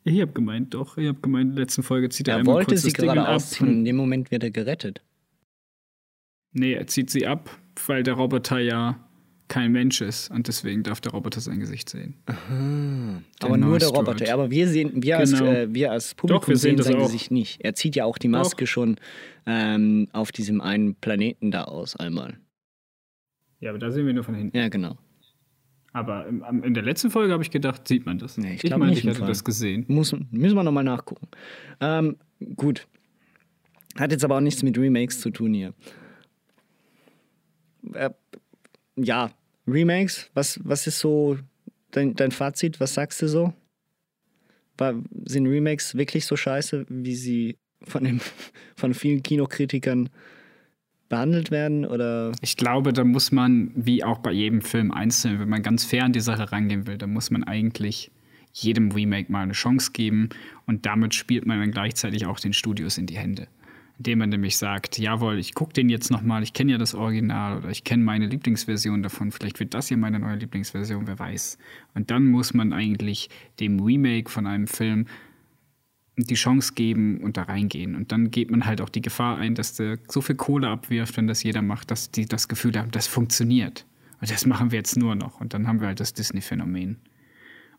Ich 0.04 0.22
hab 0.22 0.34
gemeint, 0.34 0.74
doch. 0.74 0.98
Ich 0.98 1.08
hab 1.08 1.22
gemeint, 1.22 1.50
in 1.50 1.56
der 1.56 1.64
letzten 1.66 1.84
Folge 1.84 2.10
zieht 2.10 2.28
er, 2.28 2.36
er 2.36 2.40
einmal 2.40 2.56
wollte 2.56 2.70
kurz 2.70 2.82
sie 2.84 2.90
das 2.90 2.94
Ding 2.94 3.06
gerade 3.08 3.22
ab. 3.22 3.36
ausziehen. 3.36 3.70
In 3.70 3.86
dem 3.86 3.96
Moment 3.96 4.32
wird 4.32 4.44
er 4.44 4.52
gerettet. 4.52 5.02
Nee, 6.54 6.74
er 6.74 6.88
zieht 6.88 7.10
sie 7.10 7.28
ab, 7.28 7.50
weil 7.88 8.04
der 8.04 8.14
Roboter 8.14 8.60
ja 8.60 9.07
kein 9.48 9.72
Mensch 9.72 10.02
ist 10.02 10.30
und 10.32 10.48
deswegen 10.48 10.84
darf 10.84 11.00
der 11.02 11.12
Roboter 11.14 11.40
sein 11.40 11.60
Gesicht 11.60 11.90
sehen. 11.90 12.16
Aha. 12.26 13.22
Aber 13.42 13.58
nur 13.58 13.80
der. 13.80 13.90
Roboter. 13.90 14.34
Aber 14.34 14.52
wir 14.52 14.68
sehen, 14.68 14.92
wir, 15.04 15.18
als, 15.18 15.32
Genau. 15.32 15.46
äh, 15.52 15.74
wir 15.74 15.92
als 15.92 16.16
Publikum 16.16 16.42
Doch, 16.42 16.48
wir 16.48 16.58
sehen 16.58 16.78
sehen 16.78 16.84
sein 16.84 16.96
auch. 17.02 17.06
Gesicht 17.06 17.32
nicht. 17.32 17.64
Er 17.64 17.74
zieht 17.74 17.96
ja 17.96 18.06
auch 18.06 18.18
die 18.18 18.28
Maske 18.28 18.68
schon 18.68 18.98
ähm, 19.46 20.08
auf 20.12 20.32
diesem 20.32 20.60
einen 20.62 20.96
Planeten 20.96 21.52
da 21.52 21.64
aus 21.66 21.96
einmal. 21.96 22.38
Ja, 23.60 23.70
aber 23.72 23.80
da 23.80 23.90
sehen 23.92 24.06
wir 24.06 24.14
nur 24.14 24.24
von 24.24 24.36
hinten. 24.36 24.56
Ja, 24.58 24.68
genau. 24.70 24.98
Aber 25.94 26.28
im, 26.28 26.44
am- 26.44 26.64
in 26.64 26.74
der 26.76 26.84
letzten 26.84 27.10
Folge 27.10 27.34
habe 27.34 27.42
ich 27.42 27.50
gedacht, 27.50 27.88
sieht 27.88 28.06
man 28.06 28.20
das. 28.20 28.38
Nee, 28.38 28.54
ich 28.56 28.62
glaube 28.62 28.86
nicht 28.88 29.04
ich 29.04 29.18
Fall. 29.18 29.28
das 29.28 29.44
gesehen. 29.44 29.86
Muss, 29.88 30.14
müssen 30.30 30.56
wir 30.56 30.64
nochmal 30.64 30.84
nachgucken. 30.84 31.28
Ähm, 31.80 32.18
gut. 32.56 32.88
Hat 33.98 34.12
jetzt 34.12 34.24
aber 34.24 34.36
auch 34.38 34.42
nichts 34.42 34.62
mit 34.62 34.78
Remakes 34.78 35.22
zu 35.22 35.32
tun 35.32 35.54
hier. 35.56 35.74
Äh, 37.94 38.10
ja, 38.98 39.32
Remakes, 39.68 40.30
was, 40.34 40.60
was 40.64 40.88
ist 40.88 41.00
so 41.00 41.38
dein, 41.92 42.16
dein 42.16 42.32
Fazit? 42.32 42.80
Was 42.80 42.94
sagst 42.94 43.22
du 43.22 43.28
so? 43.28 43.54
War, 44.78 44.96
sind 45.26 45.48
Remakes 45.48 45.96
wirklich 45.96 46.26
so 46.26 46.36
scheiße, 46.36 46.86
wie 46.90 47.16
sie 47.16 47.58
von, 47.84 48.04
dem, 48.04 48.22
von 48.76 48.94
vielen 48.94 49.24
Kinokritikern 49.24 50.10
behandelt 51.10 51.52
werden? 51.52 51.86
Oder 51.86 52.32
Ich 52.42 52.58
glaube, 52.58 52.94
da 52.94 53.04
muss 53.04 53.32
man, 53.32 53.72
wie 53.76 54.04
auch 54.04 54.20
bei 54.20 54.32
jedem 54.32 54.62
Film 54.62 54.92
einzeln, 54.92 55.40
wenn 55.40 55.50
man 55.50 55.64
ganz 55.64 55.86
fair 55.86 56.04
an 56.04 56.14
die 56.14 56.20
Sache 56.20 56.52
rangehen 56.52 56.88
will, 56.88 56.98
da 56.98 57.08
muss 57.08 57.32
man 57.32 57.44
eigentlich 57.44 58.12
jedem 58.54 58.92
Remake 58.92 59.32
mal 59.32 59.44
eine 59.44 59.54
Chance 59.54 59.92
geben 59.92 60.30
und 60.66 60.86
damit 60.86 61.14
spielt 61.14 61.46
man 61.46 61.60
dann 61.60 61.72
gleichzeitig 61.72 62.26
auch 62.26 62.40
den 62.40 62.54
Studios 62.54 62.98
in 62.98 63.06
die 63.06 63.18
Hände. 63.18 63.48
Indem 63.98 64.20
man 64.20 64.30
nämlich 64.30 64.58
sagt, 64.58 65.00
jawohl, 65.00 65.40
ich 65.40 65.56
gucke 65.56 65.74
den 65.74 65.90
jetzt 65.90 66.12
nochmal, 66.12 66.44
ich 66.44 66.54
kenne 66.54 66.72
ja 66.72 66.78
das 66.78 66.94
Original 66.94 67.58
oder 67.58 67.70
ich 67.70 67.84
kenne 67.84 68.04
meine 68.04 68.28
Lieblingsversion 68.28 69.02
davon, 69.02 69.32
vielleicht 69.32 69.60
wird 69.60 69.74
das 69.74 69.88
hier 69.88 69.98
meine 69.98 70.20
neue 70.20 70.36
Lieblingsversion, 70.36 71.08
wer 71.08 71.18
weiß. 71.18 71.58
Und 71.96 72.12
dann 72.12 72.28
muss 72.28 72.54
man 72.54 72.74
eigentlich 72.74 73.30
dem 73.60 73.80
Remake 73.80 74.30
von 74.30 74.46
einem 74.46 74.68
Film 74.68 75.06
die 76.18 76.36
Chance 76.36 76.74
geben 76.74 77.22
und 77.22 77.38
da 77.38 77.44
reingehen. 77.44 77.96
Und 77.96 78.12
dann 78.12 78.32
geht 78.32 78.50
man 78.50 78.66
halt 78.66 78.82
auch 78.82 78.90
die 78.90 79.02
Gefahr 79.02 79.38
ein, 79.38 79.56
dass 79.56 79.74
der 79.74 80.00
so 80.08 80.22
viel 80.22 80.36
Kohle 80.36 80.68
abwirft, 80.68 81.18
wenn 81.18 81.28
das 81.28 81.44
jeder 81.44 81.62
macht, 81.62 81.92
dass 81.92 82.12
die 82.12 82.26
das 82.26 82.48
Gefühl 82.48 82.78
haben, 82.78 82.92
das 82.92 83.08
funktioniert. 83.08 83.86
Und 84.20 84.32
das 84.32 84.46
machen 84.46 84.72
wir 84.72 84.78
jetzt 84.78 84.98
nur 84.98 85.16
noch. 85.16 85.40
Und 85.40 85.54
dann 85.54 85.68
haben 85.68 85.80
wir 85.80 85.88
halt 85.88 86.00
das 86.00 86.14
Disney-Phänomen. 86.14 86.98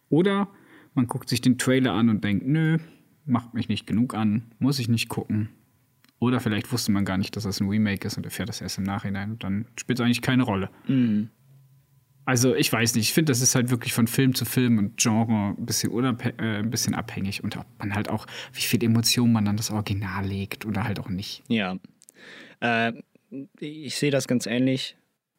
Oder 0.09 0.49
man 0.95 1.07
guckt 1.07 1.29
sich 1.29 1.41
den 1.41 1.59
Trailer 1.59 1.93
an 1.93 2.09
und 2.09 2.23
denkt, 2.23 2.47
nö, 2.47 2.79
macht 3.25 3.55
mich 3.55 3.69
nicht 3.69 3.87
genug 3.87 4.15
an, 4.15 4.43
muss 4.59 4.79
ich 4.79 4.89
nicht 4.89 5.09
gucken. 5.09 5.49
Oder 6.21 6.41
vielleicht 6.41 6.73
wusste 6.73 6.91
man 6.93 7.05
gar 7.05 7.17
nicht, 7.17 7.37
dass 7.37 7.45
das 7.45 7.61
ein 7.61 7.69
Remake 7.69 8.07
ist 8.07 8.17
und 8.17 8.25
erfährt 8.25 8.49
das 8.49 8.61
erst 8.61 8.79
im 8.79 8.85
Nachhinein. 8.85 9.33
Und 9.33 9.45
dann 9.45 9.67
spielt 9.77 9.99
es 9.99 10.05
eigentlich 10.05 10.23
keine 10.23 10.43
Rolle. 10.43 10.71
Also 12.25 12.55
ich 12.55 12.71
weiß 12.71 12.95
nicht, 12.95 13.09
ich 13.09 13.15
finde, 13.15 13.31
das 13.31 13.41
ist 13.41 13.55
halt 13.55 13.71
wirklich 13.71 13.95
von 13.95 14.07
Film 14.07 14.35
zu 14.35 14.45
Film 14.45 14.79
und 14.79 14.99
Genre 14.99 15.55
ein 15.57 15.65
bisschen, 15.65 15.91
äh, 15.93 16.59
ein 16.59 16.71
bisschen 16.71 16.95
abhängig 16.95 17.43
und 17.43 17.57
ob 17.57 17.67
man 17.79 17.95
halt 17.95 18.11
auch, 18.11 18.27
wie 18.53 18.61
viel 18.61 18.85
Emotion 18.85 19.33
man 19.33 19.49
an 19.49 19.57
das 19.57 19.71
Original 19.71 20.27
legt 20.27 20.67
oder 20.67 20.85
halt 20.85 21.01
auch 21.01 21.09
nicht. 21.09 21.43
Ja. 21.49 21.79
Äh, 22.61 22.93
ich 23.61 23.97
sehe 23.97 24.11
das 24.11 24.29
ganz 24.29 24.45
ähnlich. 24.45 24.97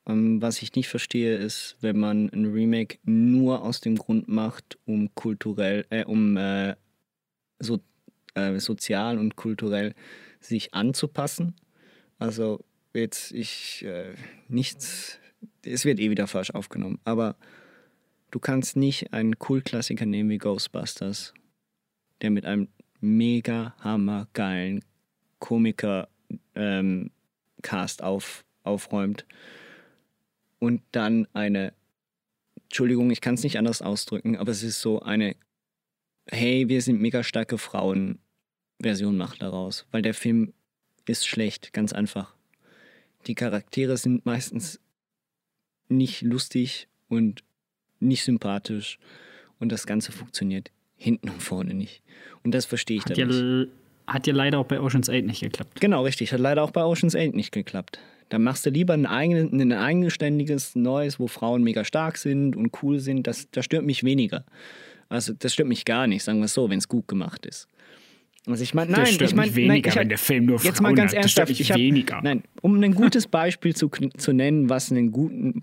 Ähm, 0.08 0.42
was 0.42 0.62
ich 0.64 0.74
nicht 0.74 0.88
verstehe, 0.88 1.36
ist, 1.36 1.78
wenn 1.82 2.00
man 2.00 2.30
ein 2.34 2.46
Remake 2.46 2.98
nur 3.04 3.62
aus 3.62 3.82
dem 3.82 3.96
Grund 3.96 4.28
macht, 4.28 4.80
um 4.86 5.14
kulturell, 5.14 5.86
äh, 5.92 6.06
um 6.06 6.38
äh, 6.38 6.76
so, 7.60 7.80
äh, 8.34 8.60
sozial 8.60 9.20
und 9.20 9.36
kulturell 9.36 9.94
sich 10.40 10.74
anzupassen. 10.74 11.56
Also 12.18 12.64
jetzt 12.94 13.32
ich 13.32 13.84
äh, 13.86 14.16
nichts, 14.48 15.20
es 15.64 15.86
wird 15.86 16.00
eh 16.00 16.10
wieder 16.10 16.28
falsch 16.28 16.52
aufgenommen, 16.52 17.00
aber 17.04 17.36
du 18.32 18.40
kannst 18.40 18.76
nicht 18.76 19.14
einen 19.14 19.38
Kultklassiker 19.38 20.06
nehmen 20.06 20.30
wie 20.30 20.38
Ghostbusters, 20.38 21.34
der 22.22 22.30
mit 22.30 22.46
einem 22.46 22.70
mega 23.00 23.76
hammergeilen 23.80 24.84
Komiker 25.40 26.10
ähm, 26.56 27.12
Cast 27.62 28.04
auf, 28.04 28.46
aufräumt 28.64 29.26
und 30.60 30.82
dann 30.92 31.28
eine, 31.34 31.74
Entschuldigung, 32.64 33.10
ich 33.10 33.22
kann 33.22 33.36
es 33.36 33.44
nicht 33.44 33.58
anders 33.58 33.82
ausdrücken, 33.82 34.38
aber 34.38 34.52
es 34.52 34.64
ist 34.64 34.82
so 34.82 35.02
eine, 35.02 35.36
hey, 36.30 36.68
wir 36.68 36.82
sind 36.82 37.02
mega 37.02 37.24
starke 37.24 37.58
Frauen 37.58 38.20
Version 38.82 39.18
macht 39.18 39.42
daraus, 39.42 39.86
weil 39.92 40.02
der 40.02 40.14
Film 40.14 40.54
ist 41.06 41.28
schlecht, 41.28 41.74
ganz 41.74 41.94
einfach. 41.94 42.34
Die 43.28 43.36
Charaktere 43.36 43.98
sind 43.98 44.26
meistens 44.26 44.80
nicht 45.90 46.22
lustig 46.22 46.88
und 47.10 47.44
nicht 48.00 48.24
sympathisch 48.24 49.00
und 49.60 49.72
das 49.72 49.86
Ganze 49.86 50.12
funktioniert 50.12 50.72
hinten 50.96 51.30
und 51.30 51.42
vorne 51.42 51.74
nicht. 51.74 52.02
Und 52.44 52.54
das 52.54 52.66
verstehe 52.66 52.98
ich 52.98 53.06
Hat 53.06 53.18
dann 53.18 53.18
ja, 53.18 53.26
nicht. 53.26 53.70
hat 54.08 54.28
ja 54.28 54.34
leider 54.34 54.60
auch 54.60 54.66
bei 54.66 54.80
Ocean's 54.80 55.10
8 55.10 55.26
nicht 55.26 55.42
geklappt. 55.42 55.82
Genau, 55.82 56.04
richtig. 56.04 56.32
Hat 56.32 56.40
leider 56.40 56.64
auch 56.64 56.72
bei 56.72 56.84
Ocean's 56.84 57.16
8 57.16 57.34
nicht 57.34 57.52
geklappt. 57.52 58.00
Da 58.30 58.38
machst 58.38 58.66
du 58.66 58.70
lieber 58.70 58.94
ein, 58.94 59.06
eigen, 59.06 59.60
ein 59.60 59.74
eigenständiges 59.74 60.76
Neues, 60.76 61.20
wo 61.20 61.28
Frauen 61.28 61.64
mega 61.64 61.84
stark 61.84 62.18
sind 62.18 62.56
und 62.56 62.84
cool 62.84 63.00
sind. 63.00 63.26
Das, 63.26 63.50
das 63.52 63.66
stört 63.66 63.86
mich 63.86 64.04
weniger. 64.04 64.46
Also 65.10 65.34
das 65.34 65.54
stört 65.54 65.68
mich 65.68 65.86
gar 65.86 66.06
nicht, 66.06 66.24
sagen 66.24 66.38
wir 66.40 66.46
es 66.46 66.54
so, 66.54 66.70
wenn 66.70 66.78
es 66.78 66.88
gut 66.88 67.08
gemacht 67.08 67.46
ist. 67.48 67.68
Also 68.48 68.64
ich 68.64 68.74
meine, 68.74 68.92
nein, 68.92 69.02
das 69.02 69.14
stört 69.14 69.32
ich 69.32 69.36
meine, 69.36 69.56
weniger, 69.56 69.74
nein, 69.74 69.84
ich, 69.86 69.96
wenn 69.96 70.10
der 70.10 70.18
Film 70.18 70.46
nur 70.46 70.60
jetzt 70.62 70.78
Frauen 70.78 70.84
mal 70.84 70.96
ganz 70.96 71.12
hat. 71.12 71.20
Ernsthaft, 71.20 71.60
ich 71.60 71.72
hab, 71.72 71.78
weniger. 71.78 72.22
nein, 72.24 72.44
um 72.62 72.82
ein 72.82 72.96
gutes 72.96 73.28
Beispiel 73.28 73.76
zu, 73.76 73.90
zu 73.90 74.34
nennen, 74.34 74.70
was 74.70 74.92
einen 74.92 75.12
guten, 75.12 75.60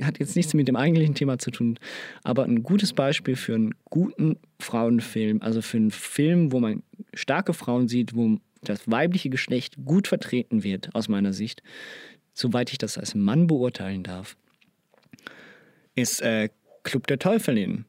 hat 0.00 0.18
jetzt 0.18 0.36
nichts 0.36 0.54
mit 0.54 0.68
dem 0.68 0.76
eigentlichen 0.76 1.14
Thema 1.14 1.38
zu 1.38 1.50
tun, 1.50 1.78
aber 2.22 2.44
ein 2.44 2.62
gutes 2.62 2.92
Beispiel 2.92 3.36
für 3.36 3.54
einen 3.54 3.74
guten 3.90 4.36
Frauenfilm, 4.60 5.42
also 5.42 5.62
für 5.62 5.78
einen 5.78 5.90
Film, 5.90 6.52
wo 6.52 6.60
man 6.60 6.82
starke 7.12 7.52
Frauen 7.54 7.88
sieht, 7.88 8.14
wo 8.14 8.38
das 8.62 8.90
weibliche 8.90 9.30
Geschlecht 9.30 9.76
gut 9.84 10.08
vertreten 10.08 10.62
wird, 10.62 10.94
aus 10.94 11.08
meiner 11.08 11.32
Sicht, 11.32 11.62
soweit 12.34 12.70
ich 12.70 12.78
das 12.78 12.98
als 12.98 13.14
Mann 13.14 13.46
beurteilen 13.46 14.02
darf, 14.02 14.36
ist 15.94 16.20
äh, 16.22 16.50
Club 16.82 17.06
der 17.06 17.18
Teufelin. 17.18 17.84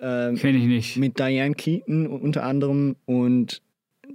Ähm, 0.00 0.36
Kenne 0.36 0.58
ich 0.58 0.64
nicht. 0.64 0.96
Mit 0.96 1.18
Diane 1.18 1.54
Keaton 1.54 2.06
unter 2.06 2.44
anderem 2.44 2.96
und 3.06 3.62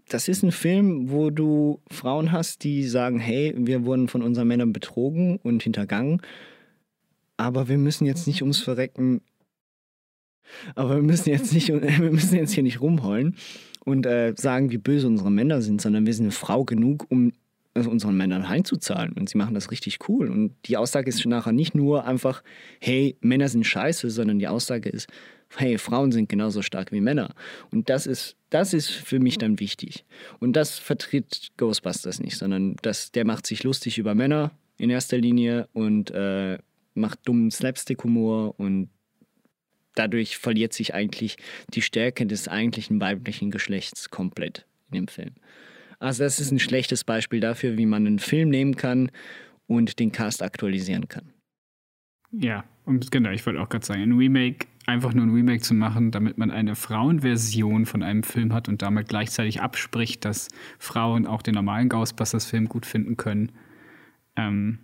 das 0.10 0.28
ist 0.28 0.44
ein 0.44 0.52
Film, 0.52 1.10
wo 1.10 1.30
du 1.30 1.80
Frauen 1.90 2.32
hast, 2.32 2.64
die 2.64 2.84
sagen, 2.84 3.20
hey, 3.20 3.54
wir 3.58 3.86
wurden 3.86 4.08
von 4.08 4.22
unseren 4.22 4.48
Männern 4.48 4.74
betrogen 4.74 5.38
und 5.38 5.64
hintergangen, 5.64 6.22
aber 7.38 7.68
wir 7.68 7.78
müssen 7.78 8.06
jetzt 8.06 8.28
nicht 8.28 8.42
ums 8.42 8.60
Verrecken, 8.60 9.22
aber 10.76 10.96
wir 10.96 11.04
müssen 11.04 11.30
jetzt 11.30 11.54
nicht, 11.54 11.70
wir 11.70 12.12
müssen 12.12 12.36
jetzt 12.36 12.54
hier 12.54 12.64
nicht 12.64 12.82
rumheulen 12.82 13.36
und 13.84 14.06
äh, 14.06 14.34
sagen, 14.38 14.72
wie 14.72 14.78
böse 14.78 15.08
unsere 15.08 15.32
Männer 15.32 15.62
sind, 15.62 15.82
sondern 15.82 16.06
wir 16.06 16.14
sind 16.14 16.26
eine 16.26 16.32
Frau 16.32 16.66
genug, 16.66 17.06
um 17.10 17.32
unseren 17.76 18.16
Männern 18.16 18.48
heimzuzahlen. 18.48 19.14
Und 19.14 19.30
sie 19.30 19.38
machen 19.38 19.54
das 19.54 19.72
richtig 19.72 20.00
cool. 20.08 20.30
Und 20.30 20.56
die 20.66 20.78
Aussage 20.78 21.10
ist 21.10 21.26
nachher 21.26 21.52
nicht 21.52 21.76
nur 21.76 22.06
einfach, 22.06 22.42
hey, 22.80 23.18
Männer 23.22 23.50
sind 23.50 23.66
scheiße, 23.66 24.10
sondern 24.10 24.40
die 24.40 24.48
Aussage 24.48 24.90
ist, 24.90 25.10
hey, 25.58 25.78
Frauen 25.78 26.12
sind 26.12 26.30
genauso 26.30 26.62
stark 26.62 26.92
wie 26.92 27.02
Männer. 27.02 27.34
Und 27.72 27.90
das 27.90 28.08
ist, 28.08 28.38
das 28.50 28.74
ist 28.74 28.90
für 28.90 29.20
mich 29.20 29.38
dann 29.38 29.60
wichtig. 29.60 30.06
Und 30.40 30.54
das 30.54 30.80
vertritt 30.80 31.50
Ghostbusters 31.58 32.20
nicht, 32.20 32.38
sondern 32.38 32.78
das, 32.82 33.12
der 33.12 33.26
macht 33.26 33.46
sich 33.46 33.64
lustig 33.64 33.98
über 33.98 34.16
Männer 34.16 34.52
in 34.78 34.90
erster 34.90 35.18
Linie 35.18 35.68
und 35.74 36.12
äh, 36.12 36.58
macht 36.94 37.20
dummen 37.28 37.52
Slapstick-Humor 37.52 38.60
und 38.60 38.90
dadurch 39.96 40.38
verliert 40.38 40.74
sich 40.74 40.94
eigentlich 40.94 41.38
die 41.74 41.82
Stärke 41.82 42.26
des 42.26 42.48
eigentlichen 42.48 43.00
weiblichen 43.00 43.52
Geschlechts 43.52 44.10
komplett 44.10 44.66
in 44.92 44.96
dem 44.96 45.08
Film. 45.08 45.36
Also 46.00 46.24
das 46.24 46.40
ist 46.40 46.52
ein 46.52 46.60
schlechtes 46.60 47.04
Beispiel 47.04 47.40
dafür, 47.40 47.78
wie 47.78 47.86
man 47.86 48.06
einen 48.06 48.20
Film 48.20 48.50
nehmen 48.50 48.76
kann 48.76 49.12
und 49.68 50.00
den 50.00 50.12
Cast 50.12 50.44
aktualisieren 50.44 51.08
kann. 51.08 51.32
Ja, 52.32 52.66
genau, 53.12 53.30
ich 53.30 53.46
wollte 53.46 53.62
auch 53.62 53.70
gerade 53.70 53.86
sagen, 53.86 54.02
ein 54.02 54.12
Remake, 54.14 54.68
einfach 54.86 55.14
nur 55.14 55.26
ein 55.26 55.34
Remake 55.34 55.62
zu 55.62 55.74
machen, 55.74 56.12
damit 56.12 56.38
man 56.38 56.52
eine 56.52 56.76
Frauenversion 56.76 57.86
von 57.86 58.04
einem 58.04 58.24
Film 58.24 58.54
hat 58.54 58.68
und 58.68 58.82
damit 58.82 59.08
gleichzeitig 59.08 59.62
abspricht, 59.62 60.26
dass 60.26 60.50
Frauen 60.78 61.28
auch 61.28 61.42
den 61.42 61.56
normalen 61.56 61.90
Ghostbusters-Film 61.90 62.68
gut 62.68 62.86
finden 62.86 63.16
können, 63.16 63.52
ähm, 64.36 64.80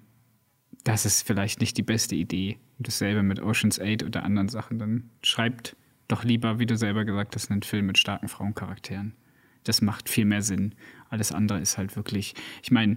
das 0.84 1.06
ist 1.06 1.26
vielleicht 1.28 1.60
nicht 1.62 1.78
die 1.78 1.84
beste 1.84 2.16
Idee. 2.16 2.58
Und 2.78 2.88
dasselbe 2.88 3.24
mit 3.24 3.42
Ocean's 3.42 3.80
8 3.80 4.04
oder 4.04 4.24
anderen 4.24 4.50
Sachen. 4.50 4.80
Dann 4.80 5.10
schreibt 5.24 5.76
doch 6.08 6.24
lieber, 6.24 6.60
wie 6.60 6.66
du 6.66 6.76
selber 6.76 7.06
gesagt 7.06 7.36
hast, 7.36 7.52
einen 7.52 7.62
Film 7.62 7.86
mit 7.86 7.98
starken 7.98 8.28
Frauencharakteren. 8.28 9.14
Das 9.64 9.82
macht 9.82 10.10
viel 10.10 10.26
mehr 10.26 10.42
Sinn. 10.42 10.76
Alles 11.10 11.32
andere 11.32 11.60
ist 11.60 11.78
halt 11.78 11.96
wirklich, 11.96 12.34
ich 12.64 12.72
meine, 12.72 12.96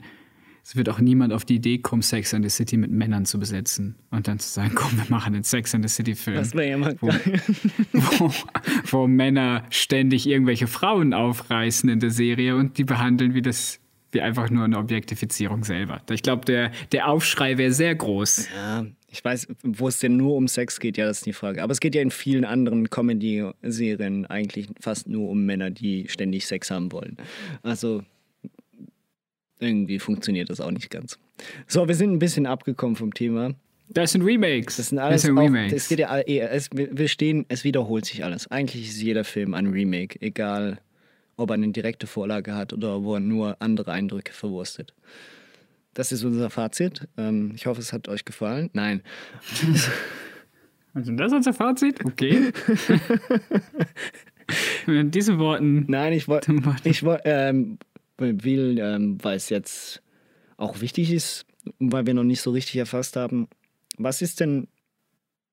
es 0.62 0.77
wird 0.77 0.89
auch 0.89 0.99
niemand 0.99 1.32
auf 1.35 1.45
die 1.45 1.57
Idee 1.57 1.78
kommen, 1.78 2.01
Sex 2.01 2.32
and 2.32 2.43
the 2.43 2.49
City 2.49 2.78
mit 2.78 2.91
Männern 2.91 3.27
zu 3.27 3.39
besetzen 3.39 3.97
und 4.11 4.28
dann 4.28 4.39
zu 4.39 4.49
sagen, 4.49 4.73
komm, 4.74 4.97
wir 4.97 5.05
machen 5.09 5.35
einen 5.35 5.45
Sex 5.45 5.74
and 5.74 5.86
the 5.86 5.95
City 5.95 6.15
Film. 6.15 6.36
Das 6.36 6.55
wäre 6.55 6.70
ja 6.70 6.78
mal 6.78 6.97
wo, 7.01 7.09
wo, 7.93 8.32
wo, 8.86 9.07
Männer 9.07 9.65
ständig 9.69 10.27
irgendwelche 10.27 10.66
Frauen 10.66 11.12
aufreißen 11.12 11.91
in 11.91 12.01
der 12.01 12.11
Serie 12.11 12.57
und 12.57 12.78
die 12.78 12.85
behandeln 12.85 13.35
wie 13.35 13.43
das 13.43 13.81
wie 14.15 14.23
einfach 14.23 14.49
nur 14.49 14.65
eine 14.65 14.78
Objektifizierung 14.78 15.65
selber. 15.65 16.01
Ich 16.09 16.23
glaube, 16.23 16.45
der, 16.45 16.70
der 16.93 17.09
Aufschrei 17.09 17.59
wäre 17.59 17.73
sehr 17.73 17.95
groß. 17.97 18.49
Ja, 18.55 18.86
ich 19.15 19.24
weiß, 19.24 19.47
wo 19.62 19.86
es 19.86 20.01
denn 20.01 20.16
nur 20.16 20.35
um 20.35 20.49
Sex 20.49 20.81
geht, 20.81 20.97
ja, 20.97 21.07
das 21.07 21.19
ist 21.19 21.27
die 21.27 21.32
Frage. 21.32 21.62
Aber 21.62 21.70
es 21.70 21.78
geht 21.78 21.95
ja 21.95 22.03
in 22.03 22.11
vielen 22.11 22.45
anderen 22.45 22.91
Comedy-Serien 22.91 24.27
eigentlich 24.27 24.66
fast 24.81 25.09
nur 25.09 25.31
um 25.31 25.47
Männer, 25.47 25.70
die 25.70 26.09
ständig 26.09 26.49
Sex 26.49 26.69
haben 26.73 26.91
wollen. 26.91 27.16
Also 27.62 28.03
irgendwie 29.61 30.01
funktioniert 30.01 30.51
das 30.51 30.61
auch 30.61 30.73
nicht 30.73 30.91
ganz. 30.91 31.16
So, 31.69 31.86
wir 31.86 31.95
sind 31.95 32.11
ein 32.11 32.19
bisschen 32.19 32.47
abgekommen 32.47 32.97
vom 32.97 33.15
Thema. 33.15 33.55
Das 33.89 34.11
sind 34.11 34.23
Remakes. 34.23 34.78
Das 34.78 34.89
sind 34.89 34.99
alles 34.99 35.23
das 35.23 35.28
sind 35.28 35.39
Remakes. 35.39 35.73
Auch, 35.73 35.77
es 35.77 35.89
geht 35.89 35.99
ja, 36.01 36.19
es, 36.19 36.70
wir 36.73 37.09
stehen, 37.09 37.47
es 37.47 37.62
wiederholt 37.62 38.07
sich 38.07 38.24
alles. 38.24 38.51
Eigentlich 38.51 38.89
ist 38.89 39.01
jeder 39.01 39.23
Film 39.23 39.55
ein 39.55 39.69
Remake, 39.69 40.20
egal 40.23 40.81
ob 41.36 41.51
er 41.51 41.55
eine 41.55 41.69
direkte 41.69 42.09
Vorlage 42.09 42.57
hat 42.57 42.73
oder 42.73 43.05
wo 43.05 43.15
er 43.15 43.20
nur 43.20 43.62
andere 43.62 43.93
Eindrücke 43.93 44.32
verwurstet. 44.32 44.93
Das 45.94 46.12
ist 46.12 46.24
unser 46.24 46.50
Fazit. 46.50 47.08
Ähm, 47.16 47.52
ich 47.54 47.66
hoffe, 47.66 47.80
es 47.80 47.92
hat 47.92 48.08
euch 48.08 48.24
gefallen. 48.24 48.70
Nein. 48.72 49.02
Also 50.92 51.10
das 51.12 51.32
ist 51.32 51.36
unser 51.36 51.52
Fazit? 51.54 52.04
Okay. 52.04 52.52
Mit 54.86 55.14
diesen 55.14 55.38
Worten. 55.38 55.86
Nein, 55.88 56.12
ich 56.12 56.28
wollte, 56.28 56.54
ich 56.84 57.02
wollte, 57.02 57.22
ähm, 57.24 57.78
will, 58.18 58.78
ähm, 58.78 59.18
weil 59.22 59.36
es 59.36 59.48
jetzt 59.48 60.02
auch 60.56 60.80
wichtig 60.80 61.10
ist 61.10 61.46
weil 61.78 62.06
wir 62.06 62.14
noch 62.14 62.24
nicht 62.24 62.40
so 62.40 62.50
richtig 62.50 62.76
erfasst 62.76 63.16
haben, 63.16 63.48
was 63.96 64.22
ist 64.22 64.40
denn, 64.40 64.68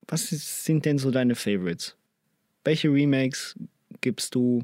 was 0.07 0.31
ist, 0.31 0.65
sind 0.65 0.85
denn 0.85 0.97
so 0.97 1.11
deine 1.11 1.35
Favorites? 1.35 1.97
Welche 2.63 2.89
Remakes 2.89 3.57
gibst 4.01 4.35
du, 4.35 4.63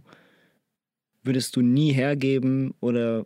würdest 1.24 1.56
du 1.56 1.62
nie 1.62 1.94
hergeben 1.94 2.74
oder 2.80 3.26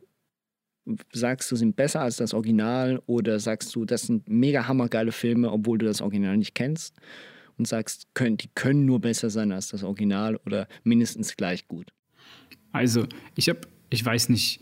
sagst 1.12 1.52
du, 1.52 1.56
sind 1.56 1.76
besser 1.76 2.02
als 2.02 2.18
das 2.18 2.34
Original 2.34 3.02
oder 3.06 3.40
sagst 3.40 3.76
du, 3.76 3.86
das 3.86 4.04
sind 4.04 4.30
mega 4.30 4.68
hammergeile 4.68 5.12
Filme, 5.12 5.52
obwohl 5.52 5.78
du 5.78 5.86
das 5.86 6.02
Original 6.02 6.38
nicht 6.38 6.56
kennst 6.56 6.96
und 7.58 7.68
sagst, 7.68 8.08
können, 8.14 8.38
die 8.38 8.50
können 8.56 8.86
nur 8.86 9.00
besser 9.00 9.30
sein 9.30 9.52
als 9.52 9.70
das 9.70 9.84
Original 9.84 10.38
oder 10.46 10.68
mindestens 10.84 11.36
gleich 11.36 11.68
gut? 11.68 11.92
Also, 12.72 13.06
ich 13.36 13.50
habe 13.50 13.62
ich 13.92 14.04
weiß 14.04 14.30
nicht, 14.30 14.62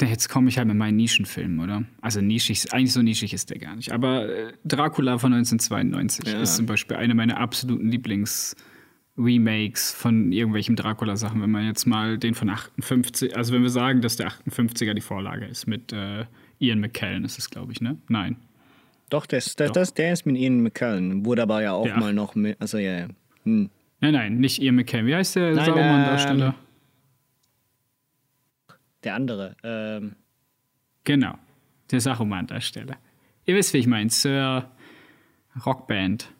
jetzt 0.00 0.28
komme 0.28 0.48
ich 0.48 0.58
halt 0.58 0.68
mit 0.68 0.76
meinen 0.76 0.96
Nischenfilmen, 0.96 1.60
oder? 1.60 1.84
Also 2.00 2.20
nischig, 2.20 2.72
eigentlich 2.72 2.92
so 2.92 3.02
nischig 3.02 3.32
ist 3.32 3.50
der 3.50 3.58
gar 3.58 3.76
nicht. 3.76 3.92
Aber 3.92 4.28
äh, 4.28 4.52
Dracula 4.64 5.18
von 5.18 5.32
1992 5.32 6.26
ja. 6.26 6.40
ist 6.40 6.56
zum 6.56 6.66
Beispiel 6.66 6.96
eine 6.96 7.14
meiner 7.14 7.38
absoluten 7.38 7.88
Lieblings-Remakes 9.20 9.92
von 9.92 10.32
irgendwelchen 10.32 10.76
Dracula-Sachen. 10.76 11.40
Wenn 11.42 11.50
man 11.50 11.66
jetzt 11.66 11.86
mal 11.86 12.18
den 12.18 12.34
von 12.34 12.48
58, 12.48 13.36
also 13.36 13.52
wenn 13.52 13.62
wir 13.62 13.70
sagen, 13.70 14.00
dass 14.00 14.16
der 14.16 14.30
58er 14.30 14.94
die 14.94 15.00
Vorlage 15.00 15.46
ist 15.46 15.66
mit 15.66 15.92
äh, 15.92 16.24
Ian 16.58 16.80
McKellen, 16.80 17.24
ist 17.24 17.38
es, 17.38 17.50
glaube 17.50 17.72
ich, 17.72 17.80
ne? 17.80 17.98
Nein. 18.08 18.36
Doch, 19.10 19.26
das, 19.26 19.56
das, 19.56 19.68
Doch. 19.68 19.74
Das, 19.74 19.94
der 19.94 20.12
ist 20.12 20.26
mit 20.26 20.36
Ian 20.36 20.62
McKellen. 20.62 21.24
Wurde 21.24 21.42
aber 21.42 21.62
ja 21.62 21.72
auch 21.72 21.84
der 21.84 21.98
mal 21.98 22.12
noch 22.12 22.34
mit, 22.34 22.60
also 22.60 22.78
ja, 22.78 22.98
ja. 23.00 23.08
Hm. 23.44 23.70
Nein, 24.00 24.12
nein, 24.12 24.36
nicht 24.38 24.62
Ian 24.62 24.76
McKellen. 24.76 25.06
Wie 25.06 25.14
heißt 25.14 25.36
der 25.36 25.54
Sauron-Darsteller? 25.54 26.46
Ähm, 26.46 26.54
der 29.04 29.14
andere. 29.14 29.56
Ähm. 29.62 30.16
Genau, 31.04 31.34
der 31.90 32.00
Saruman-Darsteller. 32.00 32.96
Ihr 33.46 33.56
wisst, 33.56 33.72
wie 33.74 33.78
ich 33.78 33.86
meine, 33.86 34.10
Sir 34.10 34.70
Rockband. 35.66 36.30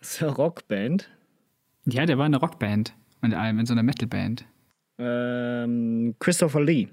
Sir 0.00 0.28
Rockband? 0.28 1.08
Ja, 1.90 2.04
der 2.04 2.18
war 2.18 2.26
in 2.26 2.34
einer 2.34 2.40
Rockband 2.40 2.94
und 3.22 3.32
in 3.32 3.66
so 3.66 3.72
einer 3.72 3.82
Metalband. 3.82 4.44
Ähm, 4.98 6.14
Christopher 6.18 6.62
Lee. 6.62 6.88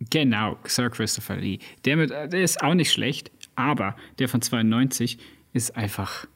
Genau, 0.00 0.58
Sir 0.64 0.90
Christopher 0.90 1.36
Lee. 1.36 1.60
Der, 1.84 1.96
mit, 1.96 2.10
der 2.10 2.42
ist 2.42 2.60
auch 2.60 2.74
nicht 2.74 2.90
schlecht, 2.90 3.30
aber 3.54 3.94
der 4.18 4.28
von 4.28 4.42
92 4.42 5.18
ist 5.52 5.76
einfach, 5.76 6.26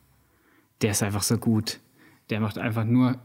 der 0.83 0.93
ist 0.93 1.03
einfach 1.03 1.23
so 1.23 1.37
gut. 1.37 1.81
Der 2.31 2.39
macht 2.39 2.59
einfach 2.59 2.85
nur, 2.85 3.19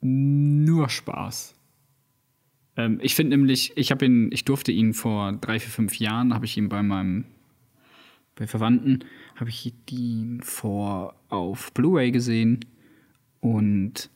nur 0.00 0.88
Spaß. 0.88 1.54
Ähm, 2.76 3.00
ich 3.02 3.14
finde 3.14 3.36
nämlich, 3.36 3.76
ich 3.76 3.90
habe 3.90 4.06
ihn, 4.06 4.30
ich 4.32 4.46
durfte 4.46 4.72
ihn 4.72 4.94
vor 4.94 5.32
drei, 5.32 5.60
vier, 5.60 5.70
fünf 5.70 5.98
Jahren, 5.98 6.32
habe 6.32 6.46
ich 6.46 6.56
ihn 6.56 6.70
bei 6.70 6.82
meinem, 6.82 7.26
bei 8.34 8.46
Verwandten, 8.46 9.04
habe 9.36 9.50
ich 9.50 9.74
ihn 9.90 10.40
vor 10.40 11.14
auf 11.28 11.70
Blu-ray 11.74 12.12
gesehen 12.12 12.64
und 13.40 14.10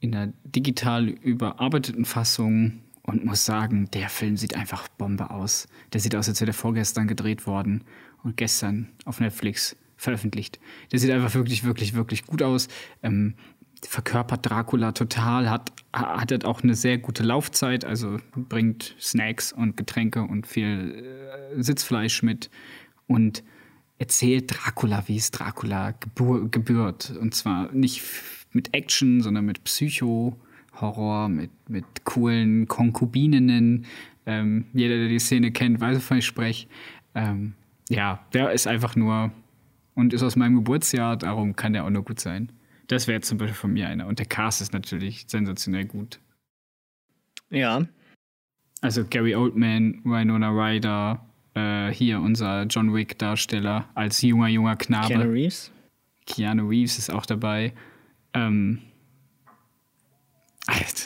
in 0.00 0.12
der 0.12 0.32
digital 0.44 1.08
überarbeiteten 1.08 2.04
Fassung 2.04 2.80
und 3.02 3.24
muss 3.24 3.44
sagen, 3.44 3.90
der 3.92 4.08
Film 4.08 4.36
sieht 4.36 4.54
einfach 4.54 4.86
Bombe 4.88 5.30
aus. 5.30 5.66
Der 5.92 6.00
sieht 6.00 6.14
aus, 6.14 6.28
als 6.28 6.40
wäre 6.40 6.46
der 6.46 6.54
vorgestern 6.54 7.08
gedreht 7.08 7.46
worden 7.46 7.84
und 8.22 8.36
gestern 8.36 8.88
auf 9.04 9.20
Netflix 9.20 9.76
veröffentlicht. 9.96 10.60
Der 10.92 10.98
sieht 10.98 11.10
einfach 11.10 11.34
wirklich, 11.34 11.64
wirklich, 11.64 11.94
wirklich 11.94 12.26
gut 12.26 12.42
aus. 12.42 12.68
Ähm, 13.02 13.34
verkörpert 13.86 14.48
Dracula 14.48 14.92
total, 14.92 15.48
hat, 15.48 15.72
hat 15.92 16.30
halt 16.30 16.44
auch 16.44 16.62
eine 16.62 16.74
sehr 16.74 16.98
gute 16.98 17.22
Laufzeit, 17.22 17.84
also 17.84 18.18
bringt 18.34 18.96
Snacks 19.00 19.52
und 19.52 19.76
Getränke 19.76 20.22
und 20.22 20.46
viel 20.46 21.54
äh, 21.56 21.62
Sitzfleisch 21.62 22.22
mit 22.22 22.50
und 23.06 23.42
erzählt 23.98 24.52
Dracula, 24.52 25.04
wie 25.06 25.16
es 25.16 25.30
Dracula 25.30 25.92
gebührt. 25.92 27.10
Und 27.18 27.34
zwar 27.34 27.72
nicht 27.72 28.02
mit 28.58 28.74
Action, 28.74 29.20
sondern 29.20 29.44
mit 29.46 29.62
Psycho-Horror, 29.62 31.28
mit, 31.28 31.50
mit 31.68 31.84
coolen 32.02 32.66
Konkubininnen. 32.66 33.86
Ähm, 34.26 34.64
jeder, 34.74 34.96
der 34.96 35.06
die 35.06 35.20
Szene 35.20 35.52
kennt, 35.52 35.80
weiß, 35.80 35.98
wovon 35.98 36.18
ich 36.18 36.26
spreche. 36.26 36.66
Ähm, 37.14 37.54
ja, 37.88 38.26
der 38.32 38.50
ist 38.50 38.66
einfach 38.66 38.96
nur 38.96 39.30
und 39.94 40.12
ist 40.12 40.24
aus 40.24 40.34
meinem 40.34 40.56
Geburtsjahr, 40.56 41.16
darum 41.16 41.54
kann 41.54 41.72
der 41.72 41.84
auch 41.84 41.90
nur 41.90 42.04
gut 42.04 42.18
sein. 42.18 42.50
Das 42.88 43.06
wäre 43.06 43.20
zum 43.20 43.38
Beispiel 43.38 43.54
von 43.54 43.72
mir 43.72 43.86
einer. 43.86 44.08
Und 44.08 44.18
der 44.18 44.26
Cast 44.26 44.60
ist 44.60 44.72
natürlich 44.72 45.26
sensationell 45.28 45.84
gut. 45.84 46.18
Ja. 47.50 47.86
Also 48.80 49.04
Gary 49.08 49.36
Oldman, 49.36 50.00
Winona 50.02 50.50
Ryder, 50.50 51.24
äh, 51.54 51.92
hier 51.92 52.20
unser 52.20 52.64
John 52.64 52.92
Wick-Darsteller 52.92 53.88
als 53.94 54.20
junger, 54.22 54.48
junger 54.48 54.74
Knabe. 54.74 55.14
Keanu 55.14 55.30
Reeves. 55.30 55.70
Keanu 56.26 56.68
Reeves 56.68 56.98
ist 56.98 57.12
auch 57.12 57.24
dabei. 57.24 57.72
Ähm, 58.34 58.80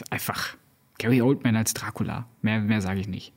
einfach 0.09 0.57
Gary 0.97 1.21
Oldman 1.21 1.55
als 1.55 1.73
Dracula. 1.73 2.27
Mehr, 2.41 2.61
mehr 2.61 2.81
sage 2.81 2.99
ich 2.99 3.07
nicht. 3.07 3.33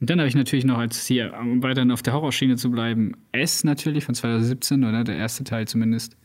Und 0.00 0.10
dann 0.10 0.18
habe 0.18 0.28
ich 0.28 0.34
natürlich 0.34 0.64
noch 0.64 0.78
als 0.78 1.06
hier, 1.06 1.34
um 1.38 1.62
weiterhin 1.62 1.90
auf 1.90 2.02
der 2.02 2.12
Horrorschiene 2.12 2.56
zu 2.56 2.70
bleiben, 2.70 3.16
S 3.32 3.64
natürlich 3.64 4.04
von 4.04 4.14
2017, 4.14 4.84
oder? 4.84 5.04
Der 5.04 5.16
erste 5.16 5.44
Teil 5.44 5.66
zumindest. 5.66 6.16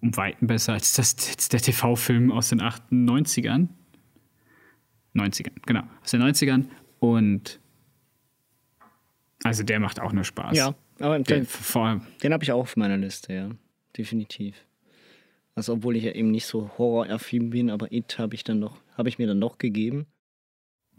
Um 0.00 0.16
Weiten 0.16 0.46
besser 0.46 0.72
als 0.72 0.94
das, 0.94 1.16
der 1.16 1.60
TV-Film 1.60 2.30
aus 2.30 2.48
den 2.48 2.60
98ern. 2.60 3.68
90ern, 5.14 5.52
genau. 5.66 5.82
Aus 6.02 6.12
den 6.12 6.22
90ern. 6.22 6.66
Und 6.98 7.60
also 9.44 9.64
der 9.64 9.80
macht 9.80 10.00
auch 10.00 10.12
nur 10.12 10.24
Spaß. 10.24 10.56
Ja, 10.56 10.74
aber 11.00 11.18
den, 11.18 11.46
den 12.22 12.32
habe 12.32 12.44
ich 12.44 12.52
auch 12.52 12.60
auf 12.60 12.76
meiner 12.76 12.96
Liste, 12.96 13.32
ja. 13.32 13.50
Definitiv. 13.96 14.54
Also 15.54 15.74
obwohl 15.74 15.96
ich 15.96 16.04
ja 16.04 16.12
eben 16.12 16.30
nicht 16.30 16.46
so 16.46 16.70
horroraffin 16.78 17.50
bin, 17.50 17.70
aber 17.70 17.92
It 17.92 18.18
habe 18.18 18.34
ich 18.34 18.44
dann 18.44 18.58
noch, 18.58 18.80
habe 18.96 19.08
ich 19.08 19.18
mir 19.18 19.26
dann 19.26 19.38
noch 19.38 19.58
gegeben. 19.58 20.06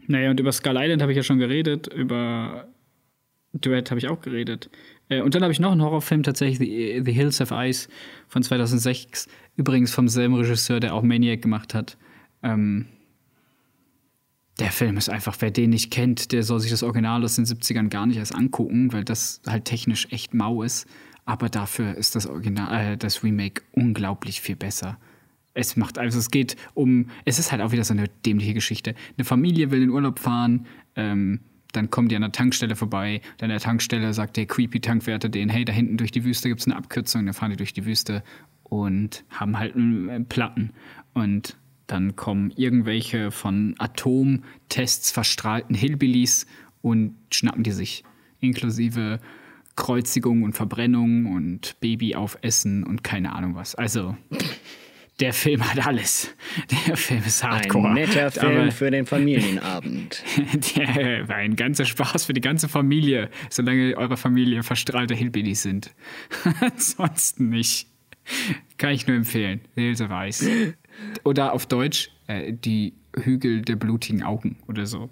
Naja, 0.06 0.30
und 0.30 0.38
über 0.38 0.52
Skull 0.52 0.76
Island 0.76 1.02
habe 1.02 1.12
ich 1.12 1.16
ja 1.16 1.22
schon 1.22 1.38
geredet, 1.38 1.86
über 1.92 2.68
Duet 3.52 3.90
habe 3.90 3.98
ich 3.98 4.08
auch 4.08 4.20
geredet. 4.20 4.68
Äh, 5.08 5.22
und 5.22 5.34
dann 5.34 5.42
habe 5.42 5.52
ich 5.52 5.60
noch 5.60 5.72
einen 5.72 5.82
Horrorfilm, 5.82 6.22
tatsächlich 6.22 6.58
The, 6.58 7.12
Hills 7.12 7.40
of 7.40 7.50
Ice 7.52 7.88
von 8.28 8.42
2006. 8.42 9.28
Übrigens 9.56 9.92
vom 9.92 10.08
selben 10.08 10.34
Regisseur, 10.34 10.80
der 10.80 10.94
auch 10.94 11.02
Maniac 11.02 11.40
gemacht 11.40 11.74
hat. 11.74 11.96
Ähm, 12.42 12.86
der 14.58 14.70
Film 14.70 14.96
ist 14.96 15.08
einfach, 15.08 15.36
wer 15.40 15.50
den 15.50 15.70
nicht 15.70 15.90
kennt, 15.90 16.32
der 16.32 16.42
soll 16.42 16.60
sich 16.60 16.70
das 16.70 16.82
Original 16.82 17.24
aus 17.24 17.36
den 17.36 17.44
70ern 17.44 17.88
gar 17.88 18.06
nicht 18.06 18.18
erst 18.18 18.34
angucken, 18.34 18.92
weil 18.92 19.04
das 19.04 19.40
halt 19.46 19.64
technisch 19.64 20.06
echt 20.10 20.32
mau 20.34 20.62
ist. 20.62 20.86
Aber 21.24 21.48
dafür 21.48 21.94
ist 21.94 22.14
das 22.14 22.26
Original, 22.26 22.92
äh, 22.92 22.96
das 22.96 23.22
Remake 23.22 23.62
unglaublich 23.72 24.40
viel 24.40 24.56
besser. 24.56 24.98
Es 25.54 25.76
macht, 25.76 25.98
also 25.98 26.18
es 26.18 26.30
geht 26.30 26.56
um, 26.74 27.10
es 27.24 27.38
ist 27.38 27.52
halt 27.52 27.62
auch 27.62 27.72
wieder 27.72 27.84
so 27.84 27.94
eine 27.94 28.08
dämliche 28.26 28.54
Geschichte. 28.54 28.94
Eine 29.16 29.24
Familie 29.24 29.70
will 29.70 29.82
in 29.82 29.90
Urlaub 29.90 30.18
fahren, 30.18 30.66
ähm, 30.96 31.40
dann 31.74 31.90
kommen 31.90 32.08
die 32.08 32.16
an 32.16 32.22
der 32.22 32.32
Tankstelle 32.32 32.76
vorbei. 32.76 33.20
Dann 33.38 33.50
an 33.50 33.56
der 33.56 33.60
Tankstelle 33.60 34.12
sagt 34.14 34.36
der 34.36 34.46
creepy 34.46 34.80
Tankwärter 34.80 35.28
denen, 35.28 35.50
hey, 35.50 35.64
da 35.64 35.72
hinten 35.72 35.96
durch 35.96 36.12
die 36.12 36.24
Wüste 36.24 36.48
gibt 36.48 36.60
es 36.60 36.66
eine 36.66 36.76
Abkürzung. 36.76 37.26
Dann 37.26 37.34
fahren 37.34 37.50
die 37.50 37.56
durch 37.56 37.72
die 37.72 37.84
Wüste 37.84 38.22
und 38.62 39.24
haben 39.30 39.58
halt 39.58 39.74
einen 39.74 40.26
Platten. 40.26 40.70
Und 41.12 41.56
dann 41.86 42.16
kommen 42.16 42.52
irgendwelche 42.56 43.30
von 43.30 43.74
Atomtests 43.78 45.10
verstrahlten 45.10 45.74
Hillbillies 45.74 46.46
und 46.80 47.16
schnappen 47.30 47.62
die 47.62 47.72
sich. 47.72 48.04
Inklusive 48.40 49.20
Kreuzigung 49.76 50.42
und 50.42 50.54
Verbrennung 50.54 51.26
und 51.26 51.78
Baby 51.80 52.14
aufessen 52.14 52.84
und 52.84 53.02
keine 53.02 53.34
Ahnung 53.34 53.54
was. 53.54 53.74
Also, 53.74 54.16
der 55.20 55.32
Film 55.32 55.62
hat 55.64 55.86
alles. 55.86 56.34
Der 56.86 56.96
Film 56.96 57.22
ist 57.24 57.44
hardcore. 57.44 57.88
Ein 57.88 57.94
netter 57.94 58.30
Film 58.32 58.56
Aber 58.62 58.70
für 58.72 58.90
den 58.90 59.06
Familienabend. 59.06 60.22
der 60.76 61.28
war 61.28 61.36
ein 61.36 61.54
ganzer 61.54 61.84
Spaß 61.84 62.24
für 62.24 62.32
die 62.32 62.40
ganze 62.40 62.68
Familie, 62.68 63.30
solange 63.48 63.96
eure 63.96 64.16
Familie 64.16 64.62
verstrahlte 64.62 65.14
Hillbillies 65.14 65.62
sind. 65.62 65.94
Ansonsten 66.60 67.48
nicht. 67.50 67.88
Kann 68.76 68.90
ich 68.90 69.06
nur 69.06 69.16
empfehlen. 69.16 69.60
Ilse 69.76 70.08
Weiß. 70.08 70.48
Oder 71.22 71.52
auf 71.52 71.66
Deutsch, 71.66 72.10
äh, 72.26 72.52
die 72.52 72.94
Hügel 73.16 73.62
der 73.62 73.76
blutigen 73.76 74.22
Augen 74.22 74.56
oder 74.66 74.86
so. 74.86 75.10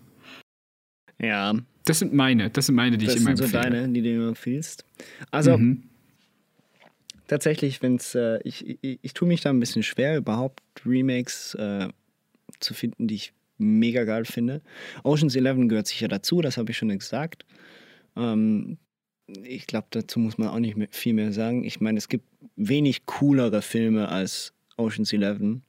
Ja. 1.20 1.54
Das 1.84 1.98
sind 1.98 2.12
meine, 2.12 2.50
das 2.50 2.66
sind 2.66 2.74
meine, 2.74 2.96
die 2.96 3.06
das 3.06 3.16
ich 3.16 3.20
immer 3.20 3.30
empfehle. 3.30 3.50
Das 3.50 3.62
sind 3.62 3.70
so 3.70 3.76
deine, 3.76 3.92
die 3.92 4.02
du 4.02 4.28
empfiehlst. 4.28 4.84
Also, 5.30 5.58
mhm. 5.58 5.84
tatsächlich, 7.26 7.82
wenn 7.82 7.96
es, 7.96 8.14
äh, 8.14 8.38
ich, 8.44 8.78
ich, 8.82 8.98
ich 9.02 9.14
tue 9.14 9.28
mich 9.28 9.40
da 9.40 9.50
ein 9.50 9.60
bisschen 9.60 9.82
schwer, 9.82 10.16
überhaupt 10.16 10.62
Remakes 10.86 11.54
äh, 11.54 11.88
zu 12.60 12.74
finden, 12.74 13.08
die 13.08 13.16
ich 13.16 13.32
mega 13.58 14.04
geil 14.04 14.24
finde. 14.24 14.60
Ocean's 15.04 15.36
Eleven 15.36 15.68
gehört 15.68 15.86
sicher 15.86 16.08
dazu, 16.08 16.40
das 16.40 16.56
habe 16.56 16.70
ich 16.70 16.76
schon 16.76 16.96
gesagt. 16.96 17.44
Ähm, 18.16 18.78
ich 19.44 19.66
glaube, 19.66 19.86
dazu 19.90 20.18
muss 20.18 20.38
man 20.38 20.48
auch 20.48 20.58
nicht 20.58 20.76
mehr, 20.76 20.88
viel 20.90 21.14
mehr 21.14 21.32
sagen. 21.32 21.64
Ich 21.64 21.80
meine, 21.80 21.98
es 21.98 22.08
gibt 22.08 22.26
wenig 22.56 23.06
coolere 23.06 23.62
Filme 23.62 24.08
als 24.08 24.52
Ocean's 24.76 25.12
Eleven. 25.12 25.62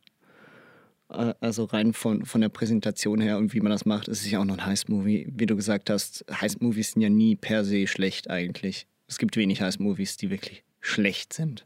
Äh, 1.10 1.34
also 1.40 1.66
rein 1.66 1.94
von, 1.94 2.26
von 2.26 2.42
der 2.42 2.50
Präsentation 2.50 3.22
her 3.22 3.38
und 3.38 3.54
wie 3.54 3.62
man 3.62 3.72
das 3.72 3.86
macht, 3.86 4.08
ist 4.08 4.22
es 4.22 4.32
ja 4.32 4.40
auch 4.40 4.46
noch 4.46 4.58
ein 4.58 4.66
Heist-Movie. 4.66 5.28
Wie 5.32 5.46
du 5.46 5.56
gesagt 5.56 5.90
hast, 5.90 6.26
Heist-Movies 6.30 6.92
sind 6.92 7.02
ja 7.02 7.10
nie 7.10 7.36
per 7.36 7.64
se 7.66 7.88
schlecht 7.88 8.30
eigentlich. 8.30 8.88
Es 9.08 9.18
gibt 9.18 9.38
wenig 9.38 9.62
Heist-Movies, 9.62 10.18
die 10.18 10.30
wirklich 10.30 10.64
schlecht 10.80 11.34
sind. 11.34 11.66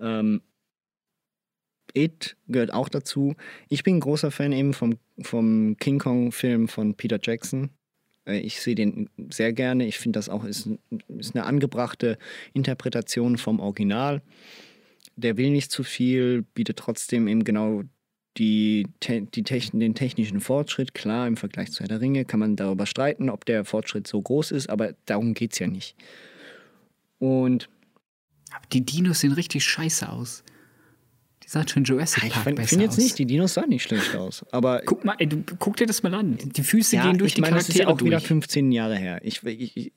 Ähm, 0.00 0.42
It 1.94 2.36
gehört 2.48 2.72
auch 2.72 2.88
dazu. 2.88 3.34
Ich 3.68 3.82
bin 3.82 3.96
ein 3.96 4.00
großer 4.00 4.30
Fan 4.30 4.52
eben 4.52 4.72
vom, 4.72 4.96
vom 5.20 5.76
King 5.78 5.98
Kong-Film 5.98 6.68
von 6.68 6.94
Peter 6.94 7.18
Jackson. 7.22 7.70
Äh, 8.26 8.38
ich 8.38 8.60
sehe 8.60 8.74
den 8.74 9.10
sehr 9.30 9.52
gerne. 9.52 9.86
Ich 9.86 9.98
finde, 9.98 10.18
das 10.18 10.28
auch 10.28 10.44
ist, 10.44 10.68
ist 11.08 11.34
eine 11.34 11.44
angebrachte 11.44 12.18
Interpretation 12.54 13.36
vom 13.36 13.60
Original. 13.60 14.22
Der 15.16 15.36
will 15.36 15.50
nicht 15.50 15.70
zu 15.70 15.84
viel, 15.84 16.42
bietet 16.54 16.78
trotzdem 16.78 17.28
eben 17.28 17.44
genau 17.44 17.82
die, 18.38 18.86
die 19.02 19.42
Techn 19.42 19.80
den 19.80 19.94
technischen 19.94 20.40
Fortschritt, 20.40 20.94
klar, 20.94 21.26
im 21.26 21.36
Vergleich 21.36 21.70
zu 21.70 21.80
Herr 21.80 21.88
der 21.88 22.00
Ringe 22.00 22.24
kann 22.24 22.40
man 22.40 22.56
darüber 22.56 22.86
streiten, 22.86 23.28
ob 23.28 23.44
der 23.44 23.64
Fortschritt 23.64 24.06
so 24.06 24.20
groß 24.20 24.52
ist, 24.52 24.70
aber 24.70 24.94
darum 25.06 25.34
geht 25.34 25.52
es 25.52 25.58
ja 25.58 25.66
nicht. 25.66 25.94
Und. 27.18 27.68
Aber 28.50 28.66
die 28.72 28.84
Dinos 28.84 29.20
sehen 29.20 29.32
richtig 29.32 29.64
scheiße 29.64 30.08
aus. 30.08 30.44
Die 31.42 31.48
sahen 31.48 31.66
schon 31.68 31.84
Jurassic 31.84 32.30
Park 32.30 32.58
Ich 32.58 32.68
finde 32.68 32.84
jetzt 32.84 32.98
nicht, 32.98 33.18
die 33.18 33.26
Dinos 33.26 33.54
sahen 33.54 33.70
nicht 33.70 33.82
schlecht 33.82 34.14
aus. 34.14 34.44
Aber 34.52 34.82
guck 34.84 35.04
mal, 35.04 35.16
ey, 35.18 35.26
du, 35.26 35.42
guck 35.58 35.76
dir 35.76 35.86
das 35.86 36.02
mal 36.02 36.14
an. 36.14 36.36
Die 36.38 36.62
Füße 36.62 36.96
ja, 36.96 37.04
gehen 37.04 37.18
durch 37.18 37.30
ich 37.30 37.34
die 37.34 37.40
meine, 37.40 37.52
Charaktere 37.52 37.72
Das 37.72 37.76
ist 37.76 37.80
ja 37.80 37.88
auch 37.88 37.96
durch. 37.96 38.10
wieder 38.10 38.20
15 38.20 38.72
Jahre 38.72 38.96
her. 38.96 39.20
Ich, 39.22 39.42
ich, 39.44 39.92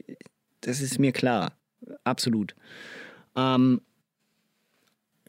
das 0.61 0.81
ist 0.81 0.99
mir 0.99 1.11
klar. 1.11 1.57
Absolut. 2.03 2.55
Ähm, 3.35 3.81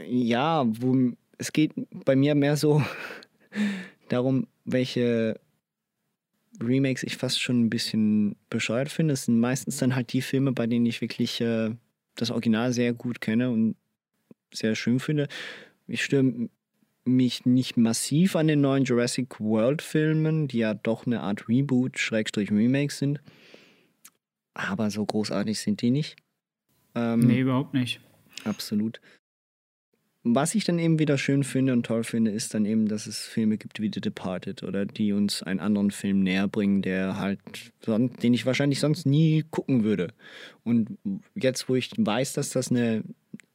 ja, 0.05 0.65
wo, 0.67 1.13
es 1.39 1.53
geht 1.53 1.73
bei 2.05 2.17
mir 2.17 2.35
mehr 2.35 2.57
so 2.57 2.83
darum, 4.09 4.47
welche 4.65 5.39
Remakes 6.61 7.03
ich 7.03 7.17
fast 7.17 7.41
schon 7.41 7.65
ein 7.65 7.71
bisschen 7.71 8.37
bescheuert 8.51 8.89
finde. 8.89 9.15
Es 9.15 9.27
sind 9.27 9.39
meistens 9.39 9.77
dann 9.79 9.95
halt 9.95 10.13
die 10.13 10.23
Filme, 10.23 10.53
bei 10.53 10.67
denen 10.67 10.87
ich 10.87 11.01
wirklich 11.01 11.41
äh, 11.41 11.71
das 12.15 12.31
Original 12.31 12.73
sehr 12.73 12.93
gut 12.93 13.21
kenne 13.21 13.51
und 13.51 13.77
sehr 14.53 14.75
schön 14.75 15.01
finde. 15.01 15.29
Ich 15.87 16.03
störe 16.03 16.49
mich 17.05 17.47
nicht 17.47 17.77
massiv 17.77 18.37
an 18.37 18.49
den 18.49 18.61
neuen 18.61 18.85
Jurassic 18.85 19.39
World 19.39 19.83
Filmen, 19.83 20.49
die 20.49 20.59
ja 20.59 20.75
doch 20.75 21.07
eine 21.07 21.21
Art 21.21 21.49
Reboot, 21.49 21.99
Schrägstrich 21.99 22.51
Remake 22.51 22.93
sind. 22.93 23.21
Aber 24.55 24.91
so 24.91 25.05
großartig 25.05 25.59
sind 25.59 25.83
die 25.83 25.91
nicht. 25.91 26.17
Ähm, 26.95 27.21
nee, 27.21 27.41
überhaupt 27.41 27.75
nicht. 27.75 28.01
Absolut. 28.45 29.01
Was 30.29 30.57
ich 30.57 30.65
dann 30.65 30.81
eben 30.81 30.99
wieder 30.99 31.19
schön 31.19 31.45
finde 31.45 31.73
und 31.73 31.87
toll 31.87 32.03
finde, 32.03 32.33
ist 32.33 32.53
dann 32.53 32.65
eben, 32.65 32.89
dass 32.89 33.07
es 33.07 33.21
Filme 33.21 33.59
gibt 33.59 33.81
wie 33.81 33.93
The 33.95 34.01
Departed 34.01 34.65
oder 34.65 34.85
die 34.85 35.13
uns 35.13 35.45
einen 35.45 35.61
anderen 35.61 35.93
Film 35.93 36.25
näher 36.25 36.49
bringen, 36.49 36.83
der 36.83 37.21
halt, 37.21 37.39
den 37.87 38.35
ich 38.35 38.45
wahrscheinlich 38.45 38.81
sonst 38.81 39.07
nie 39.07 39.45
gucken 39.49 39.85
würde. 39.85 40.09
Und 40.65 40.99
jetzt, 41.37 41.69
wo 41.69 41.77
ich 41.77 41.93
weiß, 41.97 42.33
dass 42.33 42.51
das 42.51 42.73
eine 42.73 43.05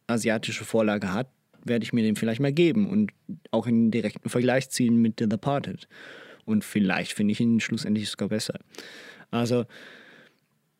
asiatische 0.08 0.64
Vorlage 0.64 1.14
hat, 1.14 1.28
werde 1.66 1.84
ich 1.84 1.92
mir 1.92 2.04
den 2.04 2.16
vielleicht 2.16 2.40
mal 2.40 2.54
geben 2.54 2.90
und 2.90 3.12
auch 3.52 3.68
in 3.68 3.92
direkten 3.92 4.30
Vergleich 4.30 4.70
ziehen 4.70 4.96
mit 4.96 5.20
The 5.20 5.28
Departed. 5.28 5.90
Und 6.46 6.64
vielleicht 6.64 7.12
finde 7.12 7.34
ich 7.34 7.42
ihn 7.42 7.60
schlussendlich 7.60 8.10
sogar 8.10 8.30
besser. 8.30 8.58
Also, 9.30 9.66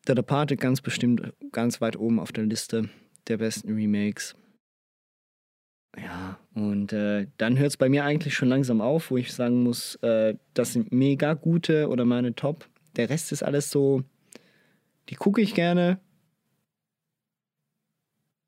The 0.06 0.14
Departed 0.14 0.58
ganz 0.58 0.80
bestimmt 0.80 1.34
ganz 1.52 1.82
weit 1.82 1.98
oben 1.98 2.18
auf 2.18 2.32
der 2.32 2.44
Liste 2.44 2.88
der 3.28 3.36
besten 3.36 3.74
Remakes. 3.74 4.34
Ja, 5.96 6.38
und 6.54 6.92
äh, 6.92 7.26
dann 7.36 7.58
hört 7.58 7.70
es 7.70 7.76
bei 7.76 7.88
mir 7.88 8.04
eigentlich 8.04 8.34
schon 8.34 8.48
langsam 8.48 8.80
auf, 8.80 9.10
wo 9.10 9.18
ich 9.18 9.32
sagen 9.32 9.62
muss, 9.62 9.96
äh, 9.96 10.36
das 10.54 10.72
sind 10.72 10.90
mega 10.90 11.34
gute 11.34 11.88
oder 11.88 12.04
meine 12.04 12.34
Top. 12.34 12.66
Der 12.96 13.10
Rest 13.10 13.30
ist 13.32 13.42
alles 13.42 13.70
so, 13.70 14.02
die 15.10 15.16
gucke 15.16 15.42
ich 15.42 15.54
gerne. 15.54 16.00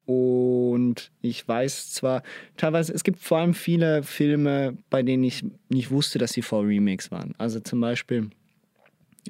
Und 0.07 1.12
ich 1.23 1.47
weiß 1.47 1.93
zwar, 1.93 2.23
teilweise, 2.57 2.93
es 2.93 3.05
gibt 3.05 3.21
vor 3.21 3.39
allem 3.39 3.55
viele 3.55 4.03
Filme, 4.03 4.77
bei 4.91 5.03
denen 5.03 5.25
ich 5.25 5.45
nicht 5.69 5.91
wusste, 5.91 6.19
dass 6.19 6.33
sie 6.33 6.43
vor 6.43 6.66
Remakes 6.66 7.11
waren. 7.11 7.35
Also 7.39 7.61
zum 7.61 7.81
Beispiel, 7.81 8.31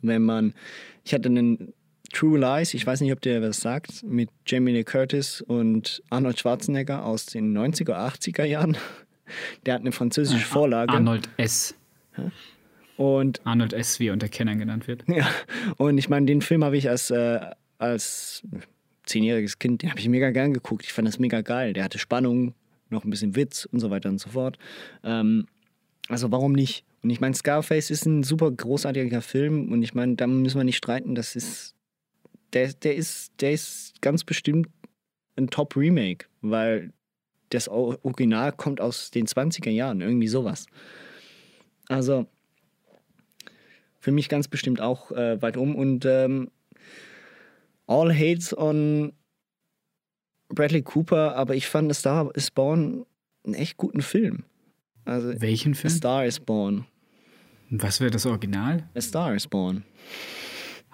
wenn 0.02 0.22
man, 0.22 0.54
ich 1.04 1.14
hatte 1.14 1.28
einen 1.28 1.72
True 2.14 2.38
Lies, 2.38 2.74
ich 2.74 2.86
weiß 2.86 3.00
nicht, 3.00 3.12
ob 3.12 3.20
der 3.20 3.42
was 3.42 3.60
sagt, 3.60 4.04
mit 4.04 4.30
Jamie 4.46 4.72
Lee 4.72 4.84
Curtis 4.84 5.40
und 5.40 6.02
Arnold 6.10 6.38
Schwarzenegger 6.38 7.04
aus 7.04 7.26
den 7.26 7.56
90er, 7.56 7.92
80er 7.92 8.44
Jahren. 8.44 8.76
Der 9.66 9.74
hat 9.74 9.80
eine 9.80 9.90
französische 9.90 10.46
Vorlage. 10.46 10.92
Arnold 10.92 11.28
S. 11.38 11.74
Und 12.96 13.44
Arnold 13.44 13.72
S., 13.72 13.98
wie 13.98 14.08
er 14.08 14.12
unter 14.12 14.28
Kennern 14.28 14.58
genannt 14.58 14.86
wird. 14.86 15.04
Ja, 15.08 15.28
und 15.76 15.98
ich 15.98 16.08
meine, 16.08 16.26
den 16.26 16.40
Film 16.40 16.62
habe 16.62 16.76
ich 16.76 16.88
als, 16.88 17.10
äh, 17.10 17.40
als 17.78 18.42
zehnjähriges 19.02 19.58
Kind, 19.58 19.82
den 19.82 19.90
habe 19.90 19.98
ich 19.98 20.08
mega 20.08 20.30
gern 20.30 20.54
geguckt. 20.54 20.84
Ich 20.84 20.92
fand 20.92 21.08
das 21.08 21.18
mega 21.18 21.40
geil. 21.40 21.72
Der 21.72 21.82
hatte 21.82 21.98
Spannung, 21.98 22.54
noch 22.90 23.04
ein 23.04 23.10
bisschen 23.10 23.34
Witz 23.34 23.66
und 23.70 23.80
so 23.80 23.90
weiter 23.90 24.08
und 24.08 24.20
so 24.20 24.30
fort. 24.30 24.58
Ähm, 25.02 25.46
also 26.08 26.30
warum 26.30 26.52
nicht? 26.52 26.84
Und 27.02 27.10
ich 27.10 27.20
meine, 27.20 27.34
Scarface 27.34 27.90
ist 27.90 28.06
ein 28.06 28.22
super 28.22 28.50
großartiger 28.50 29.20
Film 29.20 29.72
und 29.72 29.82
ich 29.82 29.94
meine, 29.94 30.14
da 30.14 30.26
müssen 30.26 30.58
wir 30.58 30.64
nicht 30.64 30.76
streiten. 30.76 31.14
Das 31.14 31.34
ist, 31.36 31.73
der, 32.54 32.72
der 32.72 32.94
ist, 32.94 33.32
der 33.40 33.52
ist 33.52 34.00
ganz 34.00 34.24
bestimmt 34.24 34.68
ein 35.36 35.48
Top-Remake, 35.48 36.26
weil 36.40 36.92
das 37.50 37.68
Original 37.68 38.52
kommt 38.52 38.80
aus 38.80 39.10
den 39.10 39.26
20er 39.26 39.70
Jahren, 39.70 40.00
irgendwie 40.00 40.28
sowas. 40.28 40.66
Also 41.88 42.26
für 43.98 44.12
mich 44.12 44.28
ganz 44.28 44.48
bestimmt 44.48 44.80
auch 44.80 45.10
äh, 45.12 45.40
weit 45.42 45.56
um 45.56 45.74
und 45.76 46.04
ähm, 46.04 46.50
all 47.86 48.14
hates 48.14 48.56
on 48.56 49.12
Bradley 50.48 50.82
Cooper, 50.82 51.34
aber 51.36 51.54
ich 51.54 51.66
fand 51.66 51.90
A 51.90 51.94
Star 51.94 52.30
is 52.34 52.50
Born 52.50 53.06
einen 53.44 53.54
echt 53.54 53.76
guten 53.76 54.02
Film. 54.02 54.44
Also, 55.04 55.40
Welchen 55.40 55.74
Film? 55.74 55.92
A 55.92 55.96
Star 55.96 56.26
is 56.26 56.40
Born. 56.40 56.86
Was 57.70 58.00
wäre 58.00 58.10
das 58.10 58.26
Original? 58.26 58.88
A 58.94 59.00
Star 59.00 59.34
is 59.34 59.46
Born. 59.46 59.84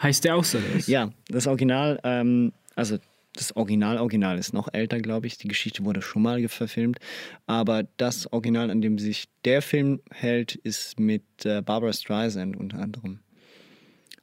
Heißt 0.02 0.24
der 0.24 0.36
auch 0.36 0.44
so? 0.44 0.58
Das? 0.74 0.86
Ja, 0.86 1.10
das 1.28 1.46
Original, 1.46 2.00
ähm, 2.04 2.52
also 2.74 2.98
das 3.34 3.54
Original-Original 3.54 4.38
ist 4.38 4.52
noch 4.52 4.68
älter, 4.72 4.98
glaube 4.98 5.26
ich. 5.26 5.38
Die 5.38 5.48
Geschichte 5.48 5.84
wurde 5.84 6.02
schon 6.02 6.22
mal 6.22 6.46
verfilmt. 6.48 6.98
Aber 7.46 7.84
das 7.96 8.30
Original, 8.32 8.70
an 8.70 8.80
dem 8.80 8.98
sich 8.98 9.28
der 9.44 9.62
Film 9.62 10.00
hält, 10.10 10.56
ist 10.56 10.98
mit 10.98 11.22
äh, 11.44 11.62
Barbara 11.62 11.92
Streisand 11.92 12.56
unter 12.56 12.78
anderem. 12.78 13.20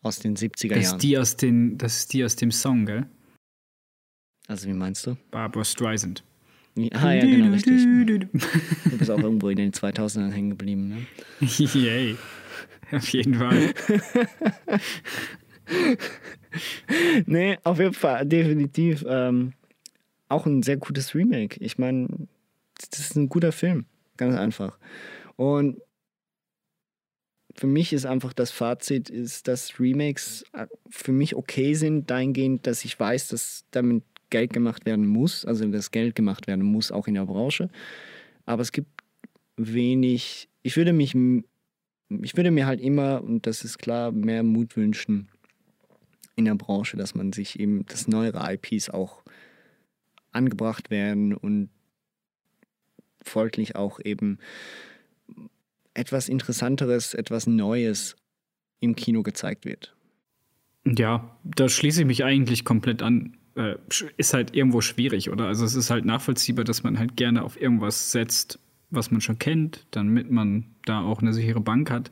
Aus 0.02 0.20
den 0.20 0.36
70er 0.36 0.70
Das 0.76 0.84
Jahren. 0.84 0.95
ist, 0.98 1.04
die 1.04 1.18
aus 1.18 1.36
den, 1.38 1.78
das 1.78 1.98
ist 1.99 2.14
die 2.14 2.24
aus 2.26 2.36
dem 2.36 2.52
Song, 2.52 2.86
gell? 2.86 3.06
Also, 4.48 4.68
wie 4.68 4.74
meinst 4.74 5.06
du? 5.08 5.18
Barbara 5.32 5.64
Streisand. 5.64 6.24
Ah, 6.91 7.12
ja, 7.14 7.22
genau, 7.26 7.54
richtig. 7.54 7.84
Du 8.86 8.98
bist 8.98 9.10
auch 9.10 9.20
irgendwo 9.20 9.49
in 9.49 9.58
den 9.58 9.72
2000ern 9.72 10.32
hängen 10.32 10.52
geblieben, 10.52 10.90
ne? 10.90 11.06
Yay. 11.48 12.18
Auf 12.91 13.08
jeden 13.10 13.36
Fall. 13.36 13.74
nee, 17.26 17.57
auf 17.64 17.80
jeden 17.80 17.94
Fall, 17.94 18.26
definitiv. 18.26 19.06
Ähm, 19.07 19.53
auch 20.30 20.45
ein 20.45 20.64
sehr 20.64 20.77
gutes 20.77 21.15
Remake. 21.15 21.57
Ich 21.60 21.77
meine, 21.77 22.07
das 22.89 22.99
ist 22.99 23.15
ein 23.15 23.30
guter 23.30 23.52
Film. 23.52 23.85
Ganz 24.18 24.35
einfach. 24.35 24.77
Und 25.35 25.80
für 27.56 27.68
mich 27.68 27.94
ist 27.94 28.06
einfach 28.06 28.34
das 28.34 28.52
Fazit, 28.52 29.10
ist, 29.10 29.48
dass 29.48 29.80
Remakes 29.80 30.45
äh, 30.53 30.68
für 30.89 31.11
mich 31.11 31.35
okay 31.35 31.73
sind, 31.73 32.10
dahingehend, 32.10 32.68
dass 32.68 32.85
ich 32.85 32.99
weiß, 32.99 33.30
dass 33.30 33.65
damit 33.72 34.03
Geld 34.30 34.53
gemacht 34.53 34.85
werden 34.85 35.07
muss, 35.07 35.45
also 35.45 35.65
dass 35.68 35.91
Geld 35.91 36.15
gemacht 36.15 36.48
werden 36.48 36.65
muss, 36.65 36.91
auch 36.91 37.07
in 37.07 37.15
der 37.15 37.26
Branche. 37.26 37.69
Aber 38.45 38.61
es 38.61 38.72
gibt 38.72 38.89
wenig, 39.56 40.49
ich 40.61 40.77
würde 40.77 40.94
mich, 40.94 41.15
ich 42.10 42.38
würde 42.38 42.52
mir 42.52 42.68
halt 42.68 42.81
immer, 42.81 43.23
und 43.23 43.48
das 43.48 43.64
ist 43.64 43.80
klar, 43.80 44.11
mehr 44.11 44.44
Mut 44.44 44.76
wünschen 44.76 45.30
in 46.38 46.45
der 46.45 46.55
Branche, 46.55 46.95
dass 46.95 47.15
man 47.15 47.34
sich 47.34 47.59
eben, 47.59 47.85
dass 47.88 48.07
neuere 48.07 48.53
IPs 48.53 48.89
auch 48.89 49.23
angebracht 50.31 50.89
werden 50.89 51.34
und 51.34 51.69
folglich 53.23 53.76
auch 53.76 53.99
eben 53.99 54.38
etwas 55.93 56.30
Interessanteres, 56.30 57.14
etwas 57.14 57.47
Neues 57.47 58.15
im 58.80 58.95
Kino 58.95 59.23
gezeigt 59.23 59.65
wird. 59.65 59.95
Ja, 60.85 61.38
da 61.43 61.68
schließe 61.68 62.01
ich 62.01 62.07
mich 62.07 62.23
eigentlich 62.23 62.64
komplett 62.64 63.01
an. 63.01 63.35
Äh, 63.55 63.76
ist 64.15 64.34
halt 64.34 64.55
irgendwo 64.55 64.81
schwierig, 64.81 65.30
oder? 65.30 65.47
Also 65.47 65.65
es 65.65 65.76
ist 65.76 65.89
halt 65.89 66.05
nachvollziehbar, 66.05 66.64
dass 66.64 66.84
man 66.84 66.99
halt 66.99 67.18
gerne 67.18 67.43
auf 67.43 67.59
irgendwas 67.59 68.11
setzt, 68.11 68.59
was 68.89 69.11
man 69.11 69.19
schon 69.19 69.39
kennt, 69.39 69.85
damit 69.91 70.31
man 70.31 70.65
da 70.85 71.01
auch 71.01 71.22
eine 71.22 71.34
sichere 71.34 71.59
Bank 71.59 71.89
hat. 71.89 72.11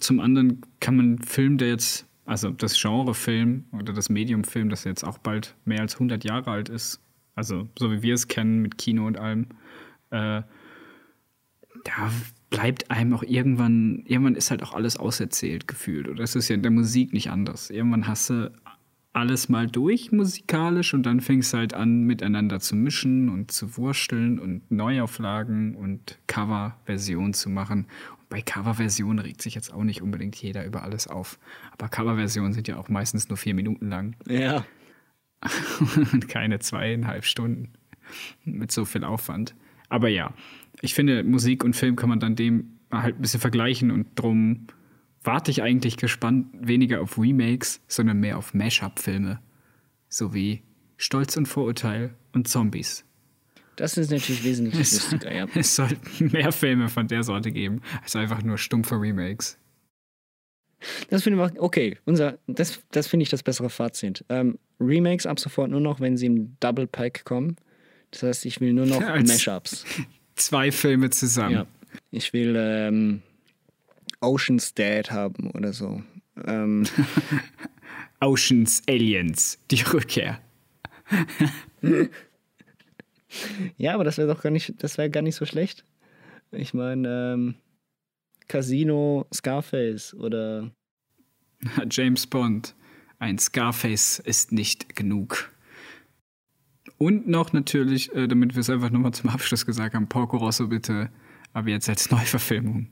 Zum 0.00 0.20
anderen 0.20 0.60
kann 0.80 0.96
man 0.96 1.06
einen 1.06 1.22
Film, 1.22 1.56
der 1.58 1.68
jetzt, 1.68 2.06
also 2.28 2.50
das 2.50 2.78
Genre-Film 2.78 3.64
oder 3.72 3.94
das 3.94 4.10
Medium-Film, 4.10 4.68
das 4.68 4.84
jetzt 4.84 5.02
auch 5.02 5.16
bald 5.16 5.56
mehr 5.64 5.80
als 5.80 5.94
100 5.94 6.24
Jahre 6.24 6.50
alt 6.50 6.68
ist, 6.68 7.00
also 7.34 7.68
so 7.78 7.90
wie 7.90 8.02
wir 8.02 8.14
es 8.14 8.28
kennen 8.28 8.60
mit 8.60 8.76
Kino 8.76 9.06
und 9.06 9.16
allem, 9.16 9.46
äh, 10.10 10.42
da 11.84 12.12
bleibt 12.50 12.90
einem 12.90 13.14
auch 13.14 13.22
irgendwann, 13.22 14.02
irgendwann 14.04 14.34
ist 14.34 14.50
halt 14.50 14.62
auch 14.62 14.74
alles 14.74 14.98
auserzählt 14.98 15.68
gefühlt. 15.68 16.06
Oder 16.06 16.22
es 16.22 16.34
ist 16.34 16.48
ja 16.48 16.54
in 16.54 16.62
der 16.62 16.70
Musik 16.70 17.14
nicht 17.14 17.30
anders. 17.30 17.70
Irgendwann 17.70 18.06
hast 18.06 18.28
du 18.28 18.52
alles 19.14 19.48
mal 19.48 19.66
durch 19.66 20.12
musikalisch 20.12 20.92
und 20.92 21.04
dann 21.04 21.20
fängst 21.20 21.54
du 21.54 21.58
halt 21.58 21.72
an, 21.72 22.02
miteinander 22.02 22.60
zu 22.60 22.76
mischen 22.76 23.30
und 23.30 23.52
zu 23.52 23.78
wursteln 23.78 24.38
und 24.38 24.70
Neuauflagen 24.70 25.76
und 25.76 26.18
Coverversionen 26.26 27.32
zu 27.32 27.48
machen. 27.48 27.86
Bei 28.28 28.42
Coverversionen 28.42 29.18
regt 29.20 29.40
sich 29.40 29.54
jetzt 29.54 29.72
auch 29.72 29.84
nicht 29.84 30.02
unbedingt 30.02 30.36
jeder 30.36 30.64
über 30.66 30.82
alles 30.82 31.08
auf. 31.08 31.38
Aber 31.72 31.88
Coverversionen 31.88 32.52
sind 32.52 32.68
ja 32.68 32.76
auch 32.76 32.88
meistens 32.88 33.28
nur 33.28 33.38
vier 33.38 33.54
Minuten 33.54 33.88
lang. 33.88 34.16
Ja. 34.26 34.66
und 36.12 36.28
keine 36.28 36.58
zweieinhalb 36.58 37.24
Stunden 37.24 37.72
mit 38.44 38.72
so 38.72 38.84
viel 38.84 39.04
Aufwand. 39.04 39.54
Aber 39.88 40.08
ja, 40.08 40.34
ich 40.80 40.94
finde, 40.94 41.24
Musik 41.24 41.64
und 41.64 41.74
Film 41.76 41.96
kann 41.96 42.08
man 42.08 42.20
dann 42.20 42.36
dem 42.36 42.78
halt 42.90 43.16
ein 43.16 43.22
bisschen 43.22 43.40
vergleichen 43.40 43.90
und 43.90 44.08
drum 44.14 44.66
warte 45.22 45.50
ich 45.50 45.62
eigentlich 45.62 45.96
gespannt 45.96 46.46
weniger 46.58 47.00
auf 47.00 47.18
Remakes, 47.18 47.82
sondern 47.86 48.20
mehr 48.20 48.38
auf 48.38 48.54
Mashup-Filme. 48.54 49.40
So 50.08 50.32
wie 50.34 50.62
Stolz 50.96 51.36
und 51.36 51.46
Vorurteil 51.46 52.14
und 52.32 52.48
Zombies. 52.48 53.04
Das 53.78 53.96
ist 53.96 54.10
natürlich 54.10 54.42
wesentlich 54.42 54.80
es, 54.80 54.92
lustiger, 54.92 55.32
ja. 55.32 55.46
Es 55.54 55.76
sollten 55.76 56.32
mehr 56.32 56.50
Filme 56.50 56.88
von 56.88 57.06
der 57.06 57.22
Sorte 57.22 57.52
geben, 57.52 57.80
als 58.02 58.16
einfach 58.16 58.42
nur 58.42 58.58
stumpfe 58.58 59.00
Remakes. 59.00 59.56
Das 61.10 61.22
finde 61.22 61.52
ich 61.54 61.60
okay. 61.60 61.96
Unser, 62.04 62.38
das, 62.48 62.80
das 62.90 63.06
finde 63.06 63.22
ich 63.22 63.30
das 63.30 63.44
bessere 63.44 63.70
Fazit. 63.70 64.24
Ähm, 64.28 64.58
Remakes 64.80 65.26
ab 65.26 65.38
sofort 65.38 65.70
nur 65.70 65.80
noch, 65.80 66.00
wenn 66.00 66.16
sie 66.16 66.26
im 66.26 66.56
Double 66.58 66.88
Pack 66.88 67.24
kommen. 67.24 67.54
Das 68.10 68.24
heißt, 68.24 68.46
ich 68.46 68.60
will 68.60 68.72
nur 68.72 68.86
noch 68.86 69.00
Als 69.02 69.28
Mashups. 69.28 69.84
Zwei 70.34 70.72
Filme 70.72 71.10
zusammen. 71.10 71.54
Ja. 71.54 71.66
Ich 72.10 72.32
will 72.32 72.56
ähm, 72.58 73.22
Ocean's 74.20 74.74
Dead 74.74 75.08
haben 75.12 75.52
oder 75.52 75.72
so. 75.72 76.02
Ähm, 76.46 76.84
Oceans 78.20 78.82
Aliens, 78.88 79.60
die 79.70 79.82
Rückkehr. 79.82 80.40
ja, 83.76 83.94
aber 83.94 84.04
das 84.04 84.18
wäre 84.18 84.28
doch 84.28 84.42
gar 84.42 84.50
nicht, 84.50 84.82
das 84.82 84.98
wäre 84.98 85.10
gar 85.10 85.22
nicht 85.22 85.36
so 85.36 85.46
schlecht. 85.46 85.84
Ich 86.50 86.74
meine, 86.74 87.34
ähm, 87.34 87.54
Casino 88.46 89.26
Scarface 89.32 90.14
oder 90.14 90.70
James 91.90 92.26
Bond. 92.26 92.74
Ein 93.18 93.38
Scarface 93.38 94.20
ist 94.20 94.52
nicht 94.52 94.94
genug. 94.96 95.52
Und 96.98 97.28
noch 97.28 97.52
natürlich, 97.52 98.12
äh, 98.14 98.26
damit 98.26 98.54
wir 98.54 98.60
es 98.60 98.70
einfach 98.70 98.90
nochmal 98.90 99.12
zum 99.12 99.30
Abschluss 99.30 99.66
gesagt 99.66 99.94
haben, 99.94 100.08
Porco 100.08 100.36
Rosso 100.36 100.66
bitte, 100.68 101.10
aber 101.52 101.68
jetzt 101.70 101.88
als 101.88 102.10
Neuverfilmung. 102.10 102.88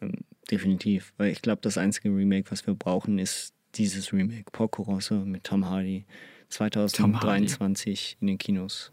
Ähm, 0.00 0.18
definitiv, 0.50 1.12
weil 1.16 1.32
ich 1.32 1.42
glaube, 1.42 1.60
das 1.62 1.78
einzige 1.78 2.10
Remake, 2.10 2.50
was 2.50 2.66
wir 2.66 2.74
brauchen, 2.74 3.18
ist 3.18 3.54
dieses 3.74 4.12
Remake, 4.12 4.50
Porco 4.52 4.82
Rosso 4.82 5.24
mit 5.24 5.44
Tom 5.44 5.68
Hardy, 5.68 6.04
2023 6.50 6.96
Tom 6.98 7.20
Hardy. 7.20 8.16
in 8.20 8.26
den 8.26 8.38
Kinos. 8.38 8.92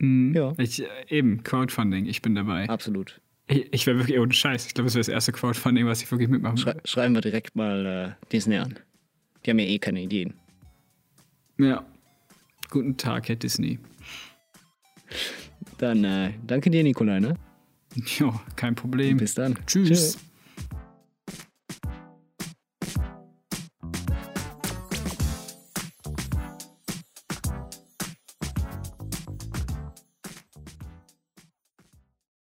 Mhm. 0.00 0.34
Ja. 0.34 0.52
Ich, 0.58 0.82
äh, 0.82 0.86
eben, 1.08 1.42
Crowdfunding, 1.42 2.06
ich 2.06 2.22
bin 2.22 2.34
dabei. 2.34 2.68
Absolut. 2.68 3.20
Ich, 3.46 3.72
ich 3.72 3.86
wäre 3.86 3.98
wirklich 3.98 4.18
ohne 4.18 4.32
Scheiß. 4.32 4.66
Ich 4.66 4.74
glaube, 4.74 4.86
das 4.86 4.94
wäre 4.94 5.00
das 5.00 5.08
erste 5.08 5.32
Crowdfunding, 5.32 5.86
was 5.86 6.02
ich 6.02 6.10
wirklich 6.10 6.28
mitmachen 6.28 6.56
Schrei 6.56 6.74
würde. 6.74 6.88
Schreiben 6.88 7.14
wir 7.14 7.20
direkt 7.20 7.54
mal 7.56 8.16
äh, 8.20 8.26
Disney 8.32 8.56
an. 8.56 8.78
Die 9.44 9.50
haben 9.50 9.58
ja 9.58 9.66
eh 9.66 9.78
keine 9.78 10.02
Ideen. 10.02 10.34
Ja. 11.58 11.84
Guten 12.70 12.96
Tag, 12.96 13.28
Herr 13.28 13.36
Disney. 13.36 13.78
Dann 15.78 16.04
äh, 16.04 16.32
danke 16.46 16.70
dir, 16.70 16.82
Nikolai, 16.82 17.20
ne? 17.20 17.34
Ja, 18.18 18.40
kein 18.56 18.74
Problem. 18.74 19.16
Bis 19.16 19.34
dann. 19.34 19.58
Tschüss. 19.66 19.88
Tschüss. 19.88 20.18